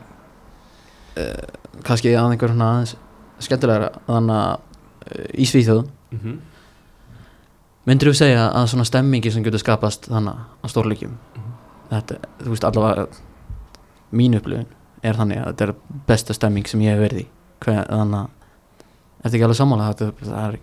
kannski 1.85 2.13
að 2.15 2.31
einhver 2.33 2.53
svona 2.53 2.71
aðeins 2.75 2.97
skemmtilegra 3.47 3.91
þannig 4.07 4.37
að 4.37 4.55
uh, 4.55 5.27
í 5.39 5.47
Svíþjóð 5.47 5.85
Mm 6.09 6.19
-hmm. 6.23 6.37
myndir 7.89 8.09
þú 8.09 8.15
segja 8.17 8.47
að 8.49 8.67
svona 8.73 8.85
stemmingi 8.89 9.31
sem 9.31 9.43
getur 9.45 9.61
skapast 9.61 10.09
þannig 10.09 10.35
á 10.65 10.67
stórleikjum 10.69 11.13
Mhm. 11.37 11.53
þetta, 11.91 12.15
þú 12.43 12.49
veist 12.49 12.65
allavega 12.65 13.07
mín 14.13 14.37
upplifun 14.39 14.67
er 15.03 15.15
þannig 15.15 15.39
að 15.39 15.47
þetta 15.53 15.65
er 15.69 15.75
besta 16.07 16.35
stemming 16.35 16.67
sem 16.67 16.81
ég 16.81 16.97
hef 16.97 17.01
verið 17.11 17.21
í 17.21 17.27
Hver, 17.61 17.87
þannig 17.89 18.19
að 18.19 18.29
þetta 19.23 19.35
ekki 19.37 19.45
alveg 19.45 19.57
sammála 19.57 19.89
þetta, 19.95 20.13
það 20.23 20.49
er, 20.49 20.59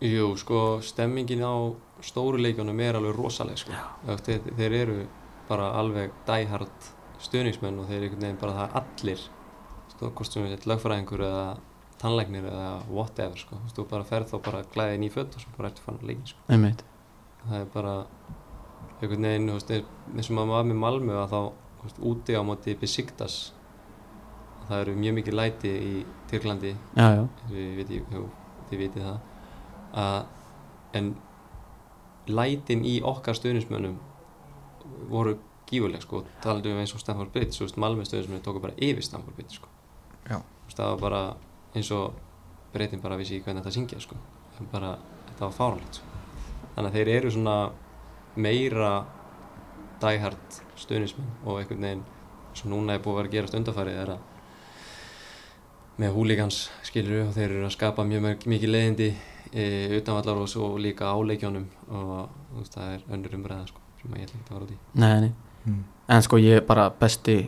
Jú, 0.00 0.36
sko, 0.36 0.80
stemmingin 0.82 1.42
á 1.42 1.54
stóru 2.02 2.38
leikjónum 2.38 2.80
er 2.80 2.94
alveg 2.94 3.16
rosaleg 3.16 3.58
sko. 3.58 3.72
Þeir, 4.06 4.40
þeir 4.56 4.72
eru 4.72 5.06
bara 5.48 5.72
alveg 5.72 6.10
diehard 6.26 6.68
stuðningsmenn 7.18 7.78
og 7.80 7.86
þeir 7.88 7.96
eru 7.96 8.04
einhvern 8.04 8.20
veginn 8.20 8.40
bara 8.40 8.52
það 8.52 8.82
allir 9.02 9.18
stóð, 9.98 10.14
hvort 10.14 10.32
sem 10.32 10.44
við 10.46 10.54
þetta 10.54 10.70
lögfræðingur 10.72 11.24
eða 11.26 11.44
tannlæknir 11.98 12.46
eða 12.46 12.66
whatever 12.88 13.38
sko. 13.38 13.58
Þú 13.74 13.86
bara 13.90 14.06
ferð 14.06 14.32
þá 14.32 14.36
bara 14.46 14.64
klæðin 14.74 15.06
í 15.06 15.12
föt 15.12 15.34
og 15.34 15.42
svo 15.42 15.54
bara 15.56 15.70
ertu 15.72 15.84
fann 15.84 15.98
að 15.98 16.10
leikin 16.10 16.30
sko. 16.30 16.42
einmitt. 16.48 16.84
Það 17.44 17.60
er 17.60 17.70
bara 17.74 17.94
einhvern 19.00 19.26
veginn, 19.28 19.48
þú 19.48 19.56
veist, 19.58 19.72
eins- 20.14 20.30
og 20.30 20.36
maður 20.36 20.52
var 20.54 20.68
með 20.68 20.80
Malmö 20.84 21.16
að 21.22 21.32
þá, 21.32 21.40
þú 21.78 21.86
veist, 21.86 22.02
úti 22.10 22.38
á 22.38 22.42
móti 22.46 22.74
Besiktas 22.78 23.38
það 24.68 24.82
eru 24.82 24.94
mjög 25.00 25.14
mikið 25.18 25.34
læti 25.38 25.72
í 25.72 26.04
Tyrklandi. 26.30 26.74
Við 27.50 27.94
jú, 27.98 28.28
þið 28.70 28.82
vitið 28.84 29.06
það. 29.08 29.18
Að 29.94 30.26
en 30.98 31.16
lætin 32.28 32.84
í 32.84 33.00
okkar 33.02 33.34
stöðnismönnum 33.34 33.96
voru 35.08 35.38
gífurleg 35.68 36.02
sko, 36.04 36.22
talandi 36.44 36.70
um 36.72 36.78
eins 36.80 36.94
og 36.94 37.00
Stamford 37.00 37.32
Bridge, 37.32 37.56
þú 37.56 37.66
veist, 37.66 37.80
Malmö 37.80 38.04
stöðnismönnum 38.04 38.44
tóku 38.44 38.60
bara 38.60 38.76
yfir 38.76 39.04
Stamford 39.04 39.36
Bridge 39.36 39.56
sko 39.56 39.68
það 40.78 40.94
var 40.94 41.02
bara 41.02 41.22
eins 41.76 41.90
og 41.94 42.18
breytin 42.72 43.02
bara 43.02 43.18
vissi 43.18 43.36
ekki 43.36 43.48
hvernig 43.48 43.64
þetta 43.64 43.74
syngja 43.74 44.00
sko 44.02 44.18
en 44.58 44.70
bara, 44.72 44.94
þetta 45.28 45.44
var 45.46 45.54
fáralegt 45.56 46.00
sko. 46.00 46.16
þannig 46.74 46.90
að 46.90 46.96
þeir 46.98 47.12
eru 47.16 47.34
svona 47.34 47.56
meira 48.38 48.92
diehard 50.02 50.58
stöðnismenn 50.78 51.30
og 51.44 51.60
einhvern 51.60 51.86
veginn 51.86 52.04
sem 52.58 52.70
núna 52.70 52.94
er 52.94 53.02
búið 53.02 53.14
að 53.14 53.18
vera 53.18 53.30
að 53.30 53.36
gerast 53.36 53.58
undarfærið 53.58 54.02
er 54.02 54.12
að 54.14 54.26
með 55.98 56.14
húlíkans 56.14 56.60
skilur 56.86 57.24
og 57.26 57.34
þeir 57.34 57.48
eru 57.48 57.66
að 57.66 57.74
skapa 57.74 58.04
mjög 58.06 58.22
mörg, 58.22 58.44
mikið 58.46 58.70
leiðindi 58.70 59.08
e, 59.50 59.64
utanvallar 59.98 60.42
og 60.44 60.50
svo 60.50 60.70
líka 60.78 61.10
á 61.10 61.16
leikjónum 61.18 61.66
og 61.88 62.28
þú 62.52 62.60
veist, 62.60 62.76
það 62.76 62.92
er 62.92 63.06
önnur 63.16 63.38
umræða 63.40 63.66
sko, 63.72 63.82
sem 64.02 64.14
ég 64.14 64.28
ætla 64.28 64.38
ekki 64.38 64.44
að 64.44 64.52
fara 64.52 64.68
út 64.68 64.74
í 64.74 64.78
nei, 65.02 65.14
nei 65.24 65.32
hmm. 65.64 65.80
en 66.14 66.26
sko 66.28 66.38
ég 66.42 66.62
bara 66.68 66.86
besti 67.00 67.38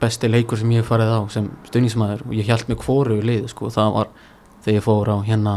besti 0.00 0.28
leikur 0.30 0.58
sem 0.60 0.72
ég 0.74 0.82
hef 0.82 0.90
farið 0.92 1.14
á 1.16 1.20
sem 1.32 1.48
stuðningsmaður 1.68 2.26
og 2.26 2.34
ég 2.36 2.50
held 2.50 2.68
mig 2.68 2.82
hvoru 2.84 3.20
lið 3.22 3.48
sko, 3.52 3.70
það 3.72 3.94
var 3.94 4.12
þegar 4.64 4.78
ég 4.78 4.84
fór 4.84 5.12
á 5.12 5.16
hérna 5.26 5.54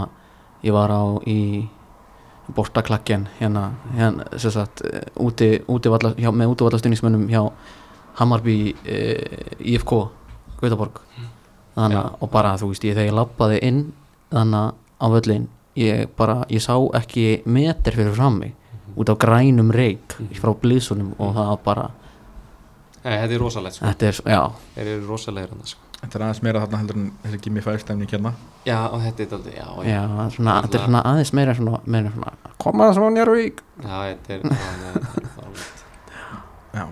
ég 0.64 0.76
var 0.76 0.94
á 0.94 1.04
í 1.28 1.40
bortaklakken 2.56 3.28
hérna, 3.40 3.72
hérna 3.96 4.26
sem 4.38 4.52
sagt, 4.52 4.82
eh, 4.86 5.02
úti, 5.16 5.60
úti 5.68 5.90
valla, 5.90 6.14
hjá, 6.18 6.32
með 6.32 6.56
útivalla 6.56 6.80
stuðningsmönnum 6.80 7.28
hjá 7.30 7.44
Hammarby 8.20 8.76
e, 8.84 8.96
IFK 9.60 9.92
Gautaborg. 10.60 10.98
Þannig 11.76 12.00
að, 12.02 12.16
og 12.20 12.32
bara 12.34 12.56
þú 12.60 12.72
veist 12.74 12.84
ég 12.84 12.98
þegar 12.98 13.08
ég 13.08 13.16
lappaði 13.16 13.60
inn 13.64 13.84
þannig 14.34 14.74
á 15.00 15.06
völlin 15.14 15.46
ég 15.80 16.10
bara, 16.18 16.42
ég 16.52 16.64
sá 16.64 16.76
ekki 17.00 17.42
meter 17.46 17.96
fyrir 17.96 18.16
fram 18.18 18.42
mig 18.42 18.56
út 19.00 19.10
af 19.10 19.20
grænum 19.22 19.72
reik 19.72 20.18
frá 20.42 20.52
blísunum 20.58 21.14
og 21.20 21.36
það 21.38 21.52
var 21.54 21.62
bara 21.64 21.86
Nei, 23.04 23.14
þetta 23.22 23.36
er 23.38 23.40
rosalegt 23.44 23.76
sko, 23.78 23.86
þetta 23.88 24.08
er, 24.10 24.18
já, 24.34 24.40
þeir 24.76 24.90
eru 24.94 25.06
rosalegir 25.08 25.54
hann 25.54 25.66
sko. 25.72 25.86
Þetta 26.00 26.16
er 26.20 26.24
aðeins 26.26 26.42
meira 26.44 26.62
þarna 26.64 26.80
heldur 26.82 26.98
en 27.00 27.06
þessi 27.24 27.40
Gimme 27.46 27.62
Five 27.64 27.80
stemning 27.84 28.12
hérna. 28.12 28.32
Já, 28.68 28.78
og 28.90 29.02
þetta 29.04 29.24
er 29.26 29.34
aldrei, 29.38 29.54
já, 29.56 29.66
já, 29.84 29.90
já, 29.92 30.26
svona, 30.36 30.56
þetta 30.66 30.80
er 30.80 30.84
svona 30.86 31.02
aðeins 31.12 31.32
meira 31.40 31.56
svona, 31.58 31.82
meira 31.96 32.12
svona, 32.16 32.34
koma 32.64 32.88
svo 32.96 33.10
njárvík 33.16 33.64
já, 33.84 33.98
þetta 34.14 34.36
er, 34.36 34.44
já, 34.44 34.70
nei, 34.84 34.94
þetta 34.96 35.24
er 35.24 35.30
fáralegt 35.36 35.86
Já. 36.70 36.84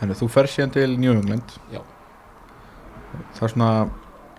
Þannig 0.00 0.18
þú 0.18 0.28
fer 0.30 0.46
síðan 0.50 0.72
til 0.74 0.96
New 0.98 1.12
England. 1.14 1.52
Já. 1.72 1.80
Það 3.36 3.42
er 3.48 3.52
svona 3.54 3.68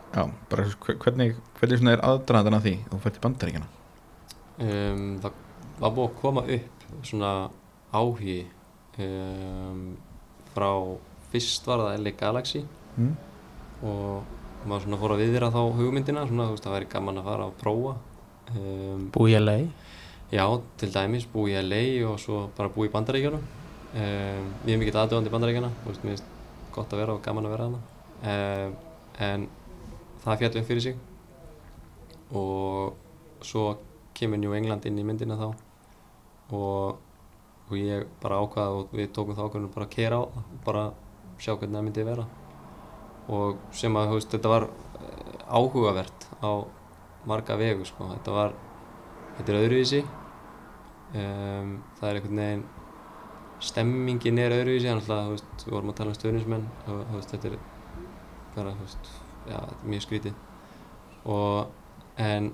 Já, 0.09 0.23
bara 0.49 0.63
hver- 0.65 0.97
hvernig 1.03 1.35
hvernig 1.59 1.79
svona 1.81 1.93
er 1.93 2.01
aðdraðan 2.09 2.57
að 2.57 2.63
því? 2.65 2.73
Þú 2.89 2.99
fer 3.03 3.13
til 3.15 3.21
bandaríkjana 3.25 3.67
um, 4.59 5.03
það 5.21 5.31
var 5.79 5.91
búið 5.95 6.07
að 6.09 6.15
koma 6.21 6.43
upp 6.57 6.85
svona 7.05 7.31
áhugi 7.93 8.37
um, 8.99 9.83
frá 10.59 10.69
fyrst 11.31 11.65
var 11.71 11.87
það 11.87 12.03
LA 12.03 12.15
Galaxy. 12.19 12.67
Mm? 12.99 13.17
og 13.85 14.67
maður 14.67 14.85
svona 14.85 14.99
fór 14.99 15.13
að 15.15 15.21
viðra 15.23 15.51
þá 15.53 15.59
hugmyndina 15.77 16.25
svona, 16.27 16.47
þú 16.49 16.55
veist, 16.55 16.65
það 16.65 16.75
væri 16.75 16.89
gaman 16.91 17.21
að 17.21 17.29
fara 17.29 17.45
að 17.47 17.55
prófa. 17.61 17.93
Um, 18.49 19.05
búi 19.13 19.31
ég 19.31 19.43
lei 19.43 19.69
já, 20.33 20.43
til 20.81 20.89
dæmis 20.93 21.27
búi 21.29 21.53
í 21.53 21.61
LA 21.61 21.81
og 22.09 22.17
svo 22.21 22.47
bara 22.57 22.71
búi 22.73 22.89
í 22.89 22.93
Bandaríkjunum. 22.93 23.45
Um, 23.89 24.49
ég 24.67 24.73
er 24.73 24.81
mikill 24.81 24.99
aðdöðandi 24.99 25.33
Bandaríkjana 25.33 25.71
þú 25.81 25.91
veist, 25.91 26.03
mér 26.03 26.17
finnst 26.17 26.73
gott 26.75 26.91
að 26.93 27.03
vera 27.03 27.15
og 27.15 27.23
gaman 27.25 27.47
að 27.47 27.55
vera 27.55 27.69
hana 27.69 27.79
um, 28.33 28.75
en 29.29 29.47
það 30.25 30.43
fjallum 30.43 30.67
fyrir 30.67 30.85
sig. 30.89 30.99
Og 32.35 33.45
svo 33.45 33.71
kemur 34.17 34.41
New 34.41 34.53
England 34.57 34.85
inn 34.85 34.99
í 34.99 35.05
myndina 35.07 35.39
þá. 35.39 35.47
Og, 36.49 36.99
og 37.69 37.77
ég 37.77 38.07
bara 38.21 38.39
ákvaða 38.41 38.77
og 38.79 38.93
við 38.97 39.11
tókum 39.13 39.37
þá 39.37 39.43
ákvaðum 39.45 39.73
bara 39.75 39.85
að 39.85 39.93
kera 39.93 40.17
á 40.17 40.23
það 40.25 40.39
og 40.41 40.61
bara 40.65 40.83
sjá 41.39 41.53
hvernig 41.53 41.77
það 41.77 41.85
myndi 41.85 42.05
vera. 42.07 42.25
Og 43.29 43.59
sem 43.77 43.99
að 43.99 44.15
veist, 44.15 44.31
þetta 44.33 44.51
var 44.51 44.65
eh, 44.65 45.35
áhugavert 45.45 46.27
á 46.41 46.51
marga 47.29 47.57
vegu 47.59 47.85
sko. 47.85 48.09
þetta 48.15 48.33
var 48.33 48.57
þetta 49.37 49.53
er 49.53 49.59
öðruvísi. 49.61 50.01
Um, 51.09 51.71
það 51.97 52.09
er 52.09 52.17
einhvern 52.19 52.41
veginn 52.43 52.65
stemmingin 53.65 54.39
er 54.39 54.55
öðruvísi 54.55 54.89
þannig 54.89 55.09
að 55.13 55.31
við 55.35 55.73
vorum 55.73 55.91
að 55.91 55.97
tala 55.99 56.13
um 56.13 56.17
stöðnismenn 56.19 56.67
og 56.87 56.99
veist, 57.15 57.33
þetta 57.33 57.49
er 57.49 57.57
bara, 58.55 58.75
veist, 58.79 59.09
já, 59.45 59.57
þetta 59.57 59.81
er 59.81 59.89
mjög 59.93 60.05
skrítið. 60.05 60.37
Og 61.29 62.21
en 62.29 62.53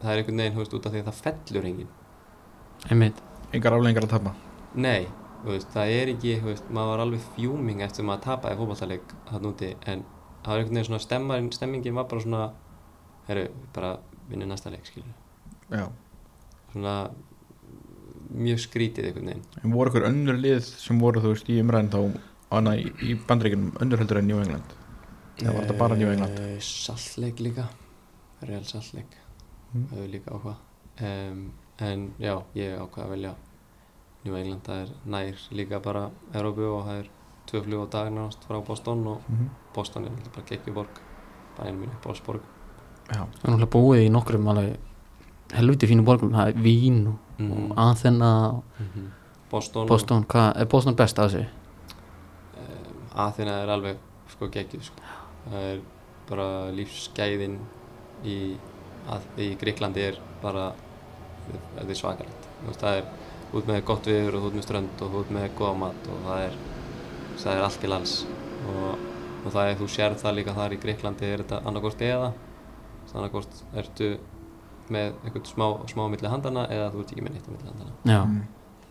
það 0.00 0.10
er 0.10 0.22
einhvern 0.22 0.42
veginn, 0.44 0.64
út 0.64 0.90
af 0.90 0.96
því 0.96 1.04
að 1.04 1.12
það 1.12 1.22
fellur 1.28 1.70
enginn. 1.70 1.94
Einmitt 2.90 3.23
engar 3.54 3.72
aflengar 3.76 4.06
að 4.06 4.12
tapa 4.16 4.34
Nei, 4.74 5.06
veist, 5.44 5.68
það 5.74 5.92
er 6.00 6.08
ekki, 6.14 6.32
veist, 6.44 6.64
maður 6.74 6.90
var 6.94 7.02
alveg 7.04 7.20
fjúming 7.36 7.82
eftir 7.86 8.04
maður 8.08 8.24
tapaði 8.28 8.56
fótballtaleik 8.60 9.12
hann 9.30 9.46
úti 9.50 9.68
en 9.86 10.04
það 10.44 10.50
var 10.50 10.58
einhvern 10.62 10.74
veginn 10.78 10.88
svona 10.90 11.04
stemmarinn, 11.04 11.52
stemmingin 11.54 11.94
var 11.94 12.08
bara 12.10 12.20
svona, 12.24 12.42
herru, 13.28 13.46
bara 13.76 13.92
vinna 14.28 14.46
næsta 14.50 14.70
leik, 14.72 14.86
skilju. 14.88 15.12
já, 15.70 15.86
Svona 16.72 16.94
mjög 18.34 18.58
skrítið 18.64 19.06
einhvern 19.10 19.28
veginn. 19.30 19.44
en 19.62 19.72
voru 19.74 19.90
ykkur 19.92 20.06
önnur 20.08 20.38
lið 20.40 20.60
sem 20.66 20.98
voru 21.00 21.20
þú 21.22 21.34
veist 21.34 21.50
í 21.52 21.60
umræðin 21.62 21.90
þá 21.92 22.00
annað 22.58 22.80
í, 22.82 22.88
í 23.10 23.14
bandaríkunum 23.28 23.76
önnur 23.82 23.98
heldur 24.02 24.18
en 24.20 24.26
New 24.30 24.40
England 24.42 24.74
eða 25.38 25.52
var 25.54 25.64
þetta 25.66 25.78
bara 25.78 25.96
New 25.98 26.10
England 26.10 26.38
Eh, 26.38 26.58
Saltleik 26.62 27.40
líka, 27.42 27.68
Real 28.42 28.64
Saltleik, 28.64 29.20
Mm. 29.74 29.86
það 29.90 29.96
hefur 29.98 30.10
líka 30.12 30.30
áhuga. 30.30 30.52
Um, 31.02 31.38
en 31.82 32.02
já, 32.22 32.34
ég 32.54 32.76
ákvað 32.78 33.04
að 33.04 33.08
velja 33.10 33.32
New 34.24 34.36
England, 34.36 34.62
það 34.64 34.82
er 34.86 34.92
nær 35.04 35.40
líka 35.52 35.80
bara 35.84 36.06
Európu 36.32 36.64
og 36.78 36.86
það 36.86 37.00
er 37.02 37.08
tvö 37.50 37.60
flug 37.66 37.82
á 37.84 37.86
dag 37.92 38.12
náttúrulega 38.12 38.46
frá 38.48 38.66
Boston 38.66 39.06
og 39.06 39.20
Mhm. 39.28 39.48
Boston 39.74 40.04
er 40.06 40.10
bara 40.34 40.46
geggjuborg 40.48 40.88
bara 41.56 41.68
einu 41.68 41.78
mínu 41.86 42.00
bólsborg 42.02 42.40
já, 43.10 43.18
Það 43.20 43.44
er 43.44 43.50
náttúrulega 43.50 43.70
búið 43.74 44.06
í 44.06 44.10
nokkrum 44.10 44.48
alveg 44.48 44.76
helviti 45.52 45.86
fínu 45.86 46.04
borgum, 46.04 46.30
það 46.32 46.48
er 46.48 46.52
Vín 46.54 47.06
og, 47.08 47.18
Mhm. 47.38 47.70
og 47.70 47.76
Athena 47.78 48.48
og 48.48 48.64
Mhm. 48.80 49.10
Boston, 49.50 49.86
Boston, 49.86 50.24
hvað, 50.24 50.56
er 50.60 50.64
Boston 50.64 50.94
best 50.96 51.16
að 51.18 51.28
þessu? 51.28 51.46
um, 52.56 53.18
Athena 53.26 53.62
er 53.62 53.68
alveg 53.68 53.96
sko 54.28 54.48
geggjuð 54.48 54.82
sko. 54.82 55.00
það 55.50 55.74
er 55.74 55.80
bara 56.28 56.70
lífsgæðin 56.72 57.58
í, 58.24 58.56
í 59.38 59.56
Gríklandi 59.58 59.98
er 60.08 60.18
bara 60.42 60.72
þetta 61.76 61.90
er 61.90 61.94
svakalegt 61.94 62.48
Þú 62.64 62.66
veist, 62.70 62.80
það 62.80 62.98
er 62.98 63.04
út 63.54 63.66
með 63.70 63.84
gott 63.88 64.06
viður 64.10 64.38
og 64.40 64.46
út 64.48 64.54
með 64.58 64.66
strönd 64.66 65.02
og 65.06 65.14
út 65.20 65.30
með 65.34 65.48
góða 65.58 65.76
mat 65.84 66.08
og 66.10 66.22
það 66.26 66.44
er 66.48 66.56
það 67.38 67.52
er 67.56 67.62
allt 67.68 67.84
í 67.84 67.90
lands 67.90 68.14
og, 68.68 68.98
og 69.44 69.52
það 69.54 69.68
er, 69.70 69.76
þú 69.80 69.88
sér 69.94 70.14
það 70.20 70.36
líka 70.38 70.54
þar 70.56 70.74
í 70.76 70.80
Gríklandi 70.82 71.30
er 71.32 71.42
þetta 71.44 71.60
annarkort 71.68 72.00
eða? 72.02 72.32
Annarkort 73.14 73.58
ertu 73.78 74.08
með 74.90 75.12
eitthvað 75.24 75.46
smá, 75.52 75.66
smá 75.88 76.02
milli 76.10 76.28
handana 76.28 76.66
eða 76.72 76.90
þú 76.92 77.02
ert 77.04 77.12
ekki 77.14 77.22
með 77.24 77.36
neitt 77.36 77.50
milli 77.52 77.68
handana 77.70 77.92
Já, 78.04 78.20
Mm. 78.24 78.40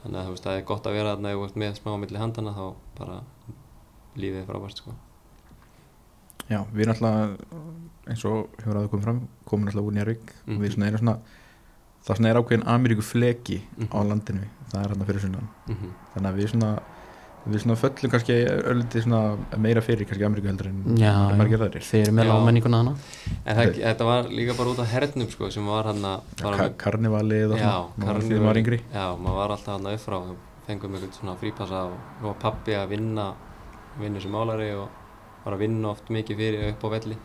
þannig 0.04 0.20
að 0.20 0.26
þú 0.28 0.32
veist 0.36 0.44
það 0.48 0.58
er 0.60 0.64
gott 0.68 0.88
að 0.88 0.94
vera 0.98 1.12
þarna 1.16 1.30
ef 1.34 1.38
þú 1.40 1.44
ert 1.48 1.60
með 1.64 1.76
smá 1.80 1.92
milli 2.00 2.20
handana 2.20 2.54
þá 2.58 2.64
bara 3.00 3.18
lífið 4.16 4.40
er 4.42 4.48
frábært 4.50 4.78
sko. 4.82 4.92
Já, 6.52 6.60
við 6.76 6.82
erum 6.84 6.94
alltaf 6.94 8.10
eins 8.12 8.26
og 8.28 8.50
hefur 8.60 8.76
aðeins 8.80 8.92
komið 8.92 9.06
fram 9.08 9.22
komin 9.48 9.70
alltaf 9.72 9.88
úr 9.88 9.96
Njárvík 9.96 10.26
Mhm. 10.46 10.56
og 10.58 10.62
við 10.64 10.74
svona 10.76 10.88
erum 10.88 11.00
svona 11.04 11.18
það 12.04 12.18
svona 12.18 12.30
er 12.30 12.40
ákveðin 12.42 12.66
Ameríku 12.68 13.02
fleki 13.06 13.62
á 13.92 13.98
Mhm. 14.00 14.08
landinu 14.10 14.48
það 14.72 14.84
er 14.84 14.90
hérna 14.94 15.06
fyrir 15.06 15.22
sunnan. 15.22 15.48
Mm 15.68 15.76
-hmm. 15.76 15.92
þannig 16.16 16.30
að 16.32 16.38
við 16.40 16.50
svona 16.50 16.80
við 17.44 17.60
svona 17.60 17.76
föllum 17.76 18.12
kannski 18.12 18.34
ölliti 18.72 19.02
svona 19.04 19.38
meira 19.58 19.82
fyrir 19.82 20.06
kannski 20.08 20.24
Ameríku 20.26 20.48
heldur 20.48 20.68
en 20.68 20.98
já, 20.98 21.36
margir 21.38 21.60
aðrir. 21.60 21.82
Þeir 21.84 22.02
eru 22.08 22.12
með 22.14 22.28
lámenninguna 22.28 22.78
hana 22.78 22.96
en 23.46 23.56
það, 23.58 23.74
þetta 23.84 24.06
var 24.06 24.24
líka 24.24 24.54
bara 24.58 24.70
út 24.70 24.80
af 24.80 24.88
hernum 24.88 25.30
sko 25.30 25.50
sem 25.52 25.66
var 25.66 25.84
hann 25.84 26.02
að 26.06 26.22
Ka 26.58 26.70
karnivalið 26.78 27.52
og 27.52 27.58
svona 27.60 27.86
þegar 28.00 28.22
maður 28.24 28.46
var 28.46 28.56
yngri. 28.58 28.80
Já, 28.94 29.16
maður 29.18 29.36
var 29.36 29.50
alltaf 29.52 29.74
hann 29.76 29.94
upp 29.94 30.00
frá. 30.00 30.16
Og 30.16 30.36
fengum 30.68 30.94
einhvern 30.96 31.12
svona 31.14 31.36
frípassa 31.36 31.90
og 32.24 32.40
pappi 32.40 32.72
að 32.72 32.88
vinna 32.90 33.34
vinna 34.00 34.20
sem 34.22 34.32
málari 34.32 34.72
og 34.74 34.88
var 35.46 35.54
að 35.54 35.60
vinna 35.60 35.90
oft 35.90 36.08
mikið 36.10 36.38
fyrir 36.38 36.70
upp 36.72 36.84
á 36.84 36.90
velli. 36.90 37.18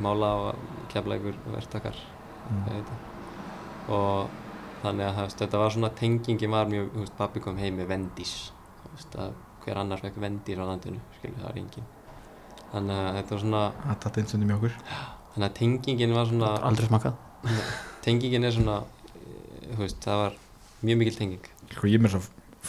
Mála 0.00 0.48
og 0.48 0.54
kefla 0.88 1.14
einhver 1.14 1.34
verktakar 1.52 1.94
Mm. 2.50 3.11
Og 3.88 4.28
þannig 4.82 5.06
að 5.06 5.22
veist, 5.22 5.38
þetta 5.38 5.62
var 5.62 5.74
svona 5.74 5.90
tengingin 5.98 6.50
var 6.50 6.70
mjög, 6.70 6.92
þú 6.92 7.06
veist, 7.06 7.16
pappi 7.16 7.40
kom 7.40 7.58
heim 7.58 7.76
með 7.80 7.90
vendís 7.94 8.36
þú 8.82 8.94
veist, 8.96 9.18
að 9.18 9.34
hver 9.64 9.78
annar 9.78 10.02
fekk 10.02 10.20
vendís 10.22 10.58
á 10.58 10.64
landinu, 10.66 11.00
skilju, 11.18 11.38
það 11.38 11.48
var 11.48 11.58
engin 11.62 11.90
þannig 12.72 13.02
að 13.02 13.16
þetta 13.18 13.34
var 13.34 13.42
svona 13.44 13.64
það 13.82 13.98
tatt 14.04 14.18
eins 14.22 14.34
og 14.34 14.42
mjög 14.42 14.58
okkur. 14.58 14.76
Þannig 15.32 15.48
að 15.48 15.56
tengingin 15.56 16.14
var 16.16 16.28
svona 16.28 16.52
aldrei 16.68 16.88
smakað 16.88 17.20
tengingin 18.04 18.46
er 18.46 18.54
svona 18.54 18.78
eh, 18.82 19.74
þú 19.74 19.82
veist, 19.82 19.98
það 20.04 20.22
var 20.22 20.38
mjög 20.82 21.02
mikil 21.02 21.18
tenging. 21.18 21.50
Sko 21.72 21.90
ég 21.90 22.02
með 22.02 22.16
svo 22.16 22.22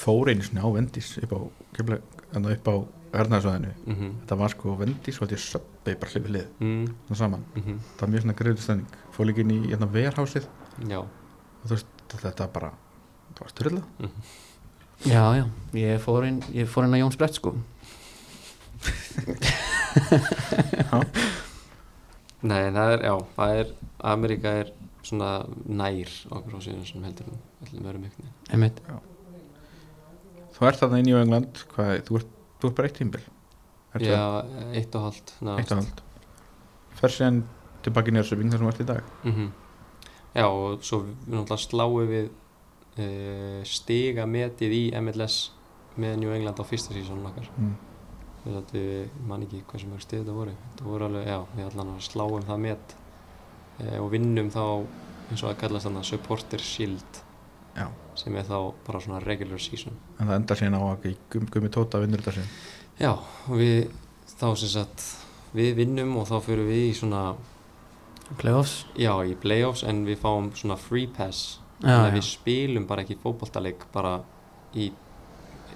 fór 0.04 0.32
einu 0.32 0.46
svona 0.46 0.66
á 0.66 0.70
Vendís 0.74 1.14
upp 1.22 1.34
á, 1.38 1.40
kefla, 1.78 2.00
upp 2.42 2.70
á 2.70 2.76
Ernarsvæðinu. 3.14 3.72
Mm 3.86 3.96
-hmm. 3.96 4.14
þetta 4.22 4.36
var 4.36 4.50
sko 4.50 4.76
Vendís 4.78 5.22
og 5.22 5.28
þetta 5.28 5.38
er 5.38 5.46
söpbi 5.46 5.96
bara 6.02 6.12
hlifið 6.12 6.30
hlið 6.30 6.48
mm. 6.60 7.16
Saman. 7.16 7.46
-hmm. 7.56 7.78
það 7.98 8.02
var 8.02 8.10
mjög 8.10 8.22
svona 8.22 8.34
greiðu 8.34 8.58
stending 8.58 8.88
fór 9.12 9.26
líka 9.26 9.42
inn 9.42 9.52
í 9.52 9.70
hérna 9.70 9.88
verhásið 9.88 10.48
já, 10.90 11.00
og 11.02 11.66
þú 11.68 11.76
veist 11.76 11.88
þetta 12.14 12.48
bara 12.54 12.72
það 13.34 13.44
var 13.46 13.54
styrla 13.54 13.84
Já, 15.04 15.24
já, 15.36 15.44
ég 15.76 16.00
fór 16.00 16.24
inn, 16.24 16.38
ég 16.56 16.70
fór 16.72 16.86
inn 16.88 16.96
að 16.96 17.02
Jóns 17.02 17.18
Brett 17.20 17.36
sko. 17.36 17.52
Nei, 22.44 22.70
það 22.76 22.94
er, 22.94 23.04
já, 23.04 23.14
það 23.36 23.56
er 23.60 23.74
Ameríka 24.14 24.54
er 24.62 24.72
svona 25.04 25.32
nær 25.68 26.12
okkur 26.32 26.56
á 26.56 26.60
síðan 26.64 26.86
sem 26.88 27.04
heldur 27.04 27.34
allir 27.66 27.84
mörgum 27.84 28.08
ykkur 28.08 28.30
þú 30.56 30.68
ert 30.70 30.80
þarna 30.80 31.02
í 31.02 31.06
New 31.08 31.20
England 31.20 31.64
hvað, 31.74 31.92
þú, 32.08 32.22
ert, 32.22 32.32
þú 32.62 32.70
ert 32.70 32.78
bara 32.80 32.90
eitt 32.90 33.00
tímbil 33.02 33.24
já, 34.08 34.24
eitt 34.72 34.96
og 34.96 35.06
hálft 35.08 35.36
eitt 35.58 35.74
og 35.76 35.82
hald 35.82 36.04
fer 37.00 37.16
síðan 37.18 37.42
tilbaki 37.84 38.14
í 38.14 38.16
Njörsöping 38.16 38.54
þar 38.54 38.62
sem 38.62 38.68
þú 38.70 38.72
ert 38.72 38.84
í 38.84 38.90
dag. 38.94 39.12
Mm 39.28 39.36
Já, 40.34 40.48
og 40.50 40.82
svo 40.86 41.04
við 41.06 41.36
náttúrulega 41.36 41.62
sláum 41.62 42.10
við 42.10 42.30
uh, 42.30 43.60
stiga 43.70 44.26
metið 44.30 44.76
í 44.78 44.84
MLS 45.02 45.40
með 46.02 46.16
New 46.24 46.34
England 46.34 46.58
á 46.58 46.66
fyrsta 46.66 46.96
sísónu 46.96 47.28
okkar. 47.30 47.50
Mm. 47.58 47.74
Við 48.44 48.56
þetta, 48.58 48.82
ég 48.82 49.20
man 49.30 49.46
ekki 49.46 49.62
hversu 49.70 49.90
mörg 49.92 50.04
stið 50.04 50.24
þetta 50.24 50.38
voru. 50.40 50.56
Þetta 50.72 50.88
voru 50.90 51.08
alveg, 51.08 51.30
já, 51.30 51.40
við 51.54 51.68
allan 51.70 51.94
sláum 52.04 52.48
það 52.48 52.64
met 52.66 52.96
uh, 52.98 54.00
og 54.02 54.10
vinnum 54.14 54.50
þá 54.54 54.64
eins 55.30 55.44
og 55.44 55.52
að 55.52 55.60
kallast 55.62 55.88
þannig 55.88 56.10
supporter 56.10 56.64
shield 56.64 57.20
já, 57.78 57.88
sem 58.20 58.36
er 58.38 58.48
þá 58.50 58.58
bara 58.86 59.02
svona 59.04 59.22
regular 59.24 59.62
season. 59.62 59.96
En 60.18 60.28
það 60.28 60.40
endar 60.40 60.60
síðan 60.60 60.80
á 60.82 60.84
að 60.90 61.10
gum, 61.34 61.50
gummi 61.54 61.72
tóta 61.74 62.02
vinnur 62.02 62.24
þetta 62.24 62.40
síðan. 62.40 62.56
Já, 63.00 63.12
og 63.14 63.62
við 63.62 63.78
þá 64.34 64.48
sem 64.60 64.74
sagt 64.74 65.06
við 65.54 65.76
vinnum 65.78 66.18
og 66.18 66.28
þá 66.30 66.38
fyrir 66.46 66.68
við 66.68 66.88
í 66.90 66.94
svona 66.98 67.24
Playoffs? 68.40 68.86
Já, 68.98 69.14
í 69.28 69.36
playoffs 69.40 69.84
en 69.88 70.04
við 70.08 70.22
fáum 70.24 70.50
svona 70.58 70.78
free 70.80 71.10
pass. 71.12 71.60
Þannig 71.84 72.08
að 72.08 72.18
við 72.18 72.26
spilum 72.30 72.86
bara 72.88 73.04
ekki 73.04 73.18
fótboltaleik 73.20 73.84
bara 73.94 74.16
í 74.80 74.90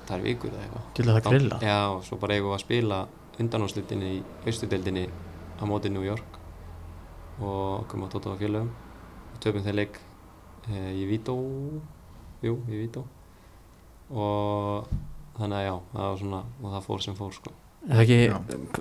þar 0.07 0.23
vikur 0.23 0.53
eða 0.53 0.63
eitthvað. 0.63 0.87
Til 0.95 1.05
að 1.05 1.17
það 1.17 1.33
grilla 1.33 1.59
já, 1.67 1.77
og 1.91 2.03
svo 2.07 2.19
bara 2.21 2.37
eigum 2.37 2.51
við 2.51 2.57
að 2.57 2.63
spila 2.63 2.99
undanúrslitinni 3.37 4.11
í 4.15 4.21
austudeldinni 4.47 5.05
á 5.59 5.63
móti 5.69 5.91
New 5.91 6.05
York 6.05 6.39
og 7.43 7.85
komum 7.91 8.07
á 8.07 8.39
félögum. 8.39 8.71
Og 9.33 9.41
töpum 9.43 9.65
þeir 9.65 9.77
leik 9.77 9.99
e, 10.71 10.79
í 10.97 11.05
Vító. 11.09 11.35
Jú, 12.41 12.57
í 12.71 12.81
Vító. 12.85 13.03
Og 14.09 14.87
þannig 15.37 15.59
að 15.59 15.67
já, 15.67 15.75
það 15.93 16.07
var 16.07 16.19
svona 16.23 16.43
og 16.63 16.69
það 16.71 16.85
fór 16.87 17.03
sem 17.05 17.17
fór 17.17 17.35
sko. 17.35 17.53
Ekki, 17.87 18.17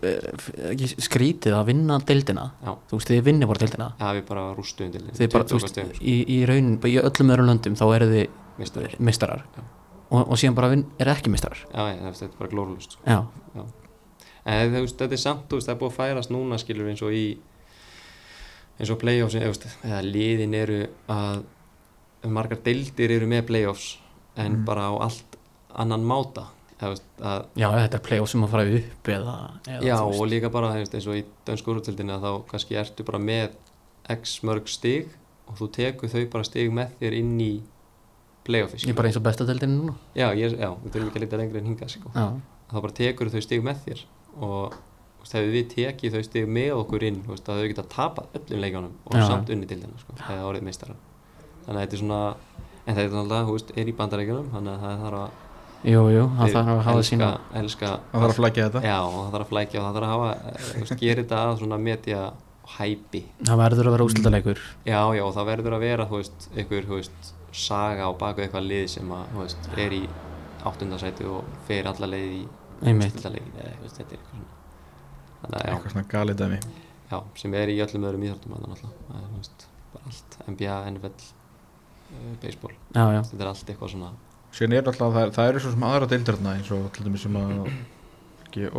er 0.03 0.71
ekki 0.73 0.89
skrítið 1.07 1.55
að 1.59 1.67
vinna 1.71 1.99
deildina? 2.09 2.45
Já. 2.65 2.73
Þú 2.91 2.99
veist, 2.99 3.11
þið 3.13 3.23
vinnir 3.29 3.51
bara 3.51 3.63
deildina? 3.63 3.89
Já, 4.01 4.09
við 4.19 4.25
bara 4.29 4.45
rústuðum 4.57 4.93
til 4.97 5.03
Þið 5.21 5.33
bara, 5.33 5.47
þú 5.51 5.61
veist, 5.63 5.81
í, 6.03 6.17
í 6.37 6.39
raun, 6.49 6.71
í 6.83 6.95
öllum 7.03 7.33
öðrum 7.35 7.51
löndum 7.53 7.77
þá 7.79 7.85
eru 7.95 8.09
þið 8.13 8.27
mistarar 8.59 8.95
mistarar 8.99 9.43
og, 10.11 10.23
og 10.23 10.37
síðan 10.41 10.55
bara 10.57 10.71
vinn, 10.73 10.87
er 11.03 11.11
ekki 11.13 11.31
mistarar 11.33 11.59
já, 11.67 11.83
já, 11.93 12.07
það 12.17 12.23
er 12.29 12.33
bara 12.39 12.51
glórlust 12.55 12.97
sko. 12.97 13.03
Já, 13.07 13.67
En 14.47 14.71
þú 14.71 14.81
veist, 14.85 14.97
þetta 15.01 15.17
er 15.17 15.19
samt, 15.19 15.47
þú 15.51 15.59
veist, 15.59 15.67
það 15.67 15.75
er 15.75 15.81
búið 15.81 15.91
að 15.91 15.97
færast 15.99 16.31
núna 16.31 16.59
skilur 16.63 16.87
eins 16.93 17.01
og 17.03 17.15
í 17.19 17.25
eins 18.79 18.91
og 18.95 18.99
playoffs, 19.01 19.35
eða 19.83 20.03
liðin 20.07 20.55
eru 20.55 20.77
að 21.11 21.41
margar 22.31 22.61
deildir 22.63 23.11
eru 23.17 23.27
með 23.31 23.47
playoffs 23.49 23.97
en 24.37 24.53
Mm. 24.61 24.65
bara 24.69 24.87
á 24.87 24.95
allt 25.09 25.37
annan 25.75 26.05
máta 26.07 26.47
já 27.57 27.69
þetta 27.73 27.99
er 27.99 28.03
playoff 28.05 28.33
sem 28.33 28.43
að 28.45 28.53
fara 28.53 28.67
upp 28.81 29.13
eða, 29.15 29.37
eða 29.67 29.87
já 29.87 29.95
og 30.05 30.27
líka 30.29 30.51
bara 30.53 30.75
veist, 30.75 30.97
eins 30.97 31.07
og 31.09 31.21
í 31.21 31.23
dönsku 31.49 31.73
úrtildinni 31.73 32.13
að 32.17 32.27
þá 32.27 32.33
kannski 32.51 32.77
ertu 32.81 33.07
bara 33.07 33.23
með 33.23 33.55
x 34.17 34.37
mörg 34.47 34.69
stig 34.71 35.15
og 35.47 35.57
þú 35.61 35.71
tekur 35.79 36.13
þau 36.13 36.27
bara 36.35 36.49
stig 36.49 36.75
með 36.75 36.93
þér 37.01 37.17
inn 37.21 37.33
í 37.41 37.53
playoffi 38.47 38.83
Ég 38.85 38.93
er 38.93 38.99
bara 38.99 39.11
eins 39.11 39.19
og 39.19 39.25
besta 39.27 39.47
deildinu 39.49 39.79
núna. 39.81 39.95
Já, 40.15 40.29
ég, 40.39 40.53
já, 40.55 40.69
við 40.83 40.93
þurfum 40.93 41.09
ekki 41.09 41.19
að 41.19 41.25
lita 41.25 41.41
lengri 41.41 41.63
en 41.63 41.71
hingað 41.71 41.95
sko. 41.97 42.13
Þá 42.71 42.77
bara 42.77 42.97
tekur 43.01 43.31
þau 43.33 43.43
stig 43.43 43.65
með 43.67 43.81
þér 43.87 44.05
og 44.47 44.77
hefur 45.27 45.51
við 45.51 45.67
tekið 45.73 46.15
þau 46.15 46.23
stig 46.27 46.47
með 46.51 46.73
okkur 46.77 47.05
inn 47.09 47.23
veist, 47.27 47.49
að 47.51 47.63
þau 47.63 47.71
geta 47.73 47.85
tapað 47.91 48.37
öllum 48.39 48.63
leikjónum 48.63 48.93
og 49.07 49.17
Já. 49.17 49.25
samt 49.27 49.51
unni 49.51 49.67
til 49.67 49.81
þeirna 49.81 49.99
sko, 49.99 50.15
þannig 50.21 51.67
að 51.67 51.81
þetta 51.81 51.97
er 51.97 52.03
svona 52.03 52.21
en 52.87 52.95
þetta 52.95 53.07
er 53.09 53.19
alltaf, 53.23 53.49
þú 53.49 53.57
veist, 53.57 53.73
er 53.75 53.91
í 53.91 53.95
bandarækjunum 53.99 54.51
þannig 54.53 54.73
að 54.77 54.85
það 54.85 55.01
þarf 55.03 55.23
að 55.25 55.46
jú, 55.87 56.03
jú, 56.11 56.25
það 56.39 56.53
þarf 56.57 56.73
að 56.73 56.81
hafa 56.89 57.05
sína 57.07 57.29
elska 57.61 57.93
það 57.93 58.25
þarf 58.25 58.33
að 58.33 58.41
flækja 58.41 58.67
þetta. 58.67 58.83
Já, 58.87 58.99
það 59.13 59.31
þarf 59.35 59.45
að 59.47 59.53
flækja 59.53 59.81
og 59.81 59.87
það 59.87 59.97
þarf 59.97 60.07
að 60.07 60.13
hafa, 60.15 60.57
veist, 60.81 60.95
gera 61.03 61.23
þetta 61.23 61.43
að 61.43 61.53
svona 61.63 61.79
media 61.87 62.23
og 62.27 62.75
hæpi. 62.77 63.23
Það 63.47 63.61
verður 63.63 63.89
að 63.91 63.95
vera 63.97 64.07
úslitaleikur 64.11 64.63
Já, 64.87 65.01
já, 65.15 65.25
það 65.37 65.49
verður 65.53 65.77
að 65.77 65.85
vera, 65.87 66.09
þú 66.11 66.21
veist, 66.21 66.49
einhver, 66.57 66.89
þú 66.91 66.99
veist, 67.01 67.31
saga 67.57 68.09
á 68.09 68.13
baku 68.19 68.45
eitthvað 68.45 68.67
lið 68.67 68.87
sem 68.97 69.15
að, 69.17 69.31
þú 69.33 69.45
veist, 69.45 69.71
er 69.87 69.97
í 69.97 70.03
áttundasæti 70.67 71.29
og 71.31 71.55
fer 71.69 71.87
alla 71.93 72.11
leið 72.11 72.35
í 72.41 72.43
Einmitt. 72.83 73.15
úrslitaleikin, 73.15 73.55
eða, 73.63 73.79
veist, 73.85 74.03
þetta 74.03 74.17
er 74.17 74.21
eitthvað 74.21 74.43
svona 74.43 75.63
eitthvað 75.63 75.95
svona 75.95 76.11
galið 76.11 76.43
dæmi. 76.43 76.61
Já, 77.07 77.19
sem 77.39 77.55
er 77.55 77.71
í 77.71 77.79
öllum 77.85 78.07
öðrum 78.09 78.27
er, 78.27 78.39
bara 79.97 80.11
allt 80.11 80.39
NBA, 80.51 80.77
NFL, 80.91 81.27
uh, 82.11 82.33
baseball. 82.43 82.75
Já, 82.93 83.05
já, 83.15 83.21
þetta 83.31 83.45
er 83.45 83.51
allt 83.53 83.71
eitthvað 83.71 83.93
svona 83.95 84.11
síðan 84.57 84.77
er 84.79 84.89
alltaf, 84.91 85.13
það, 85.17 85.35
það 85.37 85.51
eru 85.51 85.63
svo 85.65 85.75
sem 85.75 85.85
aðra 85.91 86.09
deildir 86.13 86.39
þarna 86.39 86.55
eins 86.57 86.71
og 86.77 86.87
til 86.97 87.05
dæmis 87.07 87.27
sem 87.27 87.37
að 87.41 87.53
ekki, 88.47 88.71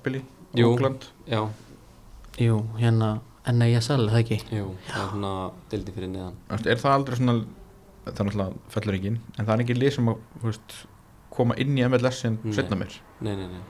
spila 0.00 0.18
í 0.20 0.60
Jú. 0.60 0.72
Oakland 0.72 1.06
Já, 1.30 1.40
jú, 2.42 2.56
hérna 2.80 3.12
NASL, 3.46 4.08
það 4.10 4.18
ekki? 4.24 4.40
Jú, 4.50 4.72
það 4.88 5.02
er 5.04 5.10
svona 5.12 5.32
dildi 5.70 5.92
fyrir 5.94 6.10
neðan. 6.10 6.34
Er 6.66 6.80
það 6.82 6.96
aldrei 6.96 7.18
svona 7.20 7.34
það 8.06 8.20
er 8.20 8.26
náttúrulega 8.26 8.72
fellur 8.74 8.96
engin 8.98 9.16
en 9.36 9.46
það 9.46 9.52
er 9.54 9.62
ekki 9.64 9.76
lið 9.76 9.94
sem 9.96 10.10
að 10.10 10.26
veist, 10.42 10.74
koma 11.36 11.56
inn 11.62 11.78
í 11.78 11.86
MLS 11.86 12.20
Nei. 12.26 12.52
setna 12.56 12.78
mér 12.80 12.98
Nei, 13.20 13.32
nei, 13.38 13.46
nei, 13.50 13.62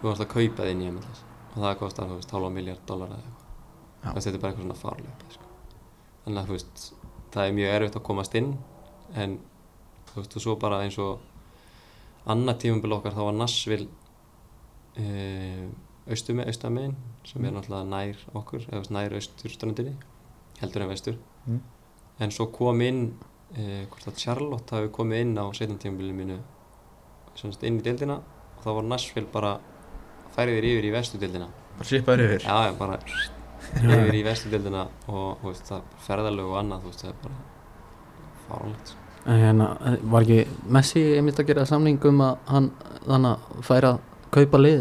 þú 0.00 0.08
varst 0.08 0.24
að 0.24 0.32
kaupa 0.32 0.66
þinn 0.68 0.82
í 0.84 0.90
MLS 0.92 1.22
og 1.52 1.60
það 1.60 1.78
kostar, 1.82 2.08
þú 2.08 2.18
veist, 2.18 2.32
halva 2.32 2.50
miljard 2.52 2.84
dólar 2.88 3.12
eða 3.12 3.20
eitthvað. 3.20 4.20
Þetta 4.24 4.30
er 4.32 4.42
bara 4.42 4.52
eitthvað 4.52 4.66
svona 4.66 4.80
farlega 4.80 5.32
sko. 5.34 5.48
þannig 6.24 6.40
að, 6.40 6.46
þú 6.48 6.56
veist, 6.56 6.84
það 7.34 7.48
er 7.48 7.56
mjög 7.58 7.74
erfitt 7.76 7.98
að 8.00 8.06
komast 8.08 8.36
inn 8.40 8.50
en, 9.20 9.34
þú 10.12 10.20
veist, 10.20 10.36
og 10.36 10.42
svo 10.44 10.56
bara 10.60 10.82
eins 10.84 10.98
og 11.02 11.20
annað 12.30 12.60
tímumbil 12.64 12.92
okkar 12.98 13.16
þá 13.16 13.22
var 13.26 13.36
Nashville 13.40 13.88
austur 16.12 16.36
með 16.36 16.50
austamegin 16.52 16.94
sem 17.26 17.44
er 17.46 17.54
náttúrulega 17.54 17.88
nær 17.88 18.18
okkur 18.38 18.64
eða 18.68 18.92
nær 18.96 19.14
austurströndinni 19.18 19.94
heldur 20.62 20.84
en 20.86 20.92
vestur 20.94 21.18
Mm. 21.42 21.56
en 22.22 22.30
svo 22.30 22.44
kom 22.54 22.78
inn 22.86 23.00
uh, 23.58 23.80
hvort 23.90 24.04
að 24.06 24.18
Charlotte 24.22 24.76
hafi 24.76 24.90
komið 24.94 25.20
inn 25.24 25.32
á 25.42 25.50
setjum 25.50 25.78
tímumbilinu 25.82 26.14
mínu 26.20 26.36
semst 27.34 27.64
inn 27.66 27.80
í 27.80 27.82
deildina 27.82 28.20
og 28.20 28.60
þá 28.62 28.68
var 28.76 28.86
Nashville 28.86 29.26
bara 29.32 29.50
færið 30.36 30.60
þér 30.60 30.68
yfir 30.68 30.86
í 30.86 30.92
vestudeildina 30.94 31.48
bara 31.80 31.88
svipaður 31.88 32.22
yfir 32.28 32.46
já, 32.46 32.54
já, 32.68 32.76
bara 32.78 33.00
yfir 34.04 34.18
í 34.20 34.22
vestudeildina 34.28 34.84
og 35.08 35.42
þú 35.42 35.48
veist, 35.48 35.66
það 35.72 35.98
ferðalög 36.06 36.52
og 36.52 36.60
annað, 36.60 36.84
þú 36.86 36.92
veist, 36.92 37.02
það 37.02 37.10
er 37.10 37.18
bara 37.24 37.42
fáralegt 38.46 38.92
sko. 38.94 39.01
Hérna, 39.26 39.66
var 40.10 40.24
ekki 40.26 40.46
Messi 40.74 41.02
einmitt 41.18 41.38
að 41.38 41.46
gera 41.52 41.66
samning 41.68 41.98
um 42.10 42.20
að 42.26 42.38
hann 42.50 42.70
þannig 43.06 43.34
að 43.34 43.66
færa 43.68 43.92
að 43.94 44.00
kaupa 44.34 44.58
lið 44.62 44.80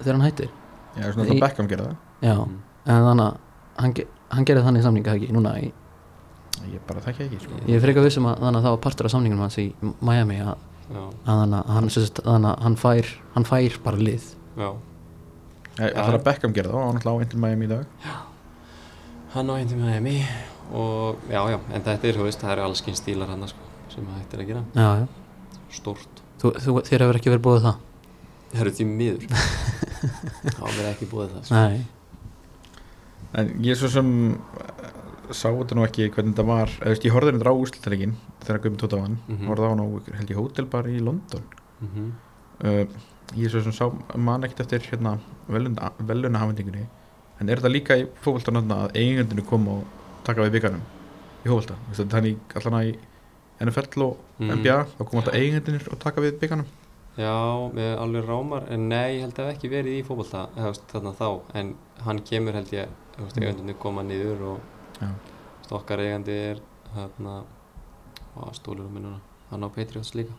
þegar 0.00 0.14
hann 0.16 0.24
hættir? 0.26 0.50
Já, 0.96 1.10
svona 1.12 1.26
það 1.28 1.40
Beckham 1.44 1.68
gera 1.68 1.84
það. 1.90 1.96
Já, 2.24 2.36
Mm. 2.36 2.54
en 2.86 3.02
þannig 3.08 3.26
að 3.26 3.36
hann, 3.82 3.94
hann 4.30 4.44
gerði 4.48 4.62
þannig 4.64 4.82
samninga 4.86 5.14
ekki 5.16 5.32
núna 5.36 5.52
í, 5.60 5.72
ég 6.72 6.80
bara 6.88 7.00
þekki 7.04 7.24
ekki 7.26 7.40
sko. 7.42 7.58
ég 7.66 7.76
er 7.76 7.80
frekar 7.84 8.04
vissum 8.06 8.26
að 8.30 8.38
þannig 8.40 8.58
að 8.60 8.64
það 8.66 8.74
var 8.76 8.82
partur 8.86 9.06
af 9.06 9.10
samningunum 9.12 9.44
hans 9.44 9.58
í 9.58 9.66
Miami 10.00 10.38
að, 10.40 10.56
já, 10.88 11.02
að 11.26 11.40
þannig 11.42 11.58
að 11.60 11.72
hann, 11.76 11.88
sérst, 11.90 12.22
þannig 12.24 12.50
að 12.54 12.62
hann 12.62 12.76
fær 12.76 13.12
hann 13.34 13.44
fær 13.44 13.78
bara 13.84 13.96
lið. 13.96 14.30
Já, 14.56 14.70
ég, 15.76 15.92
það 15.92 16.08
er 16.08 16.16
að 16.18 16.24
Beckham 16.30 16.52
gera 16.56 16.68
það 16.72 16.80
og 16.80 16.86
hann 16.86 16.96
náttúrulega 16.96 17.20
á 17.20 17.24
Inter 17.26 17.38
Miami 17.44 17.66
í 17.66 17.68
dag. 17.68 17.86
Hann 19.36 19.50
á 19.50 19.54
með 19.60 19.76
Miami 19.76 20.16
og 20.72 21.16
já, 21.30 21.40
já, 21.52 21.58
en 21.72 21.82
þetta 21.86 22.08
er, 22.08 22.16
þú 22.18 22.24
veist, 22.26 22.40
það 22.42 22.52
eru 22.56 22.62
alls 22.66 22.80
kyn 22.86 22.96
stílar 22.98 23.28
hann 23.32 23.48
sko, 23.48 23.66
sem 23.94 24.06
hægt 24.16 24.34
er 24.34 24.40
að 24.44 24.46
gera, 24.52 24.62
já, 24.74 24.88
já. 25.02 25.06
stórt. 25.78 26.22
Þú, 26.42 26.52
þú, 26.64 26.74
þér 26.88 27.04
hefur 27.06 27.18
ekki 27.20 27.30
verið 27.32 27.44
búið 27.46 27.62
það? 27.66 27.76
Það 28.52 28.60
eru 28.64 28.72
því 28.78 28.86
miður. 28.86 29.26
Þá 30.56 30.62
verður 30.66 30.90
ekki 30.90 31.08
búið 31.10 31.30
það 31.36 31.44
sko. 31.48 31.54
nei, 31.54 31.86
en 33.36 33.50
ég 33.66 33.76
svo 33.80 33.88
sem 33.92 34.10
eh, 34.32 34.92
sá 35.34 35.48
þetta 35.50 35.76
nú 35.76 35.84
ekki 35.86 36.06
hvernig 36.14 36.34
þetta 36.36 36.46
var. 36.48 36.70
Eða 36.86 37.00
ég 37.08 37.12
horfði 37.16 37.34
þetta 37.36 37.52
á 37.52 37.60
úslitalegin 37.62 38.14
þegar 38.46 38.60
Gumi 38.64 38.78
tótt 38.80 38.94
á 38.96 39.00
hann 39.02 39.18
Mhm. 39.26 39.46
horfði 39.50 39.66
á 39.66 39.70
hann 39.72 39.82
á 39.82 39.88
held 40.20 40.30
ég 40.30 40.38
hótel 40.40 40.68
bara 40.70 40.88
í 40.92 41.00
London. 41.02 41.42
Mm 41.82 42.12
uh, 42.64 42.84
ég 43.36 43.50
svo 43.50 43.60
sem 43.60 43.72
sá 43.74 43.90
man 44.16 44.44
ekkert 44.46 44.60
eftir 44.72 44.86
hérna 44.92 45.18
velunahafendingunni 45.50 46.86
en 47.40 47.48
er 47.50 47.58
þetta 47.58 47.72
líka 47.72 47.96
í 47.98 48.04
fókvöldan 48.22 48.70
að 48.72 48.94
eigundinu 48.96 49.42
kom 49.44 49.66
og 49.68 49.82
taka 50.26 50.44
við 50.46 50.54
byggarnum 50.56 50.82
í 51.44 51.48
fókvölda 51.50 51.76
þannig 52.14 52.56
allan 52.60 52.82
í 52.90 52.96
NFL 53.66 54.02
og 54.04 54.16
Mm. 54.36 54.50
NBA 54.60 54.72
þá 54.98 54.98
kom 55.08 55.18
alltaf 55.22 55.34
eigendunir 55.38 55.86
og 55.92 55.98
taka 56.02 56.20
við 56.20 56.34
byggarnum 56.42 56.66
Já, 57.16 57.32
með 57.72 57.94
alveg 58.02 58.26
rámar, 58.28 58.66
en 58.68 58.82
nei, 58.90 59.14
ég 59.16 59.22
held 59.24 59.32
að 59.38 59.46
það 59.46 59.52
ekki 59.54 59.68
verið 59.72 59.94
í 59.96 60.02
þú 60.04 60.16
veist, 60.66 60.82
þarna 60.92 61.12
þá, 61.16 61.28
en 61.56 61.70
hann 62.04 62.18
kemur 62.28 62.52
held 62.58 62.72
ég, 62.76 62.88
Mm. 63.16 63.30
eigandunni 63.40 63.74
koma 63.80 64.02
niður 64.04 64.42
og 64.50 64.58
Já. 65.00 65.06
þú 65.08 65.62
veist, 65.62 65.72
okkar 65.78 65.98
eigandi 66.04 66.34
er, 66.50 66.60
hérna, 66.94 67.38
hvað 68.34 68.52
stólur 68.58 68.84
um 68.84 68.92
minnuna, 68.92 69.20
hann 69.50 69.64
á 69.64 69.68
Patriots 69.72 70.12
líka. 70.14 70.34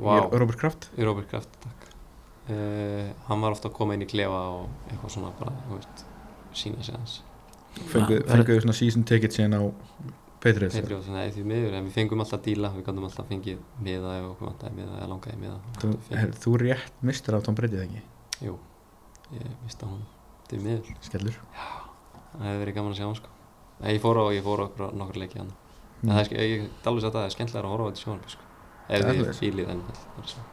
Er 0.00 0.38
Robert 0.40 0.58
Kraft 0.58 0.88
Robert 0.98 1.28
Kraft, 1.30 1.48
takk. 1.62 1.86
Uh, 2.50 3.12
hann 3.28 3.40
var 3.44 3.52
ofta 3.54 3.68
að 3.68 3.74
koma 3.76 3.94
inn 3.94 4.02
í 4.02 4.08
klefa 4.10 4.40
og 4.56 4.68
eitthvað 4.90 5.10
svona 5.14 5.30
bara, 5.38 5.52
þú 5.68 5.76
veist, 5.78 6.04
sína 6.56 6.82
sig 6.82 6.96
hans. 6.96 7.20
Fenguðu 7.90 8.24
fengu 8.30 8.58
svona 8.64 8.76
season 8.76 9.04
ticket 9.08 9.36
síðan 9.36 9.56
á 9.58 9.62
Patriots 10.40 10.76
Patriots, 10.78 11.08
nei, 11.12 11.26
því 11.34 11.44
miður, 11.44 11.74
en 11.76 11.88
við 11.88 11.96
fengum 11.98 12.22
alltaf 12.24 12.42
díla, 12.44 12.70
við 12.76 12.86
gandum 12.86 13.04
alltaf 13.08 13.28
fengið 13.28 13.58
miða 13.84 14.14
ef 14.20 14.28
okkur 14.30 14.48
vantaði 14.48 14.76
miða 14.78 14.94
eða 14.96 15.08
langaði 15.12 15.40
miða. 15.42 15.58
þú, 15.82 15.90
her, 16.16 16.32
þú 16.44 16.54
rétt 16.64 17.02
mistur 17.10 17.36
af 17.36 17.44
Tom 17.44 17.58
Brady 17.58 17.76
þegar 17.76 17.90
ekki 17.90 18.46
Jú, 18.46 18.54
ég 19.36 19.50
mista 19.66 19.90
hún, 19.90 20.06
því 20.48 20.62
miður. 20.64 20.94
skellur 21.04 21.36
Það 22.30 22.46
hefði 22.46 22.62
verið 22.64 22.78
gaman 22.78 22.94
að 22.94 23.00
sjá 23.00 23.06
hann 23.08 23.18
sko 23.20 23.34
Nei, 23.80 23.90
ég 23.96 24.00
fór 24.04 24.20
á, 24.20 24.24
ég 24.32 24.44
fór 24.46 24.62
á 24.62 24.64
okkur, 24.70 24.94
nokkur 24.96 25.20
leiki 25.20 25.42
hann 25.42 25.52
Mm. 26.00 26.08
En 26.08 26.16
það 26.16 26.20
er, 26.32 26.38
ég 26.48 26.62
sagt 26.80 27.04
að 27.04 27.12
það 27.12 27.24
er 27.26 27.32
skemmtilega 27.34 27.66
að 27.68 27.72
horfa 27.74 27.84
á 27.84 27.88
þetta 27.90 28.00
sjónarbi 28.00 28.30
sko 28.32 28.44
Ef 28.80 28.88
Það 28.88 28.94
er 28.94 29.16
en 29.68 29.82
það 29.84 29.98
er 30.22 30.28
svo 30.30 30.44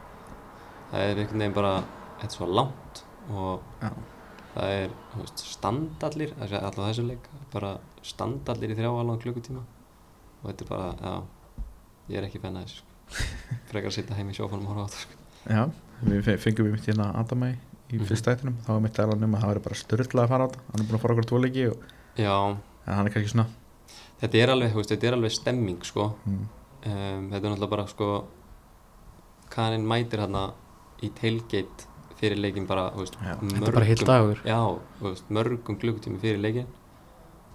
Það 0.88 1.04
er 1.04 1.22
einhvern 1.22 1.40
veginn 1.44 1.56
bara, 1.56 1.70
þetta 2.18 2.28
er 2.28 2.34
svo 2.36 2.48
langt 2.52 3.00
og 3.32 3.70
Já. 3.80 3.92
Það 4.58 4.74
er, 4.82 4.94
veist, 5.20 5.44
standallir, 5.54 6.34
alltaf 6.42 6.80
þessu 6.82 7.06
leik 7.08 7.28
bara 7.54 7.76
standallir 8.06 8.74
í 8.74 8.78
þrjá 8.80 8.90
alveg 8.98 9.22
klukkutíma. 9.26 9.62
Og 10.42 10.50
þetta 10.50 10.66
er 10.66 10.70
bara, 10.72 10.88
já, 10.98 11.64
ég 12.10 12.18
er 12.22 12.28
ekki 12.30 12.42
fenn 12.42 12.58
að 12.58 12.66
þessu 12.68 12.82
sko. 12.82 13.24
Frekar 13.70 13.92
að 13.92 13.96
sitja 14.00 14.18
heim 14.18 14.30
í 14.34 14.36
sjófanum 14.38 14.66
og 14.68 14.74
horfa 14.74 14.84
á 14.84 14.88
þetta 14.90 15.04
sko. 15.06 15.24
Já, 15.48 15.64
við 16.10 16.24
fe- 16.28 16.38
fengum 16.44 16.68
við 16.68 16.76
mitt 16.78 16.90
hérna 16.90 17.12
Adamæ 17.22 17.52
í 17.54 17.96
Mhm. 17.96 18.06
fyrsta 18.10 18.34
ættinum 18.36 18.58
þá 18.66 18.72
var 18.74 18.82
mitt 18.84 18.98
aðlan 19.00 19.24
um 19.24 19.36
að 19.38 19.42
það 19.46 19.52
væri 19.54 19.64
bara 19.70 19.76
störtla 19.80 20.24
að 20.26 20.32
fara 20.34 20.44
á 20.44 20.48
þetta. 20.52 20.64
Hann 20.74 20.82
er 20.82 20.88
búin 20.90 20.98
að 20.98 21.04
fara 21.06 21.14
okkur 21.16 21.28
tvo 21.30 21.40
leiki 21.46 21.68
og 21.72 21.78
Já, 22.18 22.34
hann 22.86 23.08
er 23.08 23.14
kannski 23.14 23.32
svona 23.32 23.46
þetta 24.20 24.42
er 24.42 24.52
alveg, 24.52 24.74
veist, 24.76 24.90
þetta 24.92 25.08
er 25.08 25.16
alveg 25.16 25.32
stemming 25.32 25.84
sko. 25.86 26.08
Mm, 26.26 26.42
um, 26.90 27.30
þetta 27.32 27.38
er 27.38 27.52
náttúrulega 27.54 27.70
bara 27.70 27.86
sko 27.88 28.08
kaninn 29.54 29.86
mætir 29.88 30.20
hérna 30.26 30.42
í 31.06 31.10
tailgate 31.16 31.88
fyrir 32.18 32.38
leikin 32.42 32.68
bara 32.68 32.90
þú 32.96 33.04
veist, 33.06 33.18
Já. 33.22 33.34
Er 33.38 33.72
bara 33.72 33.96
dagur. 34.12 34.42
já, 34.46 34.60
veist, 35.02 35.30
mörgum 35.30 35.78
klukkutími 35.80 36.20
fyrir 36.20 36.40
leikin 36.42 36.68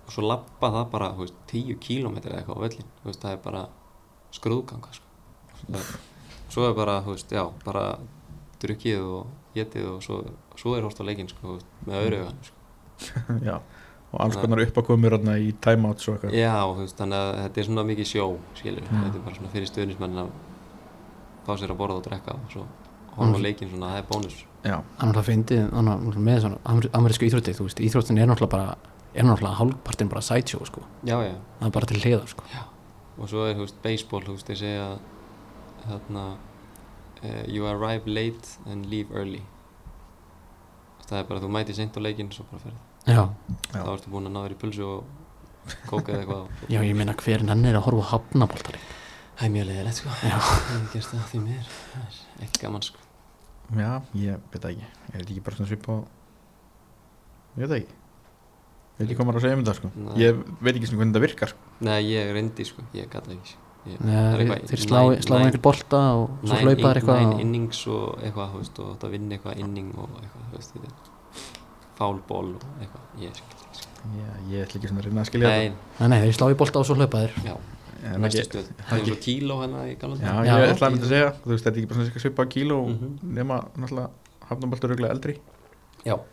og 0.07 0.11
svo 0.15 0.23
lappa 0.27 0.71
það 0.71 0.91
bara 0.91 1.11
þú 1.17 1.25
veist, 1.27 1.35
10 1.51 1.77
km 1.83 2.17
eða 2.23 2.39
eitthvað 2.41 2.59
á 2.59 2.63
völlin 2.65 2.89
þú 3.03 3.11
veist, 3.11 3.21
það 3.23 3.33
er 3.37 3.43
bara 3.45 3.63
skrúðganga 4.33 4.93
sko. 4.93 5.07
Svo 6.53 6.67
er 6.69 6.75
bara, 6.77 6.99
þú 7.05 7.15
veist, 7.17 7.31
já, 7.33 7.45
bara 7.65 7.85
drukkið 8.63 9.03
og 9.03 9.27
getið 9.57 9.87
og 9.97 10.03
svo, 10.05 10.19
svo 10.61 10.75
er 10.77 10.83
hort 10.87 11.01
á 11.01 11.05
leikin 11.07 11.29
sko, 11.31 11.57
veist, 11.59 11.71
með 11.87 12.03
öðru 12.07 12.21
augan 12.23 12.43
sko. 12.43 12.57
já, 13.49 13.57
og 14.13 14.21
alls 14.21 14.37
konar 14.37 14.61
uppakomur 14.67 15.17
hérna 15.17 15.39
í 15.41 15.51
timeouts 15.65 16.07
og 16.09 16.19
eitthvað 16.19 16.37
Já, 16.39 16.53
þú 16.69 16.79
veist, 16.85 16.97
þannig 17.01 17.19
að 17.25 17.35
þetta 17.43 17.61
er 17.63 17.69
svona 17.71 17.85
mikið 17.91 18.11
sjó, 18.15 18.27
skilur, 18.61 18.87
Mm. 18.93 19.03
þetta 19.07 19.19
er 19.21 19.27
bara 19.27 19.37
svona 19.41 19.53
fyrir 19.57 19.71
stuðnismenn 19.73 20.23
að 20.23 20.33
fá 21.47 21.53
sér 21.59 21.73
að 21.75 21.79
borða 21.81 21.99
og 21.99 22.05
drekka 22.07 22.35
og 22.37 22.51
svo 22.53 22.67
horfa 23.17 23.33
á 23.33 23.39
Mm. 23.39 23.43
leikinn 23.47 23.71
svona, 23.73 23.93
það 23.95 23.99
er 24.03 24.09
bónus. 24.13 24.37
Hann 24.63 24.83
er 25.01 25.09
alltaf 25.09 25.27
fyndið 25.27 25.71
með 26.23 26.41
svona 26.45 26.59
amer- 26.71 26.91
amerísku 26.95 27.27
íþrótti 27.27 27.55
þú 27.59 27.67
veist, 27.67 27.81
íþróttin 27.83 28.19
er 28.23 28.29
náttúrulega 28.31 28.51
bara 28.55 28.77
er 29.15 29.25
náttúrulega 29.27 29.59
hálfpartin 29.59 30.09
bara 30.09 30.21
sideshow 30.23 30.65
sko 30.65 30.85
Já, 31.05 31.17
já, 31.27 31.35
það 31.61 31.67
er 31.67 31.75
bara 31.75 31.87
til 31.91 32.01
hliðar 32.01 32.29
sko 32.31 32.45
og 33.19 33.29
svo 33.29 33.43
er, 33.47 33.55
þú 33.59 33.67
veist, 33.67 33.81
baseball, 33.85 34.23
þú 34.25 34.37
veist, 34.37 34.47
þeir 34.49 34.59
segja 34.63 34.87
þarna, 35.85 36.23
uh, 37.23 37.43
you 37.47 37.67
arrive 37.69 38.07
late 38.09 38.55
and 38.71 38.87
leave 38.89 39.13
early. 39.15 39.43
Það 41.09 41.19
er 41.19 41.27
bara, 41.29 41.43
þú 41.43 41.51
mæti 41.53 41.77
seint 41.77 41.99
á 41.99 42.01
leikinn, 42.01 42.31
svo 42.33 42.47
bara 42.51 42.63
ferð. 42.63 42.79
já. 43.05 43.23
Þá 43.75 43.91
ertu 43.93 44.13
búin 44.15 44.31
að 44.31 44.35
ná 44.37 44.41
þér 44.47 44.55
í 44.57 44.59
pulsu 44.63 44.87
og 44.89 45.77
kóka 45.91 46.15
eða 46.15 46.23
eitthvað. 46.23 46.65
já 46.73 46.81
ég 46.81 46.97
meina 46.97 47.15
hver 47.15 47.45
hann 47.53 47.65
er 47.69 47.77
að 47.79 47.87
horfa 47.89 48.09
á 48.09 48.11
hafnaboltari 48.15 48.81
Það 49.37 49.45
er 49.47 49.53
mjög 49.53 49.67
leiðilegt, 49.69 49.99
sko. 49.99 50.11
Er. 50.23 51.71
Það 51.93 52.03
er 52.39 52.47
ekki 52.47 52.61
gaman, 52.63 52.83
sko. 52.87 53.02
Já, 53.77 54.03
ég 54.15 54.39
veit 54.53 54.65
ekki 54.71 54.85
ég 54.85 55.17
veit 55.17 55.27
ekki 55.31 55.43
bara 55.47 55.57
svona 55.57 55.69
svipa 55.71 55.93
á 55.93 55.99
ég 57.57 57.67
veit 57.67 57.75
ekki 57.81 57.91
ég 57.93 59.03
veit 59.03 59.07
ekki 59.09 59.17
hvað 59.19 59.27
maður 59.29 59.37
á 59.37 59.41
að 59.41 59.45
segja 59.47 59.57
um 59.59 59.65
þetta 59.65 59.75
sko 59.79 59.91
Nei. 59.97 60.15
ég 60.23 60.41
veit 60.61 60.75
ekki 60.77 60.87
svona 60.91 61.01
hvernig 61.03 61.15
þetta 61.17 61.25
virkar 61.27 61.49
sko. 61.53 61.59
Nei, 61.89 62.01
ég 62.13 62.33
reyndi, 62.37 62.65
sko, 62.69 62.83
ég 62.95 63.09
gata 63.11 63.31
ekki. 63.35 63.53
sko. 63.55 63.69
Ég, 63.83 63.99
Nei, 63.99 64.13
það 64.15 64.23
er 64.23 64.37
þeir, 64.37 64.43
eitthvað- 64.43 64.69
þeir 64.71 64.83
slá, 64.85 64.99
nine- 65.03 65.23
slá 65.27 65.37
einhver 65.43 65.61
bolta 65.63 66.01
og 66.15 66.29
svo 66.45 66.55
nine 66.55 66.63
hlaupaðir 66.63 66.97
in- 66.97 67.03
eitthvað 67.03 67.19
nine 67.19 67.35
og- 67.35 67.41
innings 67.41 67.81
og 67.91 68.19
eitthvað, 68.23 68.53
þú 68.53 68.59
veist, 68.63 68.79
og 68.79 68.87
þetta 68.93 69.11
vinna 69.11 69.35
eitthvað 69.39 69.57
inning 69.65 69.89
og 69.99 70.09
eitthvað, 70.23 70.45
þú 70.47 70.57
veist, 70.57 70.73
þetta 70.73 70.87
er 70.87 70.93
fálból 71.99 72.55
og 72.55 72.63
eitthvað, 72.81 73.05
ég 73.25 73.35
skil 73.35 73.57
ekki 73.59 73.75
sko. 73.81 73.89
Já, 74.03 74.29
ég 74.53 74.67
ætla 74.67 74.77
ekki 74.79 74.89
svona 74.93 75.01
að 75.03 75.07
reyna 75.09 75.21
að 75.25 75.31
skilja 75.33 75.49
Nei, 75.49 75.73
Nei, 75.99 76.09
nei, 76.09 76.21
þeir 76.23 76.35
slá 76.39 76.47
í 76.53 76.57
bolta 76.63 76.79
og 76.79 76.87
svo 76.87 76.95
hlaupa 76.95 77.19
þeir 77.27 77.33
já, 77.43 77.55
þetta 77.57 77.82
næstu 78.03 78.43
stöð. 78.47 78.67
Það 78.89 78.99
er 78.99 79.05
svo 79.09 79.17
kíló 79.25 79.57
hérna 79.63 79.83
í 79.89 79.95
galanda 80.01 80.25
Já, 80.27 80.33
Já. 80.45 80.55
ég 80.63 80.73
ætla 80.75 80.87
að 80.89 80.93
mynda 80.95 81.07
að 81.07 81.13
segja 81.15 81.31
Þú 81.43 81.51
veist, 81.53 81.65
þetta 81.65 81.77
er 81.77 81.83
ekki 81.83 81.91
bara 81.93 82.01
svona 82.07 82.23
svipa 82.25 82.47
kíló 82.55 82.79
Mhm. 82.89 83.09
nema 83.39 83.57
náttúrulega 83.79 84.11
hafnaboltur 84.49 84.91
röglega 84.93 85.15
eldri. 85.15 85.35
Já, 86.05 86.15
og 86.15 86.25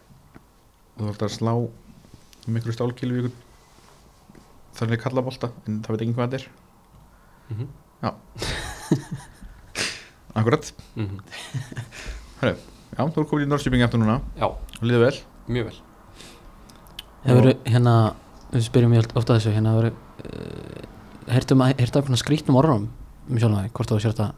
þú 0.98 1.12
ætla 1.14 1.28
að 1.30 1.36
slá 1.38 1.54
miklu 2.50 2.72
stálkílu 2.74 3.14
ykkur 3.20 3.32
þannig 4.80 5.00
kalla 5.04 5.22
bolta 5.22 5.52
en 5.68 5.82
það 5.84 5.90
veit 5.94 6.02
ekki 6.02 6.14
hvað 6.18 6.30
þetta 6.30 6.40
er. 6.40 6.48
Mhm, 7.50 7.68
Akkurat, 10.36 10.72
mhm, 10.96 11.18
já, 12.42 12.54
þú 12.98 13.22
er 13.22 13.26
komin 13.28 13.46
í 13.46 13.50
Norrköping 13.50 13.82
eftir 13.84 14.00
núna. 14.00 14.20
Já, 14.38 14.46
og 14.46 14.84
líður 14.86 15.02
vel? 15.08 15.18
Mjög 15.50 15.66
vel. 15.70 15.80
Hefur 17.26 17.48
hérna, 17.66 17.94
við 18.54 18.64
spyrjum 18.70 18.94
ég 18.96 19.10
ofta 19.20 19.36
þessu 19.36 19.52
hérna 19.56 19.74
hefur 19.74 19.90
uh, 19.90 20.86
heyrtum 21.34 21.64
að, 21.66 21.74
heyrtu 21.80 22.00
eitthvað 22.02 22.22
skrítnum 22.22 22.60
orðum 22.60 22.86
um 23.30 23.40
sjálf 23.42 23.58
það, 23.58 23.72
hvort 23.78 23.92
þú 23.94 24.00
sért 24.04 24.22
að 24.24 24.32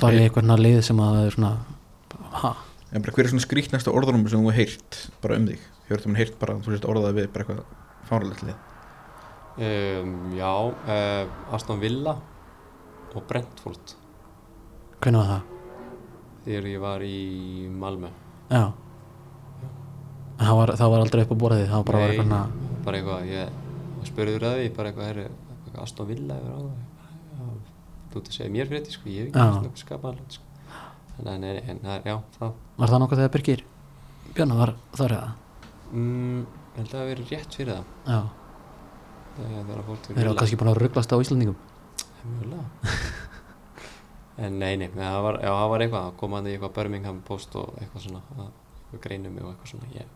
fara 0.00 0.18
í 0.18 0.24
eitthvað 0.26 0.62
lið 0.64 0.78
sem 0.86 1.00
að 1.02 1.16
það 1.18 1.28
er 1.28 1.36
svona 1.38 1.52
ha, 2.42 2.52
En 2.94 3.02
bara 3.02 3.16
hver 3.16 3.26
er 3.26 3.32
svona 3.32 3.42
skrítnasta 3.42 3.90
orðunum 3.94 4.28
sem 4.30 4.38
þú 4.38 4.52
hefur 4.52 4.60
heyrt 4.60 5.00
bara 5.22 5.38
um 5.40 5.48
þig? 5.48 5.64
Hefur 5.88 6.04
þú 6.04 6.14
heyrt 6.20 6.36
bara, 6.38 6.54
þú 6.62 6.74
sést 6.74 6.86
orðaði 6.86 7.16
við 7.18 7.32
bara 7.34 7.44
eitthvað 7.44 7.64
fáralegt 8.08 8.44
lið? 8.46 8.62
um, 9.58 10.14
Já, 10.34 10.52
uh, 10.70 11.54
Aston 11.54 11.82
Villa 11.82 12.16
og 13.14 13.26
Brentford 13.30 13.94
hvernig 15.02 15.20
var 15.20 15.28
það? 15.32 15.50
þegar 16.44 16.70
ég 16.70 16.80
var 16.82 17.04
í 17.06 17.18
Malmö 17.72 18.10
Já 18.50 18.72
það 20.38 20.56
var, 20.58 20.72
það 20.78 20.92
var 20.92 21.04
aldrei 21.04 21.24
upp 21.24 21.34
á 21.34 21.42
borðið, 21.44 21.66
það 21.70 21.76
var 21.78 21.88
bara 21.88 22.00
Nei, 22.00 22.06
eitthvað 22.14 22.62
bara 22.84 22.98
eitthvað, 23.00 23.28
ég 23.30 24.08
spurður 24.08 24.46
að 24.48 24.56
því 24.58 24.70
bara 24.76 24.90
eitthvað, 24.90 25.10
herri, 25.10 25.26
Aston 25.82 26.06
Villa 26.08 26.36
það. 26.44 26.66
Þú 28.12 28.20
ert 28.20 28.28
að 28.30 28.36
segja 28.36 28.50
mér 28.54 28.68
fyrir 28.70 28.82
þetta, 28.84 28.94
sko, 28.94 29.08
ég 29.10 29.24
hef 29.24 29.34
ekki 29.34 29.54
svona 29.58 29.80
skapað 29.82 30.20
sko. 30.30 30.44
Að, 31.14 31.28
nei, 31.42 31.50
en 31.70 31.80
það 31.82 31.92
er, 31.94 32.06
já, 32.10 32.14
það 32.38 32.54
Var 32.78 32.90
það 32.92 33.00
nokkuð 33.04 33.20
þegar 33.20 33.32
Birgir 33.36 33.60
Björna 34.34 34.56
var 34.58 34.72
þar 34.98 35.14
eða? 35.14 35.28
mm, 35.94 36.40
ég 36.44 36.78
held 36.80 36.88
að 36.88 36.94
það 36.94 37.10
verið 37.10 37.30
rétt 37.34 37.58
fyrir 37.58 37.70
það. 37.74 37.84
Já, 38.08 38.18
þegar 39.36 39.52
þegar 39.68 39.78
að 39.82 39.86
fór 39.90 40.00
til 40.06 40.16
þeir 40.16 40.24
eru 40.24 40.34
kannski 40.40 40.58
búin 40.62 40.70
að 40.72 40.80
rugglast 40.82 41.14
á 41.14 41.16
Íslandingum 41.22 41.58
Mjögulega 42.24 42.64
En 44.44 44.58
nei, 44.58 44.72
nei, 44.80 44.88
það 44.96 45.20
var, 45.22 45.36
já, 45.44 45.50
það 45.54 45.68
var 45.70 45.84
eitthvað 45.84 46.08
að 46.08 46.16
koma 46.18 46.38
hann 46.40 46.48
í 46.50 46.54
eitthvað 46.56 46.74
Birmingham 46.80 47.20
post 47.28 47.54
og 47.60 47.76
eitthvað 47.78 48.06
svona 48.08 48.22
að, 48.34 48.48
eitthvað 48.80 49.02
greinum 49.06 49.36
og 49.44 49.52
eitthvað 49.52 49.70
svona 49.70 49.90
ég, 49.94 50.08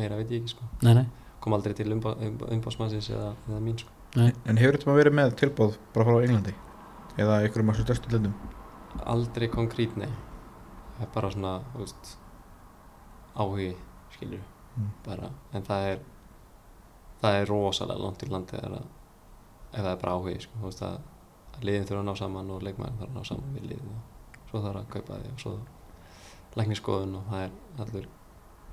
meira 0.00 0.18
veit 0.18 0.32
ég 0.34 0.42
ekki 0.42 0.54
sko. 0.56 0.66
Nei, 0.82 0.94
nei, 0.98 1.04
kom 1.44 1.54
aldrei 1.54 1.76
til 1.78 1.86
umbá, 1.94 2.16
umbá, 2.26 2.48
umbásmannsins 2.56 3.12
eða, 3.14 3.30
eða 3.46 3.60
mín 3.62 3.78
sko 3.78 3.94
nei 4.16 4.32
En 4.46 4.56
hefur 4.58 4.76
þetta 4.78 4.96
verið 4.96 5.14
með 5.20 5.34
tilbóð 5.40 5.76
bara 5.94 6.06
frá 6.08 6.22
Englandi? 6.24 6.54
Eða 7.20 7.40
einhverjum 7.44 7.70
af 7.70 7.76
svo 7.78 7.84
stærstu 7.86 8.10
löndum? 8.14 8.34
aldrei 9.06 9.46
konkrét, 9.48 9.92
nei 9.96 10.08
það 10.96 11.02
er 11.06 11.10
bara 11.14 11.28
svona, 11.30 11.52
þú 11.74 11.78
veist 11.84 12.16
áhugi, 13.36 13.76
skilur 14.16 14.40
Mm. 14.78 14.90
bara, 15.04 15.28
en 15.52 15.62
það 15.66 15.84
er 15.92 15.98
það 17.22 17.36
er 17.40 17.46
rosalega 17.50 17.98
langt 18.04 18.22
í 18.22 18.28
landi 18.30 18.56
að 18.56 18.76
ef 18.78 19.80
það 19.82 19.88
er 19.92 19.96
bara 20.02 20.12
áhugi, 20.14 20.40
sko, 20.44 20.52
þú 20.60 20.68
veist 20.68 20.82
að 20.86 20.98
að 21.58 21.64
liðin 21.66 21.86
þurfa 21.88 22.00
að 22.00 22.06
ná 22.06 22.14
saman 22.20 22.50
og 22.54 22.62
leikmæðin 22.62 22.98
þarf 23.00 23.10
að 23.10 23.16
ná 23.18 23.24
saman 23.26 23.54
við 23.56 23.64
liðin 23.72 23.90
og 23.96 24.50
svo 24.50 24.60
þarf 24.62 24.80
að 24.80 24.88
kaupa 24.94 25.18
því 25.24 25.32
og 25.32 25.40
svo 25.42 25.54
lækniskoðun 26.60 27.16
og 27.18 27.24
það 27.30 27.42
er 27.44 27.50
allur 27.84 28.06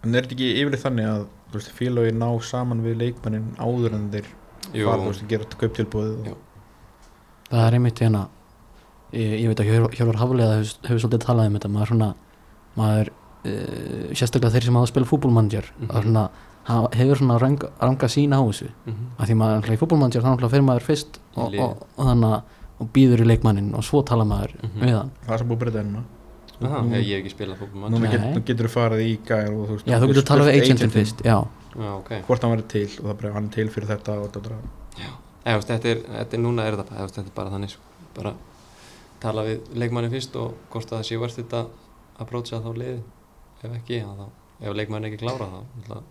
En 0.04 0.14
er 0.16 0.22
þetta 0.28 0.36
ekki 0.38 0.50
yfirleitt 0.62 0.84
þannig 0.86 1.08
að 1.10 1.24
þú 1.50 1.58
veist, 1.58 1.72
félagi 1.80 2.14
ná 2.14 2.28
saman 2.46 2.84
við 2.86 2.98
leikmannin 3.02 3.50
áður 3.58 3.96
en 3.98 4.10
þeir 4.14 4.30
fara 4.74 5.12
að 5.24 5.30
gera 5.32 5.44
og... 5.96 6.34
Það 7.50 7.64
er 7.68 7.78
einmitt 7.78 8.00
hérna 8.04 8.24
ég, 9.14 9.36
ég 9.42 9.48
veit 9.52 9.62
að 9.64 9.70
Hjörvar 9.72 9.96
Hjörvar 9.96 10.20
Haflega 10.22 10.58
hefur, 10.60 11.00
svolítið 11.00 11.24
talað 11.26 11.48
um 11.52 11.56
þetta 11.58 11.72
maður 11.76 11.92
svona 11.94 12.10
maður, 12.78 13.12
uh, 13.48 14.10
sérstaklega 14.14 14.54
þeir 14.58 14.68
sem 14.68 14.76
hafa 14.80 14.88
að 14.90 14.92
spila 14.94 15.10
fútbolmanager 15.14 15.70
Mhm. 15.78 15.90
mm 15.96 16.04
svona, 16.08 16.26
hafa, 16.68 16.90
hefur 17.00 17.22
svona 17.22 17.40
ranga, 17.40 17.70
ranga 17.82 18.08
sína 18.12 18.36
á 18.38 18.44
þessu. 18.50 18.68
Mhm, 18.86 19.06
að 19.18 19.26
því 19.32 19.36
maður 19.40 19.56
í 19.78 19.82
fútbolmanager 19.82 20.22
þá 20.22 20.28
náttúrulega 20.34 20.54
fyrir 20.58 20.68
maður 20.68 20.88
fyrst 20.90 21.20
og, 21.36 21.56
og, 21.56 21.88
og 21.98 22.06
þannig 22.12 22.34
að 22.36 22.42
og 22.78 22.90
býður 22.94 23.22
í 23.24 23.26
leikmannin 23.32 23.72
og 23.74 23.82
svo 23.84 24.04
tala 24.06 24.24
maður 24.28 24.52
Mhm. 24.62 24.82
við 24.84 24.94
hann. 24.98 25.12
Það 25.26 25.34
er 25.34 25.38
sem 25.38 25.48
búið 25.48 25.58
að 25.72 25.78
Aha, 26.58 26.82
Nú- 26.82 26.94
ég, 26.98 27.06
hef 27.06 27.26
ekki 27.26 27.32
spilað 27.38 27.58
get, 28.12 28.22
nú 28.36 28.42
getur 28.46 28.66
þú 28.68 28.72
farið 28.74 29.02
í 29.06 29.18
og 29.54 29.68
veist 29.70 29.86
Já, 29.88 30.00
þú 30.02 30.08
getur 30.10 30.26
talað 30.26 30.48
við 30.48 30.56
agentin 30.58 30.78
agentinn. 30.78 30.92
fyrst, 30.98 31.20
já 31.22 31.38
Já, 31.78 31.90
ok. 31.94 32.12
Hvort 32.28 32.42
hann 32.46 32.54
verið 32.56 32.68
til 32.74 32.86
og 33.00 33.06
það 33.12 33.18
bara 33.22 33.34
hann 33.38 33.48
er 33.50 33.54
til 33.58 33.68
fyrir 33.70 33.88
þetta 33.92 34.16
og 34.22 34.32
þetta 34.34 34.58
Eða, 35.48 35.62
þetta, 35.64 35.90
er, 35.94 36.00
þetta 36.18 36.36
er 36.38 36.42
núna 36.44 36.64
er 36.68 36.76
þetta, 36.80 36.96
þetta 37.06 37.22
er 37.22 37.28
bara 37.36 37.52
þannig 37.54 37.70
sko. 37.72 37.82
bara 38.18 38.32
tala 39.22 39.44
við 39.48 39.70
leikmanni 39.78 40.10
fyrst 40.12 40.36
og 40.42 40.56
hvort 40.74 40.90
að 40.92 40.98
það 41.00 41.06
sé 41.08 41.20
verðt 41.22 41.40
þetta 41.42 41.62
að 42.18 42.28
brótsa 42.32 42.60
þá 42.66 42.68
liðið. 42.82 43.00
Ef 43.64 43.72
ekki, 43.78 44.02
þá, 44.04 44.26
ef 44.68 44.76
leikmanni 44.78 45.08
er 45.08 45.14
ekki 45.14 45.22
klára 45.26 45.48
þá 45.88 46.02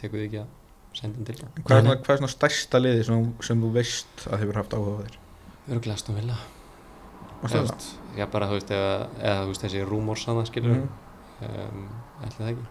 tekur 0.00 0.18
við 0.22 0.24
ekki 0.30 0.40
að 0.44 0.48
senda 1.00 1.16
hann 1.20 1.26
til 1.28 1.36
það 1.38 1.60
Hvað 1.66 1.76
er, 1.78 2.00
hvað 2.00 2.14
er 2.14 2.20
svona 2.22 2.32
stærsta 2.32 2.80
liði 2.80 3.04
sem, 3.10 3.26
sem 3.46 3.60
þú 3.62 3.70
veist 3.76 4.24
að 4.30 4.40
hefur 4.44 4.58
haft 4.62 4.74
áhuga 4.78 4.94
á 4.96 5.00
þér? 5.04 5.18
Það? 6.40 6.48
þú 7.50 7.60
veist, 7.60 7.86
Já, 8.18 8.26
bara 8.32 8.48
þú 8.50 8.56
veist, 8.58 8.70
eða, 8.74 8.94
eða 9.20 9.42
þú 9.44 9.52
veist, 9.52 9.62
þessi 9.66 9.84
rúmors 9.90 10.24
hann 10.26 10.46
skilur 10.48 10.74
Mhm. 10.80 10.88
um, 11.46 11.88
ætli 12.24 12.40
það 12.40 12.50
ekki 12.54 12.66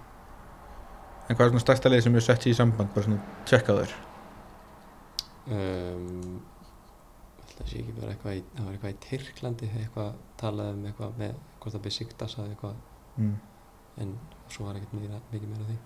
En 1.29 1.37
hvað 1.37 1.45
er 1.45 1.51
svona 1.53 1.63
stærsta 1.63 1.89
liði 1.91 2.05
sem 2.05 2.15
hefur 2.17 2.25
sett 2.25 2.47
í 2.49 2.53
samband? 2.57 2.89
Bara 2.95 3.05
svona 3.05 3.43
tjekka 3.49 3.75
þér? 3.77 3.91
um, 5.49 6.39
ætli 7.41 7.55
það 7.57 7.69
sé 7.69 7.79
ekki 7.81 7.93
bara 7.97 8.13
eitthvað 8.13 8.35
í, 8.37 8.41
það 8.55 8.65
var 8.65 8.73
eitthvað 8.73 8.91
í 8.91 8.97
Tyrklandi 9.05 9.69
eitthvað 9.69 10.09
talað 10.41 10.73
um 10.73 10.83
eitthvað 10.89 11.21
með 11.21 11.37
hvort 11.59 11.75
það 11.75 11.85
besiktas 11.85 12.35
að 12.37 12.51
eitthvað. 12.51 12.75
Mm. 13.19 13.37
en 13.99 14.11
svo 14.49 14.65
var 14.65 14.77
ekkert 14.79 14.93
meira, 14.95 15.21
mikið 15.31 15.49
meira 15.53 15.69
því. 15.69 15.77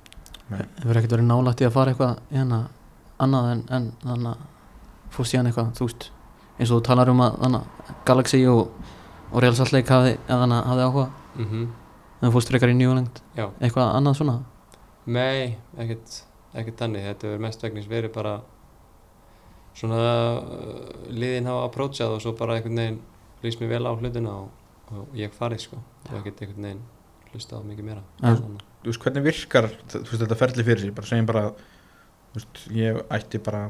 Hefur 0.81 0.99
ekkert 0.99 1.15
verið 1.15 1.29
nálægt 1.29 1.63
í 1.63 1.67
að 1.67 1.75
fara 1.77 1.93
eitthvað 1.93 2.19
hérna 2.31 2.59
annað 3.23 3.51
en, 3.53 3.63
en 3.73 3.87
þannig 4.03 4.33
að 4.33 5.15
fórst 5.15 5.33
síðan 5.33 5.49
eitthvað, 5.49 5.71
þú 5.79 5.87
veist 5.87 6.09
eins 6.59 6.69
og 6.69 6.77
þú 6.77 6.83
talar 6.89 7.13
um 7.13 7.23
að 7.23 7.39
þannig 7.43 7.63
að 7.63 7.95
Galaxy 8.09 8.43
og, 8.51 8.91
og 9.31 9.41
Real 9.41 9.55
Salt 9.57 9.73
Lake 9.73 9.89
hafði, 9.89 10.17
hafði 10.27 10.89
áhuga. 10.89 11.07
Mm 11.39 11.63
en 12.23 12.29
þú 12.29 12.37
fórst 12.37 12.51
frekar 12.53 12.71
í 12.71 12.75
New 12.77 12.87
England. 12.87 13.19
Já, 13.35 13.49
eitthvað 13.59 13.89
annað 13.97 14.13
svona 14.21 14.37
nei, 15.05 15.57
ekkert, 15.77 16.23
ekkert 16.53 16.77
þannig, 16.83 17.03
þetta 17.09 17.27
hefur 17.27 17.41
mest 17.43 17.63
vegnis 17.65 17.87
verið 17.91 18.13
bara 18.15 18.35
svona 19.77 19.99
uh, 20.37 20.89
liðin 21.09 21.47
hafa 21.49 21.67
approachað 21.69 22.15
og 22.17 22.21
svo 22.23 22.33
bara 22.37 22.57
einhvern 22.59 22.77
veginn 22.77 22.99
lýst 23.43 23.61
mér 23.63 23.71
vel 23.73 23.87
á 23.89 23.93
hlutina 23.97 24.33
og, 24.43 24.51
og 24.93 25.15
ég 25.17 25.33
farið 25.35 25.63
sko 25.65 25.79
og 25.81 26.19
ekkert 26.19 26.43
einhvern 26.45 26.67
veginn 26.67 26.83
hlusta 27.33 27.57
á 27.57 27.61
mikið 27.65 27.87
meira 27.89 28.03
En- 28.21 28.37
Þannig. 28.37 28.67
Þú 28.83 28.91
veist, 28.91 29.01
hvernig 29.05 29.23
virkar 29.25 29.69
veist, 29.71 30.13
þetta 30.21 30.35
ferli 30.37 30.63
fyrir 30.67 30.81
sig? 30.83 30.93
Bara 30.93 31.07
segjum 31.09 31.25
bara, 31.29 31.43
veist, 32.35 32.63
ég 32.75 32.97
ætti 33.15 33.39
bara, 33.43 33.61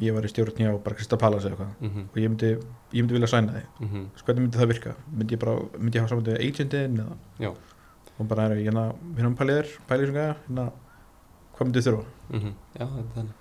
ég 0.00 0.14
var 0.14 0.24
í 0.24 0.30
stjórn 0.32 0.54
hjá 0.62 0.70
bara 0.84 0.94
Krista 0.96 1.18
Pallas 1.20 1.44
eða 1.44 1.56
eitthvað 1.56 1.88
Mhm, 1.88 2.04
og 2.12 2.18
ég 2.22 2.30
myndi, 2.32 2.50
ég 2.94 3.02
myndi 3.02 3.16
vilja 3.18 3.28
sæna 3.34 3.52
þig. 3.58 3.66
Þú 3.82 3.88
veist, 4.04 4.24
Hvernig 4.28 4.44
myndi 4.46 4.60
það 4.62 4.70
virka? 4.72 4.94
Myndi 5.12 5.34
ég 5.36 5.40
bara, 5.42 5.56
myndi 5.78 5.98
ég 5.98 6.04
hafa 6.04 6.12
saman 6.14 6.24
með 6.28 6.40
agentin 6.46 7.00
eða? 7.02 7.16
Já. 7.42 7.50
Og 8.18 8.26
bara 8.28 8.48
er 8.48 8.56
ég 8.58 8.66
hérna, 8.70 8.86
hérna 9.16 9.36
pælið 9.38 9.58
þér, 9.60 9.74
pælið 9.88 10.04
þessum 10.08 10.16
gæja, 10.18 10.34
hérna, 10.48 10.64
hvað 11.56 11.66
myndi 11.68 11.78
þið 11.82 11.88
þurfa? 11.88 12.04
mhm, 12.34 12.54
Já, 12.78 12.86
þetta 12.86 13.08
er 13.08 13.14
þannig 13.18 13.34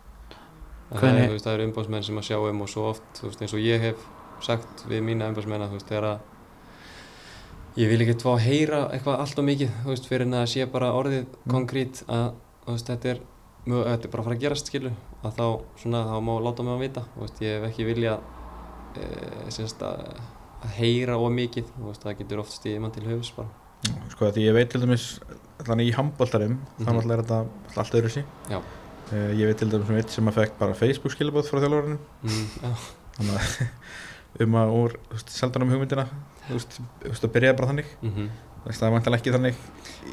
Það 0.87 0.99
Hvernig- 1.01 1.31
er, 1.33 1.39
það 1.43 1.53
eru 1.57 1.65
umbásmenn 1.67 2.03
sem 2.07 2.17
að 2.17 2.27
sjá 2.29 2.37
um 2.49 2.61
og 2.61 2.69
svo 2.71 2.83
oft, 2.89 3.21
veist, 3.23 3.41
eins 3.41 3.53
og 3.53 3.59
ég 3.59 3.81
hef 3.81 3.97
sagt 4.39 4.83
við 4.87 5.01
mína 5.03 5.27
umbásmenn 5.33 5.61
að, 5.65 5.69
þú 5.73 5.79
veist, 5.79 5.89
þegar 5.89 6.05
að 6.13 6.19
ég 7.77 7.89
vil 7.91 7.99
ekki 8.05 8.15
fá 8.23 8.29
að 8.35 8.45
heyra 8.45 8.79
eitthvað 8.95 9.19
allt 9.23 9.39
og 9.41 9.45
mikið, 9.49 9.73
þú 9.83 9.91
veist, 9.91 10.07
fyrir 10.09 10.25
en 10.27 10.37
að 10.39 10.45
sé 10.53 10.65
bara 10.71 10.93
orðið 10.95 11.25
Mm. 11.25 11.51
konkrét 11.51 12.03
að, 12.07 12.31
þú 12.65 12.71
veist, 12.71 12.87
þetta 12.87 13.09
er, 13.11 13.19
mjög, 13.67 13.83
þetta 13.85 14.05
er 14.07 14.11
bara 14.13 14.21
að 14.21 14.25
fara 14.29 14.35
að 14.37 14.41
gerast, 14.45 14.67
skilu, 14.71 14.91
að 15.23 15.35
þá, 15.37 15.45
svona, 15.81 16.05
þá 16.07 16.17
má 16.23 16.33
láta 16.47 16.63
mig 16.63 16.73
að 16.77 16.83
vita, 16.87 17.01
þú 17.15 17.19
veist, 17.25 17.39
ég 17.41 17.59
hef 17.61 17.69
ekki 17.71 17.85
vilja, 17.85 18.19
e, 18.95 19.51
semst 19.51 19.79
að, 19.81 20.19
að 20.63 20.69
heyra 20.79 21.17
of 21.19 21.31
mikið, 21.31 21.65
þú 21.77 21.85
veist, 21.91 22.03
það 22.03 22.17
getur 22.23 22.39
oft 22.39 22.51
stíðið 22.55 22.79
mann 22.81 22.91
til 22.95 23.03
höfus 23.03 23.31
bara. 23.35 23.49
Sko, 24.11 24.31
því 24.33 24.45
ég 24.47 24.53
veit 24.57 24.69
til 24.73 24.81
dæmis, 24.81 25.05
þannig 25.67 25.91
í 25.91 25.95
handbóltarum, 25.97 26.57
Mhm. 26.57 26.85
þannig 26.87 27.03
að 27.05 27.11
er 27.17 27.21
þetta 27.23 27.39
allt 27.83 27.97
öðru 27.99 28.09
sí. 28.11 28.23
Já. 28.49 28.57
Uh, 29.07 29.31
ég 29.39 29.45
veit 29.47 29.57
til 29.61 29.69
dæmis 29.71 29.89
um 29.89 29.95
eitt 29.95 30.09
sem 30.11 30.27
að 30.27 30.33
fekk 30.41 30.57
bara 30.59 30.73
Facebook 30.75 31.13
skilabóð 31.13 31.47
frá 31.47 31.61
þjálfurinn 31.63 31.99
Mm, 32.23 32.47
já, 32.63 32.71
þannig 33.17 33.37
að 33.37 33.67
um 34.43 34.57
að 34.59 34.73
úr, 34.75 34.95
seldan 35.25 35.63
um 35.63 35.69
hugmyndina 35.71 36.07
þú 36.49 36.57
veist, 36.57 37.23
að 37.23 37.31
byrja 37.37 37.53
bara 37.57 37.69
þannig. 37.71 37.85
Þú 38.03 38.67
veist, 38.67 38.81
það 38.81 38.87
er 38.89 38.95
vantilega 38.97 39.21
ekki 39.21 39.33
þannig 39.37 39.55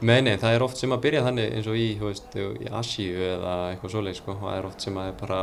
Nei, 0.03 0.21
nei, 0.23 0.37
það 0.37 0.55
er 0.55 0.63
oft 0.63 0.77
sem 0.79 0.91
að 0.95 1.03
byrja 1.03 1.25
þannig 1.27 1.53
eins 1.57 1.67
og 1.67 1.75
í, 1.81 1.89
veist, 1.99 2.35
í 2.39 2.71
Asíu 2.71 3.19
eða 3.19 3.55
eitthvað 3.75 3.91
svoleið, 3.97 4.17
sko, 4.21 4.35
það 4.41 4.59
er 4.59 4.67
oft 4.71 4.81
sem 4.87 4.95
að 4.95 5.09
er 5.11 5.19
bara, 5.21 5.41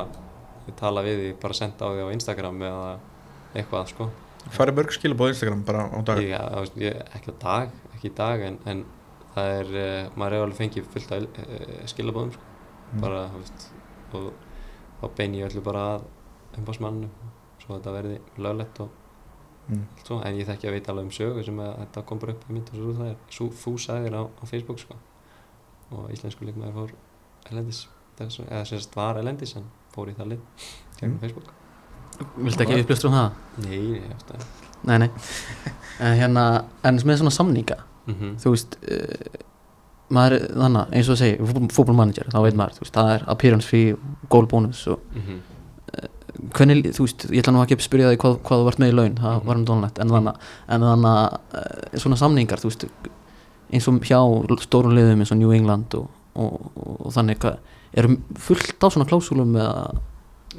tala 0.80 1.02
við 1.03 1.19
því, 1.22 1.30
bara 1.41 1.53
senda 1.53 1.85
á 1.88 1.89
því 1.91 2.07
á 2.07 2.14
Instagram 2.15 2.60
eða 2.69 2.89
eitthvað, 3.56 3.88
sko. 3.91 4.10
farið 4.52 4.76
mörg 4.80 4.95
skilabóð 4.95 5.34
Instagram 5.35 5.64
bara 5.68 5.85
á 5.91 5.99
dag 6.07 6.19
ég, 6.77 7.02
ekki 7.15 7.31
á 7.31 7.35
dag, 7.43 7.69
ekki 8.02 8.11
í 8.11 8.15
dag, 8.18 8.41
en, 8.49 8.57
en 8.65 8.82
það 9.36 9.52
er, 9.60 9.69
uh, 9.82 10.15
maður 10.18 10.36
hefur 10.40 10.48
alveg 10.49 10.57
fengið 10.60 10.88
fullt 10.95 11.11
af 11.15 11.28
uh, 11.45 11.76
skilabóðum 11.94 12.34
sko. 12.36 12.48
Mm. 12.91 13.03
bara, 13.06 13.22
þú 13.32 13.44
veist 13.44 13.68
og 14.18 14.32
þá 15.02 15.06
bein 15.22 15.36
ég 15.38 15.45
öllu 15.48 15.61
bara 15.64 15.84
að 15.94 16.10
umbásmannum 16.60 17.14
svo 17.61 17.78
þetta 17.78 17.94
verði 17.99 18.18
löglegt 18.41 18.82
og 18.84 18.98
Mm. 19.72 19.84
allt 19.94 20.07
svo, 20.10 20.15
en 20.26 20.36
ég 20.36 20.48
þekki 20.49 20.68
að 20.68 20.73
veit 20.73 20.88
alveg 20.90 21.06
um 21.06 21.11
sögu 21.14 21.44
sem 21.45 21.60
að 21.61 21.76
þetta 21.78 22.02
kom 22.10 22.19
bara 22.19 22.34
upp 22.34 22.48
í 22.49 22.53
mynd 22.56 22.69
og 22.73 22.80
svo 22.80 22.94
það 22.98 23.10
er 23.11 23.18
svo 23.32 23.45
þú 23.61 23.73
sagðir 23.80 24.15
á, 24.18 24.22
á 24.26 24.44
Facebook 24.49 24.80
sko 24.82 24.95
og 25.94 26.07
íslensku 26.11 26.48
leikmaður 26.48 26.73
fór 26.80 26.94
elendis 27.52 27.84
þessu, 28.18 28.48
eða 28.49 28.65
sagt 28.68 28.98
var 28.98 29.19
elendis 29.22 29.53
en 29.56 29.68
fór 29.94 30.10
í 30.11 30.15
það 30.18 30.32
lið 30.34 30.41
gegnum 30.98 31.14
Mm. 31.14 31.19
Facebook 31.22 31.53
Viltu 32.41 32.65
ekki 32.65 32.82
upplýstur 32.82 33.11
um 33.11 33.15
það? 33.19 33.38
Nei, 33.64 33.78
ég 34.02 34.10
eftir 34.18 34.36
að 34.41 34.45
Nei, 34.90 34.98
nei 34.98 35.10
En 36.10 36.18
hérna, 36.19 36.45
en 36.84 36.99
með 37.06 37.22
svona 37.22 37.32
samninga 37.38 37.78
mm 38.07 38.36
Þú 38.41 38.49
veist 38.56 38.78
uh, 38.91 39.40
maður, 40.11 40.48
þannig, 40.57 40.90
eins 40.98 41.07
og 41.10 41.14
að 41.15 41.22
segja 41.22 41.69
fútbolmanager, 41.72 42.28
þá 42.34 42.40
veit 42.44 42.56
maður, 42.60 42.73
þú 42.80 42.84
veist, 42.86 42.94
það 42.98 43.11
er 43.15 43.23
appearance 43.32 43.68
fee, 43.68 43.95
goal 44.30 44.48
bonus 44.52 44.88
og 44.88 44.99
-hmm. 45.15 45.40
hvernig, 46.57 46.91
þú 46.95 47.06
veist, 47.06 47.26
ég 47.32 47.40
ætla 47.44 47.53
nú 47.53 47.61
ekki 47.64 47.78
að 47.78 47.86
spyrja 47.86 48.10
þig 48.11 48.19
hvað, 48.19 48.38
hvað 48.44 48.60
þú 48.60 48.65
vart 48.65 48.80
með 48.80 48.91
í 48.91 48.95
laun, 48.95 49.15
það 49.15 49.36
Mhm. 49.38 49.45
var 49.48 49.56
um 49.56 49.65
dónalegt 49.65 49.99
en 49.99 50.10
þannig, 50.10 50.36
þannig 50.68 51.34
uh, 51.53 51.99
svona 51.99 52.15
samningar, 52.18 52.57
þú 52.60 52.69
veist 52.72 52.86
eins 53.72 53.88
og 53.88 54.02
hjá 54.03 54.19
stórum 54.65 54.94
liðum 54.95 55.19
eins 55.23 55.32
og 55.32 55.38
New 55.38 55.52
England 55.53 55.94
og, 55.95 56.10
og, 56.36 56.72
og, 56.76 57.11
þannig 57.14 57.40
hvað, 57.40 57.57
eru 57.94 58.18
fullt 58.36 58.84
á 58.84 58.88
svona 58.90 59.06
klásúlum 59.07 59.56
eða, 59.56 59.95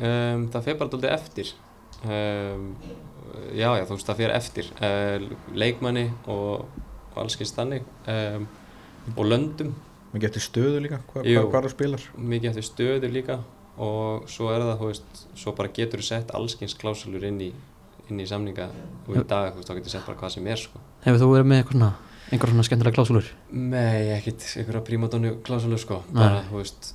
um, 0.01 0.49
Það 0.53 0.65
fer 0.65 0.79
bara 0.79 0.91
dálítið 0.91 1.13
eftir 1.13 1.53
um, 2.05 2.77
Já, 3.53 3.69
já, 3.79 3.85
þú 3.89 3.97
veist, 3.97 4.07
það 4.09 4.17
fer 4.17 4.31
eftir 4.31 4.67
uh, 4.81 5.29
leikmanni 5.55 6.11
og, 6.29 6.67
og 7.15 7.25
allskins 7.25 7.55
þannig 7.57 7.89
um, 8.11 8.47
og 9.17 9.27
löndum. 9.27 9.75
Mér 10.13 10.27
getur 10.27 10.45
stöðu 10.45 10.85
líka, 10.85 11.01
hvað 11.11 11.29
hva 11.49 11.65
þú 11.65 11.73
spilar. 11.73 12.07
Mikið 12.17 12.51
eftir 12.53 12.69
stöðu 12.69 13.13
líka 13.13 13.41
og 13.81 14.27
svo 14.29 14.51
er 14.53 14.61
það, 14.61 14.75
þú 14.81 14.89
veist, 14.91 15.21
svo 15.41 15.55
bara 15.57 15.73
getur 15.73 16.03
þú 16.03 16.09
sett 16.11 16.33
allskins 16.37 16.77
klásulur 16.77 17.25
inn 17.25 17.41
í 17.41 17.53
inn 18.11 18.21
í 18.21 18.29
samninga 18.29 18.67
og 19.07 19.15
í 19.17 19.23
dag, 19.29 19.53
þú 19.53 19.61
veist, 19.61 19.69
þá 19.69 19.77
getur 19.79 19.89
þú 19.89 19.95
sett 19.95 20.09
bara 20.09 20.19
hvað 20.21 20.35
sem 20.35 20.49
er, 20.53 20.61
sko. 20.61 20.83
hefur 21.07 21.23
þú 21.23 21.29
verið 21.33 21.49
með 21.49 21.63
eitthvað 21.63 21.79
svona 21.79 21.93
einhver 22.33 22.53
svona 22.53 22.67
skemmtilega 22.67 22.97
klásúlur? 22.97 23.31
Nei, 23.53 24.11
ekkit 24.17 24.45
einhverja 24.61 24.85
prímadónu 24.89 25.33
klásulur, 25.47 25.81
sko, 25.81 26.03
Nei. 26.11 26.21
bara, 26.21 26.43
þú 26.49 26.61
veist 26.61 26.93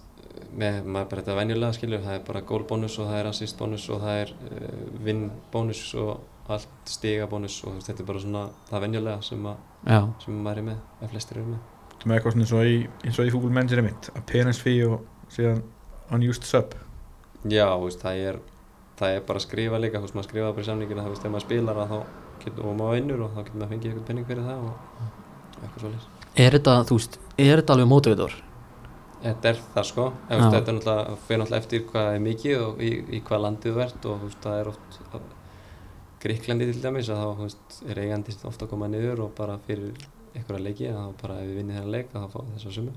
með, 0.58 0.80
maður 0.86 1.12
bara 1.12 1.24
þetta 1.24 1.38
venjulega 1.38 1.78
skilur 1.78 2.04
það 2.06 2.18
er 2.18 2.26
bara 2.28 2.44
gólbónus 2.52 2.98
og 3.02 3.10
það 3.10 3.20
er 3.20 3.30
assistbónus 3.32 3.86
og 3.94 4.02
það 4.04 4.22
er 4.24 4.34
uh, 4.48 4.82
vinnbónus 5.08 5.84
og 6.02 6.37
allt 6.56 6.92
stigabónus 6.92 7.56
og 7.68 7.80
þetta 7.84 8.04
er 8.04 8.08
bara 8.08 8.20
svona 8.24 8.44
það 8.70 8.84
venjulega 8.86 9.22
sem, 9.28 9.48
sem 10.24 10.38
maður 10.46 10.62
er 10.62 10.68
með, 10.70 10.78
að 11.02 11.12
flestir 11.16 11.38
eru 11.42 11.54
með. 11.54 11.64
Þú 11.98 12.10
með 12.12 12.18
eitthvað 12.20 12.36
svona 12.36 12.46
eins 12.46 12.54
og 12.58 12.70
í, 12.72 12.78
eins 13.08 13.20
og 13.20 13.26
í 13.30 13.34
Google 13.34 13.54
Manager 13.58 13.82
mitt 13.88 14.10
appearance 14.16 14.62
fee 14.64 14.86
og 14.88 15.02
síðan 15.34 15.64
unused 16.16 16.46
sub. 16.48 16.76
Já, 17.52 17.68
veist, 17.82 18.02
það 18.04 18.22
er 18.32 18.40
það 18.98 19.16
er 19.18 19.26
bara 19.28 19.38
að 19.42 19.46
skrifa 19.48 19.78
líka, 19.82 20.00
veist, 20.02 20.16
maður 20.18 20.30
skrifa 20.32 20.52
bara 20.54 20.66
í 20.66 20.70
samningina 20.72 21.04
það 21.06 21.14
veist, 21.14 21.26
ef 21.28 21.34
maður 21.36 21.46
spilar 21.48 21.82
að 21.84 21.92
þá 21.94 22.00
getur, 22.44 22.66
og 22.72 22.78
maður 22.80 22.96
vinnur 22.98 23.24
og 23.28 23.34
þá 23.36 23.40
getur 23.44 23.60
maður 23.62 23.72
fengið 23.76 23.90
eitthvað 23.92 24.08
penning 24.08 24.28
fyrir 24.32 24.48
það 24.48 24.68
og 24.68 25.08
eitthvað 25.62 25.82
svolítið 25.84 26.44
er 26.46 26.56
þetta, 26.58 26.74
þú 26.90 26.98
veist 26.98 27.20
er 27.38 27.62
þetta 27.62 27.76
alveg 27.76 27.90
motivator? 27.92 28.36
Þetta 29.18 29.50
er 29.52 29.60
það 29.74 29.86
sko, 29.90 30.04
veist, 30.30 30.52
þetta 30.54 30.72
er 30.72 30.76
náttúrulega 30.78 31.16
fyrir 31.28 31.40
náttúrulega 31.42 31.62
eftir 31.64 31.86
hvað 31.92 32.10
er 32.16 32.20
mikið 32.28 32.60
og 32.68 32.82
í, 32.86 32.92
í 33.18 33.22
hvað 33.26 33.44
landið 33.48 33.78
þú 33.78 33.84
ert 33.88 34.06
og 34.12 34.20
þú 34.22 34.28
veist, 34.30 34.42
það 34.46 34.60
er 34.62 34.70
oft 34.74 35.00
að- 35.12 35.32
Gríklandi 36.22 36.68
til 36.72 36.82
dæmis 36.82 37.10
að 37.14 37.24
þá 37.24 37.42
veist, 37.44 37.82
er 37.86 38.00
eigandi 38.02 38.34
ofta 38.50 38.66
að 38.66 38.72
koma 38.72 38.90
niður 38.90 39.28
og 39.28 39.36
bara 39.38 39.60
fyrir 39.68 39.94
einhverja 40.34 40.64
leiki 40.64 40.88
að 40.90 40.98
þá 40.98 41.22
bara 41.22 41.38
ef 41.42 41.50
við 41.50 41.60
vinnið 41.62 41.78
þennan 41.78 41.94
leik 41.94 42.10
að 42.14 42.24
þá 42.24 42.34
fá 42.34 42.40
þessa 42.56 42.74
sumu 42.78 42.96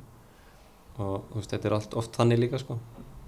og 1.01 1.34
veist, 1.34 1.52
þetta 1.52 1.68
er 1.68 1.76
allt 1.76 1.94
oft 2.01 2.16
þannig 2.16 2.42
líka 2.44 2.60
sko. 2.60 2.78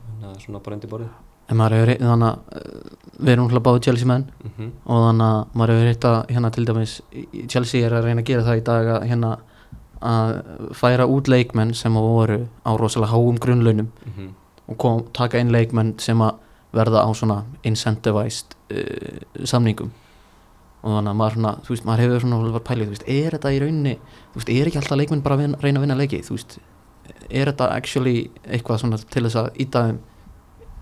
Þannig 0.06 0.28
að 0.30 0.40
svona 0.44 0.62
bara 0.64 0.78
undir 0.78 0.92
borðið. 0.92 1.12
En 1.50 1.58
maður 1.58 1.76
hefur, 1.76 1.92
þannig 2.00 2.28
að 2.28 2.58
uh, 2.58 2.98
við 3.18 3.32
erum 3.32 3.46
náttúrulega 3.46 3.66
báði 3.68 3.84
Chelsea 3.86 4.08
menn. 4.08 4.26
Mm 4.52 4.70
og 4.82 5.06
þannig 5.06 5.26
að 5.28 5.56
maður 5.60 5.74
hefur 5.74 5.90
hitt 5.92 6.06
að 6.10 6.18
hérna 6.32 6.50
til 6.52 6.66
dæmis 6.68 6.94
Chelsea 7.54 7.86
er 7.86 7.96
að 7.96 8.06
reyna 8.06 8.22
að 8.22 8.30
gera 8.30 8.46
það 8.48 8.60
í 8.60 8.64
dag 8.68 8.92
að 8.96 9.08
hérna 9.10 9.32
að 10.02 10.32
færa 10.74 11.06
út 11.06 11.28
leikmenn 11.30 11.74
sem 11.78 11.94
voru 11.94 12.40
á 12.66 12.70
rosalega 12.78 13.12
háum 13.12 13.38
grunnlaunum 13.38 13.88
-hmm. 14.04 14.30
og 14.68 14.78
kom, 14.78 15.04
taka 15.12 15.38
inn 15.38 15.52
leikmenn 15.52 15.94
sem 15.98 16.18
að 16.18 16.34
verða 16.72 17.04
á 17.04 17.10
svona 17.14 17.42
incentivized 17.68 18.56
uh, 18.72 19.44
samningum. 19.44 19.92
Og 20.82 20.96
þannig 20.96 21.12
að 21.12 21.18
maður, 21.20 21.38
svona, 21.38 21.54
þú 21.62 21.74
veist, 21.74 21.84
maður 21.86 22.04
hefur 22.06 22.24
svona 22.24 22.62
pælið, 22.66 22.88
þú 22.88 22.96
veist, 22.96 23.08
er 23.14 23.36
þetta 23.36 23.52
í 23.54 23.58
rauninni 23.62 23.92
þú 24.32 24.40
veist, 24.40 24.48
er 24.50 24.70
ekki 24.70 24.80
alltaf 24.80 24.98
leikmenn 24.98 25.22
bara 25.22 25.36
að 25.38 25.44
vinna, 25.44 25.60
reyna 25.62 25.78
að 25.78 25.84
vinna 25.86 25.98
leiki 26.00 26.18
þú 26.26 26.34
veist, 26.34 26.56
er 27.28 27.52
þetta 27.52 27.68
actually 27.76 28.16
eitthvað 28.42 28.82
svona 28.82 28.98
til 28.98 29.22
þess 29.28 29.38
að 29.38 29.60
íta 29.62 29.84
þeim 29.86 30.00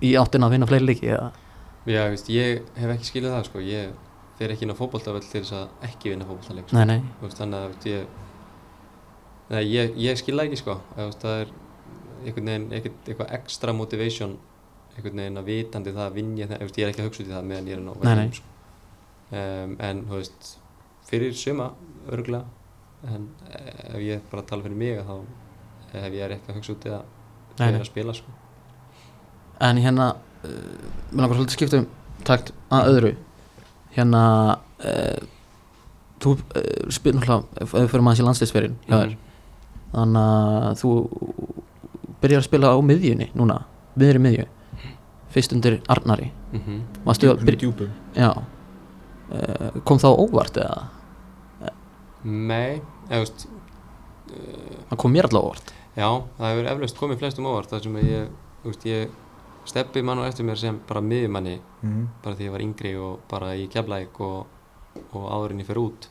í 0.01 0.15
áttina 0.17 0.49
að 0.49 0.55
vinna 0.55 0.69
fleiri 0.71 0.89
leiki 0.89 1.11
eða, 1.13 1.29
Já, 1.89 2.05
þú 2.05 2.13
veist, 2.13 2.29
ég 2.29 2.67
hef 2.77 2.91
ekki 2.93 3.09
skilið 3.09 3.35
það 3.35 3.47
sko. 3.49 3.63
Ég 3.65 3.93
fer 4.37 4.53
ekki 4.53 4.67
inn 4.67 4.75
á 4.75 4.77
fótboltavöll 4.77 5.23
til 5.25 5.41
þess 5.41 5.55
að 5.57 5.87
ekki 5.89 6.13
vinna 6.13 6.27
fótboltaleik 6.29 6.69
sko. 6.69 6.85
Þú 7.21 7.25
veist, 7.25 7.41
þannig 7.41 7.57
að 7.57 7.65
þú 7.65 7.71
veist, 7.73 7.87
ég, 7.89 8.03
nei, 9.51 9.63
ég, 9.65 9.97
ég 10.05 10.21
skil 10.21 10.37
það 10.37 10.47
ekki 10.47 10.61
sko. 10.61 10.77
Þú 10.93 11.07
veist, 11.07 11.25
það 11.25 11.41
er 11.41 11.55
einhvern 12.21 12.51
veginn 12.51 12.67
eitthvað 12.77 13.33
extra 13.39 13.75
motivation 13.77 14.37
einhvern 14.97 15.21
veginn 15.23 15.41
að 15.41 15.51
vitandi 15.51 15.93
það 15.97 16.07
að 16.07 16.17
vinn 16.19 16.33
ég 16.39 16.51
það 16.51 16.65
ég 16.65 16.81
er 16.85 16.93
ekki 16.93 17.03
að 17.05 17.09
hugsa 17.11 17.23
út 17.23 17.29
í 17.31 17.35
það 17.35 17.47
meðan 17.51 17.69
ég 17.71 17.77
er 17.77 17.83
inn 17.83 17.91
á 17.91 17.95
Nei, 18.01 18.15
nei. 18.21 18.33
sko. 18.39 18.49
um, 19.41 19.77
en 19.89 20.03
þú 20.09 20.19
veist 20.21 20.51
fyrir 21.11 21.37
suma 21.39 21.71
örgulega 22.11 22.45
en 23.11 23.29
eh, 23.49 23.95
ef 23.95 24.03
ég 24.05 24.27
bara 24.31 24.45
tala 24.47 24.67
fyrir 24.67 24.77
mig 24.77 25.01
þá 25.07 25.15
hef 25.95 26.13
ég 26.15 26.35
ekki 26.37 26.53
að 26.53 26.59
hugsa 26.61 26.75
út 26.75 26.85
í 26.87 26.93
það 26.93 27.09
þegar 27.57 27.71
ég 27.71 27.79
er 27.79 27.85
að 27.85 27.91
spila 27.91 28.15
sko. 28.17 28.35
En 29.61 29.81
hérna 29.81 30.07
uh, 30.15 30.53
mér 31.11 31.25
langar 31.25 31.39
svolítið 31.41 31.51
að 31.51 31.57
skipta 31.59 31.81
um 31.81 31.89
takt 32.25 32.53
að 32.73 32.91
öðru. 32.93 33.11
Hérna 33.97 34.23
uh, 34.85 35.25
þú 36.23 36.37
uh, 36.37 36.71
spyr 36.93 37.17
náttúrulega 37.17 37.65
ef 37.65 37.75
við 37.75 37.91
fyrir 37.93 38.07
maður 38.07 38.23
í 38.23 38.29
landsleisferin 38.29 38.79
þér. 38.87 39.17
Þannig 39.91 40.31
að 40.71 40.79
þú 40.81 40.93
byrjar 42.23 42.41
að 42.45 42.49
spila 42.49 42.73
á 42.73 42.79
miðjunni 42.85 43.31
núna. 43.35 43.59
Miðri 43.99 44.23
miðju 44.23 44.47
fyrst 45.31 45.53
undir 45.55 45.81
Arnari. 45.89 46.31
Mm 46.53 46.61
-hmm. 46.61 46.81
Djúpum 47.57 47.91
já. 48.15 48.33
Uh, 49.31 49.81
kom 49.85 49.99
þá 49.99 50.09
óvart 50.19 50.57
eða? 50.57 50.89
Nei, 52.25 52.83
eða 53.09 53.19
veist 53.23 53.47
uh, 53.47 54.77
það 54.91 54.97
kom 54.97 55.13
mér 55.13 55.25
alltaf 55.25 55.43
óvart. 55.43 55.73
Já, 55.97 56.23
það 56.39 56.51
hefur 56.51 56.71
eflaust 56.73 56.99
komið 56.99 57.19
flestum 57.19 57.47
óvart 57.47 57.71
þar 57.71 57.83
sem 57.83 57.97
ég, 57.97 58.29
veist, 58.65 58.87
ég 58.87 59.09
steppi 59.65 60.03
mann 60.03 60.19
og 60.19 60.27
eftir 60.27 60.45
mér 60.45 60.59
sem 60.59 60.81
bara 60.89 61.01
miðjumanni 61.01 61.61
mm. 61.83 62.07
bara 62.25 62.37
því 62.37 62.45
ég 62.45 62.55
var 62.55 62.65
yngri 62.65 62.95
og 62.97 63.21
bara 63.31 63.55
í 63.55 63.67
keflæk 63.69 64.21
og, 64.21 64.47
og 65.13 65.25
áður 65.31 65.55
en 65.55 65.61
ég 65.63 65.67
fer 65.67 65.79
út. 65.79 66.09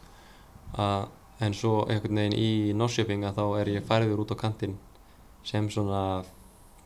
Að, 0.80 1.08
en 1.40 1.54
svo 1.54 1.86
einhvern 1.90 2.16
veginn 2.16 2.38
í 2.38 2.74
Norrköping 2.78 3.24
að 3.26 3.40
þá 3.40 3.46
er 3.60 3.72
ég 3.76 3.88
færður 3.88 4.24
út 4.24 4.34
á 4.36 4.42
kantinn 4.42 4.78
sem 5.44 5.70
svona 5.72 6.24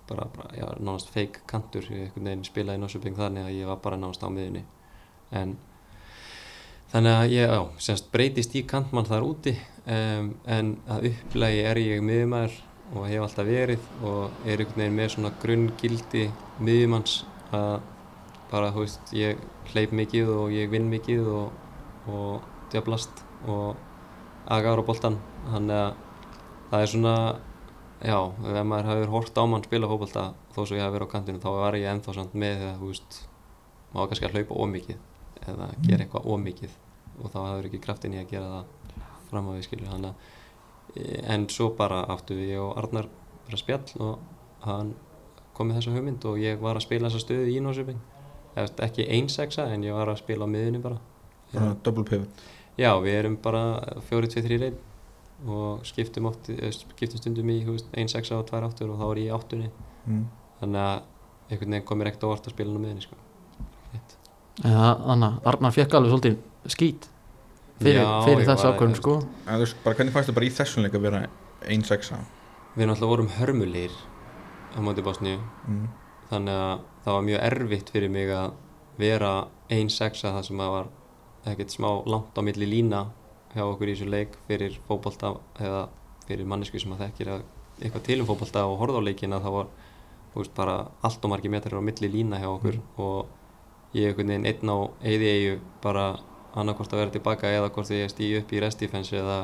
bara, 0.10 0.28
bara 0.36 0.56
já, 0.58 0.66
nánast 0.80 1.12
fake 1.14 1.44
kantur 1.50 1.86
ég 1.90 2.08
einhvern 2.08 2.30
veginn 2.30 2.48
spilaði 2.48 2.82
Norrköping 2.82 3.16
þannig 3.18 3.48
að 3.48 3.56
ég 3.58 3.70
var 3.70 3.80
bara 3.84 4.00
nánast 4.00 4.26
á 4.26 4.30
miðjunni. 4.34 4.64
En 5.32 5.56
þannig 6.92 7.18
að 7.20 7.34
ég, 7.34 7.54
já, 7.56 7.64
semst 7.88 8.12
breytist 8.14 8.56
í 8.60 8.66
kantmann 8.70 9.10
þar 9.10 9.26
úti 9.28 9.56
um, 9.86 10.34
en 10.46 10.76
að 10.92 11.10
upplægi 11.12 11.64
er 11.70 11.82
ég 11.82 12.06
miðjumæður 12.06 12.60
og 12.94 13.08
hef 13.10 13.26
alltaf 13.26 13.48
verið 13.48 13.88
og 14.06 14.46
er 14.46 14.62
einhvern 14.62 14.84
veginn 14.84 15.00
með 15.00 15.14
svona 15.16 15.34
grunngildi 15.42 16.28
miðjumanns 16.62 17.16
að 17.54 17.80
bara, 18.52 18.70
þú 18.76 18.84
veist, 18.84 19.14
ég 19.18 19.40
hleyp 19.72 19.94
mikið 19.96 20.30
og 20.36 20.54
ég 20.54 20.70
vinn 20.70 20.92
mikið 20.92 21.30
og, 21.34 21.56
og 22.12 22.44
djöblast 22.74 23.24
og 23.50 23.74
agar 24.52 24.82
á 24.82 24.84
boltan 24.86 25.18
þannig 25.48 25.80
að 25.80 25.96
það 26.70 26.84
er 26.84 26.92
svona 26.92 27.16
já, 28.04 28.18
ef 28.20 28.68
maður 28.68 28.90
hefur 28.92 29.14
hort 29.16 29.40
á 29.40 29.44
mann 29.50 29.66
spila 29.66 29.90
fótbolta 29.92 30.26
þó 30.56 30.60
svo 30.62 30.78
ég 30.78 30.84
hef 30.84 30.94
verið 30.96 31.10
á 31.10 31.14
kantinu 31.14 31.42
þá 31.44 31.50
var 31.56 31.80
ég 31.80 31.90
ennþá 31.92 32.16
samt 32.18 32.38
með 32.38 32.56
þegar, 32.62 32.78
þú 32.82 32.92
veist 32.92 33.20
maður 33.94 34.12
kannski 34.12 34.30
að 34.30 34.38
hlaupa 34.38 34.62
ómikið 34.64 35.02
eða 35.44 35.70
gera 35.88 36.06
eitthvað 36.06 36.30
ómikið 36.34 36.78
og 37.22 37.34
þá 37.34 37.40
hefur 37.42 37.70
ekki 37.70 37.84
kraftin 37.84 38.16
í 38.16 38.22
að 38.22 38.32
gera 38.34 38.52
það 38.54 39.20
fram 39.30 39.50
á 39.50 39.52
við 39.54 39.68
skilur 39.68 39.92
þannig 39.94 40.14
að 40.14 40.32
en 41.34 41.48
svo 41.50 41.72
bara 41.78 42.04
áttu 42.14 42.38
við 42.38 42.54
ég 42.54 42.62
og 42.62 42.78
Arnar 42.78 43.10
bara 43.48 43.60
spjall 43.60 44.04
og 44.04 44.20
hann 44.68 44.94
kom 45.54 45.70
með 45.70 45.80
þessa 45.82 45.94
hugmynd 45.96 46.26
og 46.30 46.42
ég 46.42 46.62
var 46.62 46.78
að 46.78 46.86
spila 46.88 47.10
þessa 47.10 47.24
stöðu 47.24 47.54
í 47.54 47.62
Nórsjöping 47.64 48.02
ekki 48.56 49.08
einseksa 49.10 49.68
en 49.74 49.86
ég 49.86 49.96
var 49.96 50.12
að 50.12 50.22
spila 50.22 50.46
á 50.46 50.50
miðunni 50.50 50.82
bara. 50.82 51.00
Double 51.86 52.06
pivot. 52.06 52.44
Já 52.78 52.90
við 53.02 53.18
erum 53.20 53.38
bara 53.42 53.64
4-2-3 54.10 54.60
reyn 54.62 54.78
og 55.48 55.84
skiptum, 55.88 56.28
oft, 56.30 56.50
eh, 56.50 56.72
skiptum 56.72 57.20
stundum 57.20 57.50
í 57.52 57.60
veist, 57.68 57.90
einseksa 57.98 58.38
og 58.40 58.48
tvær 58.48 58.68
áttur 58.70 58.94
og 58.94 59.00
þá 59.00 59.06
er 59.12 59.22
ég 59.24 59.28
í 59.28 59.36
áttunni. 59.36 59.72
Mm. 60.04 60.24
þannig 60.60 60.82
að 60.84 61.02
einhvern 61.50 61.74
veginn 61.74 61.88
komir 61.88 62.10
ekkert 62.10 62.24
á 62.24 62.32
orð 62.32 62.48
að 62.48 62.54
spila 62.56 62.72
hann 62.72 62.80
á 62.80 62.84
miðunni 62.84 63.04
sko. 63.04 63.16
Þannig 64.64 65.28
að 65.28 65.50
Arnar 65.50 65.74
fekk 65.74 65.96
alveg 65.98 66.14
svolítið 66.14 66.38
skít 66.72 67.08
fyrir, 67.80 68.04
fyrir 68.26 68.46
þessu 68.48 68.70
ákvörðum 68.70 68.96
sko. 69.00 69.16
En 69.48 69.58
þú 69.58 69.66
veist, 69.66 69.78
bara 69.84 69.98
hvernig 70.00 70.16
fannst 70.16 70.32
þú 70.32 70.36
bara 70.38 70.48
í 70.48 70.54
þessum 70.60 70.86
leik 70.86 70.98
að 70.98 71.06
vera 71.08 71.22
ein 71.68 71.84
sexa 71.88 72.20
Við 72.74 72.90
náttúrulega 72.90 73.12
vorum 73.12 73.32
hörmulegir 73.38 73.96
á 74.74 74.80
móti 74.82 75.06
Bosníu. 75.06 75.40
Mm. 75.68 75.88
þannig 76.32 76.60
að 76.66 76.86
það 77.04 77.14
var 77.14 77.26
mjög 77.28 77.44
erfitt 77.48 77.90
fyrir 77.94 78.10
mig 78.10 78.32
að 78.34 78.54
vera 78.98 79.34
ein 79.70 79.90
sexa 79.90 80.32
það 80.34 80.48
sem 80.48 80.64
að 80.64 80.72
var 80.74 80.88
ekkert 81.52 81.74
smá 81.74 81.90
langt 82.10 82.40
á 82.40 82.42
milli 82.46 82.70
lína 82.70 83.04
hjá 83.54 83.64
okkur 83.66 83.90
í 83.90 83.96
þessu 83.96 84.10
leik 84.10 84.38
fyrir 84.48 84.80
fótbolta 84.88 85.36
eða 85.62 85.88
fyrir 86.28 86.50
mannesku 86.50 86.82
sem 86.82 86.94
að 86.96 87.06
þekkir 87.08 87.34
að 87.36 87.48
eitthvað 87.80 88.06
til 88.08 88.20
um 88.22 88.30
fótbolta 88.30 88.66
og 88.70 88.78
horfða 88.82 89.02
á 89.02 89.08
leikina 89.08 89.42
það 89.44 89.58
var 89.58 89.72
veist, 90.36 90.54
bara 90.58 90.78
allt 91.02 91.26
og 91.26 91.34
margir 91.34 91.54
metrar 91.54 91.82
á 91.82 91.86
milli 91.86 92.10
lína 92.10 92.42
hjá 92.42 92.50
okkur 92.52 92.80
og 92.98 93.98
ég 93.98 94.10
einhvern 94.10 94.32
veginn 94.34 94.48
einn 94.50 94.72
á 94.74 94.78
eyði 95.06 95.34
eigu 95.34 95.58
bara 95.84 96.06
annarkvort 96.54 96.94
að 96.94 97.04
vera 97.04 97.14
tilbaka 97.14 97.52
eða 97.54 97.70
hvort 97.74 97.92
ég 97.94 98.10
stýði 98.12 98.42
upp 98.42 98.54
í 98.54 98.62
restifensi 98.62 99.18
eða 99.20 99.38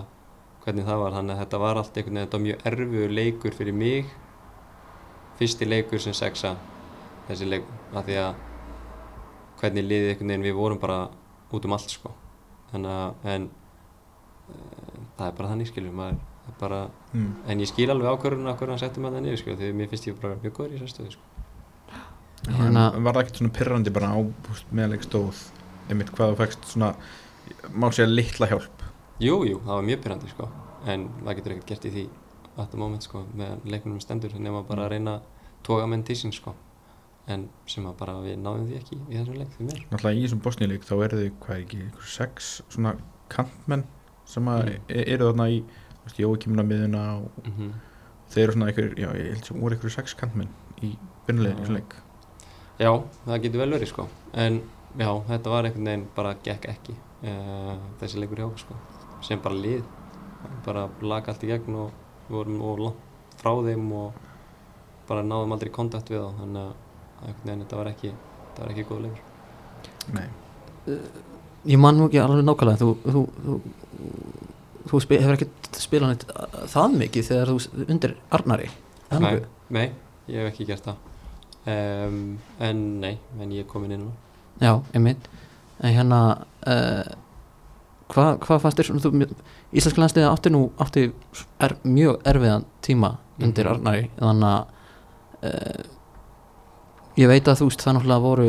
hvernig 0.64 0.86
það 0.86 1.02
var. 1.04 1.16
Þannig 1.18 1.36
að 1.36 1.42
þetta 1.44 1.62
var 1.64 1.80
allt 1.80 1.98
einhvern 1.98 2.18
veginn 2.18 2.26
þetta 2.28 2.38
var 2.38 2.46
mjög 2.46 2.66
erfiður 2.72 3.16
leikur 3.20 3.58
fyrir 3.58 3.78
mig. 3.78 4.12
Fyrsti 5.40 5.70
leikur 5.70 6.04
sem 6.04 6.18
sexa 6.18 6.56
þessi 7.30 7.50
leikur 7.50 7.98
af 7.98 8.06
því 8.10 8.20
að 8.24 8.44
hvernig 9.62 9.88
liðið 9.88 10.12
einhvern 10.14 10.34
veginn 10.34 10.48
við 10.50 10.60
vorum 10.60 10.82
bara 10.82 11.00
út 11.54 11.66
um 11.66 11.78
allt 11.78 11.94
sko. 11.94 12.14
Þannig 12.72 12.94
að 12.96 13.34
en 13.34 13.50
það 15.20 15.28
er 15.32 15.38
bara 15.40 15.50
þannig 15.54 15.70
skilur 15.72 15.96
maður 16.00 16.20
það 16.20 16.54
er 16.54 16.60
bara, 16.64 16.80
Mm. 17.14 17.30
en 17.48 17.60
ég 17.60 17.68
skil 17.70 17.90
alveg 17.90 18.10
ákvörðuna 18.14 18.56
hvernig 18.58 18.70
hann 18.76 18.80
settum 18.84 19.04
hann 19.10 19.20
niður 19.24 19.38
sko 19.42 19.56
því 19.60 19.74
mér 19.76 19.90
finnst 19.92 20.08
ég 20.10 20.20
bara 20.22 20.36
mjög 20.44 20.54
góður 20.60 20.74
í 20.76 20.80
þessu 20.80 20.94
stöðu 20.96 21.12
sko. 21.12 21.24
Hérna- 22.50 22.92
var 23.04 23.14
það 23.14 23.22
ekkert 23.24 23.40
svona 23.42 23.54
pyrrandi 23.58 23.92
bara 23.94 24.10
á 24.16 24.20
meðleik 24.72 25.04
stóð 25.04 25.42
einmitt 25.90 26.12
hvað 26.16 26.32
þú 26.34 26.38
fækst 26.40 26.70
svona 26.72 26.94
má 27.76 27.90
segja 27.92 28.08
litla 28.08 28.48
hjálp? 28.48 28.84
Jú, 29.20 29.42
jú, 29.46 29.60
það 29.66 29.74
var 29.76 29.84
mjög 29.90 30.02
pyrrandi 30.06 30.30
sko 30.32 30.48
en 30.88 31.10
það 31.26 31.36
getur 31.40 31.52
ekkert 31.56 31.68
gert 31.74 31.86
í 31.90 31.92
því 31.98 32.06
at 32.58 32.72
the 32.72 32.78
moment 32.78 33.04
sko 33.04 33.26
með 33.36 33.66
leikunum 33.66 34.00
stendur 34.02 34.34
nema 34.40 34.64
bara 34.68 34.86
að 34.88 34.92
reyna 34.96 35.18
að 35.20 35.22
toga 35.64 35.88
menn 35.88 36.04
til 36.08 36.16
sín 36.16 36.32
sko 36.34 36.54
en 37.28 37.50
sem 37.68 37.86
að 37.86 37.98
bara 38.00 38.14
við 38.24 38.40
náðum 38.42 38.68
því 38.70 38.78
ekki 38.80 38.96
í 39.10 39.18
þessum 39.20 39.38
leik 39.38 39.52
því 39.58 39.68
mér 39.68 39.84
Náttúrulega 39.92 40.18
í 40.18 40.24
þessum 40.26 40.42
bosníuleik 40.48 40.88
þá 40.88 40.94
eru 41.06 41.18
þau 41.20 41.32
hvað 41.44 41.60
ekki, 41.66 41.82
einhver 41.84 42.08
sex 42.16 42.62
svona 42.70 42.96
kantmenn 43.30 43.84
sem 44.30 44.46
að 44.52 44.66
Mm. 44.66 44.80
e- 44.90 45.06
eru 45.16 45.32
þarna 45.32 45.50
í 45.50 45.64
Jókimna 46.20 46.64
miðuna 46.66 47.02
og 47.20 47.32
mm 47.46 47.52
-hmm. 47.54 47.72
þeir 48.30 48.44
eru 48.44 48.54
svona 48.54 48.68
einhver, 48.72 48.94
já 48.98 49.10
ég 49.14 49.28
held 49.34 49.46
sem 49.46 49.60
voru 49.62 49.76
einhver 49.76 49.92
sex 49.92 50.14
kantmenn 50.18 50.50
í 50.82 50.96
byrnulegin 51.28 51.58
í 51.58 51.60
Já. 51.60 51.64
þessum 51.66 51.76
leik. 51.76 51.94
Já, 52.80 53.04
það 53.28 53.42
getur 53.44 53.60
vel 53.60 53.72
verið 53.72 53.88
sko. 53.88 54.08
En 54.34 54.62
já, 54.98 55.10
þetta 55.28 55.50
var 55.50 55.64
einhvern 55.66 55.86
veginn 55.86 56.08
bara 56.16 56.34
gekk 56.44 56.66
ekki 56.70 56.96
uh, 57.24 57.78
þessi 58.02 58.20
leikur 58.20 58.38
hjá 58.38 58.58
sko. 58.58 58.74
Sem 59.22 59.40
bara 59.40 59.56
lið. 59.56 59.84
Bara 60.66 60.90
lag 61.02 61.28
allt 61.28 61.44
í 61.44 61.48
gegn 61.48 61.76
og 61.76 61.92
við 62.30 62.36
vorum 62.36 62.62
of 62.62 62.80
langt 62.80 62.96
frá 63.38 63.52
þeim 63.64 63.92
og 63.94 64.14
bara 65.08 65.22
náðum 65.24 65.52
aldrei 65.52 65.70
kontakt 65.72 66.10
við 66.10 66.22
þá. 66.22 66.34
Þannig 66.40 66.64
að 66.64 66.74
einhvern 67.28 67.46
veginn 67.46 67.66
þetta 67.66 67.78
var 67.78 67.88
ekki 67.88 68.12
þetta 68.14 68.62
var 68.62 68.72
ekki 68.72 68.86
góð 68.90 69.02
leikur. 69.02 69.24
Nei, 70.14 70.28
ég 71.66 71.78
man 71.80 71.98
nú 71.98 72.08
ekki 72.08 72.20
alveg 72.24 72.46
nákvæmlega. 72.46 72.78
Þú, 72.80 72.96
þú, 73.04 73.28
þú, 73.46 73.62
þú 74.90 75.02
hefur 75.04 75.36
ekki 75.36 75.50
spilað 75.80 76.14
neitt 76.14 76.26
það 76.74 76.98
mikið 77.04 77.28
þegar 77.30 77.52
þú 77.54 77.86
undir 77.88 78.16
Arnari? 78.36 78.70
Nei, 79.20 79.36
nei, 79.70 79.86
ég 80.30 80.44
hef 80.44 80.52
ekki 80.54 80.68
gert 80.70 80.90
það. 80.90 81.06
Um, 81.70 82.20
en 82.64 82.84
nei, 83.02 83.16
en 83.40 83.52
ég 83.54 83.66
er 83.66 83.70
komin 83.70 83.94
inn 83.94 84.06
núna. 84.08 84.16
Já, 84.60 84.74
einmitt. 84.96 85.28
En 85.84 85.94
hérna 85.96 86.20
uh, 86.68 87.12
hvað 88.10 88.40
hva 88.46 88.60
fannst 88.64 88.82
þér 88.82 89.34
Íslenska 89.70 90.02
landsliða 90.02 90.32
átti 90.34 90.52
nú 90.54 90.64
átti 90.82 91.06
er, 91.62 91.76
mjög 91.86 92.24
erfiðan 92.28 92.66
tíma 92.86 93.14
undir 93.40 93.68
Mhm. 93.70 93.74
Arnari 93.76 94.10
þannig 94.18 94.50
að 94.50 94.66
uh, 95.44 95.84
ég 97.20 97.28
veit 97.30 97.48
að 97.48 97.60
þú 97.62 97.70
veist 97.70 97.84
það 97.86 97.96
náttúrulega 97.98 98.26
voru 98.26 98.48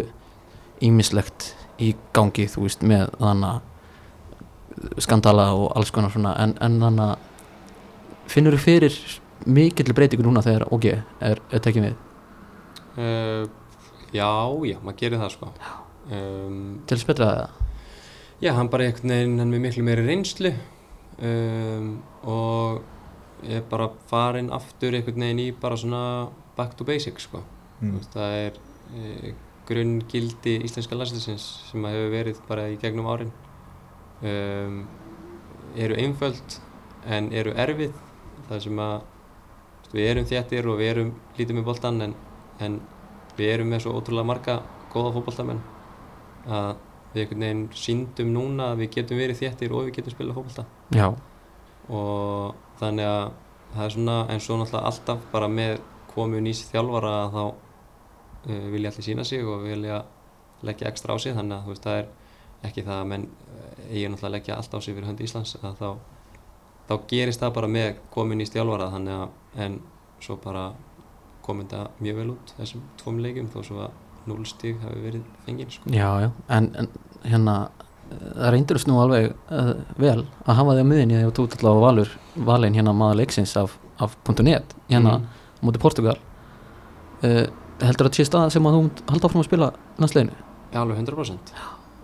ímislegt 0.81 1.51
í 1.81 1.94
gangi 2.16 2.47
þú 2.48 2.64
veist 2.64 2.82
með 2.82 3.10
þannig 3.20 3.51
að 3.51 3.60
skandala 5.02 5.51
og 5.56 5.70
alls 5.76 5.90
konar 5.94 6.12
svona 6.14 6.36
en, 6.42 6.56
en 6.62 6.78
þannig 6.82 7.06
að 7.06 8.30
finnur 8.30 8.56
þú 8.56 8.62
fyrir 8.64 8.98
mikill 9.47 9.94
breytingu 9.97 10.26
núna 10.26 10.44
þegar 10.44 10.68
OK 10.70 10.86
er, 10.90 11.40
er 11.51 11.64
tekið 11.64 11.88
við? 11.88 11.97
Uh, 13.01 13.48
Já, 14.10 14.26
já, 14.66 14.78
maður 14.82 14.98
gerir 14.98 15.20
það 15.20 15.34
sko. 15.36 15.48
Um, 16.10 16.62
til 16.90 16.98
spilra 16.98 17.26
það 17.30 17.66
Já, 18.40 18.55
hann 18.56 18.70
bara 18.72 18.86
einhvern 18.88 19.12
veginn, 19.12 19.36
hann 19.38 19.52
með 19.52 19.62
miklu 19.66 19.84
meiri 19.86 20.06
reynslu 20.06 20.51
um, 21.20 21.90
og 22.24 22.80
ég 23.44 23.60
er 23.60 23.66
bara 23.70 23.90
farin 24.10 24.48
aftur 24.56 24.97
einhvern 24.97 25.22
veginn 25.22 25.42
í 25.44 25.51
bara 25.55 25.78
svona 25.78 26.02
back 26.56 26.74
to 26.78 26.86
basics 26.88 27.28
sko. 27.28 27.44
Mm. 27.80 28.01
það 28.12 28.34
er 28.36 28.56
e, 28.92 29.30
grunngildi 29.68 30.59
íslenska 30.66 30.98
landsliðsins 30.98 31.47
sem 31.70 31.84
að 31.86 31.94
hefur 31.97 32.10
verið 32.12 32.40
bara 32.48 32.66
í 32.68 32.74
gegnum 32.80 33.09
árin 33.09 33.30
um, 34.22 34.82
eru 35.76 35.97
einföld 36.01 36.60
en 37.06 37.32
eru 37.32 37.55
erfið. 37.56 37.97
Það 38.48 38.62
sem 38.66 38.82
að 38.82 38.97
veist, 39.90 39.94
við 39.94 40.10
erum 40.10 40.26
þjættir 40.26 40.68
og 40.68 40.78
við 40.78 40.90
erum 40.90 41.10
lítið 41.38 41.56
með 41.56 41.64
boltan 41.64 42.01
en, 42.02 42.14
en 42.60 42.80
við 43.36 43.55
erum 43.55 43.70
með 43.70 43.84
svo 43.84 43.97
ótrúlega 43.98 44.26
marga 44.26 44.60
góða 44.92 45.12
fótboltamenn 45.14 45.60
að 46.51 46.76
við 47.12 47.22
einhvern 47.22 47.40
veginn 47.44 47.64
síndum 47.74 48.32
núna 48.32 48.72
að 48.72 48.84
við 48.84 48.90
getum 48.98 49.18
verið 49.18 49.40
þjættir 49.40 49.72
og 49.72 49.86
við 49.88 49.97
getum 49.98 50.14
spilað 50.14 50.38
fótbolta. 50.38 50.64
Já, 50.94 51.09
og 51.90 52.55
þannig 52.78 53.06
að 53.06 53.32
það 53.74 53.84
er 53.84 53.94
svona 53.94 54.16
en 54.30 54.40
svo 54.40 54.59
náttúrulega 54.59 54.86
alltaf 54.90 55.26
bara 55.32 55.48
með 55.51 55.80
komu 56.10 56.40
nýs 56.42 56.62
þjálfara 56.70 57.12
að 57.24 57.34
þá 57.34 57.42
uh, 57.44 58.66
vilja 58.72 58.92
allir 58.92 59.06
sína 59.06 59.26
sig 59.26 59.47
og 59.47 59.66
vilja 59.66 60.02
leggja 60.66 60.90
ekstra 60.90 61.14
á 61.14 61.16
sig. 61.18 61.34
Þannig 61.34 61.56
að 61.56 61.66
þú 61.66 61.74
veist 61.74 61.86
það 61.86 62.01
er 62.01 62.09
ekki 62.66 62.85
það 62.87 62.99
að 62.99 63.09
menn 63.12 63.27
uh, 63.27 63.66
eigi 63.91 64.09
náttúrulega 64.09 64.28
að 64.28 64.35
leggja 64.37 64.59
allt 64.61 64.77
á 64.77 64.78
sig 64.81 64.95
fyrir 64.95 65.09
hönd 65.09 65.24
Íslands 65.24 65.57
að 65.61 65.81
þá, 65.81 65.89
þá 66.89 66.95
gerist 67.11 67.43
það 67.43 67.57
bara 67.59 67.73
með 67.78 67.91
komu 68.15 68.39
nýs 68.39 68.53
þjálfara 68.55 68.91
þannig 68.95 69.19
að 69.24 69.65
en 69.66 69.81
svo 70.20 70.37
bara 70.43 70.70
kom 71.45 71.62
þetta 71.62 71.87
mjög 72.05 72.19
vel 72.20 72.31
út 72.35 72.55
þessum 72.59 72.82
tvom 73.01 73.20
leikum 73.24 73.51
þó 73.53 73.61
svo 73.66 73.85
að 73.87 73.99
núlstíg 74.28 74.81
hafi 74.85 75.01
verið 75.01 75.23
fengið 75.47 75.77
sko. 75.77 75.93
já, 75.95 76.09
já 76.27 76.28
en, 76.57 76.69
en 76.77 76.89
hérna 77.24 77.55
eh, 78.11 78.27
það 78.37 78.53
reyndur 78.55 78.82
nú 78.91 78.99
alveg 79.01 79.31
uh, 79.32 79.73
vel 79.97 80.19
að 80.45 80.59
hafa 80.61 80.77
því 80.77 80.85
á 80.85 80.91
miðinni 80.93 81.23
og 81.24 81.35
þú 81.39 81.47
ætla 81.49 81.73
á 81.73 81.85
valur 81.87 82.12
valin 82.51 82.77
hérna 82.77 82.95
maður 82.97 83.23
leiksins 83.23 83.57
af, 83.61 83.78
af 83.99 84.16
.net 84.45 84.77
hérna 84.91 85.19
á 85.20 85.65
móti 85.65 85.81
Portugal. 85.81 86.16
Uh, 87.24 87.49
heldur 87.85 88.09
að 88.09 88.20
sé 88.20 88.28
stað 88.28 88.53
sem 88.55 88.65
að 88.69 88.77
þú 88.77 88.87
halda 89.11 89.28
áfram 89.28 89.43
að 89.43 89.49
spila 89.49 89.73
landsleginu 90.01 90.37
Já, 90.70 90.81
alveg 90.85 91.01
100% 91.03 91.55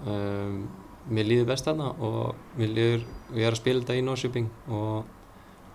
um, 0.06 0.58
Mér 1.06 1.28
líður 1.28 1.44
best 1.52 1.68
þarna 1.68 1.92
og 2.02 2.56
mér 2.58 2.72
líður, 2.74 3.02
ég 3.36 3.46
er 3.46 3.54
að 3.54 3.60
spila 3.60 3.78
þetta 3.78 3.94
í 3.94 4.00
Norrköping 4.02 4.48
og 4.74 5.04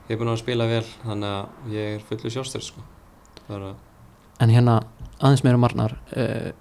ég 0.10 0.18
er 0.18 0.20
búinn 0.20 0.34
að 0.34 0.42
spila 0.42 0.68
vel 0.68 0.84
þannig 1.06 1.36
að 1.38 1.76
ég 1.78 1.94
er 1.96 2.04
fullu 2.10 2.32
sjálfstöð 2.34 2.66
sko. 2.66 2.84
en 4.42 4.52
hérna 4.52 4.82
aðeins 5.22 5.44
meira 5.46 5.62
marnar 5.62 5.96
uh, 6.12 6.52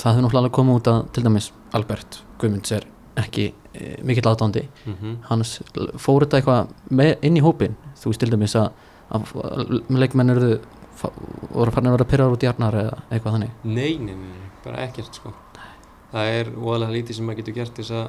það 0.00 0.08
hefur 0.08 0.24
náttúrulega 0.26 0.56
komið 0.58 0.80
út 0.80 0.90
að 0.90 1.00
til 1.14 1.24
dæmis 1.26 1.52
Albert 1.78 2.22
Guðmunds 2.42 2.74
er 2.74 2.88
ekki 3.22 3.52
uh, 3.52 3.96
mikill 4.02 4.26
aðdándi 4.32 4.66
mm 4.86 5.16
hans 5.28 5.60
fór 6.02 6.26
þetta 6.26 6.40
eitthvað 6.40 7.22
inn 7.22 7.38
í 7.38 7.44
hópin 7.44 7.76
þú 8.00 8.10
veist 8.10 8.24
til 8.24 8.32
dæmis 8.32 8.56
að, 8.58 8.72
að, 9.14 9.34
að 9.46 9.76
leikmenn 10.02 10.34
eruðu 10.34 10.60
voru 11.52 11.70
farin 11.74 11.90
að 11.90 11.96
vera 11.96 12.10
pyrrar 12.10 12.34
út 12.34 12.44
í 12.44 12.48
arnar 12.50 12.78
eða 12.78 12.98
eitthvað 13.10 13.36
þannig 13.36 13.64
nei, 13.64 13.98
nei, 13.98 14.14
nei, 14.14 14.50
bara 14.64 14.84
ekkert 14.86 15.18
sko. 15.18 15.32
Það 16.12 16.30
er 16.38 16.50
óalega 16.56 16.92
lítið 16.96 17.16
sem 17.18 17.26
maður 17.26 17.40
getur 17.42 17.54
gert 17.60 17.74
þess 17.80 17.90
að 17.90 18.08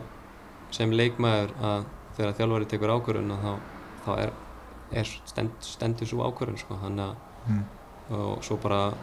sem 0.74 0.92
leikmaður 0.92 1.54
að 1.62 1.86
þegar 2.18 2.34
þjálfari 2.40 2.66
tekur 2.74 2.94
ákvörðun 2.98 3.32
að 3.36 3.44
þá, 3.44 3.54
þá 4.06 4.12
er, 4.24 4.32
er 5.02 5.12
stend, 5.26 5.52
stendur 5.62 6.08
svo 6.10 6.24
ákvörðun 6.30 6.58
sko. 6.62 6.76
að 6.84 7.16
Mm. 7.44 7.64
og 8.16 8.44
svo 8.44 8.56
bara 8.58 8.94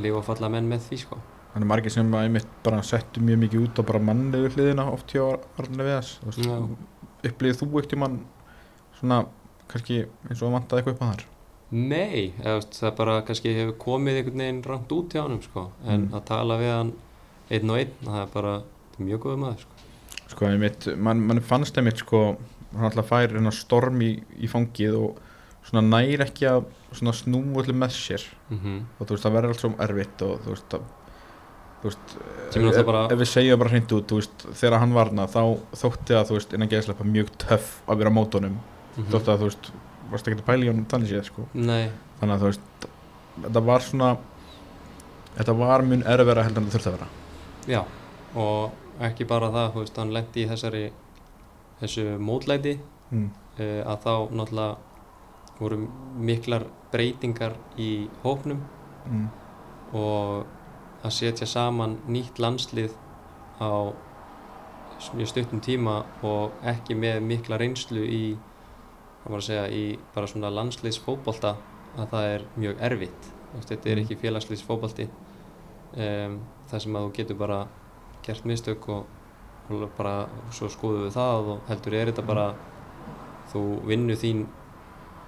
lifa 0.00 0.22
falla 0.24 0.48
menn 0.48 0.68
með 0.68 0.80
því 0.88 0.96
sko. 1.02 1.16
Þannig 1.52 1.68
margir 1.68 1.92
sem 1.92 2.14
að 2.14 2.22
einmitt 2.24 2.46
bara 2.64 2.78
settu 2.82 3.20
mjög 3.20 3.38
mikið 3.42 3.64
út 3.66 3.80
á 3.80 3.82
bara 3.84 3.98
mannlegu 4.00 4.48
hliðina 4.54 4.86
oft 4.92 5.12
hjá 5.12 5.26
Arne 5.60 5.84
Viðas 5.84 6.14
upplýðið 7.28 7.58
þú 7.60 7.68
ekkert 7.78 7.92
í 7.92 7.98
mann 8.00 8.16
svona 8.98 9.18
kannski 9.68 9.98
eins 10.30 10.40
og 10.42 10.48
að 10.48 10.54
vantaði 10.56 10.80
eitthvað 10.80 10.94
upp 10.96 11.02
á 11.04 11.10
þar 11.12 11.24
Nei, 11.72 12.32
það 12.80 12.96
bara 12.96 13.18
kannski 13.28 13.52
hefur 13.56 13.76
komið 13.84 14.18
einhvern 14.22 14.42
veginn 14.44 14.62
rangt 14.68 14.92
út 14.96 15.12
hjá 15.16 15.22
hann 15.26 15.38
sko. 15.44 15.70
en 15.84 16.00
Mm. 16.08 16.14
að 16.16 16.24
tala 16.24 16.58
við 16.58 16.72
hann 16.76 16.92
einn 17.52 17.70
og 17.74 17.78
einn, 17.82 17.92
það 18.06 18.20
er 18.22 18.30
bara 18.34 18.54
mjög 19.02 19.20
góð 19.26 19.36
maður 19.42 19.64
sko. 19.66 19.90
sko 20.32 20.46
einmitt, 20.48 20.86
mann 20.96 21.20
man 21.28 21.40
fannst 21.44 21.76
einmitt 21.80 22.00
sko 22.02 22.22
hann 22.72 22.88
alltaf 22.88 23.10
fær 23.12 23.28
hérna 23.34 23.52
storm 23.52 24.00
í, 24.04 24.14
í 24.40 24.48
fangið 24.48 24.96
og 24.96 25.20
svona 25.68 25.82
nær 25.92 26.24
ekki 26.26 26.48
að 26.48 26.64
svona 26.92 27.12
snúa 27.16 27.62
allir 27.62 27.76
með 27.78 27.92
sér 27.96 28.24
mm 28.50 28.80
og 28.98 29.06
þú 29.06 29.14
veist 29.14 29.24
það 29.26 29.36
verður 29.36 29.52
allt 29.54 29.62
svo 29.64 29.72
erfitt 29.86 30.24
og 30.26 30.40
þú 30.46 30.54
veist 30.56 30.76
að 30.78 30.90
þú 31.82 31.88
veist, 31.90 32.78
ef, 32.78 32.86
bara- 32.86 33.06
ef 33.10 33.18
við 33.18 33.26
segjum 33.32 33.58
bara 33.58 33.70
hreint 33.72 33.92
út, 33.96 34.06
þú 34.06 34.18
veist, 34.20 34.44
þegar 34.60 34.78
hann 34.78 34.92
varna 34.94 35.24
þá 35.26 35.40
þótti 35.80 36.14
að, 36.14 36.28
þú 36.28 36.36
veist, 36.36 36.52
innan 36.54 36.68
geðslepa 36.70 37.04
mjög 37.08 37.30
töff 37.42 37.72
að 37.90 37.98
vera 37.98 38.10
á 38.12 38.14
mótunum, 38.14 38.58
Mhm. 38.96 39.08
þótti 39.10 39.32
að, 39.32 39.38
þú 39.40 39.48
veist, 39.48 39.70
varst 40.12 40.28
ekki 40.28 40.38
að 40.38 40.46
pæla 40.46 40.62
í 40.64 40.68
honum 40.70 40.84
þannig 40.86 41.10
séð, 41.10 41.24
sko, 41.26 41.46
Nei, 41.54 41.90
þannig 42.20 42.34
að, 42.36 42.38
þú 42.38 42.48
veist, 42.52 42.86
þetta 43.42 43.64
var 43.66 43.80
svona, 43.80 44.10
þetta 45.36 45.56
var 45.58 45.82
mun 45.82 46.02
erfvera 46.06 46.44
heldur 46.46 46.62
en 46.62 46.68
það 46.70 46.76
þurfti 46.76 46.90
að 46.92 46.96
vera. 46.98 47.08
Já 47.68 47.84
og 48.34 48.72
ekki 49.00 49.24
bara 49.28 49.50
það, 49.52 49.72
þú 49.74 49.78
veist, 49.82 49.96
hann 49.96 50.12
lendi 50.14 50.44
í 50.44 50.48
þessari 50.48 50.84
þessu 51.80 52.18
mótlæti 52.18 52.78
Mm. 53.12 53.28
uh, 53.60 53.82
að 53.92 53.98
þá 54.06 54.12
náttúrulega 54.32 54.76
voru 55.60 55.76
miklar 56.16 56.62
breytingar 56.92 57.52
í 57.78 58.08
hópnum 58.24 58.62
Mm. 59.10 59.28
og 59.92 60.46
að 61.04 61.10
setja 61.10 61.46
saman 61.46 61.98
nýtt 62.08 62.38
landslið 62.38 62.92
á 63.60 63.92
mjög 65.14 65.26
stuttum 65.28 65.60
tíma 65.60 66.04
og 66.22 66.52
ekki 66.64 66.94
með 66.94 67.20
mikla 67.26 67.58
reynslu 67.58 68.00
í, 68.06 68.36
hvað 69.24 69.30
maður 69.32 69.42
að 69.42 69.46
segja, 69.48 69.66
í 69.68 69.98
bara 70.14 70.26
svona 70.26 70.50
landsliðsfótbolta 70.50 71.56
að 71.98 72.08
það 72.12 72.28
er 72.34 72.44
mjög 72.56 72.80
erfitt. 72.80 73.30
Þetta 73.60 73.90
er 73.90 73.96
Mm. 73.96 74.02
ekki 74.04 74.16
félagsliðsfótbolti 74.22 75.08
um, 75.96 76.38
þar 76.70 76.84
sem 76.84 76.96
að 76.98 77.06
þú 77.08 77.12
getur 77.18 77.38
bara 77.42 77.60
gert 78.26 78.44
mistök 78.48 78.88
og, 78.88 79.06
og 79.70 79.86
bara 79.98 80.16
svo 80.54 80.68
skoðum 80.72 81.06
við 81.08 81.14
það 81.16 81.52
og 81.54 81.62
heldur 81.68 81.94
er 81.98 82.10
þetta 82.12 82.26
bara 82.26 82.46
þú 83.52 83.62
vinnu 83.88 84.16
þín 84.18 84.44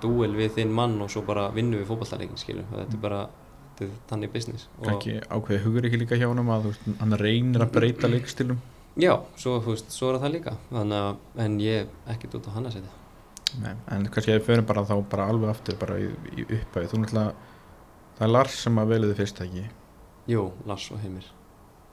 dúel 0.04 0.34
við 0.36 0.52
þinn 0.58 0.72
mann 0.74 0.98
og 1.02 1.10
svo 1.12 1.22
bara 1.26 1.48
vinnu 1.54 1.80
við 1.80 1.88
fótballtaleikin 1.88 2.38
skilur. 2.40 2.66
Þetta 2.70 2.96
er 2.98 3.02
bara 3.02 3.22
þetta 3.74 3.84
er 3.86 3.96
þannig 4.10 4.32
business. 4.34 4.68
Og- 4.78 4.90
Ekki 4.92 5.18
ákveði 5.28 5.62
hugur 5.64 5.88
ekki 5.88 6.00
líka 6.02 6.18
hjá 6.20 6.28
honum 6.28 6.50
að, 6.54 6.68
veist, 6.70 6.88
hann 7.00 7.16
reynir 7.18 7.64
að 7.64 7.72
breyta 7.74 8.10
leikstilum. 8.10 8.60
Já, 9.00 9.16
svo, 9.40 9.56
veist, 9.64 9.88
svo 9.90 10.12
er 10.12 10.20
það 10.22 10.32
líka 10.36 10.52
þannig 10.70 11.00
að, 11.02 11.16
en 11.42 11.54
ég 11.58 11.80
hef 11.80 12.12
ekkert 12.14 12.36
út 12.38 12.46
á 12.46 12.54
hann 12.54 12.68
að 12.68 12.76
setja 12.76 13.00
Nei, 13.58 13.72
en 13.90 14.04
kannski 14.06 14.30
ef 14.34 14.40
við 14.42 14.46
förum 14.46 14.66
bara 14.68 14.84
þá 14.86 14.94
bara 15.10 15.24
alveg 15.30 15.50
aftur 15.50 15.76
bara 15.80 15.96
í, 15.98 16.06
í 16.38 16.44
upphæði, 16.46 16.90
þú 16.92 17.00
náttúrulega, 17.02 17.32
það 18.18 18.24
er 18.28 18.32
Lars 18.36 18.60
sem 18.64 18.78
að 18.78 18.92
veliði 18.94 19.16
fyrst 19.18 19.42
ekki, 19.44 19.64
Jú, 20.28 20.52
Lars 20.66 20.90
og 20.92 20.98
Heimir. 21.02 21.24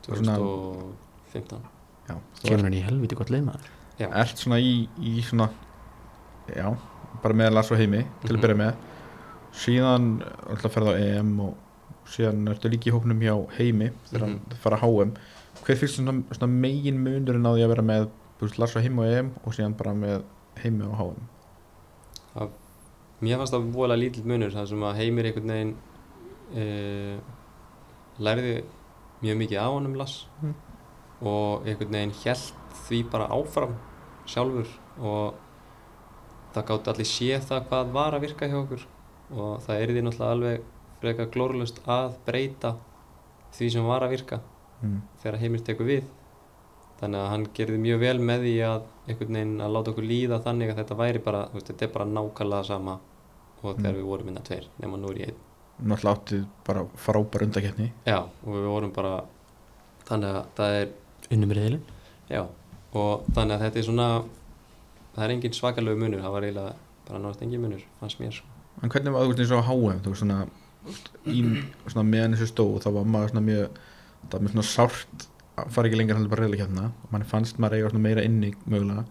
Og 0.09 0.17
svona- 0.17 0.37
2015 0.37 1.61
já, 2.09 2.15
þú 2.35 2.47
kemur 2.47 2.63
hann 2.63 2.73
í 2.73 2.81
helviti 2.83 3.15
gott 3.15 3.29
leið 3.29 3.43
maður. 3.45 3.67
Já, 3.99 4.07
ert 4.21 4.37
svona 4.37 4.57
í, 4.59 4.87
í 4.99 5.21
svona 5.21 5.49
já, 6.55 6.75
bara 7.21 7.33
með 7.33 7.51
Lars 7.53 7.71
og 7.71 7.77
Heimi 7.77 8.05
til 8.25 8.35
að 8.35 8.37
Mhm. 8.37 8.41
byrja 8.41 8.57
með. 8.57 8.75
Síðan 9.53 10.23
alltaf 10.49 10.71
ferða 10.73 10.95
á 10.95 10.99
EM 11.19 11.39
og 11.41 11.55
síðan 12.07 12.47
ertu 12.49 12.69
líka 12.71 12.89
í 12.89 12.91
hóknum 12.95 13.19
hjá 13.19 13.49
Heimi 13.57 13.91
þegar 14.09 14.19
hann 14.21 14.39
Mhm. 14.39 14.53
fara 14.57 14.77
á 14.77 14.81
HM 14.81 15.13
hver 15.63 15.75
fyrst 15.77 15.99
svona, 15.99 16.23
svona 16.31 16.47
megin 16.51 16.97
munurinn 17.03 17.45
á 17.45 17.51
því 17.53 17.63
að 17.65 17.67
vera 17.67 17.83
með 17.83 18.09
veist, 18.41 18.57
Lars 18.57 18.75
og 18.75 18.81
Heimi 18.81 18.97
á 19.03 19.19
EM 19.19 19.31
og 19.45 19.53
síðan 19.53 19.77
bara 19.77 19.91
með 19.93 20.23
Heimi 20.63 20.83
á 20.85 20.95
HM 20.97 22.49
mér 23.21 23.37
fannst 23.37 23.53
það 23.53 23.71
vola 23.71 23.95
lítill 23.95 24.23
munur 24.25 24.49
þar 24.51 24.67
sem 24.67 24.79
að 24.79 24.95
Heimir 24.95 25.25
einhvern 25.25 25.51
veginn 25.51 25.75
e, 26.55 27.19
lærði 28.19 28.63
mjög 29.21 29.37
mikið 29.37 29.61
á 29.61 29.67
honum 29.69 29.95
Lars 29.95 30.25
Mm. 30.41 30.53
og 31.21 31.65
einhvern 31.67 31.91
veginn 31.93 32.13
held 32.23 32.53
því 32.87 32.99
bara 33.11 33.27
áfram 33.29 33.75
sjálfur 34.25 34.67
og 34.99 35.33
það 36.53 36.65
gátt 36.71 36.87
allir 36.91 37.05
séð 37.09 37.45
það 37.49 37.67
hvað 37.69 37.91
var 37.93 38.13
að 38.17 38.21
virka 38.25 38.47
hjá 38.49 38.57
okkur 38.63 38.85
og 39.31 39.61
það 39.61 39.81
er 39.81 39.87
því 39.93 40.01
náttúrulega 40.07 40.31
alveg 40.35 40.63
frekar 41.01 41.29
glórulust 41.33 41.79
að 41.87 42.15
breyta 42.25 42.73
því 43.53 43.69
sem 43.71 43.85
var 43.85 44.01
að 44.05 44.09
virka 44.15 44.39
mm. 44.81 44.97
þegar 45.21 45.39
Heimir 45.41 45.63
tekur 45.65 45.85
við 45.87 46.03
þannig 47.01 47.19
að 47.21 47.29
hann 47.31 47.45
gerði 47.53 47.77
mjög 47.81 47.99
vel 48.03 48.17
með 48.19 48.43
því 48.45 48.55
að 48.65 48.81
einhvern 49.07 49.37
veginn 49.37 49.61
að 49.65 49.71
láta 49.77 49.91
okkur 49.93 50.09
líða 50.09 50.41
þannig 50.43 50.69
að 50.73 50.81
þetta 50.81 50.97
væri 50.99 51.19
bara, 51.25 51.45
veist, 51.53 51.67
þetta 51.71 51.85
er 51.87 51.93
bara 51.95 52.05
nákvæmlega 52.17 52.63
sama 52.67 52.99
og 53.61 53.77
þegar 53.77 53.93
Mm. 53.93 53.97
við 54.01 54.05
vorum 54.09 54.27
innan 54.29 54.43
tveir 54.43 54.67
nema 54.81 54.97
nú 54.97 55.09
er 55.11 55.17
ég 55.21 55.27
einn 55.31 55.39
náttúrulega 55.81 56.15
áttið 56.17 56.45
bara 56.67 56.85
frábær 56.99 57.45
undakeppni 57.47 57.89
já, 58.05 58.19
og 58.21 58.49
við 58.55 58.67
vorum 58.69 58.93
bara 58.95 59.13
þannig 60.07 60.37
að 60.37 60.49
það 60.57 60.77
er, 60.79 60.93
unnum 61.31 61.53
reyðilinn 61.57 61.85
já 62.31 62.41
og 62.91 63.27
þannig 63.35 63.55
að 63.55 63.65
þetta 63.65 63.81
er 63.81 63.87
svona 63.87 64.07
það 65.15 65.25
er 65.25 65.35
engin 65.35 65.55
svakalegu 65.57 66.01
munur, 66.01 66.23
það 66.23 66.35
var 66.35 66.47
eiginlega 66.47 66.73
bara 67.07 67.21
náttúrulega 67.23 67.47
engin 67.47 67.65
munur, 67.65 67.85
fannst 67.99 68.21
mér 68.21 68.35
sko. 68.35 68.47
en 68.81 68.93
hvernig 68.93 69.15
var 69.15 69.25
þú 69.25 69.33
veist 69.33 69.43
eins 69.43 69.55
og 69.55 69.63
á 69.63 69.69
HM 69.69 70.03
þú 70.05 70.13
veist 70.13 70.23
svona, 70.23 70.39
í, 71.25 71.41
svona 71.87 72.07
meðan 72.07 72.37
þessu 72.37 72.51
stóð 72.51 72.77
þá 72.85 72.89
var 72.99 73.09
maður 73.15 73.33
svona 73.33 73.45
mjög 73.47 73.81
það 74.21 74.35
var 74.37 74.45
mjög 74.45 74.55
svona 74.55 74.69
sárt 74.71 75.27
að 75.61 75.73
fara 75.75 75.89
ekki 75.89 75.99
lengur 75.99 76.19
heldur 76.19 76.33
bara 76.33 76.45
reyðlega 76.45 76.67
hérna 76.67 76.89
og 76.91 77.13
mann 77.13 77.27
fannst 77.27 77.59
maður 77.61 77.79
eiga 77.79 77.91
svona 77.91 78.05
meira 78.05 78.25
inni 78.27 78.53
mögulega 78.65 79.05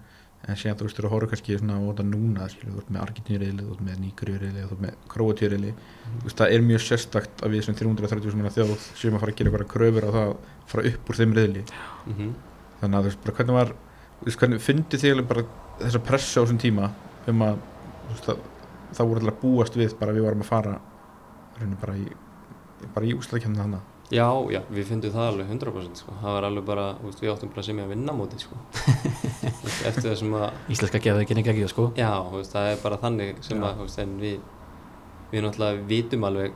en 0.48 0.56
síðan 0.56 0.78
þú 0.80 0.86
veist 0.86 0.96
þú 0.96 1.02
eru 1.02 1.08
að 1.08 1.14
horfa 1.14 1.30
kannski 1.34 1.56
svona 1.58 1.76
á 1.76 1.80
þetta 1.84 2.04
núna 2.08 2.46
skilur, 2.48 2.72
þú 2.72 2.80
ert 2.80 2.92
með 2.94 3.02
Argentínu 3.04 3.40
reyðli, 3.42 3.64
þú 3.66 3.74
ert 3.74 3.82
með 3.86 3.98
Nígri 4.00 4.36
reyðli 4.40 4.62
þú 4.64 4.70
ert 4.76 4.84
með 4.84 4.94
Króatíu 5.12 5.50
reyðli 5.52 5.72
þú 5.74 6.22
veist 6.24 6.40
það 6.40 6.54
er 6.54 6.64
mjög 6.64 6.84
sérstakt 6.86 7.44
að 7.44 7.54
við 7.54 7.66
sem 7.66 7.76
330 7.76 8.38
manna 8.38 8.54
þjóð 8.54 8.72
séum 8.96 9.18
að 9.18 9.24
fara 9.24 9.34
að 9.34 9.40
gera 9.40 9.50
eitthvað 9.50 9.72
kröfur 9.74 10.06
á 10.08 10.10
það 10.10 10.24
að 10.24 10.34
fara 10.72 10.86
upp 10.90 11.10
úr 11.12 11.20
þeim 11.20 11.36
reyðli 11.36 11.64
mm 12.06 12.32
þannig 12.80 12.96
að 12.96 13.04
þú 13.04 13.10
veist 13.10 13.22
bara 13.24 13.36
hvernig 13.36 13.56
var 13.58 13.72
þú 14.20 14.24
veist 14.24 14.40
hvernig 14.40 14.62
fyndi 14.64 15.00
þig 15.00 15.22
bara 15.28 15.42
þessa 15.80 16.00
pressu 16.00 16.40
á 16.40 16.42
þessum 16.44 16.60
tíma 16.60 16.90
um 17.28 17.42
að 17.44 17.58
þú 17.60 18.14
veist, 18.14 18.24
það, 18.24 18.38
það 18.96 19.10
voru 19.10 19.20
alltaf 19.20 19.34
að 19.34 19.42
búast 19.44 19.76
við 19.76 19.96
bara 20.00 20.10
að 20.14 20.16
við 20.16 20.24
varum 20.24 20.44
að 20.44 20.48
fara 20.48 20.80
bara 21.80 21.96
í 22.00 22.06
bara 22.94 23.06
í 23.06 23.12
já, 24.10 24.26
já, 24.50 24.60
við 24.74 24.84
fyndum 24.90 25.12
það 25.14 25.28
alveg 25.30 25.50
100% 25.54 26.00
sko. 26.02 26.12
það 26.22 26.32
var 26.36 26.46
alveg 26.48 26.64
bara, 26.66 26.86
veist, 27.04 27.20
við 27.22 27.32
áttum 27.34 27.50
bara 27.54 27.62
sem 27.66 27.78
ég 27.78 27.84
að 27.86 27.92
vinna 27.94 28.12
móti 28.16 28.38
sko. 28.42 28.56
Eftir 29.86 30.10
þessum 30.10 30.34
að 30.40 30.72
íslenska 30.74 31.00
geða 31.04 31.22
ekki 31.24 31.36
neitt 31.38 31.50
ekki 31.52 31.68
sko 31.70 31.84
Já, 31.96 32.10
veist, 32.32 32.52
það 32.54 32.70
er 32.72 32.80
bara 32.82 32.98
þannig 33.04 33.38
sem 33.46 33.60
Já. 33.60 33.68
að, 33.70 33.84
veist, 33.84 34.00
við 34.20 34.40
við 35.30 35.44
náttúrulega 35.46 35.84
vitum 35.86 36.24
alveg 36.26 36.52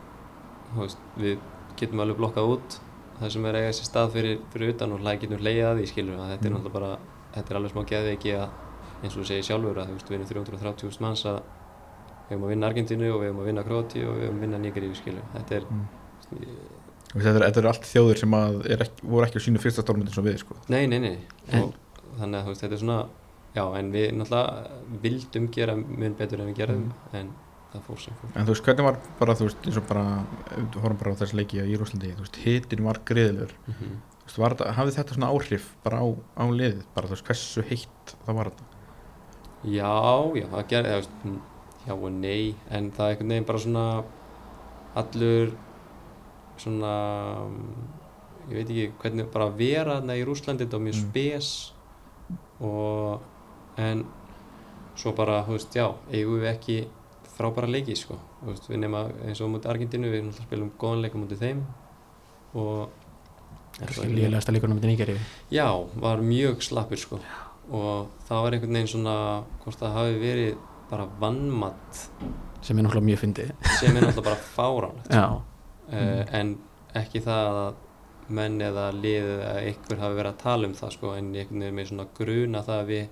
við 1.23 1.39
getum 1.79 2.01
alveg 2.03 2.19
blokkað 2.19 2.51
út 2.57 2.79
það 3.21 3.31
sem 3.37 3.45
er 3.47 3.59
eiga 3.61 3.73
sér 3.79 3.87
stað 3.87 4.09
fyrir, 4.17 4.39
fyrir 4.53 4.73
utan 4.75 4.93
og 4.97 5.05
getum 5.23 5.39
hleyið 5.39 5.67
að 5.69 5.77
því, 5.79 5.87
skilur 5.93 6.19
að 6.19 6.31
þetta 6.35 6.47
er 6.49 6.51
Mm. 6.51 6.57
náttúrulega 6.59 6.75
bara, 6.75 6.99
þetta 7.35 7.51
er 7.55 7.59
alveg 7.61 7.71
smá 7.75 7.83
geðveiki 7.93 8.33
að 8.35 8.49
eins 9.05 9.15
og 9.15 9.21
þú 9.23 9.27
segir 9.29 9.47
sjálfur 9.47 9.79
að 9.79 9.93
við 9.95 10.15
erum 10.17 10.27
330.000 10.27 11.01
manns 11.05 11.23
að 11.31 11.39
við 11.39 12.33
hefum 12.35 12.45
að 12.49 12.53
vinna 12.55 12.67
Argentínu 12.73 13.11
og 13.15 13.21
við 13.23 13.29
hefum 13.31 13.43
að 13.45 13.49
vinna 13.51 13.65
Króti 13.69 14.03
og 14.09 14.17
við 14.19 14.25
hefum 14.27 14.39
að 14.41 14.45
vinna 14.49 14.59
Nígeríu, 14.65 14.95
skilur 14.99 15.29
þetta 15.37 15.55
er, 15.61 15.65
Mm. 15.71 15.87
Þetta 17.15 17.35
er, 17.35 17.45
þetta 17.49 17.63
er 17.63 17.69
allt 17.71 17.89
þjóðir 17.91 18.21
sem 18.23 18.37
er 18.39 18.85
ekki, 18.87 19.07
voru 19.07 19.27
ekki 19.29 19.43
á 19.43 19.45
sínu 19.47 19.63
fyrsta 19.63 19.85
stórmyndin 19.85 20.17
sem 20.17 20.27
við 20.27 20.41
sko. 20.43 20.57
nei, 20.73 20.87
nei, 20.91 20.99
nei. 20.99 21.19
En- 21.51 21.69
og 21.69 21.75
þannig 22.19 22.41
að 22.41 22.51
veist, 22.51 22.65
þetta 22.65 22.79
er 22.79 22.83
svona 22.83 23.01
já, 23.55 23.65
en 23.79 23.93
við 23.95 24.07
náttúrulega 24.19 25.01
vildum 25.05 25.49
gera 25.55 25.77
mun 25.77 26.17
betur 26.19 26.43
en 26.43 26.51
við 26.51 26.59
gerðum 26.63 26.89
en 27.13 27.31
það 27.75 27.87
fór 27.89 28.01
sem 28.03 28.19
fór. 28.21 28.33
En 28.35 28.47
þú 28.47 28.55
veist 28.55 28.67
hvernig 28.67 28.89
var 28.89 28.99
bara 29.21 29.39
þú 29.39 29.49
veist 29.49 29.69
eins 29.69 29.79
og 29.79 29.87
bara 29.91 30.05
horfum 30.75 30.99
bara 30.99 31.15
á 31.15 31.21
þessi 31.23 31.39
leiki 31.39 31.63
í 31.63 31.79
Rúslandi 31.79 32.15
þú 32.15 32.27
veist 32.27 32.43
hitin 32.45 32.85
var 32.87 33.01
greiðilegur 33.07 33.55
mm 33.71 33.95
þú 34.25 34.31
veist 34.31 34.41
var 34.41 34.73
hafði 34.73 34.95
þetta 34.97 35.17
svona 35.19 35.31
áhrif 35.35 35.67
bara 35.85 36.01
á, 36.01 36.07
á 36.41 36.45
liðið? 36.49 36.85
Bara 36.95 37.09
þú 37.09 37.17
veist 37.17 37.27
hversu 37.29 37.65
heitt 37.69 38.15
það 38.25 38.39
var 38.39 38.51
þetta? 38.51 38.69
Já, 39.65 39.93
já, 40.37 40.47
það 40.53 40.67
gerði, 40.69 40.95
mm, 41.25 41.37
já 41.85 41.93
og 41.95 42.11
nei, 42.13 42.55
en 42.71 42.91
það 42.93 43.05
er 43.05 43.15
einhvern 43.15 43.35
veginn 43.35 43.49
bara 43.49 43.63
svona 43.65 43.85
allur 44.95 45.53
svona, 46.57 46.93
mm, 47.47 47.85
ég 48.51 48.55
veit 48.59 48.69
ekki 48.71 48.93
hvernig, 49.03 49.31
bara 49.33 49.47
að 49.51 49.57
vera 49.59 50.01
þarna 50.01 50.17
í 50.21 50.25
Rúslandi, 50.27 50.65
þetta 50.67 50.79
var 50.79 50.87
mjög 50.87 50.99
Mm. 50.99 51.09
spes 51.11 51.73
og, 52.61 53.21
en 53.77 54.05
svo 54.97 55.13
bara, 55.17 55.43
þú 55.45 55.57
veist, 55.59 55.73
já, 55.75 55.89
eigum 56.13 56.41
við 56.41 56.51
ekki 56.55 56.77
frábæra 57.37 57.67
leiki, 57.71 57.97
sko, 57.97 58.19
veist, 58.47 58.69
við 58.71 58.79
nema 58.79 59.09
eins 59.27 59.41
og 59.41 59.51
mútið 59.51 59.73
Argentínu, 59.73 60.11
við 60.13 60.33
spilum 60.43 60.71
góðan 60.79 61.03
leika 61.03 61.19
mútið 61.19 61.39
þeim 61.43 61.65
og 62.55 62.89
líðilegasta 64.05 64.53
leikunum 64.55 64.79
með 64.79 64.87
Nígeri 64.93 65.17
Já, 65.51 65.67
var 65.99 66.19
mjög 66.23 66.63
slappur 66.63 67.01
sko. 67.01 67.19
Og 67.75 68.07
það 68.29 68.43
var 68.45 68.53
einhvern 68.55 68.77
veginn 68.77 68.91
svona 68.93 69.15
hvort 69.65 69.81
það 69.81 69.97
hafi 69.97 70.19
verið 70.21 70.57
bara 70.91 71.07
vannmatt 71.21 72.03
sem 72.65 72.79
er 72.79 72.85
náttúrulega 72.87 73.09
mjög 73.09 73.19
fyndið. 73.25 73.51
Sem 73.81 73.97
er 73.97 74.03
náttúrulega 74.05 74.25
bara 74.29 74.37
fáránlegt 74.55 75.11
já, 75.11 75.25
uh, 75.93 76.23
en 76.41 76.55
ekki 76.95 77.21
það 77.25 77.61
að 77.65 77.75
menn 78.35 78.57
eða 78.65 78.89
lið 78.97 79.29
eða 79.35 79.53
einhver 79.61 80.01
hafi 80.01 80.19
verið 80.19 80.33
að 80.33 80.43
tala 80.43 80.69
um 80.71 80.75
það 80.79 80.97
sko 80.97 81.13
en 81.19 81.31
einhvern 81.35 81.61
veginn 81.65 81.79
með 81.79 81.89
svona 81.91 82.07
gruna 82.17 82.65
það 82.65 82.81
að 82.81 82.91
við 82.95 83.07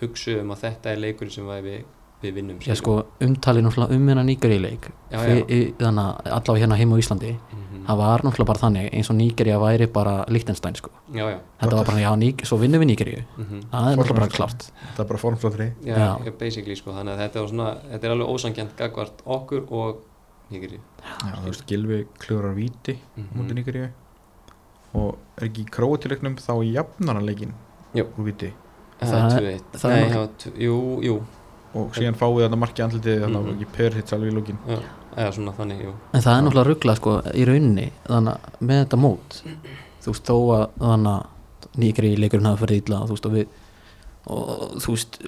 hugsuðum 0.00 0.52
að 0.54 0.64
þetta 0.66 0.92
er 0.92 1.00
leikur 1.02 1.30
sem 1.32 1.48
við, 1.66 1.78
við 2.22 2.34
vinnum 2.36 2.58
ég 2.62 2.78
sko 2.78 2.96
umtalið 3.24 3.66
náttúrulega 3.66 3.96
um 3.96 4.10
hennar 4.10 4.26
Nígeri 4.28 4.58
leik. 4.60 4.90
Já, 5.10 5.18
já. 5.24 5.38
þannig 5.80 6.02
að 6.02 6.32
allavega 6.36 6.62
hérna 6.62 6.80
heima 6.80 6.98
á 6.98 7.02
Íslandi 7.02 7.32
mm 7.36 7.62
það 7.86 8.00
var 8.00 8.22
náttúrulega 8.26 8.48
bara 8.50 8.58
þannig 8.58 8.86
eins 8.98 9.08
og 9.12 9.14
Nígeri 9.14 9.52
að 9.54 9.60
væri 9.62 9.86
bara 9.94 10.14
Liechtenstein 10.26 10.74
sko. 10.74 10.90
Já, 11.14 11.22
já. 11.30 11.36
Þetta 11.60 11.76
var 11.78 11.86
bara, 11.86 12.00
já, 12.02 12.08
Níg, 12.18 12.42
svo 12.42 12.58
vinnum 12.58 12.82
við 12.82 12.90
Nígeri 12.90 13.14
mm 13.22 13.60
það 13.70 13.90
er 13.92 14.00
náttúrulega 14.00 14.18
bara 14.18 14.32
klárt. 14.32 14.66
það 14.96 15.04
er 15.04 15.10
bara 15.12 15.68
Já, 15.86 15.94
Já. 16.26 16.32
basically 16.38 16.76
sko 16.76 16.90
þannig 16.96 17.14
að 17.14 17.22
þetta, 17.22 17.40
var 17.40 17.48
svona, 17.48 17.68
þetta 17.92 18.06
er 18.08 18.16
alveg 18.16 18.32
ósangjant 18.34 18.76
gagvart 18.76 19.22
okkur 19.24 19.66
og 19.70 20.02
Já, 20.50 21.32
þú 21.42 21.46
veist, 21.50 21.64
Gilvi 21.66 22.06
klúrar 22.22 22.54
víti 22.54 22.98
Mhm. 23.16 23.28
mútið 23.36 23.54
Nígeríu. 23.58 23.88
Og 24.94 25.16
er 25.36 25.48
ekki 25.48 25.64
í 25.64 25.70
króatileiknum 25.70 26.36
þá 26.36 26.52
jafnar 26.72 27.14
hann 27.16 27.26
leikin 27.26 27.52
Jú. 27.94 28.04
úr 28.18 28.24
viti 28.24 28.52
Það 29.00 29.08
Það 29.10 29.16
er 29.16 29.24
er- 29.24 29.60
2-1 29.60 29.62
það 29.80 29.90
er 29.90 29.94
Nei, 29.96 30.02
nokk- 30.04 30.12
það 30.12 30.16
var 30.16 30.28
tv- 30.38 30.58
Jú, 30.62 31.02
jú. 31.02 31.22
Og 31.74 31.92
síðan 31.92 32.14
fáið 32.16 32.48
þarna 32.48 32.58
marki 32.58 32.82
andlitið 32.82 33.20
þannig 33.20 33.36
að 33.36 33.44
Mhm. 33.44 33.54
ekki 33.60 33.72
per 33.72 33.90
hits 33.92 34.12
alveg 34.12 34.32
í 34.32 34.36
lókin 34.36 34.58
Eða 35.16 35.32
svona 35.32 35.52
þannig, 35.56 35.82
jú. 35.84 35.92
En 36.14 36.20
það 36.20 36.38
er 36.38 36.42
náttúrulega 36.42 36.66
ruggla 36.66 36.96
sko 36.96 37.22
í 37.34 37.44
rauninni 37.46 37.92
þannig 38.06 38.32
að 38.32 38.40
með 38.60 38.84
þetta 38.86 38.98
mót 39.00 39.42
þú 40.02 40.06
veist 40.12 40.24
þó 40.24 40.36
að 40.56 40.70
þannig 40.78 41.12
að 41.16 41.26
nýgri 41.76 42.16
leikurinn 42.18 42.46
hafa 42.46 42.66
farið 42.66 42.86
illa 42.86 43.00
og 43.02 43.08
þú 43.08 43.12
veist 43.16 43.26
og 43.26 43.32
við 43.32 43.46
og 44.26 44.70
þú 44.80 44.88
veist 44.94 45.18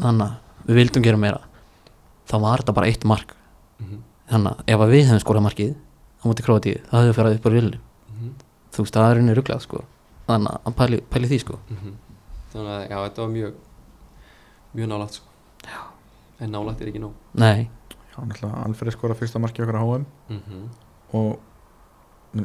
þannig 0.00 0.26
að 0.26 0.36
við 0.66 0.74
vildum 0.76 1.02
gera 1.02 1.16
meira 1.16 1.40
þá 2.28 2.40
var 2.40 2.58
þetta 2.58 2.74
bara 2.74 2.86
eitt 2.86 3.04
mark. 3.04 3.34
Mhm, 3.82 3.98
þannig 4.30 4.52
að 4.52 4.74
ef 4.74 4.84
að 4.84 4.92
við 4.94 5.04
hefum 5.08 5.22
skorað 5.24 5.44
markið 5.48 5.72
á 6.20 6.22
móti 6.28 6.44
króatíð 6.46 6.78
það 6.90 7.00
hefði 7.00 7.16
farið 7.18 7.36
upp 7.40 7.46
á 7.48 7.50
villu 7.56 7.78
mhm, 7.80 8.30
þú 8.74 8.84
veist 8.84 8.94
það 8.96 9.08
er 9.10 9.16
rauninni 9.18 9.34
rugglað 9.38 9.64
sko. 9.66 9.82
Þannig 10.30 10.56
að 10.70 10.74
pæli, 10.78 11.00
pæli 11.10 11.30
því 11.30 11.38
sko. 11.42 11.58
Mhm. 11.74 11.94
Þannig 12.52 12.72
að, 12.76 12.82
já, 12.90 12.96
þetta 13.06 13.22
var 13.24 13.30
mjög 13.34 13.54
mjög 14.74 14.88
nálægt, 14.92 15.16
sko. 15.18 15.26
Já. 15.66 15.80
En 16.40 16.50
nálægt 16.54 16.80
er 16.84 16.90
ekki 16.92 17.02
nóg. 17.02 17.14
Nei, 17.34 17.68
Já, 18.10 18.16
náttúrulega 18.26 18.64
Alfred 18.66 18.92
skora 18.94 19.14
fyrsta 19.14 19.38
marki 19.42 19.62
okkar 19.62 19.78
á 19.78 19.84
HM 19.86 20.06
Mhm. 20.28 20.68
og 21.14 21.38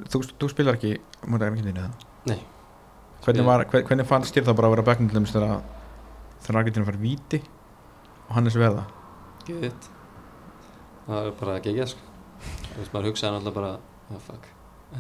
þú, 0.10 0.22
þú 0.40 0.49
spilar 0.49 0.76
ekki 0.78 0.98
mútið 1.28 1.48
Argentínu 1.52 1.78
eða? 1.78 1.91
Nei. 2.26 2.40
Hvernig, 3.26 3.45
var, 3.45 3.66
hver, 3.66 3.84
hvernig 3.84 4.06
fannst 4.06 4.34
þér 4.36 4.45
það 4.45 4.56
bara 4.56 4.68
að 4.70 4.76
vera 4.76 4.95
dæmis 5.14 5.32
þegar 5.34 5.62
Argentínu 6.62 6.86
fær 6.86 6.98
víti? 7.02 7.41
Og 8.30 8.36
Hannes 8.36 8.56
verða 8.56 8.86
Gett 9.45 9.90
Það 11.06 11.30
er 11.30 11.36
bara 11.40 11.57
að 11.57 11.68
gegja, 11.68 11.90
sko. 11.91 12.14
Þú 12.45 12.80
veist, 12.80 12.94
maður 12.94 13.11
hugsaði 13.11 13.36
náttúrulega 13.36 13.60
bara 13.60 13.73
oh, 14.15 14.23
fuck. 14.26 14.49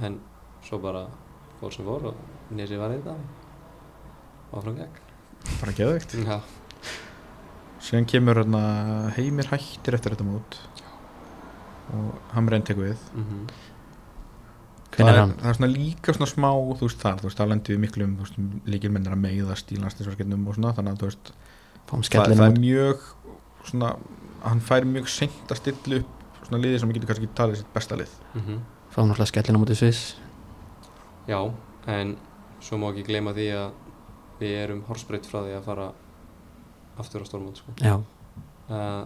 En 0.05 0.19
svo 0.65 0.79
bara 0.83 1.07
fór 1.59 1.73
sem 1.73 1.87
fór 1.87 2.11
og 2.11 2.53
nýrsi 2.55 2.79
var 2.79 2.93
þetta. 2.93 3.17
Og 4.51 4.61
áfram 4.61 4.79
gegn 4.79 5.01
bara 5.59 5.75
geðveikt. 5.77 6.15
Já, 6.25 6.39
síðan 7.83 8.09
kemur 8.09 8.41
hérna, 8.41 8.63
heimir 9.17 9.49
hættir 9.51 9.97
eftir 9.97 10.15
þetta 10.15 10.27
mót. 10.27 10.59
Og 11.95 12.33
Hamren 12.33 12.65
tekur 12.65 12.89
við. 12.89 13.07
Mhm. 13.13 13.47
Hvernig 14.95 15.11
það 15.11 15.15
er 15.15 15.19
hann? 15.19 15.33
það 15.41 15.49
er 15.49 15.57
svona 15.57 15.71
líka 15.73 16.13
svona 16.15 16.31
smá 16.31 16.49
þú 16.55 16.87
veist 16.87 17.01
þar, 17.01 17.17
þú 17.19 17.27
veist, 17.27 17.39
það 17.39 17.49
lendi 17.51 17.73
við 17.73 17.79
miklum 17.83 18.11
þú 18.15 18.25
veist, 18.25 18.37
líkilmennir 18.73 19.15
að 19.15 19.23
meiða 19.25 19.57
stílanstinsverkefnum 19.59 20.45
og 20.47 20.55
svona, 20.55 20.71
þannig 20.77 20.93
að 20.93 21.01
þú 21.01 21.09
veist, 21.09 21.31
það, 21.89 22.29
það 22.31 22.43
er 22.45 22.59
mjög 22.63 23.03
svona, 23.67 23.89
hann 24.45 24.61
fær 24.63 24.85
mjög 24.87 25.09
seint 25.11 25.51
að 25.51 25.61
stilla 25.61 25.99
upp 26.01 26.45
svona 26.45 26.61
liði 26.61 26.79
sem 26.81 26.93
getur 26.93 27.09
kannski 27.11 27.29
talið 27.37 27.61
sitt 27.61 27.73
besta 27.73 27.97
lið. 27.99 28.13
Mhm. 28.35 28.61
Fáum 28.93 29.09
náttúrulega 29.09 29.31
skellinu 29.31 29.61
mútið 29.61 29.79
Sviss. 29.81 30.15
Já, 31.27 31.39
en 31.87 32.17
svo 32.61 32.77
má 32.77 32.91
ekki 32.91 33.07
gleyma 33.09 33.33
því 33.33 33.47
að 33.57 33.71
við 34.39 34.57
erum 34.63 34.81
horsbreytt 34.87 35.25
frá 35.25 35.41
því 35.41 35.55
að 35.57 35.63
fara 35.63 35.91
aftur 36.97 37.23
á 37.23 37.25
stórmót 37.27 37.57
sko. 37.57 37.71
já, 37.77 37.95
uh, 38.69 39.05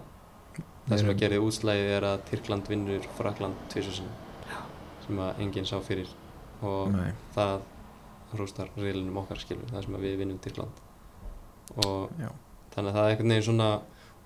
það 0.88 0.98
sem 0.98 1.10
að 1.10 1.20
gerði 1.22 1.40
útslæðið 1.46 1.92
er 1.98 2.04
að 2.04 2.24
Tyrkland 2.30 2.70
vinnur 2.70 3.08
Frakland 3.18 3.56
tvisar 3.70 3.94
sinni 3.94 4.12
sem 5.06 5.18
að 5.18 5.40
enginn 5.40 5.66
sá 5.66 5.80
fyrir. 5.82 6.10
Og 6.62 6.92
Nei, 6.92 7.14
það 7.34 7.62
rústar 8.38 8.70
reilunum 8.78 9.18
okkar 9.24 9.40
skilur 9.42 9.70
það 9.72 9.86
sem 9.86 9.96
að 9.96 10.06
við 10.06 10.18
vinnum 10.18 10.42
Tyrkland. 10.44 10.84
Og 11.86 12.10
já. 12.20 12.30
þannig 12.76 12.90
að 12.90 12.98
það 12.98 13.06
er 13.06 13.14
einhvern 13.14 13.34
veginn 13.34 13.48
svona 13.48 13.70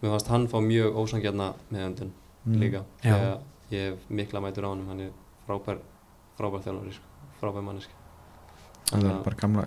mér 0.03 0.11
fannst 0.13 0.27
hann 0.33 0.47
fá 0.51 0.59
mjög 0.61 0.95
ósangjarna 1.03 1.53
meðöndun 1.71 2.11
Mm. 2.45 2.59
líka 2.59 2.81
Já. 3.03 3.13
þegar 3.15 3.37
ég 3.71 3.83
hef 3.93 3.99
mikla 4.11 4.39
mætur 4.43 4.65
á 4.67 4.69
honum 4.75 4.87
hann 4.89 4.99
er 4.99 5.11
frábær 5.47 5.77
frábær 6.37 6.59
þjálfari 6.65 6.91
sko. 6.91 7.05
frábær 7.39 7.63
manneski 7.63 7.93
það 8.91 9.05
er 9.09 9.23
bara 9.23 9.35
gamla, 9.39 9.63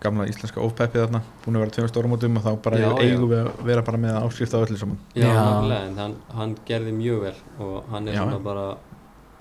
gamla 0.00 0.26
íslenska 0.30 0.60
ofpeppið 0.62 1.02
þarna 1.02 1.20
búin 1.44 1.56
að 1.56 1.64
vera 1.64 1.70
tveimur 1.74 1.90
stórmótum 1.90 2.36
og 2.38 2.44
þá 2.46 2.62
bara 2.62 2.78
Já, 2.78 2.88
eigum 3.02 3.28
við 3.32 3.40
að 3.42 3.64
vera 3.66 3.82
bara 3.82 3.98
með 3.98 4.20
áskrift 4.22 4.54
á 4.54 4.58
öllu 4.62 4.78
saman 4.78 4.98
Já, 5.16 5.26
Já. 5.26 5.34
nákvæmlega, 5.34 5.86
en 5.88 5.96
hann, 5.98 6.14
hann 6.38 6.54
gerði 6.70 6.92
mjög 6.94 7.20
vel 7.26 7.34
og 7.66 7.84
hann 7.90 8.08
er 8.08 8.14
Já, 8.14 8.22
svona 8.22 8.38
já. 8.38 8.42
bara 8.44 8.66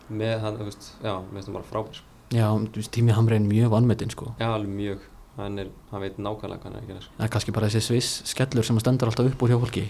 með, 0.10 0.40
hann, 0.42 0.58
þú 0.58 0.66
veist, 0.72 0.92
já, 1.04 1.14
með 1.22 1.38
þetta 1.44 1.54
bara 1.54 1.70
frábær 1.72 1.94
sko. 1.94 2.06
já, 2.32 2.48
þú 2.50 2.76
veist, 2.82 2.92
tími 2.92 3.12
Hamrein 3.14 3.48
mjög 3.48 3.70
vannmetinn 3.70 4.10
sko 4.10 4.34
Já, 4.40 4.48
alveg 4.58 4.74
mjög, 4.74 5.00
hann 5.38 5.60
er, 5.60 5.68
hann 5.92 6.02
veit 6.02 6.18
nákvæmlega 6.18 6.58
hvað 6.58 6.64
hann 6.64 6.76
er 6.76 6.82
að 6.82 6.88
gera 6.88 7.02
sko. 7.06 7.14
það 7.20 7.26
er 7.30 7.30
kannski 7.38 7.52
bara 7.54 7.68
þessi 7.68 7.82
Sviss 7.82 8.24
skellur 8.26 8.64
sem 8.66 8.80
stendur 8.80 9.08
alltaf 9.08 9.26
upp 9.30 9.42
úr 9.44 9.50
hjá 9.54 9.60
fólki 9.62 9.86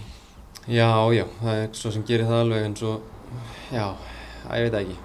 Já, 0.70 0.88
já, 1.16 1.24
það 1.42 1.60
er 1.64 1.68
svo 1.74 1.90
sem 1.90 2.04
gerir 2.06 2.28
það 2.28 2.40
alveg 2.44 2.64
en 2.68 2.76
svo, 2.78 2.92
já, 3.72 3.86
að 4.46 4.60
ég 4.60 4.68
veit 4.70 4.76
ekki. 4.82 4.96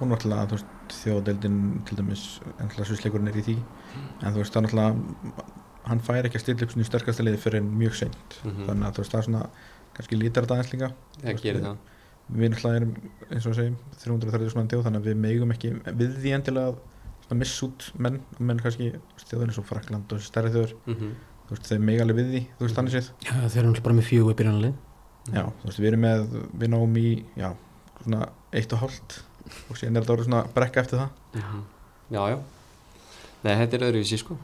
Og 0.00 0.08
náttúrulega 0.10 0.48
þú 0.50 0.56
veist, 0.58 0.68
þjóðadeildin 1.02 1.58
til 1.88 1.96
dæmis 2.00 2.24
ennlega 2.60 2.84
svisleikurinn 2.88 3.30
er 3.30 3.38
í 3.38 3.44
því 3.46 3.54
en 4.22 4.34
þú 4.34 4.40
veist 4.42 4.52
það 4.56 4.58
er 4.58 4.66
náttúrulega 4.66 5.46
hann 5.86 6.02
fær 6.06 6.26
ekki 6.28 6.38
að 6.38 6.42
stilla 6.44 6.66
upp 6.66 6.72
svona 6.74 6.84
í 6.84 6.88
sterkasta 6.90 7.24
liði 7.26 7.38
fyrir 7.42 7.62
mjög 7.64 7.94
seint. 8.00 8.36
Mhm. 8.44 8.66
þannig 8.68 8.86
að 8.88 8.92
þú 8.98 9.02
veist 9.04 9.12
það 9.14 9.18
er 9.22 9.26
svona 9.28 9.46
kannski 9.96 10.18
lítar 10.18 10.44
þetta 10.46 10.54
aðeins 10.58 10.72
líka. 10.74 10.90
Gerir 11.46 11.62
við- 12.32 12.52
náttúrulega 12.52 12.76
erum 12.76 12.92
eins 13.30 13.46
og 13.46 13.52
við 13.52 13.58
segjum 13.58 13.76
330 14.02 14.50
svona 14.52 14.68
þjóð 14.72 14.84
þannig 14.86 15.00
að 15.02 15.08
við 15.10 15.16
megum 15.26 15.50
ekki 15.54 15.70
við 16.02 16.14
því 16.22 16.34
endilega 16.36 16.74
svona 17.26 17.38
miss 17.38 17.62
út 17.62 17.88
menn 17.98 18.20
menn 18.38 18.58
kannski 18.62 18.92
þjóðin 19.26 19.48
eins 19.52 19.58
og 19.58 19.66
Frakland 19.66 20.12
og 20.12 20.20
stærri 20.20 20.50
þjóður 20.54 20.74
mm 20.86 21.14
þú 21.48 21.56
veist 21.56 21.68
þeir 21.70 21.84
mega 21.88 22.06
alveg 22.06 22.18
við 22.20 22.32
því 22.32 22.42
þú 22.58 22.66
veist 22.66 22.78
þannig 22.78 22.96
séð. 22.96 23.10
Já, 23.26 23.34
þeir 23.34 23.60
eru 23.62 23.68
náttúrulega 23.68 23.86
bara 23.88 23.98
með 23.98 24.08
fjögur 24.08 24.38
byrjanlið 24.40 24.74
já 25.32 25.44
þú 25.44 25.68
veist 25.68 25.82
við 25.82 25.90
erum 25.92 26.04
með 26.06 26.24
við 26.62 26.72
náum 26.72 26.98
í 26.98 27.08
já 27.38 27.48
svona 28.02 28.28
eitt 28.52 28.74
og 28.74 28.82
hálft 28.82 29.18
og 29.70 29.78
síðan 29.78 29.96
er 29.96 30.04
þetta 30.04 30.14
orðið 30.16 30.28
svona 30.28 30.42
brekka 30.54 30.82
eftir 30.82 31.02
það. 31.02 31.10
Mhm. 31.38 31.62
Já, 32.12 32.22
já. 32.28 32.38
Nei, 33.42 33.54
þetta 33.58 33.76
er 33.76 33.84
öðruvísi 33.88 34.18
sko. 34.20 34.36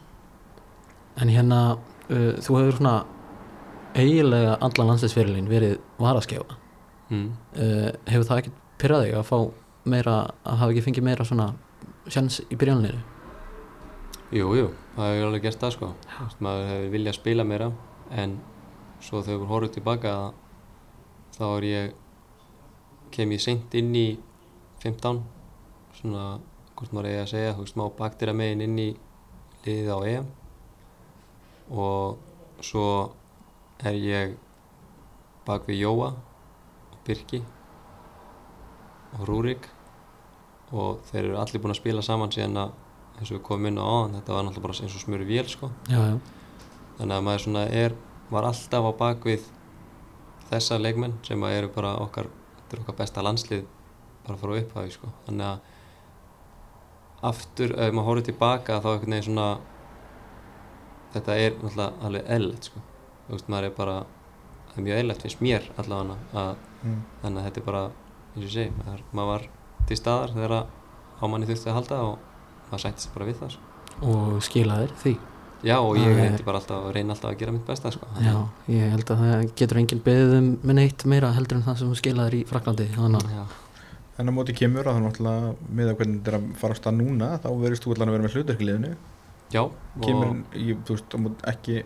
En 1.18 1.30
hérna, 1.30 1.78
uh, 2.08 2.32
þú 2.42 2.58
hefur 2.58 2.78
svona 2.78 2.94
eiginlega 3.98 4.56
allan 4.62 4.92
landsleisferilin 4.92 5.48
verið 5.50 5.78
varaskefa 5.98 6.56
mm. 7.10 7.28
uh, 7.56 7.90
hefur 8.10 8.26
það 8.28 8.42
ekkert 8.42 8.58
pyrrað 8.78 9.04
þig 9.06 9.16
að 9.18 9.28
fá 9.28 9.38
meira, 9.88 10.16
að 10.44 10.60
hafa 10.62 10.74
ekki 10.74 10.84
fengið 10.86 11.06
meira 11.08 11.26
svona 11.26 11.48
sjans 12.08 12.40
í 12.46 12.58
byrjanliðinu 12.58 13.00
Jú, 14.28 14.44
jú, 14.52 14.66
það 14.92 15.06
hefur 15.08 15.26
alveg 15.30 15.44
gert 15.46 15.62
það 15.62 15.70
sko. 15.72 15.86
Maður 16.44 16.66
hefur 16.68 16.90
viljað 16.92 17.14
spila 17.16 17.44
meira 17.48 17.68
en 18.12 18.34
svo 19.00 19.22
þegar 19.24 19.38
við 19.40 19.52
horfum 19.52 19.70
tilbaka 19.72 20.10
þá 21.32 21.44
er 21.46 21.64
ég 21.64 21.94
kem 23.14 23.30
ég 23.32 23.40
seint 23.40 23.76
inn 23.80 23.94
í 23.96 24.08
15 24.82 25.22
svona, 25.96 26.24
hvort 26.76 26.92
maður 26.92 27.08
eigi 27.08 27.22
að 27.22 27.30
segja 27.30 27.54
þú 27.56 27.64
veist, 27.64 27.78
má 27.80 27.86
baktýra 28.02 28.34
megin 28.36 28.64
inn 28.66 28.82
í 28.82 28.88
liðið 29.64 29.88
á 29.96 29.98
EM 30.10 30.28
og 31.72 32.60
svo 32.68 32.84
er 33.80 33.96
ég 33.96 34.34
bak 35.48 35.64
við 35.70 35.86
Jóa 35.86 36.10
og 36.12 36.98
Birki 37.06 37.40
og 39.16 39.24
Rúrik 39.30 39.70
og 40.68 41.00
þeir 41.08 41.22
eru 41.22 41.40
allir 41.40 41.64
búin 41.64 41.72
að 41.72 41.80
spila 41.80 42.04
saman 42.04 42.36
síðan 42.36 42.60
að 42.66 42.76
eins 43.18 43.30
og 43.30 43.38
við 43.38 43.44
komum 43.48 43.70
inn 43.70 43.80
á 43.80 43.84
áðan, 43.84 44.18
þetta 44.18 44.34
var 44.34 44.44
náttúrulega 44.46 44.66
bara 44.66 44.84
eins 44.84 44.96
og 44.96 45.02
smöru 45.02 45.26
vél 45.28 45.48
sko. 45.50 45.70
já, 45.90 45.98
já, 45.98 46.18
þannig 46.98 47.16
að 47.16 47.24
maður 47.26 47.44
svona 47.44 47.64
er, 47.80 47.96
var 48.30 48.46
alltaf 48.48 48.86
á 48.86 48.92
bakvið 48.98 49.48
þessa 50.50 50.78
leikmenn 50.80 51.16
sem 51.26 51.42
að 51.44 51.56
eru 51.56 51.72
bara 51.74 51.96
okkar, 52.02 52.30
þetta 52.60 52.76
er 52.76 52.84
okkar 52.84 52.98
besta 53.00 53.24
landslið 53.24 53.66
bara 54.26 54.38
frá 54.38 54.54
upphafi 54.60 54.94
sko. 54.94 55.10
þannig 55.26 55.50
að 55.50 55.58
aftur, 57.32 57.74
ef 57.74 57.92
maður 57.92 58.08
horfður 58.08 58.28
tilbaka 58.30 58.78
þá 58.78 58.88
einhvern 58.92 59.16
veginn 59.16 59.28
svona 59.28 59.48
þetta 61.14 61.36
er 61.42 61.58
náttúrulega 61.58 62.06
alveg 62.06 62.32
eðlilegt 62.36 62.70
sko. 62.70 62.84
þú 63.26 63.34
veist, 63.34 63.52
maður 63.52 63.68
er 63.68 63.76
bara 63.78 63.98
það 64.68 64.76
er 64.76 64.86
mjög 64.86 65.02
eðlilegt 65.02 65.24
finnst 65.26 65.44
mér 65.44 65.70
allavega 65.76 66.18
að 66.44 66.50
mm. 66.82 66.98
þannig 67.22 67.40
að 67.40 67.48
þetta 67.48 67.60
er 67.60 67.68
bara, 67.70 67.84
eins 68.28 68.38
og 68.38 68.46
ég 68.46 68.54
segi 68.54 68.74
maður, 68.78 69.06
maður 69.12 69.32
var 69.32 69.48
til 69.88 69.98
staðar 69.98 70.34
þegar 70.36 70.56
að 70.58 70.74
á 71.18 71.24
manni 71.26 71.48
þurfti 71.48 71.70
að 71.72 71.78
halda 71.78 72.00
og 72.06 72.27
maður 72.72 72.84
sættist 72.86 73.14
bara 73.14 73.26
við 73.26 73.36
það 73.42 73.50
sko. 73.50 73.60
og 74.02 74.42
skilaðir 74.42 74.90
því. 75.02 75.16
Já 75.66 75.74
og 75.82 75.96
Það 75.96 76.04
ég 76.04 76.10
er- 76.12 76.20
reyndi 76.22 76.44
bara 76.46 76.58
alltaf 76.60 76.84
að 76.86 76.92
reyna 76.94 77.12
alltaf 77.14 77.30
að 77.32 77.38
gera 77.38 77.52
mitt 77.52 77.66
besta 77.66 77.90
sko. 77.90 78.06
já, 78.22 78.34
ég 78.68 78.90
held 78.90 79.04
að 79.10 79.22
það 79.24 79.54
getur 79.56 79.78
enginn 79.80 80.02
beðið 80.04 80.34
um 80.38 80.50
með 80.62 80.74
neitt 80.78 81.04
meira 81.04 81.32
heldur 81.34 81.56
en 81.58 81.62
það 81.66 81.78
sem 81.78 81.94
skilaðir 81.94 82.34
í 82.38 82.44
Fraklandi 82.46 82.86
þannig 82.94 83.22
að 83.24 83.32
Já, 83.38 83.44
En 84.18 84.26
á 84.28 84.32
móti 84.34 84.50
kemur 84.54 84.82
að 84.82 84.94
það 84.94 84.98
er 84.98 85.04
náttúrulega 85.06 85.54
með 85.78 85.88
að 85.90 85.96
hvernig 85.98 86.16
þetta 86.18 86.30
er 86.32 86.36
að 86.38 86.46
fara 86.58 86.74
á 86.74 86.78
stað 86.78 86.94
núna 86.98 87.26
þá 87.38 87.48
verðist 87.62 87.84
þú 87.86 87.92
allan 87.94 88.08
að 88.08 88.14
vera 88.16 88.22
með 88.26 88.34
hlutverkliðinu 88.34 88.92
já 89.54 89.62
kemur, 90.02 90.26
og, 90.28 90.36
í, 90.58 90.74
þú 90.84 90.94
veist, 90.96 91.14
á 91.14 91.18
móti 91.22 91.46
ekki 91.52 91.76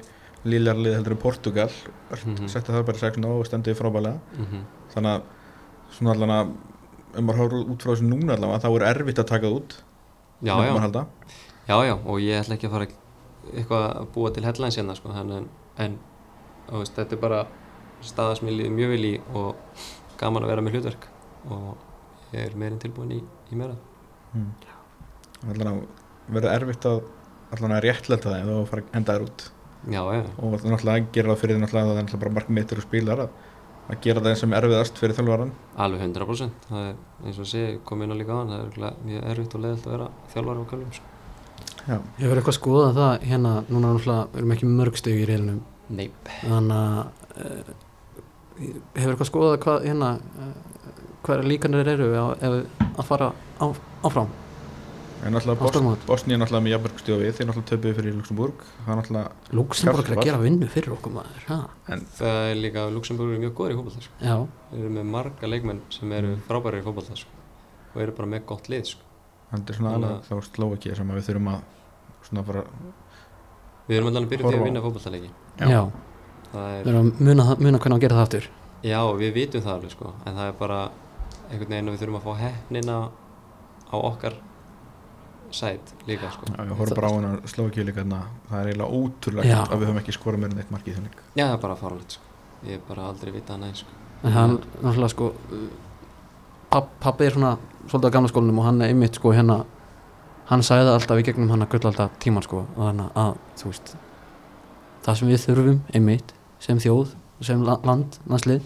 lílarlið 0.44 0.94
heldur 0.96 1.12
en 1.12 1.20
Portugal 1.22 1.68
mm 1.68 2.32
Mhm. 2.32 2.48
setja 2.48 2.72
það 2.74 2.86
bara 2.88 2.98
6 2.98 3.24
og 3.24 3.46
stendur 3.46 3.74
frábælega 3.76 4.18
mm 4.38 4.62
þannig 4.94 5.12
að 5.12 5.22
svona 5.92 6.10
allan 6.16 6.30
að 6.36 6.48
ef 7.16 7.20
maður 7.24 7.40
horfður 7.42 7.70
út 7.72 7.82
frá 7.84 7.92
þessu 7.92 8.08
núna 8.08 8.32
allavega 8.36 8.60
þá 8.64 8.68
er 8.76 8.88
erfitt 8.96 9.18
að 9.18 9.26
taka 9.32 9.46
það 9.46 9.56
út 9.60 9.76
já, 10.42 10.54
já, 10.66 11.04
já, 11.68 11.76
já 11.86 11.94
og 11.94 12.20
ég 12.20 12.40
ætla 12.40 12.58
ekki 12.58 12.68
að 12.68 12.76
fara 12.76 12.88
eitthvað 13.52 13.88
að 13.88 14.10
búa 14.14 14.32
til 14.34 14.44
headlines 14.46 14.78
hérna 14.78 14.96
sko, 14.98 15.14
en, 15.14 15.48
en, 15.82 15.98
veist, 16.70 16.94
þetta 16.98 17.16
er 17.16 17.22
bara 17.22 17.40
staða 18.02 18.36
sem 18.38 18.50
ég 18.50 18.58
líði 18.58 18.74
mjög 18.76 18.92
vel 18.94 19.06
í 19.06 19.14
og 19.38 19.80
gaman 20.20 20.46
að 20.46 20.52
vera 20.52 20.64
með 20.64 20.76
hlutverk 20.76 21.08
og 21.50 22.34
ég 22.34 22.46
er 22.46 22.58
meirinn 22.58 22.80
tilbúin 22.82 23.16
í, 23.16 23.22
í 23.52 23.58
meira. 23.58 23.74
Mm. 24.32 24.52
allan 25.52 25.72
að 25.72 25.80
verður 26.32 26.54
erfitt 26.54 26.86
að 26.88 27.02
allan 27.52 27.74
að 27.76 27.82
réttlæta 27.86 28.30
það 28.30 28.38
ef 28.38 28.50
þú 28.50 28.60
fara 28.70 28.84
að 28.84 28.94
henda 28.96 29.16
þér 29.16 29.26
út. 29.26 29.46
Já, 29.82 30.02
já, 30.14 30.20
og 30.38 30.52
náttúrulega 30.62 31.08
gerir 31.14 31.32
það 31.32 31.40
fyrir 31.40 31.58
því 31.58 31.66
að 31.66 31.72
það 31.72 31.80
er 31.82 31.96
náttúrulega 31.98 32.22
bara 32.22 32.34
markmiðtir 32.36 32.80
og 32.80 32.86
spilar 32.86 33.22
að, 33.24 33.32
að 33.90 34.00
gera 34.04 34.22
það 34.24 34.36
sem 34.40 34.54
erfiðast 34.56 35.00
fyrir 35.00 35.16
þjálfvaran 35.18 35.52
alveg 35.84 36.04
100% 36.06 36.68
það 36.68 36.84
er 36.88 36.98
eins 37.26 37.38
og 37.38 37.46
að 37.46 37.50
sé, 37.50 37.62
kom 37.88 38.04
inn 38.04 38.14
á 38.14 38.16
líka 38.18 38.36
á 38.36 38.40
hann 38.40 38.52
það 38.52 38.88
er 38.88 39.00
mjög 39.08 39.24
erfitt 39.32 39.56
og 39.56 39.64
leðilt 39.64 39.86
að 39.88 39.96
vera 39.96 40.08
þjálfari 40.34 40.62
á 40.62 40.70
kjálfum 40.72 40.92
sko. 40.98 41.08
Já, 41.82 41.96
Ég 41.98 42.28
verður 42.30 42.40
eitthvað 42.40 42.52
að 42.52 42.58
skoða 42.60 42.90
það 42.98 43.24
hérna, 43.26 43.52
núna 43.68 43.92
náttúrulega 43.92 44.26
við 44.32 44.42
erum 44.42 44.54
ekki 44.54 44.68
með 44.68 44.76
mörg 44.82 45.00
steg 45.00 45.18
í 45.18 45.24
reilunum 45.26 45.62
þannig 46.42 46.76
að 46.78 47.00
uh, 47.42 47.72
hefur 48.94 49.10
eitthvað 49.12 49.26
að 49.26 49.32
skoða 49.32 49.58
hvað 49.66 49.88
hérna 49.88 50.12
uh, 50.38 50.52
hvað 51.26 51.44
líkanir 51.50 51.90
eru 51.92 52.08
ef, 52.14 52.56
að 52.92 53.08
fara 53.08 53.32
á, 53.58 53.66
áfram 54.06 54.30
en 55.22 55.32
náttúrulega 55.36 55.62
Á 55.62 55.70
stórmót. 55.70 55.98
Bosn, 56.02 56.08
Bosnía 56.10 56.34
er 56.34 56.40
náttúrulega 56.42 56.64
með 56.66 56.72
jafnverkstjóð 56.74 57.20
við 57.22 57.34
þeir 57.36 57.46
náttúrulega 57.48 57.70
töpuðu 57.72 57.94
fyrir 57.98 58.14
Luxemburg 58.18 58.64
það 58.86 59.02
er 59.02 59.30
Luxemburg 59.58 60.08
er 60.10 60.16
að 60.18 60.24
gera 60.26 60.38
vinnu 60.42 60.66
fyrir 60.72 60.92
okkur 60.96 61.12
maður 61.14 61.44
ha? 61.48 61.58
en 61.94 62.00
það 62.18 62.40
er 62.50 62.56
líka, 62.62 62.86
Luxemburg 62.90 63.34
er 63.36 63.42
mjög 63.44 63.54
góður 63.60 63.72
í 63.72 63.76
fótballta 63.78 64.02
sko. 64.02 64.14
Já, 64.20 64.36
þeir 64.72 64.80
eru 64.82 64.90
með 64.96 65.06
marga 65.14 65.46
leikmenn 65.52 65.80
sem 65.94 66.12
eru 66.12 66.32
Mm. 66.32 66.42
frábæri 66.48 66.80
í 66.82 66.84
fótballta 66.86 67.16
sko. 67.16 67.30
og 67.94 68.02
eru 68.02 68.12
bara 68.12 68.28
með 68.28 68.44
gott 68.46 68.68
lið 68.68 68.84
sko. 68.86 69.02
það 69.52 69.68
er 69.70 69.74
svona 69.74 69.92
Þannig 69.92 70.08
alveg 70.08 70.24
þá 70.28 70.50
Slovakía 70.56 70.96
sem 70.96 71.10
að 71.10 71.16
við 71.20 71.26
þurfum 71.28 71.48
að 71.52 71.60
svona 72.26 72.42
bara, 72.46 72.62
við 73.88 73.96
erum 73.96 74.06
allan 74.08 74.24
að 74.24 74.28
byrja 74.32 74.42
því 74.42 74.50
Horfa 74.50 74.60
að 74.62 74.68
vinna 74.70 74.82
fótballtaleiki 74.82 75.30
Já. 75.60 75.66
já, 75.68 75.82
það 76.52 76.66
við 76.66 76.80
er, 76.80 76.88
erum 76.88 77.12
að 77.12 77.20
muna, 77.20 77.42
það- 77.48 77.60
muna 77.62 77.78
hvernig 77.78 77.96
að 77.96 78.00
gera 78.00 78.14
það 78.16 78.22
aftur 78.26 78.48
já, 78.82 79.00
við 79.22 79.32
vitum 79.34 79.62
það 79.62 79.74
alveg 79.76 79.90
sko. 79.90 80.12
en 80.26 80.34
það 80.34 80.48
er 80.48 80.52
bara 80.58 80.90
einhvern 81.52 81.68
veginn 81.68 81.88
að 81.88 81.92
við 81.94 82.00
þurfum 82.02 82.18
að 82.18 82.26
fá 82.26 82.32
hefnina 82.42 82.96
á 83.92 83.96
okkar 84.02 84.34
sæt 85.52 85.92
líka 86.06 86.30
sko. 86.32 86.46
já, 86.48 86.62
við 86.64 86.76
horfum 86.78 86.96
bara 86.96 87.08
á 87.08 87.14
hana 87.14 87.30
Slovakíu 87.46 87.84
líka 87.84 88.00
þarna, 88.02 88.20
það 88.50 88.60
er 88.60 88.66
eiginlega 88.66 88.90
ótrúlegt 88.98 89.48
Já. 89.48 89.60
að 89.62 89.78
við 89.78 89.86
höfum 89.86 89.98
ekki 90.02 90.12
skorað 90.16 90.38
meira 90.42 90.52
en 90.52 90.58
eitt 90.62 90.70
mark 90.70 90.86
í 90.88 90.94
þennig 90.96 91.14
já, 91.36 91.44
það 91.46 91.52
er 91.54 91.62
bara 91.62 91.76
farulegt 91.76 92.10
sko. 92.16 92.22
ég 92.66 92.70
hef 92.72 92.88
bara 92.88 93.06
aldrei 93.08 93.32
vitað 93.32 93.58
næ 93.60 93.72
sko. 93.74 93.88
en 94.22 94.32
hann 94.32 94.58
náttúrulega 94.82 95.08
sko 95.08 95.32
papp, 96.70 96.88
pappi 97.00 97.24
er 97.26 97.32
svona 97.36 97.56
svolítið 97.88 98.08
á 98.08 98.14
gamla 98.14 98.28
skólanum 98.28 98.58
og 98.58 98.64
hann 98.64 98.82
er 98.82 98.92
einmitt 98.92 99.14
sko 99.18 99.32
hérna 99.32 99.64
hann 100.50 100.62
sagði 100.62 100.86
það 100.88 100.98
alltaf 101.00 101.18
í 101.18 101.26
gegnum 101.26 101.50
hann 101.50 101.62
að 101.62 101.72
gull 101.74 101.90
alltaf 101.90 102.10
tíman 102.22 102.42
sko 102.46 102.66
og 102.76 102.82
þannig 102.86 103.10
að 103.16 103.34
þú 103.60 103.72
veist 103.72 103.96
það 105.02 105.18
sem 105.18 105.28
við 105.28 105.42
þurfum 105.46 105.80
einmitt 105.94 106.32
sem 106.62 106.78
þjóð, 106.78 107.14
sem 107.42 107.62
la- 107.66 107.80
land, 107.84 108.18
landslið 108.30 108.62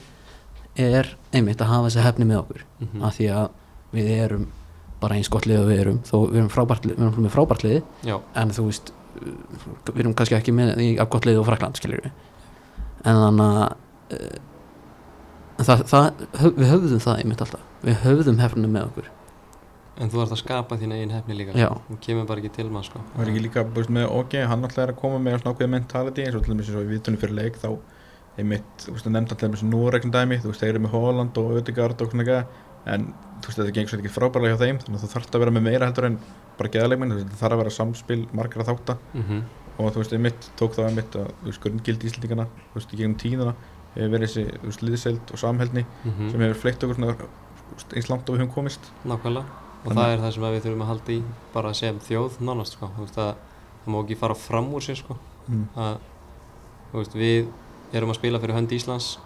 er 0.76 1.16
einmitt 1.32 1.60
að 1.64 1.70
hafa 1.72 1.88
þessi 1.88 2.04
hefni 2.04 2.26
með 2.28 2.38
okkur 2.42 2.64
mm 2.80 2.88
-hmm. 2.92 4.46
Að 4.96 5.02
bara 5.02 5.18
eins 5.18 5.28
gott 5.32 5.48
lið 5.48 5.62
og 5.62 5.68
við 5.70 5.82
erum. 5.84 5.98
Þó 6.08 6.16
við 6.30 6.38
erum 6.40 6.52
frábært 6.52 6.86
við 6.88 6.96
erum 6.96 7.18
með 7.20 7.34
frábært 7.34 7.66
lið 7.66 7.80
já, 8.06 8.16
en 8.40 8.54
þú 8.56 8.68
veist 8.70 8.94
við 9.92 10.00
erum 10.02 10.16
kannski 10.16 10.36
ekki 10.36 10.54
með 10.56 10.80
í 10.84 10.88
af 11.00 11.10
gott 11.12 11.28
lið 11.28 11.40
og 11.40 11.46
Frakland 11.48 11.78
skiljur 11.78 12.04
við 12.04 12.14
en 13.06 13.20
þannig 13.22 13.50
að 13.50 14.16
uh, 14.16 14.38
það, 15.62 15.84
það, 15.90 16.24
við 16.56 16.70
höfðum 16.72 17.02
það 17.04 17.20
einmitt 17.22 17.44
alltaf. 17.44 17.68
Við 17.86 18.00
höfðum 18.02 18.40
hefnum 18.42 18.74
með 18.76 18.88
okkur. 18.90 19.10
En 19.96 20.10
þú 20.12 20.22
ert 20.24 20.32
að 20.34 20.40
skapa 20.42 20.76
þína 20.76 20.98
einn 21.00 21.12
hefni 21.14 21.36
líka. 21.38 21.54
Já. 21.56 21.70
þú 21.86 21.98
kemur 22.04 22.26
bara 22.28 22.42
ekki 22.42 22.52
til 22.58 22.66
maður 22.68 22.90
sko. 22.90 23.02
það 23.14 23.22
er 23.22 23.30
ekki 23.32 23.44
líka 23.46 23.62
búist, 23.64 23.92
með 23.96 24.10
OK, 24.12 24.34
hann 24.50 24.66
alltaf 24.66 24.82
er 24.82 24.92
að 24.92 24.98
koma 25.00 25.20
með 25.22 25.38
svona 25.40 25.54
ákveðið 25.54 25.72
mentality 25.72 26.26
eins 26.26 26.36
og 26.36 26.44
til 26.44 26.52
dæmis 26.52 26.68
eins 26.68 26.76
og 26.76 26.84
við 26.84 26.92
vitunum 26.98 27.22
fyrir 27.22 27.38
leik 27.38 27.56
þá 27.62 27.70
einmitt, 28.36 28.74
þú 28.82 28.92
veist, 28.92 29.08
nefnd 29.08 29.32
alltaf 29.32 29.54
þessu 29.54 29.70
núregnum 29.70 30.12
dæmi, 30.12 30.38
þú 30.42 30.50
veist, 30.50 30.60
þeir 30.60 30.74
eru 30.74 30.82
með 30.84 30.96
Holland 30.98 31.40
og 31.40 31.54
Ödegard 31.56 32.04
og 32.04 32.12
svona 32.12 32.26
eitthvað, 32.26 32.58
en 32.86 33.06
þú 33.42 33.50
veist, 33.50 33.58
þetta 33.60 33.76
gengur 33.76 33.92
svo 33.92 34.00
ekki 34.00 34.14
frábærlega 34.14 34.56
hjá 34.56 34.64
þeim, 34.64 34.80
þannig 34.82 34.98
að 34.98 35.04
þú 35.04 35.12
þarft 35.12 35.36
að 35.36 35.44
vera 35.44 35.54
með 35.56 35.66
meira 35.66 35.88
heldur 35.90 36.08
en 36.08 36.18
bara 36.56 36.70
veist, 36.70 37.26
þetta 37.26 37.40
þarf 37.42 37.52
að 37.56 37.62
vera 37.62 37.76
samspil 37.76 38.20
margar 38.32 38.62
að 38.64 38.70
þátta 38.72 38.98
mm 39.14 39.44
og 39.76 39.92
þú 39.92 40.00
veist, 40.00 40.12
einmitt 40.16 40.46
tók 40.56 40.72
það 40.76 40.86
einmitt 40.88 41.16
að, 41.20 41.32
þú 41.40 41.50
veist, 41.50 41.60
grunngildi 41.60 42.08
íslendingana, 42.08 42.46
þú 42.70 42.78
veist, 42.78 42.92
í 42.94 42.96
gegnum 42.96 43.16
tíðina 43.20 43.52
hefur 43.96 44.12
verið 44.14 44.30
þessi, 44.32 44.84
liðseld 44.88 45.32
og 45.32 45.38
samheldni 45.38 45.84
-hmm. 45.84 46.30
sem 46.30 46.40
hefur 46.40 46.60
fleikt 46.62 46.84
okkur 46.84 46.96
svona 46.96 47.16
eins 47.94 48.08
langt 48.08 48.28
og 48.28 48.36
við 48.36 48.40
höfum 48.40 48.54
komist 48.54 48.80
nákvæmlega 49.04 49.44
og 49.84 49.92
Þannig- 49.92 50.02
það 50.02 50.12
er 50.12 50.18
það 50.18 50.32
sem 50.34 50.42
við 50.42 50.62
þurfum 50.64 50.82
að 50.82 50.86
halda 50.86 51.12
í 51.12 51.22
bara 51.54 51.74
sem 51.74 51.98
þjóð 52.00 52.40
nánast 52.40 52.72
sko. 52.72 52.90
Þú 52.96 53.00
veist, 53.00 53.18
að, 53.18 53.34
það 53.84 53.92
má 53.92 53.98
ekki 54.02 54.16
fara 54.18 54.34
fram 54.34 54.74
úr 54.74 54.82
sér 54.82 54.96
sko. 54.96 55.16
mm. 55.48 55.68
að, 55.76 55.98
veist, 56.92 57.14
við 57.14 57.48
erum 57.92 58.10
að 58.10 58.14
spila 58.14 58.40
fyrir 58.40 58.54
hönd 58.56 58.72
Íslands 58.72 59.18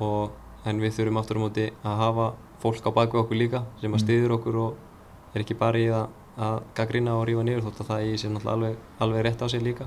og, 0.00 0.30
en 0.64 0.80
við 0.80 0.92
þurfum 0.96 1.18
aftur 1.18 1.36
á 1.36 1.44
móti 1.44 1.72
að 1.84 1.96
hafa 1.96 2.32
fólk 2.62 2.86
á 2.86 2.90
baku 2.94 3.18
okkur 3.22 3.36
líka 3.38 3.62
sem 3.80 3.92
að 3.92 3.98
Mm. 4.00 4.04
stiður 4.04 4.34
okkur 4.38 4.56
og 4.56 4.76
er 5.34 5.40
ekki 5.44 5.54
bara 5.58 5.78
í 5.78 5.86
að, 5.92 6.08
að 6.38 6.62
gaggrina 6.74 7.14
og 7.18 7.26
rífa 7.28 7.42
niður 7.44 7.62
þótt 7.68 7.80
að 7.84 7.88
það 7.90 8.00
eigi 8.04 8.18
sér 8.22 8.30
náttúrulega 8.34 8.54
alveg, 8.54 8.76
alveg 9.00 9.22
rétt 9.24 9.42
á 9.42 9.46
sig 9.48 9.62
líka. 9.62 9.86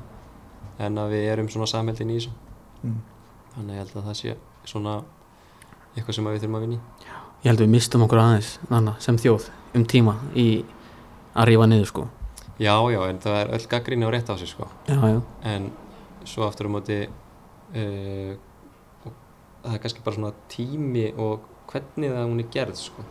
En 0.79 0.95
að 0.97 1.09
við 1.11 1.25
erum 1.31 1.49
svona 1.49 1.67
samheldin 1.67 2.09
í 2.09 2.17
þessu. 2.19 2.31
Mm. 2.83 3.01
þannig 3.55 3.69
að 3.69 3.75
ég 3.75 3.81
held 3.83 3.95
að 3.97 4.05
það 4.07 4.15
sé 4.21 4.35
svona 4.65 4.93
eitthvað 5.95 6.15
sem 6.15 6.25
við 6.25 6.39
þurfum 6.39 6.55
að 6.55 6.61
vinna 6.61 6.75
í. 6.75 6.79
Ég 7.43 7.49
held 7.51 7.59
að 7.59 7.65
við 7.65 7.71
mistum 7.75 8.03
okkur 8.05 8.19
aðeins 8.21 8.51
nanna, 8.69 8.95
sem 8.99 9.17
þjóð 9.17 9.49
um 9.75 9.85
tíma 9.85 10.15
í 10.35 10.47
að 11.35 11.47
rífa 11.51 11.67
niður 11.67 11.85
sko. 11.91 12.07
Já, 12.61 12.75
já, 12.93 12.99
en 13.09 13.19
það 13.19 13.37
er 13.41 13.51
öll 13.57 13.67
gaggrinni 13.67 14.05
á 14.07 14.11
rétt 14.13 14.29
á 14.29 14.35
sig 14.37 14.47
sko. 14.47 14.67
Já, 14.87 14.95
já, 15.09 15.21
en 15.43 15.71
svo 16.23 16.45
aftur 16.47 16.69
á 16.69 16.71
móti 16.71 16.97
uh, 17.75 18.33
og 19.05 19.13
það 19.63 19.73
er 19.75 19.81
kannski 19.83 20.03
bara 20.05 20.15
svona 20.15 20.33
tími 20.51 21.07
og 21.17 21.47
hvernig 21.71 22.11
það 22.15 22.27
hún 22.29 22.43
er 22.43 22.49
gerð 22.55 22.75
sko. 22.81 23.05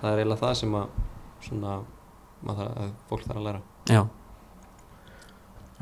það 0.00 0.12
er 0.12 0.22
eiginlega 0.22 0.42
það 0.42 0.54
sem 0.60 0.74
að 0.80 0.98
svona 1.46 1.76
þarf, 2.42 2.76
að 2.82 2.92
fólk 3.10 3.24
þarf 3.26 3.40
að 3.40 3.46
læra 3.48 3.62
já. 3.90 4.02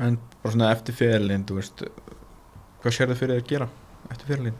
en 0.01 0.17
bara 0.41 0.53
svona 0.55 0.71
eftir 0.75 0.97
fyrirlin, 0.97 1.45
þú 1.49 1.59
veist 1.59 1.83
hvað 2.81 2.95
sér 2.95 3.11
það 3.11 3.19
fyrir 3.21 3.35
þér 3.35 3.43
að 3.43 3.51
gera 3.51 3.67
eftir 4.09 4.31
fyrirlin? 4.31 4.57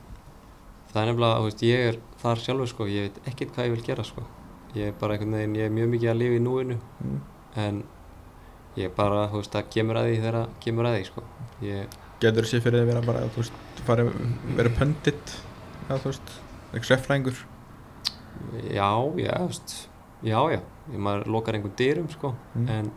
það 0.91 1.02
er 1.02 1.10
nefnilega, 1.12 1.40
þú 1.40 1.48
veist, 1.49 1.64
ég 1.66 1.88
er 1.91 1.98
þar 2.22 2.44
sjálfur 2.45 2.70
sko, 2.74 2.88
ég 2.91 3.08
veit 3.08 3.20
ekkert 3.32 3.56
hvað 3.56 3.68
ég 3.70 3.76
vil 3.78 3.86
gera 3.88 4.06
sko 4.08 4.26
ég 4.76 4.88
er 4.91 4.94
bara 4.99 5.16
einhvern 5.18 5.36
veginn, 5.40 5.56
ég 5.60 5.68
er 5.70 5.74
mjög 5.76 5.90
mikið 5.95 6.12
að 6.14 6.20
lifa 6.22 6.38
í 6.38 6.44
núinu 6.45 6.78
Mm. 7.02 7.18
en 7.60 7.82
ég 8.78 8.94
bara, 8.95 9.26
þú 9.32 9.41
veist, 9.41 9.52
það 9.56 9.70
kemur 9.74 9.98
að 9.99 10.06
því 10.08 10.20
þegar 10.22 10.38
það 10.38 10.52
kemur 10.64 10.88
að 10.88 10.94
því 10.98 11.06
sko 11.10 11.24
ég, 11.66 11.95
getur 12.22 12.45
það 12.45 12.52
sér 12.52 12.62
fyrir 12.64 12.78
þér 12.78 12.86
að 12.86 12.91
vera 12.91 13.02
bara, 13.08 13.24
þú 13.34 13.41
veist, 13.41 13.82
fara, 13.88 14.06
vera 14.60 14.72
pöndit 14.78 15.34
eða 15.90 15.98
þú 16.03 16.12
veist, 16.14 16.32
eitthvað 16.72 16.88
seffrængur 16.91 17.38
já, 18.72 18.89
já, 19.19 19.38
veist 19.48 19.76
já, 20.23 20.39
já, 20.53 20.60
ég 20.91 20.98
maður 20.99 21.27
lokar 21.35 21.56
einhvern 21.57 21.76
dyrum 21.77 22.10
sko 22.10 22.34
Mm. 22.56 22.68
en 22.69 22.91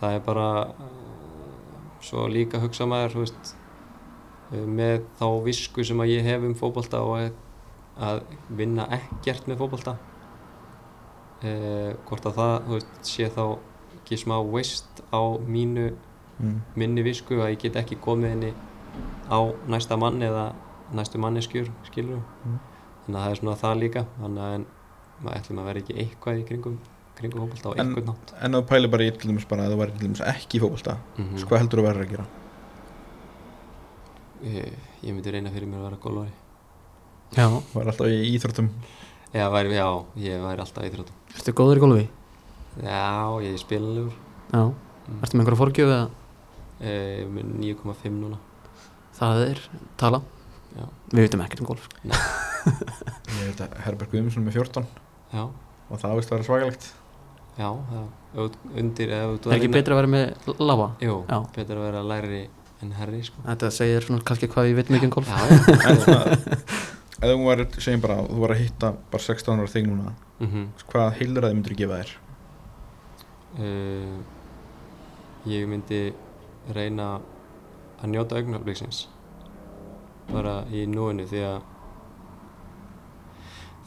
það 0.00 0.14
er 0.14 0.20
bara 0.26 0.48
uh, 0.68 1.86
svo 2.00 2.26
líka 2.30 2.60
hugsa 2.62 2.86
maður 2.86 3.18
veist, 3.24 3.54
uh, 4.52 4.66
með 4.66 5.02
þá 5.18 5.26
visku 5.44 5.84
sem 5.84 5.98
að 6.00 6.12
ég 6.16 6.24
hef 6.28 6.42
um 6.46 6.54
fótbolta 6.54 7.00
og 7.02 7.32
að, 7.98 8.20
vinna 8.48 8.86
ekkert 8.94 9.48
með 9.50 9.58
fótbolta 9.64 9.96
uh, 11.42 11.94
hvort 12.08 12.26
að 12.30 12.38
það 12.38 12.70
veist, 12.74 12.94
sé 13.02 13.28
þá 13.34 13.42
ekki 13.98 14.18
smá 14.22 14.38
waste 14.42 15.04
á 15.12 15.20
mínu 15.46 15.90
mm. 16.38 16.56
minni 16.78 17.02
visku 17.06 17.40
að 17.42 17.54
ég 17.56 17.62
get 17.66 17.76
ekki 17.82 17.98
komið 18.02 18.34
henni 18.36 18.52
á 19.28 19.38
næsta 19.68 19.98
mann 20.00 20.22
eða 20.24 20.52
næstu 20.94 21.18
manneskjur 21.20 21.68
skilur 21.90 22.22
Mm. 22.46 22.58
Þannig 23.08 23.18
að 23.18 23.24
það 23.24 23.32
er 23.32 23.38
svona 23.40 23.56
það 23.56 23.78
líka 23.82 24.04
þannig 24.18 24.42
að 24.44 24.64
maður 25.24 25.38
ætlum 25.38 25.60
að 25.62 25.68
vera 25.68 25.80
ekki 25.82 25.94
eitthvað 26.02 26.40
í 26.40 26.42
kringum 26.48 26.74
kringum 27.18 27.46
fótbolta 27.46 27.70
á 27.72 27.72
En- 27.72 27.88
eitthvað 27.88 28.10
nátt 28.10 28.34
en 28.44 28.58
þú 28.58 28.60
pælir 28.68 28.92
bara 28.92 29.06
í 29.06 29.14
til 29.16 29.30
dæmis 29.30 29.46
bara 29.48 29.64
að 29.64 29.72
þú 29.72 29.78
væri 29.80 29.94
til 29.96 30.04
dæmis 30.04 30.22
ekki 30.28 30.58
í 30.58 30.62
fótbolta 30.62 30.96
mm 31.16 31.24
mm. 31.24 31.46
hvað 31.48 31.62
heldur 31.62 31.80
þú 31.80 31.84
að 31.84 31.88
vera 31.88 32.04
að 32.04 32.12
gera? 32.12 32.26
ég, 34.44 34.76
ég 35.02 35.16
myndi 35.16 35.34
reyna 35.34 35.54
fyrir 35.54 35.70
mér 35.70 35.80
að 35.80 35.88
vera 35.88 36.00
golvari 36.04 36.34
já. 37.34 37.48
þú 37.48 37.80
væri 37.80 37.92
alltaf 37.94 38.12
í 38.12 38.20
íþróttum 38.36 38.70
já, 39.32 39.44
væri, 39.50 39.74
já, 39.74 39.88
ég 40.28 40.44
væri 40.44 40.64
alltaf 40.66 40.84
í 40.84 40.92
þróttum 40.94 41.34
ertu 41.34 41.56
góður 41.58 41.80
í 41.80 41.84
golfi? 41.86 42.06
já, 42.84 43.02
ég 43.42 43.52
er 43.56 43.62
spilanlegur 43.64 44.14
já, 44.52 44.62
mm. 44.62 45.22
ertu 45.22 45.32
með 45.32 45.42
einhverja 45.42 45.62
forgjöf 45.64 45.94
eða 45.96 46.08
eh, 46.80 47.24
með 47.26 47.54
9,5 47.64 48.18
núna 48.20 48.42
það 49.18 49.46
er 49.48 49.64
tala 49.98 50.22
já, 50.76 50.84
við 51.14 51.24
veitum 51.24 51.42
ekkert 51.46 51.62
um 51.64 51.68
golf. 51.72 51.88
Ég 52.68 53.42
veit 53.48 53.60
að 53.64 53.76
Herbert 53.86 54.10
Guðmundsson 54.12 54.44
með 54.44 54.58
14 54.60 54.86
já, 55.32 55.42
og 55.88 56.00
það 56.02 56.16
veist 56.18 56.30
að 56.32 56.36
vera 56.36 56.46
svagalegt 56.48 56.88
já 57.58 57.68
undir 58.78 59.10
er 59.14 59.32
ekki 59.56 59.70
betra 59.72 59.96
að 59.96 60.00
vera 60.02 60.10
með 60.12 60.52
lava? 60.60 60.90
jú, 61.02 61.16
Já. 61.28 61.38
betra 61.56 61.78
að 61.80 61.86
vera 61.88 62.02
læri 62.06 62.42
en 62.84 62.92
herri 62.94 63.22
sko. 63.26 63.40
þetta 63.46 63.70
segir 63.74 64.04
svona 64.06 64.22
kannski 64.28 64.46
hvað 64.52 64.68
ég 64.70 64.76
veit 64.78 64.92
mikið 64.94 65.08
um 65.08 65.14
golf. 65.16 65.32
Já, 65.32 65.38
já, 65.48 65.56
en 65.90 66.00
svona, 66.04 66.36
ef 67.18 67.32
þú 67.32 67.38
var, 67.48 67.64
segjum 67.82 68.04
bara 68.04 68.18
þú 68.28 68.38
var 68.44 68.54
að 68.54 68.62
hitta 68.62 68.92
bara 69.14 69.24
16 69.26 69.58
ára 69.64 69.72
þig 69.74 69.88
núna 69.90 70.12
mm 70.38 70.66
hvað 70.92 71.08
heilræði 71.18 71.56
myndir 71.58 71.74
þú 71.74 71.78
gefa 71.82 72.00
þér? 72.02 72.12
uh, 73.58 74.16
ég 75.50 75.66
myndi 75.70 76.02
reyna 76.76 77.08
að 77.98 78.12
njóta 78.12 78.38
augnabliksins 78.38 79.06
bara 80.28 80.60
í 80.74 80.84
núinu 80.90 81.26
því 81.28 81.44
að 81.48 81.58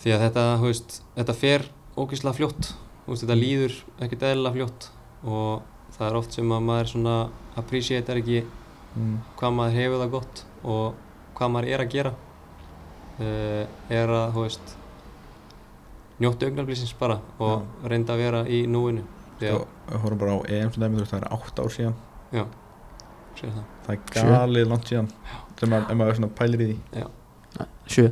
því 0.02 0.16
að 0.16 0.24
þetta, 0.26 0.46
þú 0.58 0.72
veist, 0.72 0.96
þetta 1.18 1.38
fer 1.38 1.68
ógeðslega 2.00 2.38
fljótt, 2.40 2.72
þú 3.04 3.14
veist, 3.14 3.24
þetta 3.26 3.38
líður 3.38 3.78
ekkert 4.02 4.26
eðlilega 4.32 4.56
fljótt 4.58 4.90
og 5.22 5.94
það 5.96 6.08
er 6.08 6.18
oft 6.18 6.36
sem 6.38 6.54
að 6.56 6.68
maður 6.68 6.92
svona 6.96 7.16
appreciatear 7.60 8.22
ekki 8.22 8.42
mm. 8.42 9.16
hvað 9.40 9.58
maður 9.58 9.78
hefur 9.78 10.02
það 10.02 10.14
gott 10.16 10.44
og 10.64 11.02
hvað 11.38 11.54
maður 11.56 11.74
er 11.74 11.84
að 11.84 11.96
gera. 11.96 12.14
Uh, 13.22 13.66
er 13.92 14.10
að, 14.10 14.32
þú 14.34 14.46
veist 14.48 14.72
njóttu 16.22 16.48
augnarblísins 16.48 16.94
bara 16.98 17.20
og 17.42 17.86
reynda 17.86 18.16
að 18.16 18.24
vera 18.24 18.42
í 18.50 18.64
núinu. 18.70 19.04
Og 19.42 19.68
við 19.90 20.02
horfum 20.04 20.22
bara 20.22 20.38
á 20.38 20.40
EM 20.54 20.74
sem 20.74 20.84
dæmi, 20.84 20.98
þú 20.98 21.04
veist, 21.04 21.14
það 21.14 21.22
er 21.22 21.32
8 21.38 21.66
ár 21.66 21.76
síðan. 21.76 21.96
Já, 22.32 22.44
það 23.40 23.64
það 23.86 23.94
er 23.96 24.02
galið 24.16 24.68
langt 24.72 24.90
síðan. 24.92 25.08
Sem 25.62 25.74
að, 25.78 25.86
ef 25.94 25.98
maður 26.00 26.18
svona 26.20 26.32
pælir 26.40 26.62
í 26.64 26.68
því. 26.72 27.06
Sjö, 27.92 28.08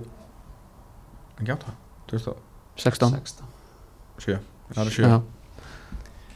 ekki 1.39 1.51
átta, 1.55 1.73
2007 2.11 2.35
16 2.79 3.13
16 3.19 4.39
það 4.69 4.81
er 4.85 4.91
7 4.95 5.05
Já. 5.07 5.17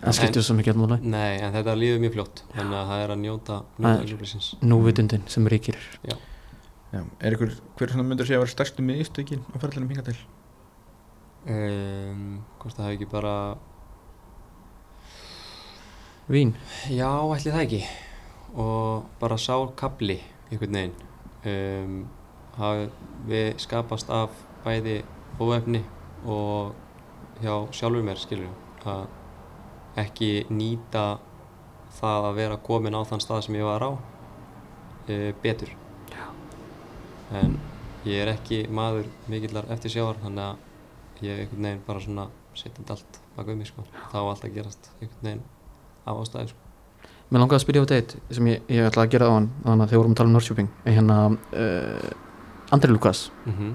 það 0.03 0.15
skiptir 0.17 0.43
svo 0.47 0.55
mikið 0.57 0.79
máli. 0.79 0.97
Nei, 1.13 1.39
en 1.43 1.53
þetta 1.53 1.75
líður 1.79 1.99
mjög 2.03 2.13
fljótt. 2.17 2.43
Þannig 2.55 2.77
að 2.79 2.87
það 2.91 3.03
er 3.03 3.13
að 3.15 3.19
njóta, 3.23 3.57
njóta 3.79 4.03
er- 4.03 4.67
núvitundin 4.73 5.27
sem 5.27 5.47
ríkir. 5.47 5.77
Já, 6.07 6.15
er 7.21 7.35
ykkur, 7.37 7.53
hver 7.77 7.89
svona 7.93 8.03
myndur 8.07 8.25
sé 8.27 8.35
að 8.37 8.43
vera 8.45 8.53
stærstu 8.53 8.83
miðstökin 8.85 9.43
á 9.49 9.55
ferðlunum 9.59 9.89
hinga 9.93 10.03
til? 10.09 10.17
um, 11.43 12.43
hvort 12.61 12.75
það 12.77 12.85
hafi 12.85 12.95
ekki 12.99 13.07
bara 13.11 13.31
vín, 16.31 16.53
Já, 16.87 17.09
ætli 17.35 17.51
það 17.51 17.63
ekki 17.65 17.81
og 18.53 19.05
bara 19.19 19.37
sá 19.37 19.55
kapli 19.75 20.19
einhvern 20.51 20.77
veginn. 20.77 20.95
Um, 21.43 21.95
hafi 22.57 22.87
við 23.27 23.49
skapast 23.59 24.09
af 24.13 24.35
bæði 24.63 25.01
óefni 25.41 25.81
og 26.29 26.75
hjá 27.41 27.55
sjálfur 27.73 28.05
mér 28.05 28.21
skilur 28.21 28.87
að 28.87 29.07
ekki 30.03 30.45
nýta 30.53 31.17
það 31.97 32.29
að 32.29 32.39
vera 32.39 32.61
komin 32.67 32.95
á 32.95 33.01
þann 33.09 33.23
stað 33.23 33.43
sem 33.47 33.57
ég 33.57 33.67
var 33.67 33.83
á 33.83 33.91
uh, 33.91 35.31
betur. 35.41 35.73
Já. 36.13 36.25
en 37.41 37.57
ég 38.05 38.21
er 38.21 38.33
ekki 38.35 38.65
maður 38.69 39.09
mikillar 39.31 39.69
eftir 39.73 39.97
sjáar 39.97 40.21
þannig 40.21 40.45
að 40.45 41.25
ég 41.25 41.43
einhvern 41.43 41.69
veginn 41.69 41.85
bara 41.87 42.03
svona 42.05 42.29
þetta 42.53 42.93
allt 42.93 43.21
baka 43.35 43.51
um 43.51 43.57
mig 43.57 43.71
sko. 43.71 43.87
Þá 44.11 44.19
á 44.21 44.29
allt 44.29 44.45
að 44.45 44.59
gerast 44.59 44.91
einhvern 44.99 45.25
veginn 45.25 45.47
af 46.05 46.19
ástæðu 46.19 46.53
sko 46.53 46.62
mér 47.33 47.41
langaði 47.43 47.57
að 47.59 47.63
spyrja 47.65 47.83
á 47.83 47.91
deitt 47.91 48.13
sem 48.37 48.47
ég, 48.51 48.61
ég 48.69 48.85
ætlaði 48.89 49.07
að 49.07 49.13
gera 49.15 49.29
á 49.29 49.33
hann 49.33 49.49
þannig 49.63 49.83
að 49.83 49.89
þegar 49.89 50.01
vorum 50.03 50.13
að 50.13 50.19
tala 50.21 50.29
um 50.29 50.35
Norrköping 50.37 50.69
hérna 50.85 51.17
uh, 51.33 52.73
Andri 52.73 52.93
Lukas. 52.93 53.25
Mm 53.49 53.73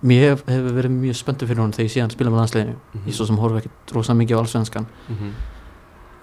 mér 0.00 0.22
hef, 0.30 0.42
hefur 0.48 0.76
verið 0.78 0.94
mjög 0.96 1.16
spenntur 1.18 1.48
fyrir 1.48 1.60
honum 1.60 1.74
þegar 1.76 1.84
ég 1.84 1.92
sé 1.92 2.00
hann 2.00 2.12
spila 2.12 2.30
með 2.32 2.40
landsleginu 2.40 2.76
Mhm. 2.94 3.06
ég 3.06 3.14
svo 3.14 3.26
sem 3.26 3.36
horf 3.36 3.56
ekkert 3.60 3.92
rosa 3.92 4.14
mikið 4.14 4.36
á 4.36 4.40
allsvenskan. 4.40 4.86
-hmm. 5.08 5.32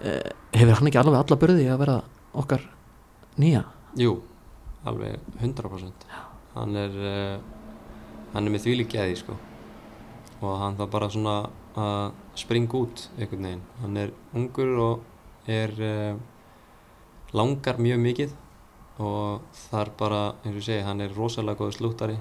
uh, 0.02 0.30
hefur 0.52 0.74
hann 0.74 0.88
ekki 0.88 0.98
alveg 0.98 1.14
alla 1.14 1.36
börði 1.36 1.68
að 1.70 1.78
vera 1.78 2.02
okkar 2.34 2.60
nýja? 3.38 3.64
Jú, 3.96 4.22
alveg 4.84 5.20
100% 5.40 5.92
hann 6.54 6.76
er 6.76 6.90
uh, 6.90 7.38
hann 8.34 8.46
er 8.46 8.50
með 8.50 8.64
þvílík 8.66 8.88
geði 8.88 9.16
sko. 9.16 9.36
Og 10.42 10.58
hann 10.58 10.76
þarf 10.76 10.90
bara 10.90 11.08
svona 11.10 11.48
að 11.76 12.12
springa 12.34 12.74
út 12.74 13.08
einhvern 13.18 13.42
veginn. 13.42 13.62
Hann 13.82 13.96
er 13.96 14.10
ungur 14.34 14.78
og 14.78 15.00
er 15.46 15.70
uh, 15.78 16.16
langar 17.36 17.78
mjög 17.82 18.00
mikið 18.04 18.34
og 18.98 19.42
þar 19.68 19.92
bara, 19.98 20.20
eins 20.44 20.56
og 20.58 20.64
segi, 20.66 20.82
hann 20.86 21.00
er 21.04 21.12
rosalega 21.14 21.60
góður 21.60 21.76
slúttari. 21.76 22.16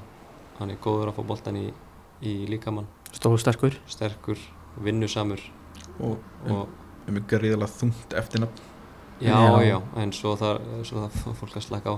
Hann 0.59 0.73
er 0.73 0.81
góður 0.81 1.11
að 1.11 1.17
fá 1.17 1.23
boltan 1.31 1.57
í, 1.57 1.67
í 2.21 2.34
líkamann. 2.49 2.88
Stóð 3.13 3.39
sterkur? 3.41 3.77
Sterkur, 3.89 4.41
vinnusamur. 4.84 5.41
Og, 5.99 6.17
og 6.45 6.67
og 7.07 7.09
um 7.09 7.17
ykkur 7.21 7.39
gríðalega 7.39 7.71
þungt 7.71 8.13
eftirnafn 8.19 8.65
Já, 9.21 9.34
Já. 9.34 9.61
já, 9.65 9.77
en 9.97 10.11
svo 10.13 10.35
þarf 10.38 10.65
svo 10.85 11.01
þarf 11.07 11.38
fólk 11.39 11.55
að 11.57 11.63
slaka 11.65 11.89
á 11.89 11.95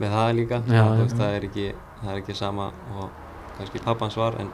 með 0.00 0.14
það 0.14 0.28
líka. 0.38 0.60
Já, 0.64 0.84
það, 0.84 1.00
já. 1.00 1.16
það, 1.18 1.34
er 1.34 1.46
ekki, 1.48 1.64
það 2.00 2.12
er 2.12 2.20
ekki 2.22 2.36
sama 2.38 2.68
og 2.94 3.18
kannski 3.58 3.82
pappans 3.84 4.16
var 4.16 4.38
en, 4.40 4.48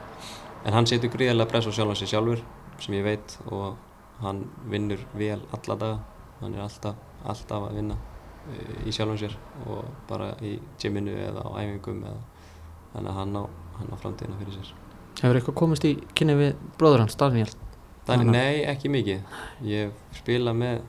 en 0.65 0.75
hann 0.75 0.89
setur 0.89 1.13
gríðarlega 1.13 1.49
press 1.53 1.69
á 1.69 1.71
sjálfan 1.71 1.99
sig 2.01 2.11
sjálfur 2.11 2.41
sem 2.83 2.97
ég 2.97 3.05
veit 3.05 3.37
og 3.47 3.77
hann 4.19 4.43
vinnur 4.69 4.99
vel 5.15 5.39
alla 5.55 5.77
daga. 5.85 6.01
Hann 6.41 6.57
er 6.57 6.65
alltaf, 6.65 6.99
alltaf 7.25 7.67
að 7.69 7.75
vinna 7.79 7.95
eh, 8.51 8.87
í 8.87 8.93
sjálfan 8.95 9.19
sér 9.21 9.35
og 9.67 9.85
bara 10.09 10.31
í 10.41 10.55
gyminu 10.81 11.13
eða 11.27 11.43
á 11.45 11.49
æfingum 11.61 12.03
eða, 12.07 12.21
þannig 12.93 13.11
að 13.11 13.19
hann 13.19 13.35
á, 13.37 13.43
hann 13.77 13.93
á 13.93 13.97
framtíðina 14.01 14.39
fyrir 14.41 14.57
sér. 14.57 14.71
Hefur 15.21 15.37
eitthvað 15.39 15.59
komist 15.61 15.85
í 15.85 15.93
kynni 16.17 16.37
við 16.39 16.55
bróður 16.79 17.03
hans, 17.05 17.17
Daniel? 17.19 17.49
Dani, 18.07 18.25
Hann- 18.25 18.33
nei, 18.33 18.63
ekki 18.65 18.89
mikið. 18.89 19.21
Ég 19.67 19.91
spila 20.17 20.53
með 20.57 20.81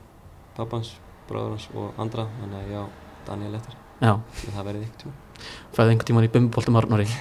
pappans, 0.57 0.95
bróður 1.29 1.57
hans 1.57 1.67
og 1.77 1.99
andra 2.01 2.25
þannig 2.39 2.59
að 2.63 2.71
já, 2.73 2.83
Daniel 3.27 3.55
eftir. 3.59 3.77
Já, 4.01 4.13
það 4.55 4.65
verði 4.69 4.87
ykkur 4.87 5.01
tíma. 5.03 5.13
Fæði 5.73 5.93
einhvern 5.93 6.07
tíman 6.09 6.27
í 6.27 6.31
bumboltum 6.33 6.79
Arnóri? 6.79 7.07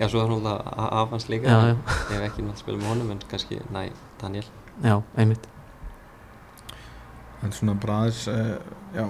Já, 0.00 0.06
svo 0.08 0.22
er 0.22 0.30
hún 0.32 0.46
alltaf 0.48 0.92
afhans 1.02 1.26
líka. 1.28 1.52
Já, 1.52 1.66
já, 1.68 1.74
ég 1.76 2.14
hef 2.16 2.22
ekki 2.30 2.44
nátt 2.46 2.56
að 2.56 2.62
spila 2.64 2.78
með 2.80 2.88
honum 2.94 3.10
en 3.12 3.18
kannski, 3.28 3.58
næ, 3.74 3.82
Daniel. 4.22 4.46
Já, 4.80 4.94
einmitt 5.20 5.51
en 7.42 7.52
svona 7.56 7.74
bara 7.82 7.96
aðeins 8.02 8.22
uh, 8.30 8.54
já, 8.96 9.04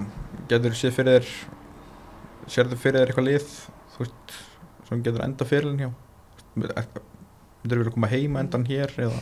getur 0.51 0.75
séð 0.79 0.95
fyrir 0.97 1.19
þér 1.19 2.49
sérðu 2.55 2.79
fyrir 2.81 2.99
þér 3.03 3.11
eitthvað 3.13 3.27
lið 3.29 3.45
þú 3.93 4.01
veist, 4.03 4.33
sem 4.89 5.03
getur 5.05 5.23
enda 5.27 5.47
fyrirlin 5.47 5.83
hjá 5.83 5.89
myndir 6.55 7.79
vilja 7.79 7.93
koma 7.95 8.09
heima 8.11 8.43
endan 8.43 8.65
hér 8.69 8.93
eða 9.07 9.21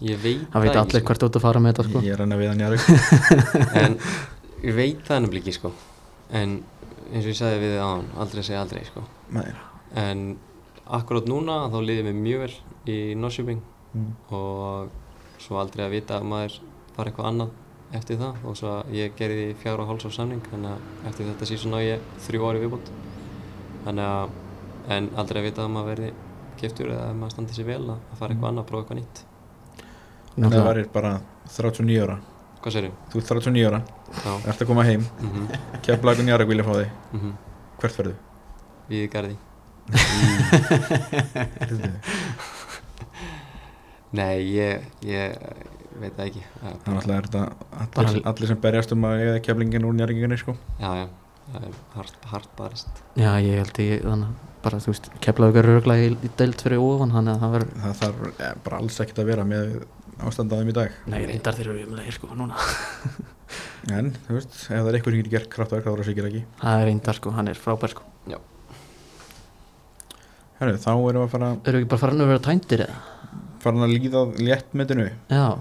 Ég 0.00 0.16
veit 0.22 0.46
það 0.48 0.62
veit 0.64 0.70
ekki, 0.70 0.80
allir 0.80 1.02
hvert 1.04 1.20
þú 1.20 1.26
ert 1.28 1.36
að 1.36 1.42
fara 1.44 1.60
með 1.60 1.72
þetta 1.74 1.84
sko. 1.90 2.00
ég 2.06 2.14
er 2.14 2.20
enn 2.24 2.32
að 2.32 2.38
við 2.40 2.48
hann 2.48 2.60
Jarvík 2.64 2.84
En 3.82 3.96
ég 4.64 4.76
veit 4.78 5.02
það 5.04 5.16
ennum 5.18 5.34
ekki, 5.40 5.52
sko 5.58 5.70
En 6.40 6.54
eins 7.10 7.24
og 7.26 7.28
ég 7.32 7.36
sagði 7.36 7.58
við 7.60 7.74
þið 7.74 7.82
áðan, 7.84 8.06
aldrei 8.24 8.44
segja 8.46 8.62
aldrei, 8.64 8.80
sko 8.88 9.02
Nei. 9.36 9.50
En 10.00 10.22
akkurát 11.00 11.28
núna 11.28 11.58
þá 11.72 11.76
liðið 11.84 12.08
mér 12.08 12.16
mjög 12.24 12.44
vel 12.46 12.94
í 12.94 12.98
Norrköping 13.20 13.60
Mm. 13.90 14.10
og 14.30 14.92
svo 15.42 15.56
aldrei 15.58 15.80
að 15.82 15.94
vita 15.96 16.20
að 16.20 16.26
maður 16.30 16.52
fara 16.94 17.10
eitthvað 17.10 17.26
annað 17.26 17.48
eftir 17.96 18.16
það 18.20 18.34
og 18.46 18.54
svo 18.56 18.68
að 18.78 18.82
ég 18.94 19.14
gerði 19.18 19.46
fjár 19.62 19.80
og 19.82 19.88
háls 19.90 20.04
á 20.06 20.10
samning 20.14 20.42
þannig 20.50 20.70
að 20.70 20.78
eftir 21.10 21.24
þetta 21.30 21.44
síðan 21.50 21.74
á 21.74 21.80
ég 21.82 21.98
þrjú 22.26 22.40
ári 22.50 22.60
viðbútt 22.62 22.88
þannig 23.84 24.06
að 24.06 24.28
en 24.96 25.04
aldrei 25.20 25.38
að 25.40 25.46
vita 25.48 25.60
að 25.64 25.72
maður 25.74 25.90
verði 25.94 26.10
keftur 26.60 26.88
eða 26.92 27.04
að 27.10 27.16
maður 27.20 27.32
standi 27.34 27.52
sér 27.56 27.66
vel 27.70 27.82
að 27.82 27.98
að 27.98 28.16
fara 28.20 28.30
eitthvað 28.34 28.50
annað, 28.50 28.66
prófa 28.68 28.80
eitthvað 28.82 28.98
nýtt. 29.00 29.16
Það 30.30 30.40
Náttúrulega- 30.44 30.68
væri 30.70 30.82
bara 30.92 31.12
39 31.56 32.02
ára. 32.04 32.16
Hvað 32.60 32.72
sérum? 32.76 32.94
þú 33.10 33.16
ert 33.18 33.28
39 33.28 33.66
ára, 33.70 33.80
Já, 34.24 34.32
ert 34.48 34.60
að 34.62 34.66
koma 34.66 34.84
heim. 34.84 35.02
Mm 35.20 35.30
-hmm. 35.30 35.46
keflagun 35.82 36.28
Jarvík 36.28 36.48
vilja 36.48 36.64
fá 36.64 36.72
þig, 36.74 36.88
mm 37.12 37.32
hvert 37.80 37.94
ferðu? 37.96 38.14
við 38.90 39.08
garði. 39.10 39.36
Nei, 44.12 44.54
ég, 44.54 44.80
ég 45.06 45.36
veit 46.02 46.14
það 46.16 46.28
ekki. 46.30 46.42
Er 46.60 46.76
þannig 46.84 47.00
að 47.00 47.14
er 47.14 47.28
þetta 47.30 48.04
allir, 48.04 48.20
allir 48.30 48.50
sem 48.50 48.60
berjast 48.64 48.94
um 48.96 49.06
að 49.08 49.24
eiga 49.24 49.40
keflingin 49.46 49.86
úr 49.88 49.98
Jarvíkinni 50.00 50.38
sko. 50.40 50.54
Já, 50.80 50.90
já, 51.00 51.06
það 51.52 51.66
er 51.68 51.80
hart, 51.96 52.20
hart 52.32 52.52
barist. 52.58 53.02
Já, 53.20 53.30
ég 53.44 53.60
held 53.62 53.80
ég 53.84 54.04
þannig 54.06 54.30
að 54.30 54.46
bara, 54.64 54.82
þú 54.84 54.92
veist, 54.92 55.10
keflaðu 55.24 55.54
ykkur 55.54 55.72
örglega 55.76 56.06
í, 56.06 56.12
í 56.20 56.30
deild 56.36 56.64
fyrir 56.66 56.84
ofan 56.84 57.14
þannig 57.16 57.32
að 57.32 57.44
það 57.44 57.54
verður 57.56 57.82
það 57.84 57.98
þarf 58.02 58.30
eh, 58.30 58.54
bara 58.66 58.80
alls 58.82 59.00
ekkert 59.04 59.22
að 59.22 59.30
vera 59.32 59.46
með 59.48 59.74
ástandaðum 60.20 60.70
í 60.72 60.76
dag. 60.76 60.96
Nei, 61.08 61.20
reyndar 61.30 61.56
þeir 61.56 61.70
eru 61.72 61.84
umlegir 61.88 62.18
sko 62.18 62.32
núna. 62.36 62.60
En 63.90 64.12
þú 64.26 64.36
veist, 64.36 64.52
ef 64.68 64.68
það 64.68 64.88
er 64.90 64.96
eitthvað 64.98 65.14
sem 65.14 65.22
getur 65.22 65.32
gert 65.32 65.48
kraftverk 65.50 65.86
þá 65.86 65.88
er 65.90 66.00
það 66.02 66.08
sikir 66.10 66.26
ekki. 66.28 66.42
Það 66.60 66.82
er 66.82 66.84
reyndar 66.86 67.16
sko, 67.16 67.32
hann 67.34 67.48
er 67.50 67.58
frábær 67.58 67.90
sko. 67.94 68.04
Herru, 70.60 70.76
þá 70.76 70.90
erum 70.92 71.16
við 71.16 71.22
að 71.24 71.30
fara, 71.32 71.48
Eru 71.70 71.80
ekki 71.80 71.88
bara 71.88 72.02
farin 72.02 72.20
að 72.20 72.30
vera 72.34 72.42
tændir 72.44 72.82
eða? 72.84 72.98
Fara 73.62 73.84
að 73.86 73.92
líða 73.94 74.22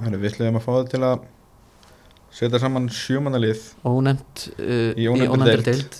Herru, 0.03 0.19
við 0.21 0.31
ætlum 0.33 0.59
að 0.59 0.65
fá 0.65 0.71
það 0.77 0.89
til 0.93 1.01
að 1.09 1.23
setja 2.39 2.59
saman 2.61 2.89
sjömanalið 2.93 3.63
ónefnt 3.89 4.45
uh, 4.59 4.91
Í 4.99 5.07
ónefndri 5.09 5.65
deild. 5.65 5.97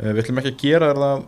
uh, 0.00 0.10
Við 0.12 0.20
ætlum 0.24 0.42
ekki 0.42 0.52
að 0.54 0.60
gera 0.64 0.90
það 0.98 1.24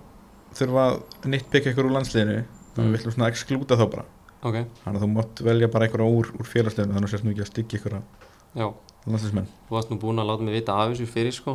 þurfa 0.56 0.84
að 0.90 1.00
nýttpikka 1.32 1.72
ykkur 1.72 1.88
úr 1.90 1.96
landsliðinu 1.98 2.44
Mm. 2.76 2.82
að 2.84 2.92
við 2.92 2.98
ætlum 3.00 3.12
svona 3.14 3.24
að 3.26 3.32
exklúta 3.32 3.76
þá 3.80 3.84
bara. 3.88 4.02
Ok, 4.44 4.56
þannig 4.84 4.98
að 4.98 5.00
þú 5.00 5.06
mátt 5.14 5.40
velja 5.46 5.68
bara 5.72 5.86
einhverja 5.86 6.08
úr, 6.12 6.26
úr 6.36 6.48
félagsliðinu 6.50 6.92
þannig 6.92 7.08
að 7.08 7.12
sérst 7.14 7.24
nú 7.24 7.30
ekki 7.32 7.40
að 7.40 7.48
styggja 7.48 7.78
ykkur 7.78 7.94
já. 7.96 8.66
landsliðsmenn. 9.06 9.46
Þú 9.68 9.76
varst 9.78 9.90
nú 9.94 9.96
búinn 10.02 10.20
að 10.20 10.28
láta 10.28 10.44
mig 10.44 10.56
vita 10.58 10.76
af 10.76 10.90
þessu 10.92 11.06
fyrir 11.08 11.32
sko. 11.32 11.54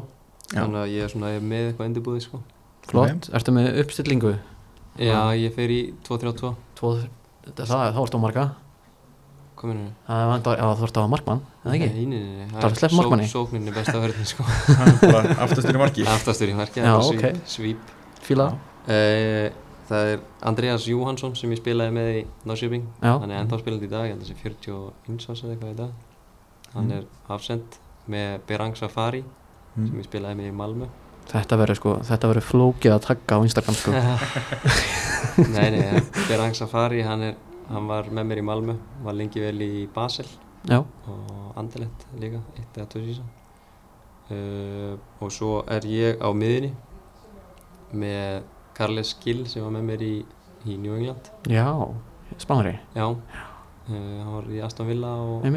Já. 0.50 0.64
Þannig 0.64 0.80
að 0.82 0.94
ég 0.96 1.06
er 1.06 1.14
svona 1.14 1.30
ég 1.30 1.38
er 1.38 1.46
með 1.52 1.68
eitthvað 1.70 1.90
undirbúið 1.92 2.24
sko. 2.26 2.42
Flott, 2.90 3.30
ertu 3.38 3.54
með 3.54 3.70
uppstillingu? 3.84 4.34
Já, 4.98 5.20
ég 5.38 5.54
fer 5.54 5.70
í 5.70 5.80
2-3-2 6.10 6.56
Tvo, 6.82 6.96
þetta, 6.98 7.21
það, 7.46 7.88
þá 7.96 8.02
ertu 8.06 8.18
á 8.18 8.22
marga 8.26 8.46
Kominu 9.62 9.90
Það 10.08 10.46
þú 10.80 10.86
ert 10.88 10.98
á 10.98 11.04
markmann, 11.12 11.42
eða 11.66 11.74
ekki? 11.78 11.90
Nei, 11.94 12.06
nei, 12.10 12.22
nei 12.40 12.48
Það 12.54 12.64
er 12.70 12.78
sleppt 12.80 12.96
markmanni. 12.98 13.28
Sóknin 13.30 13.68
er 13.70 13.76
besta 13.76 14.00
verðin 14.02 14.30
sko 14.30 14.46
Hann 14.80 14.94
er 14.96 15.12
bara 15.14 15.36
aftastur 15.46 15.78
í 15.78 15.82
marki 15.82 16.06
Aftastur 16.10 16.50
í 16.54 16.56
marki, 16.58 16.82
Já, 16.82 16.96
það 16.98 17.12
er 17.12 17.28
ok. 17.36 17.42
svíp. 17.56 17.92
Fíla? 18.26 18.48
Uh, 18.88 19.50
Það 19.92 20.08
er 20.14 20.22
Andreas 20.48 20.86
Jóhansson 20.88 21.34
sem 21.36 21.52
ég 21.52 21.60
spilaði 21.60 21.92
með 21.92 22.10
í 22.16 22.20
Norrköping. 22.48 22.86
Hann 23.04 23.28
er 23.34 23.42
ennþá 23.42 23.58
spilandi 23.60 23.90
í 23.90 23.92
dag, 23.92 24.06
ég 24.08 24.14
held 24.14 24.22
að 24.24 24.30
það 24.30 24.32
sé 24.32 24.38
41 24.40 25.26
árs 25.34 25.42
eða 25.44 25.52
eitthvað 25.58 25.74
í 25.74 25.80
dag 25.82 25.92
Hann 26.72 26.86
Mm. 26.88 26.92
er 26.96 27.34
afsend 27.36 27.76
með 28.08 28.38
Berang 28.48 28.78
Safari 28.80 29.20
Mm. 29.76 29.88
sem 29.90 30.00
ég 30.00 30.08
spilaði 30.08 30.36
með 30.40 30.48
í 30.48 30.56
Malmö 30.56 30.88
Þetta 31.32 31.58
verður 31.62 31.78
sko, 31.80 31.92
þetta 32.04 32.28
verður 32.32 32.44
flókið 32.50 32.92
að 32.96 33.04
tagga 33.06 33.38
á 33.38 33.40
Instagram 33.46 33.76
sko. 33.78 33.92
Nei, 35.56 35.68
nei, 35.72 36.02
Berang 36.28 36.56
Safari 36.58 37.02
hann, 37.06 37.22
er, 37.24 37.36
hann 37.70 37.86
var 37.88 38.10
með 38.12 38.26
mér 38.32 38.42
í 38.42 38.44
Malmö 38.44 38.74
var 39.06 39.16
lengi 39.16 39.40
vel 39.40 39.62
í 39.64 39.86
Basel 39.94 40.26
Já, 40.68 40.82
og 40.82 41.54
Anderlecht 41.58 42.04
líka, 42.20 42.42
eitt 42.60 42.76
eða 42.78 42.90
tvö 42.92 43.04
sísón 43.06 43.30
uh, 44.34 44.98
og 45.24 45.32
svo 45.34 45.62
er 45.72 45.88
ég 45.88 46.20
á 46.20 46.30
miðinni 46.36 46.74
með 47.96 48.44
Carles 48.78 49.14
Gill 49.24 49.46
sem 49.50 49.64
var 49.64 49.72
með 49.78 49.88
mér 49.92 50.04
í, 50.06 50.12
í 50.68 50.76
New 50.80 50.94
England. 50.98 51.32
Já, 51.52 51.66
spánari 52.42 52.76
já, 52.96 53.08
uh, 53.08 53.88
hann 53.88 54.34
var 54.36 54.52
í 54.52 54.62
Aston 54.68 54.88
Villa 54.92 55.16
og 55.22 55.48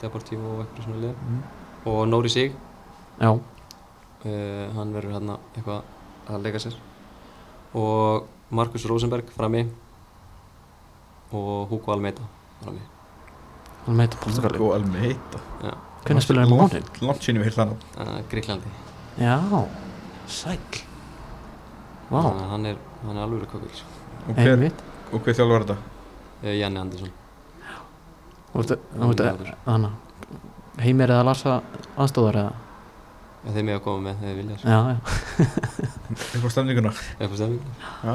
Deportivo 0.00 0.56
og 0.56 0.64
eitthvað 0.64 0.86
svona 0.88 1.00
lið 1.06 1.24
Mm. 1.28 1.40
og 1.86 2.02
Nóri 2.08 2.28
Sig, 2.32 2.52
Já, 3.20 3.30
uh, 4.24 4.66
hann 4.76 4.94
verður 4.94 5.16
hérna 5.18 5.38
eitthvað 5.54 5.82
að 6.30 6.44
leika 6.46 6.62
sér. 6.62 6.76
Og 7.78 8.26
Markus 8.50 8.86
Rosenberg 8.90 9.30
frammi. 9.36 9.64
Og 11.30 11.68
Hugo 11.70 11.92
Almeida 11.94 12.24
frammi. 12.62 12.82
Meitur 13.86 14.18
Portugali. 14.22 14.58
Hugo 14.58 14.72
Almeida? 14.74 15.40
Já, 15.62 15.74
Hvernig 16.04 16.22
spilar 16.24 16.46
hann 16.46 16.56
mánu? 16.56 16.82
Langt 17.04 17.24
sínum 17.24 17.44
við 17.44 17.54
hérna 17.56 17.76
uh, 18.00 18.20
Gríklandi 18.30 18.70
Já, 19.20 19.36
sæl 20.28 20.58
Vá, 22.10 22.20
uh, 22.24 22.40
hann 22.50 22.66
er, 22.66 22.78
hann 23.04 23.16
er 23.16 23.22
alveg 23.22 23.44
kökul 23.50 23.70
sko. 23.74 23.98
Og 24.26 24.34
hver, 24.34 24.54
einmitt. 24.56 24.80
og 25.12 25.20
hver 25.22 25.36
þjálfur 25.36 25.52
var 25.54 25.66
þetta? 25.66 25.76
uh, 26.42 26.54
Janni 26.56 26.80
Andersson. 26.80 27.12
Þú 28.50 28.62
veist, 28.64 28.72
þannig 29.66 29.90
Heimir 30.80 31.12
eða 31.12 31.26
Larsa 31.28 31.60
aðstóðar 32.00 32.40
eða 32.40 32.69
ja, 33.44 33.52
þeir 33.54 33.64
með 33.68 33.74
að 33.78 33.82
koma 33.86 34.00
með 34.10 34.20
þegar 34.24 34.36
vilja 34.40 34.58
sko. 34.58 34.68
Já, 34.68 34.80
já. 34.90 34.96
Upp 36.36 36.44
á 36.44 36.50
stemninguna? 36.54 36.92
Eitthvað 37.18 37.38
stefning 37.40 37.62
Já, 38.04 38.14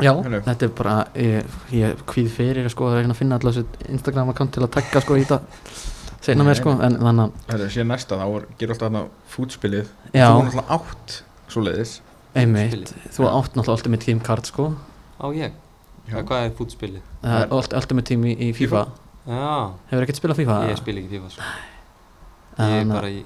Já, 0.00 0.12
Hello. 0.24 0.38
þetta 0.46 0.64
er 0.64 0.70
bara 0.76 0.92
ég, 1.20 1.56
ég 1.76 1.98
kvíð 2.08 2.28
fyrir 2.32 2.68
sko 2.72 2.86
að 2.88 2.94
reyna 3.02 3.12
að 3.12 3.18
finna 3.18 3.36
alltaf 3.36 3.58
þessu 3.58 3.90
Instagram 3.92 4.30
account 4.32 4.54
til 4.56 4.62
að 4.64 4.70
tagga 4.78 5.02
sko 5.04 5.18
í 5.20 5.24
þetta 5.28 5.42
segna 6.24 6.46
mér 6.46 6.56
sko, 6.56 6.72
en 6.80 6.96
þannig 6.96 7.26
að 7.26 7.50
það 7.50 7.64
er 7.66 7.72
síðan 7.74 7.90
næsta 7.92 8.16
þá 8.16 8.24
er- 8.38 8.46
gerur 8.62 8.72
alltaf 8.72 8.86
þarna 8.88 9.02
fútspilið. 9.34 9.90
Þú 10.14 10.22
var 10.22 10.38
náttúrulega 10.46 10.78
átt 10.78 11.16
svoleiðis. 11.52 11.92
Einmitt, 12.32 12.72
Fútspilið. 12.72 13.12
þú 13.18 13.28
átt 13.28 13.52
náttúrulega 13.58 13.76
Ultimate 13.76 14.06
Team 14.06 14.20
card 14.30 14.48
sko. 14.48 14.68
Á 15.20 15.26
ég, 15.36 15.52
hvað 16.08 16.46
er 16.46 16.54
fútspilið? 16.56 17.02
Það 17.26 17.38
er 17.42 17.52
Ult- 17.58 17.76
Ultimate 17.82 18.06
Team 18.08 18.24
í, 18.24 18.32
í 18.48 18.50
FIFA. 18.56 18.86
Já, 19.28 19.50
Hefur 19.92 20.06
ekkert 20.06 20.22
spilað 20.22 20.40
FIFA? 20.40 20.56
ég 20.72 20.80
spil 20.80 20.96
ekki 21.02 21.12
FIFA 21.18 21.30
sko. 21.36 21.52
ég 22.62 22.64
er 22.72 22.80
En- 22.80 22.88
bara 22.96 23.12
í 23.12 23.20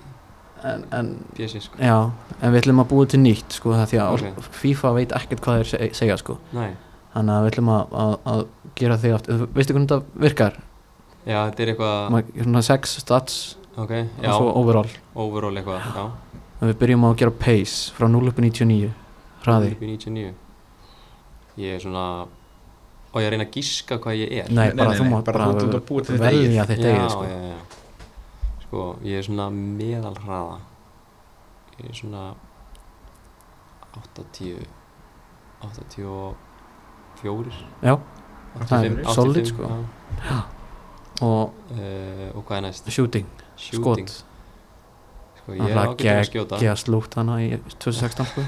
en, 0.65 0.85
en, 0.93 1.11
PC 1.37 1.61
sko. 1.63 1.79
Já, 1.79 2.11
en 2.41 2.53
við 2.53 2.61
ætlum 2.63 2.81
að 2.83 2.89
búa 2.93 3.07
til 3.07 3.21
nýtt 3.21 3.53
sko 3.59 3.73
það 3.75 3.87
því 3.93 3.99
að 4.03 4.13
Ok. 4.17 4.43
FIFA 4.63 4.93
veit 4.97 5.13
ekkert 5.13 5.41
hvað 5.45 5.59
þeir 5.63 5.71
seg- 5.73 5.95
segja 5.95 6.17
sko 6.19 6.39
Nei. 6.53 6.71
Þannig 7.15 7.33
að 7.37 7.45
við 7.45 7.51
ætlum 7.53 7.69
að, 7.73 7.95
að, 8.05 8.15
að 8.33 8.47
gera 8.77 8.97
þig 9.03 9.15
aftur 9.19 9.47
Veistu 9.57 9.73
hvernig 9.77 9.89
þetta 9.91 10.21
virkar? 10.27 10.57
já, 11.27 11.39
þetta 11.51 11.63
er 11.63 11.73
eitthvað 11.75 12.11
Ma- 12.11 12.23
Svona 12.43 12.63
sex 12.63 12.97
stats 13.03 13.57
ok, 13.77 13.91
og 13.91 14.25
já, 14.25 14.33
svo 14.33 14.53
overall 14.63 14.89
overall 15.15 15.57
eitthvað 15.57 15.81
já, 15.97 16.07
En 16.61 16.69
við 16.71 16.79
byrjum 16.81 17.05
að 17.11 17.17
gera 17.21 17.31
pace 17.31 17.93
frá 17.97 18.09
0 18.09 18.29
upp 18.31 18.39
í 18.41 18.47
99 18.51 18.91
Hraði 19.45 19.73
upp 19.77 19.83
í 19.83 19.91
99 19.97 20.35
ég 21.57 21.75
er 21.77 21.81
svona 21.81 22.27
og 23.17 23.23
ég 23.23 23.31
reyna 23.33 23.45
að 23.47 23.55
gíska 23.57 23.97
hvað 24.03 24.17
ég 24.21 24.33
er 24.45 24.49
Nei, 24.53 24.67
Nei, 24.69 24.77
bara 24.77 24.91
nei, 24.93 24.99
þú 24.99 25.05
nei, 25.07 25.13
mátt 25.15 25.25
bara 25.25 25.47
þitt 25.57 26.21
velja 26.21 26.31
eigið. 26.31 26.67
þitt 26.69 26.85
já, 26.85 26.93
eigið 26.93 27.11
sko. 27.15 27.25
já, 27.25 27.37
já 27.49 27.86
sko, 28.67 28.87
ég 29.07 29.21
er 29.21 29.27
svona 29.27 29.47
meðalhraða 29.55 30.59
ég 31.79 31.91
er 31.91 31.97
svona 31.97 32.25
80 33.97 34.67
84 35.65 37.53
Já, 37.83 37.97
85, 38.57 38.69
það 38.69 38.85
er 38.85 39.15
solid, 39.15 39.47
85, 39.47 39.47
sko. 39.53 39.63
já. 40.21 40.39
og 41.25 41.55
uh, 41.71 42.37
og 42.37 42.45
hvað 42.45 42.57
er 42.57 42.65
næst? 42.67 42.91
shooting, 42.93 43.29
Shooting 43.57 44.09
skot 44.11 44.25
sko, 45.41 45.57
ég 45.57 45.71
er 45.71 45.81
ágættur 45.81 46.13
að 46.13 46.29
skjóta 46.31 46.61
Geða 46.61 46.77
slútt 46.81 47.17
hana 47.17 47.39
í 47.45 47.49
2016 47.79 48.31
sko. 48.33 48.45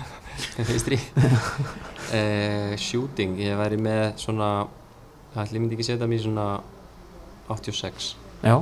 Vinstri 0.70 0.98
uh, 1.20 2.74
Shooting, 2.88 3.38
ég 3.42 3.58
væri 3.60 3.78
með 3.80 4.04
svona 4.24 4.50
ég 5.38 5.58
myndi 5.60 5.78
ekki 5.78 5.86
setja 5.92 6.10
mér 6.10 6.24
svona 6.24 6.48
86 7.50 8.14
Já, 8.42 8.56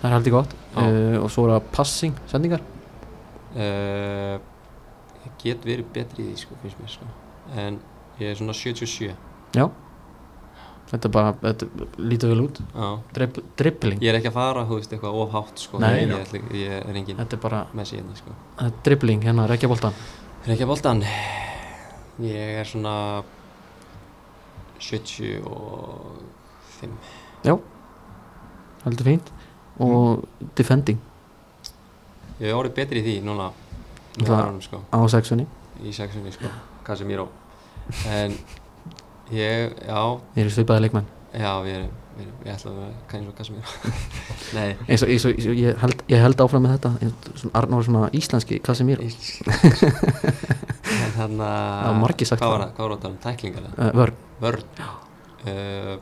það 0.00 0.08
er 0.10 0.14
heldur 0.16 0.36
gott. 0.38 0.54
Já. 0.74 0.84
uh, 0.84 1.16
Og 1.22 1.28
svo 1.34 1.46
er 1.48 1.54
það 1.56 1.68
passing, 1.74 2.14
sendingar. 2.30 2.62
Uh, 3.54 4.38
Ég 5.28 5.34
get 5.42 5.66
verið 5.66 5.90
betri 5.94 6.24
í 6.24 6.30
því 6.32 6.36
sko, 6.44 6.56
finnst 6.62 6.80
mér 6.80 6.90
sko. 6.92 7.06
En 7.58 7.78
ég 8.20 8.32
er 8.32 8.38
svona 8.38 8.54
77 8.56 9.12
Já. 9.56 9.66
Þetta 10.88 11.08
bara, 11.12 11.34
þetta 11.42 11.66
lítur 12.00 12.30
vel 12.32 12.42
út. 12.46 12.60
Já. 12.72 12.88
Drib, 13.16 13.32
Dribbling, 13.60 14.00
Ég 14.00 14.08
er 14.12 14.18
ekki 14.20 14.30
að 14.30 14.38
fara, 14.38 14.62
þú 14.68 14.78
veist, 14.78 14.92
eitthvað 14.94 15.18
of 15.20 15.34
hátt 15.36 15.60
sko. 15.60 15.80
Nei, 15.82 15.98
ég, 16.00 16.08
já. 16.08 16.16
ætli, 16.22 16.40
ég 16.62 16.72
er 16.78 16.94
engin 16.96 17.18
þetta 17.20 17.36
er 17.36 17.42
bara 17.44 17.60
hérna 17.74 18.16
sko. 18.16 18.30
Dribbling, 18.86 19.20
hérna, 19.28 19.44
reykjaboltan 19.50 19.94
Reykja 20.46 20.66
boltan 20.70 21.02
Ég 22.22 22.60
er 22.60 22.66
svona 22.68 23.22
75 24.78 25.42
Heldur 28.84 29.04
fínt 29.04 29.32
Og 29.78 30.24
defending. 30.58 30.98
Ég 32.38 32.48
er 32.52 32.56
orðið 32.58 32.74
betri 32.78 33.00
í 33.02 33.04
því 33.06 33.14
núna 33.26 33.50
árunum 34.26 34.60
sko. 34.62 34.80
á 34.90 34.98
sexunni 35.10 35.46
Í 35.82 35.92
sexunni 35.94 36.32
sko. 36.34 36.50
Casemiro 36.86 37.28
En 38.06 38.34
ég, 39.30 39.72
já. 39.86 40.00
Þeir 40.34 40.42
eru 40.44 40.50
svipaði 40.54 40.84
leikmenn. 40.86 41.06
Já, 41.38 41.50
við 41.64 41.74
erum, 41.76 41.90
við 42.16 42.22
erum, 42.24 42.36
ég 42.46 42.52
ætla 42.54 42.70
að 42.70 42.76
vera 42.78 42.92
kannski 43.10 43.26
svo 43.26 43.34
Casemiro 43.38 43.68
Nei. 44.56 44.70
Eins 44.88 45.02
og, 45.04 45.08
eins 45.12 45.26
og, 45.28 45.32
eins 45.36 45.46
og 45.52 45.58
ég, 45.60 45.76
held, 45.82 46.02
ég 46.08 46.22
held 46.24 46.40
áfram 46.44 46.64
með 46.64 46.74
þetta. 46.76 46.90
Eins 47.04 47.44
og 47.78 47.84
svona 47.88 48.08
íslenski 48.16 48.58
Casemiro 48.64 49.02
En 49.02 49.12
þannig 51.18 51.42
Það 51.42 51.90
var 51.90 52.00
margir 52.02 52.30
sagt 52.30 52.42
Hvað 52.42 52.54
var 52.54 52.64
það. 52.64 52.70
það? 52.70 52.74
Hvað 52.78 52.88
var 52.88 52.96
það? 52.96 53.10
Um? 53.10 53.18
Tæklingar 53.26 53.62
eða? 53.68 53.74
uh, 53.78 53.92
Vörn, 53.98 54.16
Vörn. 54.42 54.64
Uh, 55.48 55.94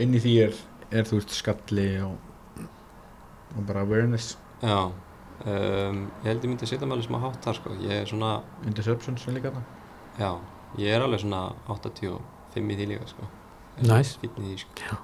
Inn 0.00 0.14
í 0.16 0.20
því 0.22 0.34
er, 0.46 0.52
er 0.94 1.04
þú 1.08 1.18
veist 1.20 1.34
skalli 1.36 1.88
og, 2.06 2.14
og 3.56 3.66
bara 3.68 3.84
awareness. 3.86 4.36
Já 4.62 4.90
um, 4.90 6.00
Ég 6.22 6.28
held 6.28 6.44
ég 6.44 6.50
myndi 6.50 6.66
að 6.66 6.72
setja 6.72 6.86
mig 6.86 6.96
alveg 6.98 7.08
smá 7.08 7.18
hátt 7.22 7.40
þar 7.44 7.58
sko. 7.60 7.74
Ég 7.84 8.02
er 8.02 8.10
svona 8.10 8.32
interceptions 8.68 9.26
er 9.26 9.38
líka 9.38 9.50
þarna. 9.50 9.64
Já, 10.20 10.30
ég 10.82 10.94
er 10.96 11.06
alveg 11.06 11.22
svona 11.24 11.42
85 11.72 12.20
í 12.60 12.78
því 12.80 12.90
líka 12.92 13.08
sko. 13.10 13.28
Nice. 13.80 14.18
Í 14.22 14.30
því 14.36 14.58
sko. 14.64 15.00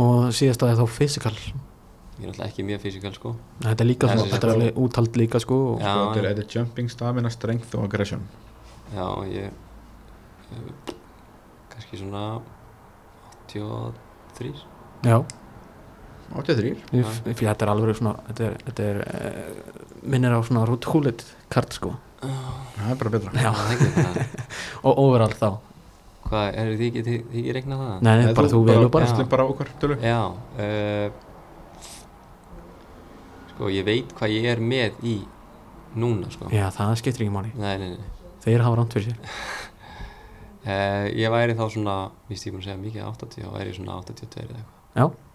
Og 0.00 0.30
síðast 0.36 0.62
að 0.62 0.70
það 0.70 0.76
er 0.76 0.80
þá 0.82 0.96
physical. 0.98 1.34
Ég 2.20 2.26
er 2.26 2.28
náttúrulega 2.28 2.50
ekki 2.50 2.64
mjög 2.68 2.80
fysikal 2.84 3.14
sko. 3.16 3.30
Þetta 3.64 3.82
er 3.82 3.88
líka 3.88 4.08
svona, 4.10 4.28
þetta 4.28 4.46
er 4.46 4.52
alveg 4.54 4.78
úthald 4.84 5.14
líka 5.16 5.40
sko 5.40 5.56
og, 5.70 5.80
Já, 5.80 5.88
sko, 5.88 6.02
þetta 6.04 6.20
er, 6.20 6.24
já. 6.26 6.30
þetta 6.34 6.42
er 6.44 6.56
jumping, 6.58 6.90
stamina, 6.92 7.30
strength 7.32 7.76
og 7.78 7.86
aggression. 7.86 8.26
Já, 8.92 9.06
ég 9.32 9.48
uh, 10.52 10.92
kannski 11.72 12.00
svona 12.02 12.24
83 13.48 14.52
já, 15.06 15.16
83 16.30 16.70
ég, 16.94 17.08
fyrir 17.24 17.48
þetta 17.48 17.66
er 17.66 17.72
alveg 17.72 17.96
svona 17.98 18.12
þetta 18.28 18.44
er, 18.46 18.60
þetta 18.68 18.84
er 18.86 19.00
uh, 19.02 19.80
minnir 20.02 20.36
á 20.36 20.40
svona 20.46 20.62
Ruth 20.68 20.92
Hullet 20.92 21.24
kart 21.50 21.74
sko. 21.74 21.94
Það 22.20 22.92
er 22.92 22.98
bara 23.00 23.12
betra. 23.14 23.32
Já. 23.34 23.50
Það 23.56 23.72
er 23.72 23.74
ekki 23.74 23.88
það. 23.96 24.46
Og 24.86 25.00
overall 25.02 25.34
þá. 25.36 25.48
Hvað, 26.30 26.50
er 26.60 26.70
þið 26.76 26.84
ekki, 26.86 27.02
þið, 27.06 27.18
þið 27.32 27.40
ekki 27.40 27.54
reiknað 27.56 27.80
það? 27.82 27.94
nei, 28.06 28.12
nei, 28.20 28.34
bara 28.38 28.50
þú 28.52 28.60
velur 28.68 28.92
bara 28.94 29.08
Já. 29.08 29.12
Slum 29.14 29.30
bara 29.32 29.46
okkur 29.50 29.72
tölu. 29.82 29.96
Já 30.04 30.20
uh, 30.30 31.06
Sko, 33.50 33.70
ég 33.74 33.88
veit 33.88 34.12
hvað 34.16 34.36
ég 34.36 34.46
er 34.52 34.62
með 34.62 35.00
í 35.02 35.16
núna 35.98 36.30
sko. 36.30 36.52
Já, 36.54 36.68
það 36.76 36.94
skiptir 37.00 37.26
ekki 37.26 37.34
máli. 37.34 37.50
Nei, 37.58 37.74
nei, 37.80 37.96
nei. 37.96 38.28
Þeir 38.44 38.62
hafa 38.64 38.78
rámt 38.78 38.94
fyrir 38.94 39.10
sér. 39.10 39.34
Uh, 40.60 41.08
Ég 41.24 41.34
væri 41.34 41.58
þá 41.58 41.66
svona, 41.72 41.96
víst 42.30 42.46
ég 42.46 42.54
búin 42.54 42.62
að 42.62 42.70
segja 42.70 42.78
mikið 42.84 43.08
80 43.08 43.42
þá 43.48 43.50
væri 43.56 43.72
ég 43.72 43.80
svona 43.80 43.98
82 44.04 44.44
eða 44.44 44.60
eitthvað. 44.60 44.78
Já 45.00 45.29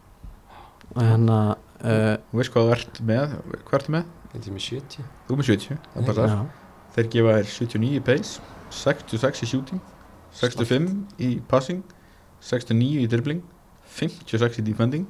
hérna 1.02 1.40
uh, 1.56 2.14
Þú 2.32 2.40
veist 2.40 2.54
hvað 2.54 2.68
þú 2.70 2.76
ert 2.76 3.02
með, 3.10 3.36
hvað 3.66 3.78
ertu 3.80 3.96
með? 3.96 4.06
Held 4.36 4.48
ég 4.50 4.56
með 4.56 4.66
70 4.68 5.10
Þú 5.28 5.36
er 5.36 5.42
með 5.42 5.50
70, 5.52 5.78
það 5.94 6.02
er 6.02 6.08
bara 6.10 6.26
já, 6.30 6.36
það. 6.36 6.48
Þeir 6.96 7.10
gefa 7.16 7.36
þér 7.36 7.52
79 7.56 8.00
í 8.00 8.04
pace 8.06 8.40
66 8.76 9.44
í 9.46 9.50
shooting 9.52 9.84
65 10.36 11.22
í 11.24 11.30
passing 11.52 11.84
69 12.46 13.04
í 13.04 13.08
dribbling 13.12 13.44
56 13.96 14.60
í 14.62 14.66
defending 14.72 15.06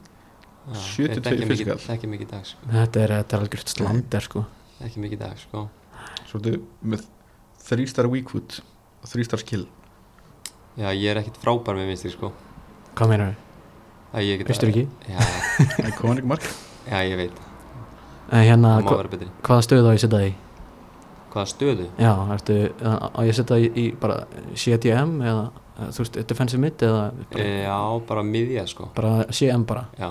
Já, 0.65 0.79
72 0.81 1.05
ég 1.05 1.21
þekki 1.21 1.35
mikið- 1.37 1.49
physical. 1.51 1.77
Þekki 1.85 2.07
mikið 2.09 2.25
í 2.25 2.29
dag 2.31 2.45
sko. 2.49 2.67
Þetta 2.73 3.01
er, 3.03 3.11
þetta 3.19 3.35
er 3.37 3.43
algjört 3.45 3.69
slander 3.75 4.23
sko. 4.25 4.41
Ekki 4.81 5.01
mikið 5.03 5.13
í 5.13 5.19
dag 5.21 5.37
sko. 5.37 5.61
Svo 6.25 6.39
þú 6.41 6.53
með 6.81 7.03
3 7.67 7.85
star 7.91 8.09
weak 8.09 8.31
foot 8.33 8.57
og 9.03 9.11
3 9.11 9.27
star 9.27 9.43
skill. 9.43 9.67
Já, 10.75 10.89
ég 10.89 11.05
er 11.13 11.21
ekkit 11.21 11.37
frábær 11.37 11.77
með 11.77 11.91
vinstri 11.93 12.11
sko. 12.15 12.31
Hvað 12.97 13.11
meinar 13.13 13.35
þau? 13.35 13.44
Það 14.15 14.23
ég 14.29 14.37
get 14.39 14.49
Austurríki? 14.53 14.81
Já, 15.11 15.17
Iconic 15.89 16.23
mark. 16.23 16.43
Já, 16.87 17.01
ég 17.03 17.17
veit. 17.19 17.39
En 18.31 18.43
hérna, 18.47 18.69
það 18.79 18.85
hva, 18.87 19.29
hvaða 19.43 19.63
stöðu 19.65 19.89
á 19.91 19.91
ég 19.91 20.01
setja 20.01 20.19
það 20.19 20.27
í? 20.29 20.33
hvaða 21.33 21.49
stöðu? 21.51 21.87
Já, 21.99 22.11
ertu, 22.31 22.55
á 22.87 23.19
ég 23.27 23.35
setja 23.35 23.57
það 23.57 23.65
í, 23.65 23.69
í 23.75 23.83
bara 23.99 24.15
CDM 24.55 25.17
eða, 25.19 25.41
þú 25.91 25.99
veist, 26.05 26.19
defensive 26.29 26.63
mid 26.63 26.85
eða 26.87 27.01
bara, 27.33 27.43
E, 27.43 27.49
já, 27.65 27.79
bara 28.07 28.23
miðja 28.23 28.63
sko. 28.71 28.87
Bara 28.95 29.25
CM 29.35 29.65
bara? 29.67 29.83
Já, 29.99 30.07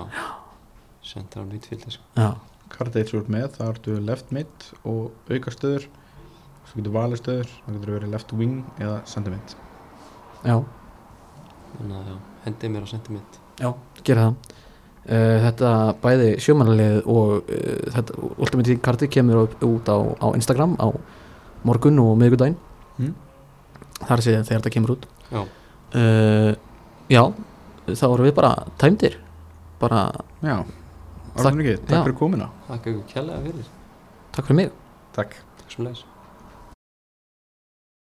central 1.01 1.47
midfield 1.49 1.87
sko. 1.95 2.05
Já, 2.19 2.27
Kartið 2.75 3.09
svo 3.09 3.23
ert 3.23 3.31
með, 3.33 3.47
það 3.57 3.71
ertu 3.71 3.95
left 4.05 4.35
mid 4.37 4.67
og 4.85 5.31
auka 5.31 5.53
stöður. 5.55 5.87
Svo 6.69 6.77
getur 6.77 6.93
valið 6.93 7.23
stöður, 7.23 7.55
það 7.63 7.79
getur 7.79 7.95
verið 7.95 8.13
left 8.13 8.35
wing 8.37 8.61
eða 8.77 8.99
center 9.09 9.33
mid. 9.33 9.57
Já, 10.45 10.59
þannig 11.79 11.97
að 12.03 12.13
já, 12.13 12.19
hendið 12.45 12.75
mér 12.75 12.85
á 12.85 12.89
sentiment 12.93 13.41
já, 13.59 13.71
gera 14.09 14.27
það. 14.29 14.51
Uh, 15.05 15.35
Þetta 15.45 15.71
bæði 16.01 16.29
sjómanalið 16.41 16.95
og 17.13 17.33
uh, 17.53 17.73
þetta 17.93 18.15
Ultimate 18.41 18.65
Team 18.71 18.79
kartið 18.87 19.11
kemur 19.13 19.43
upp, 19.43 19.59
út 19.67 19.91
á, 19.91 19.97
á 20.17 20.27
Instagram 20.33 20.73
á 20.81 20.87
morgun 21.65 21.99
og 22.01 22.15
miðgudaginn 22.21 22.55
mm? 22.97 23.11
þar 24.07 24.23
sé 24.25 24.33
þegar 24.39 24.49
þetta 24.63 24.73
kemur 24.73 24.95
út. 24.95 25.05
Já, 25.29 25.43
uh, 25.43 26.49
Já, 27.13 27.21
þá 27.91 28.05
erum 28.09 28.25
við 28.25 28.33
bara 28.41 28.55
tæmdir. 28.81 29.19
Bara 29.83 30.07
Já, 30.41 30.57
Takk- 31.35 31.45
árið 31.51 31.61
mikið, 31.61 31.79
takk 31.85 32.07
fyrir 32.07 32.17
komina 32.23 32.49
þakka 32.71 32.93
ykkur 32.95 33.07
kjærlega 33.13 33.45
fyrir. 33.45 33.71
Takk 34.33 34.49
fyrir 34.49 34.61
mig. 34.63 34.75
Takk. 35.13 35.37
Takk 35.61 36.14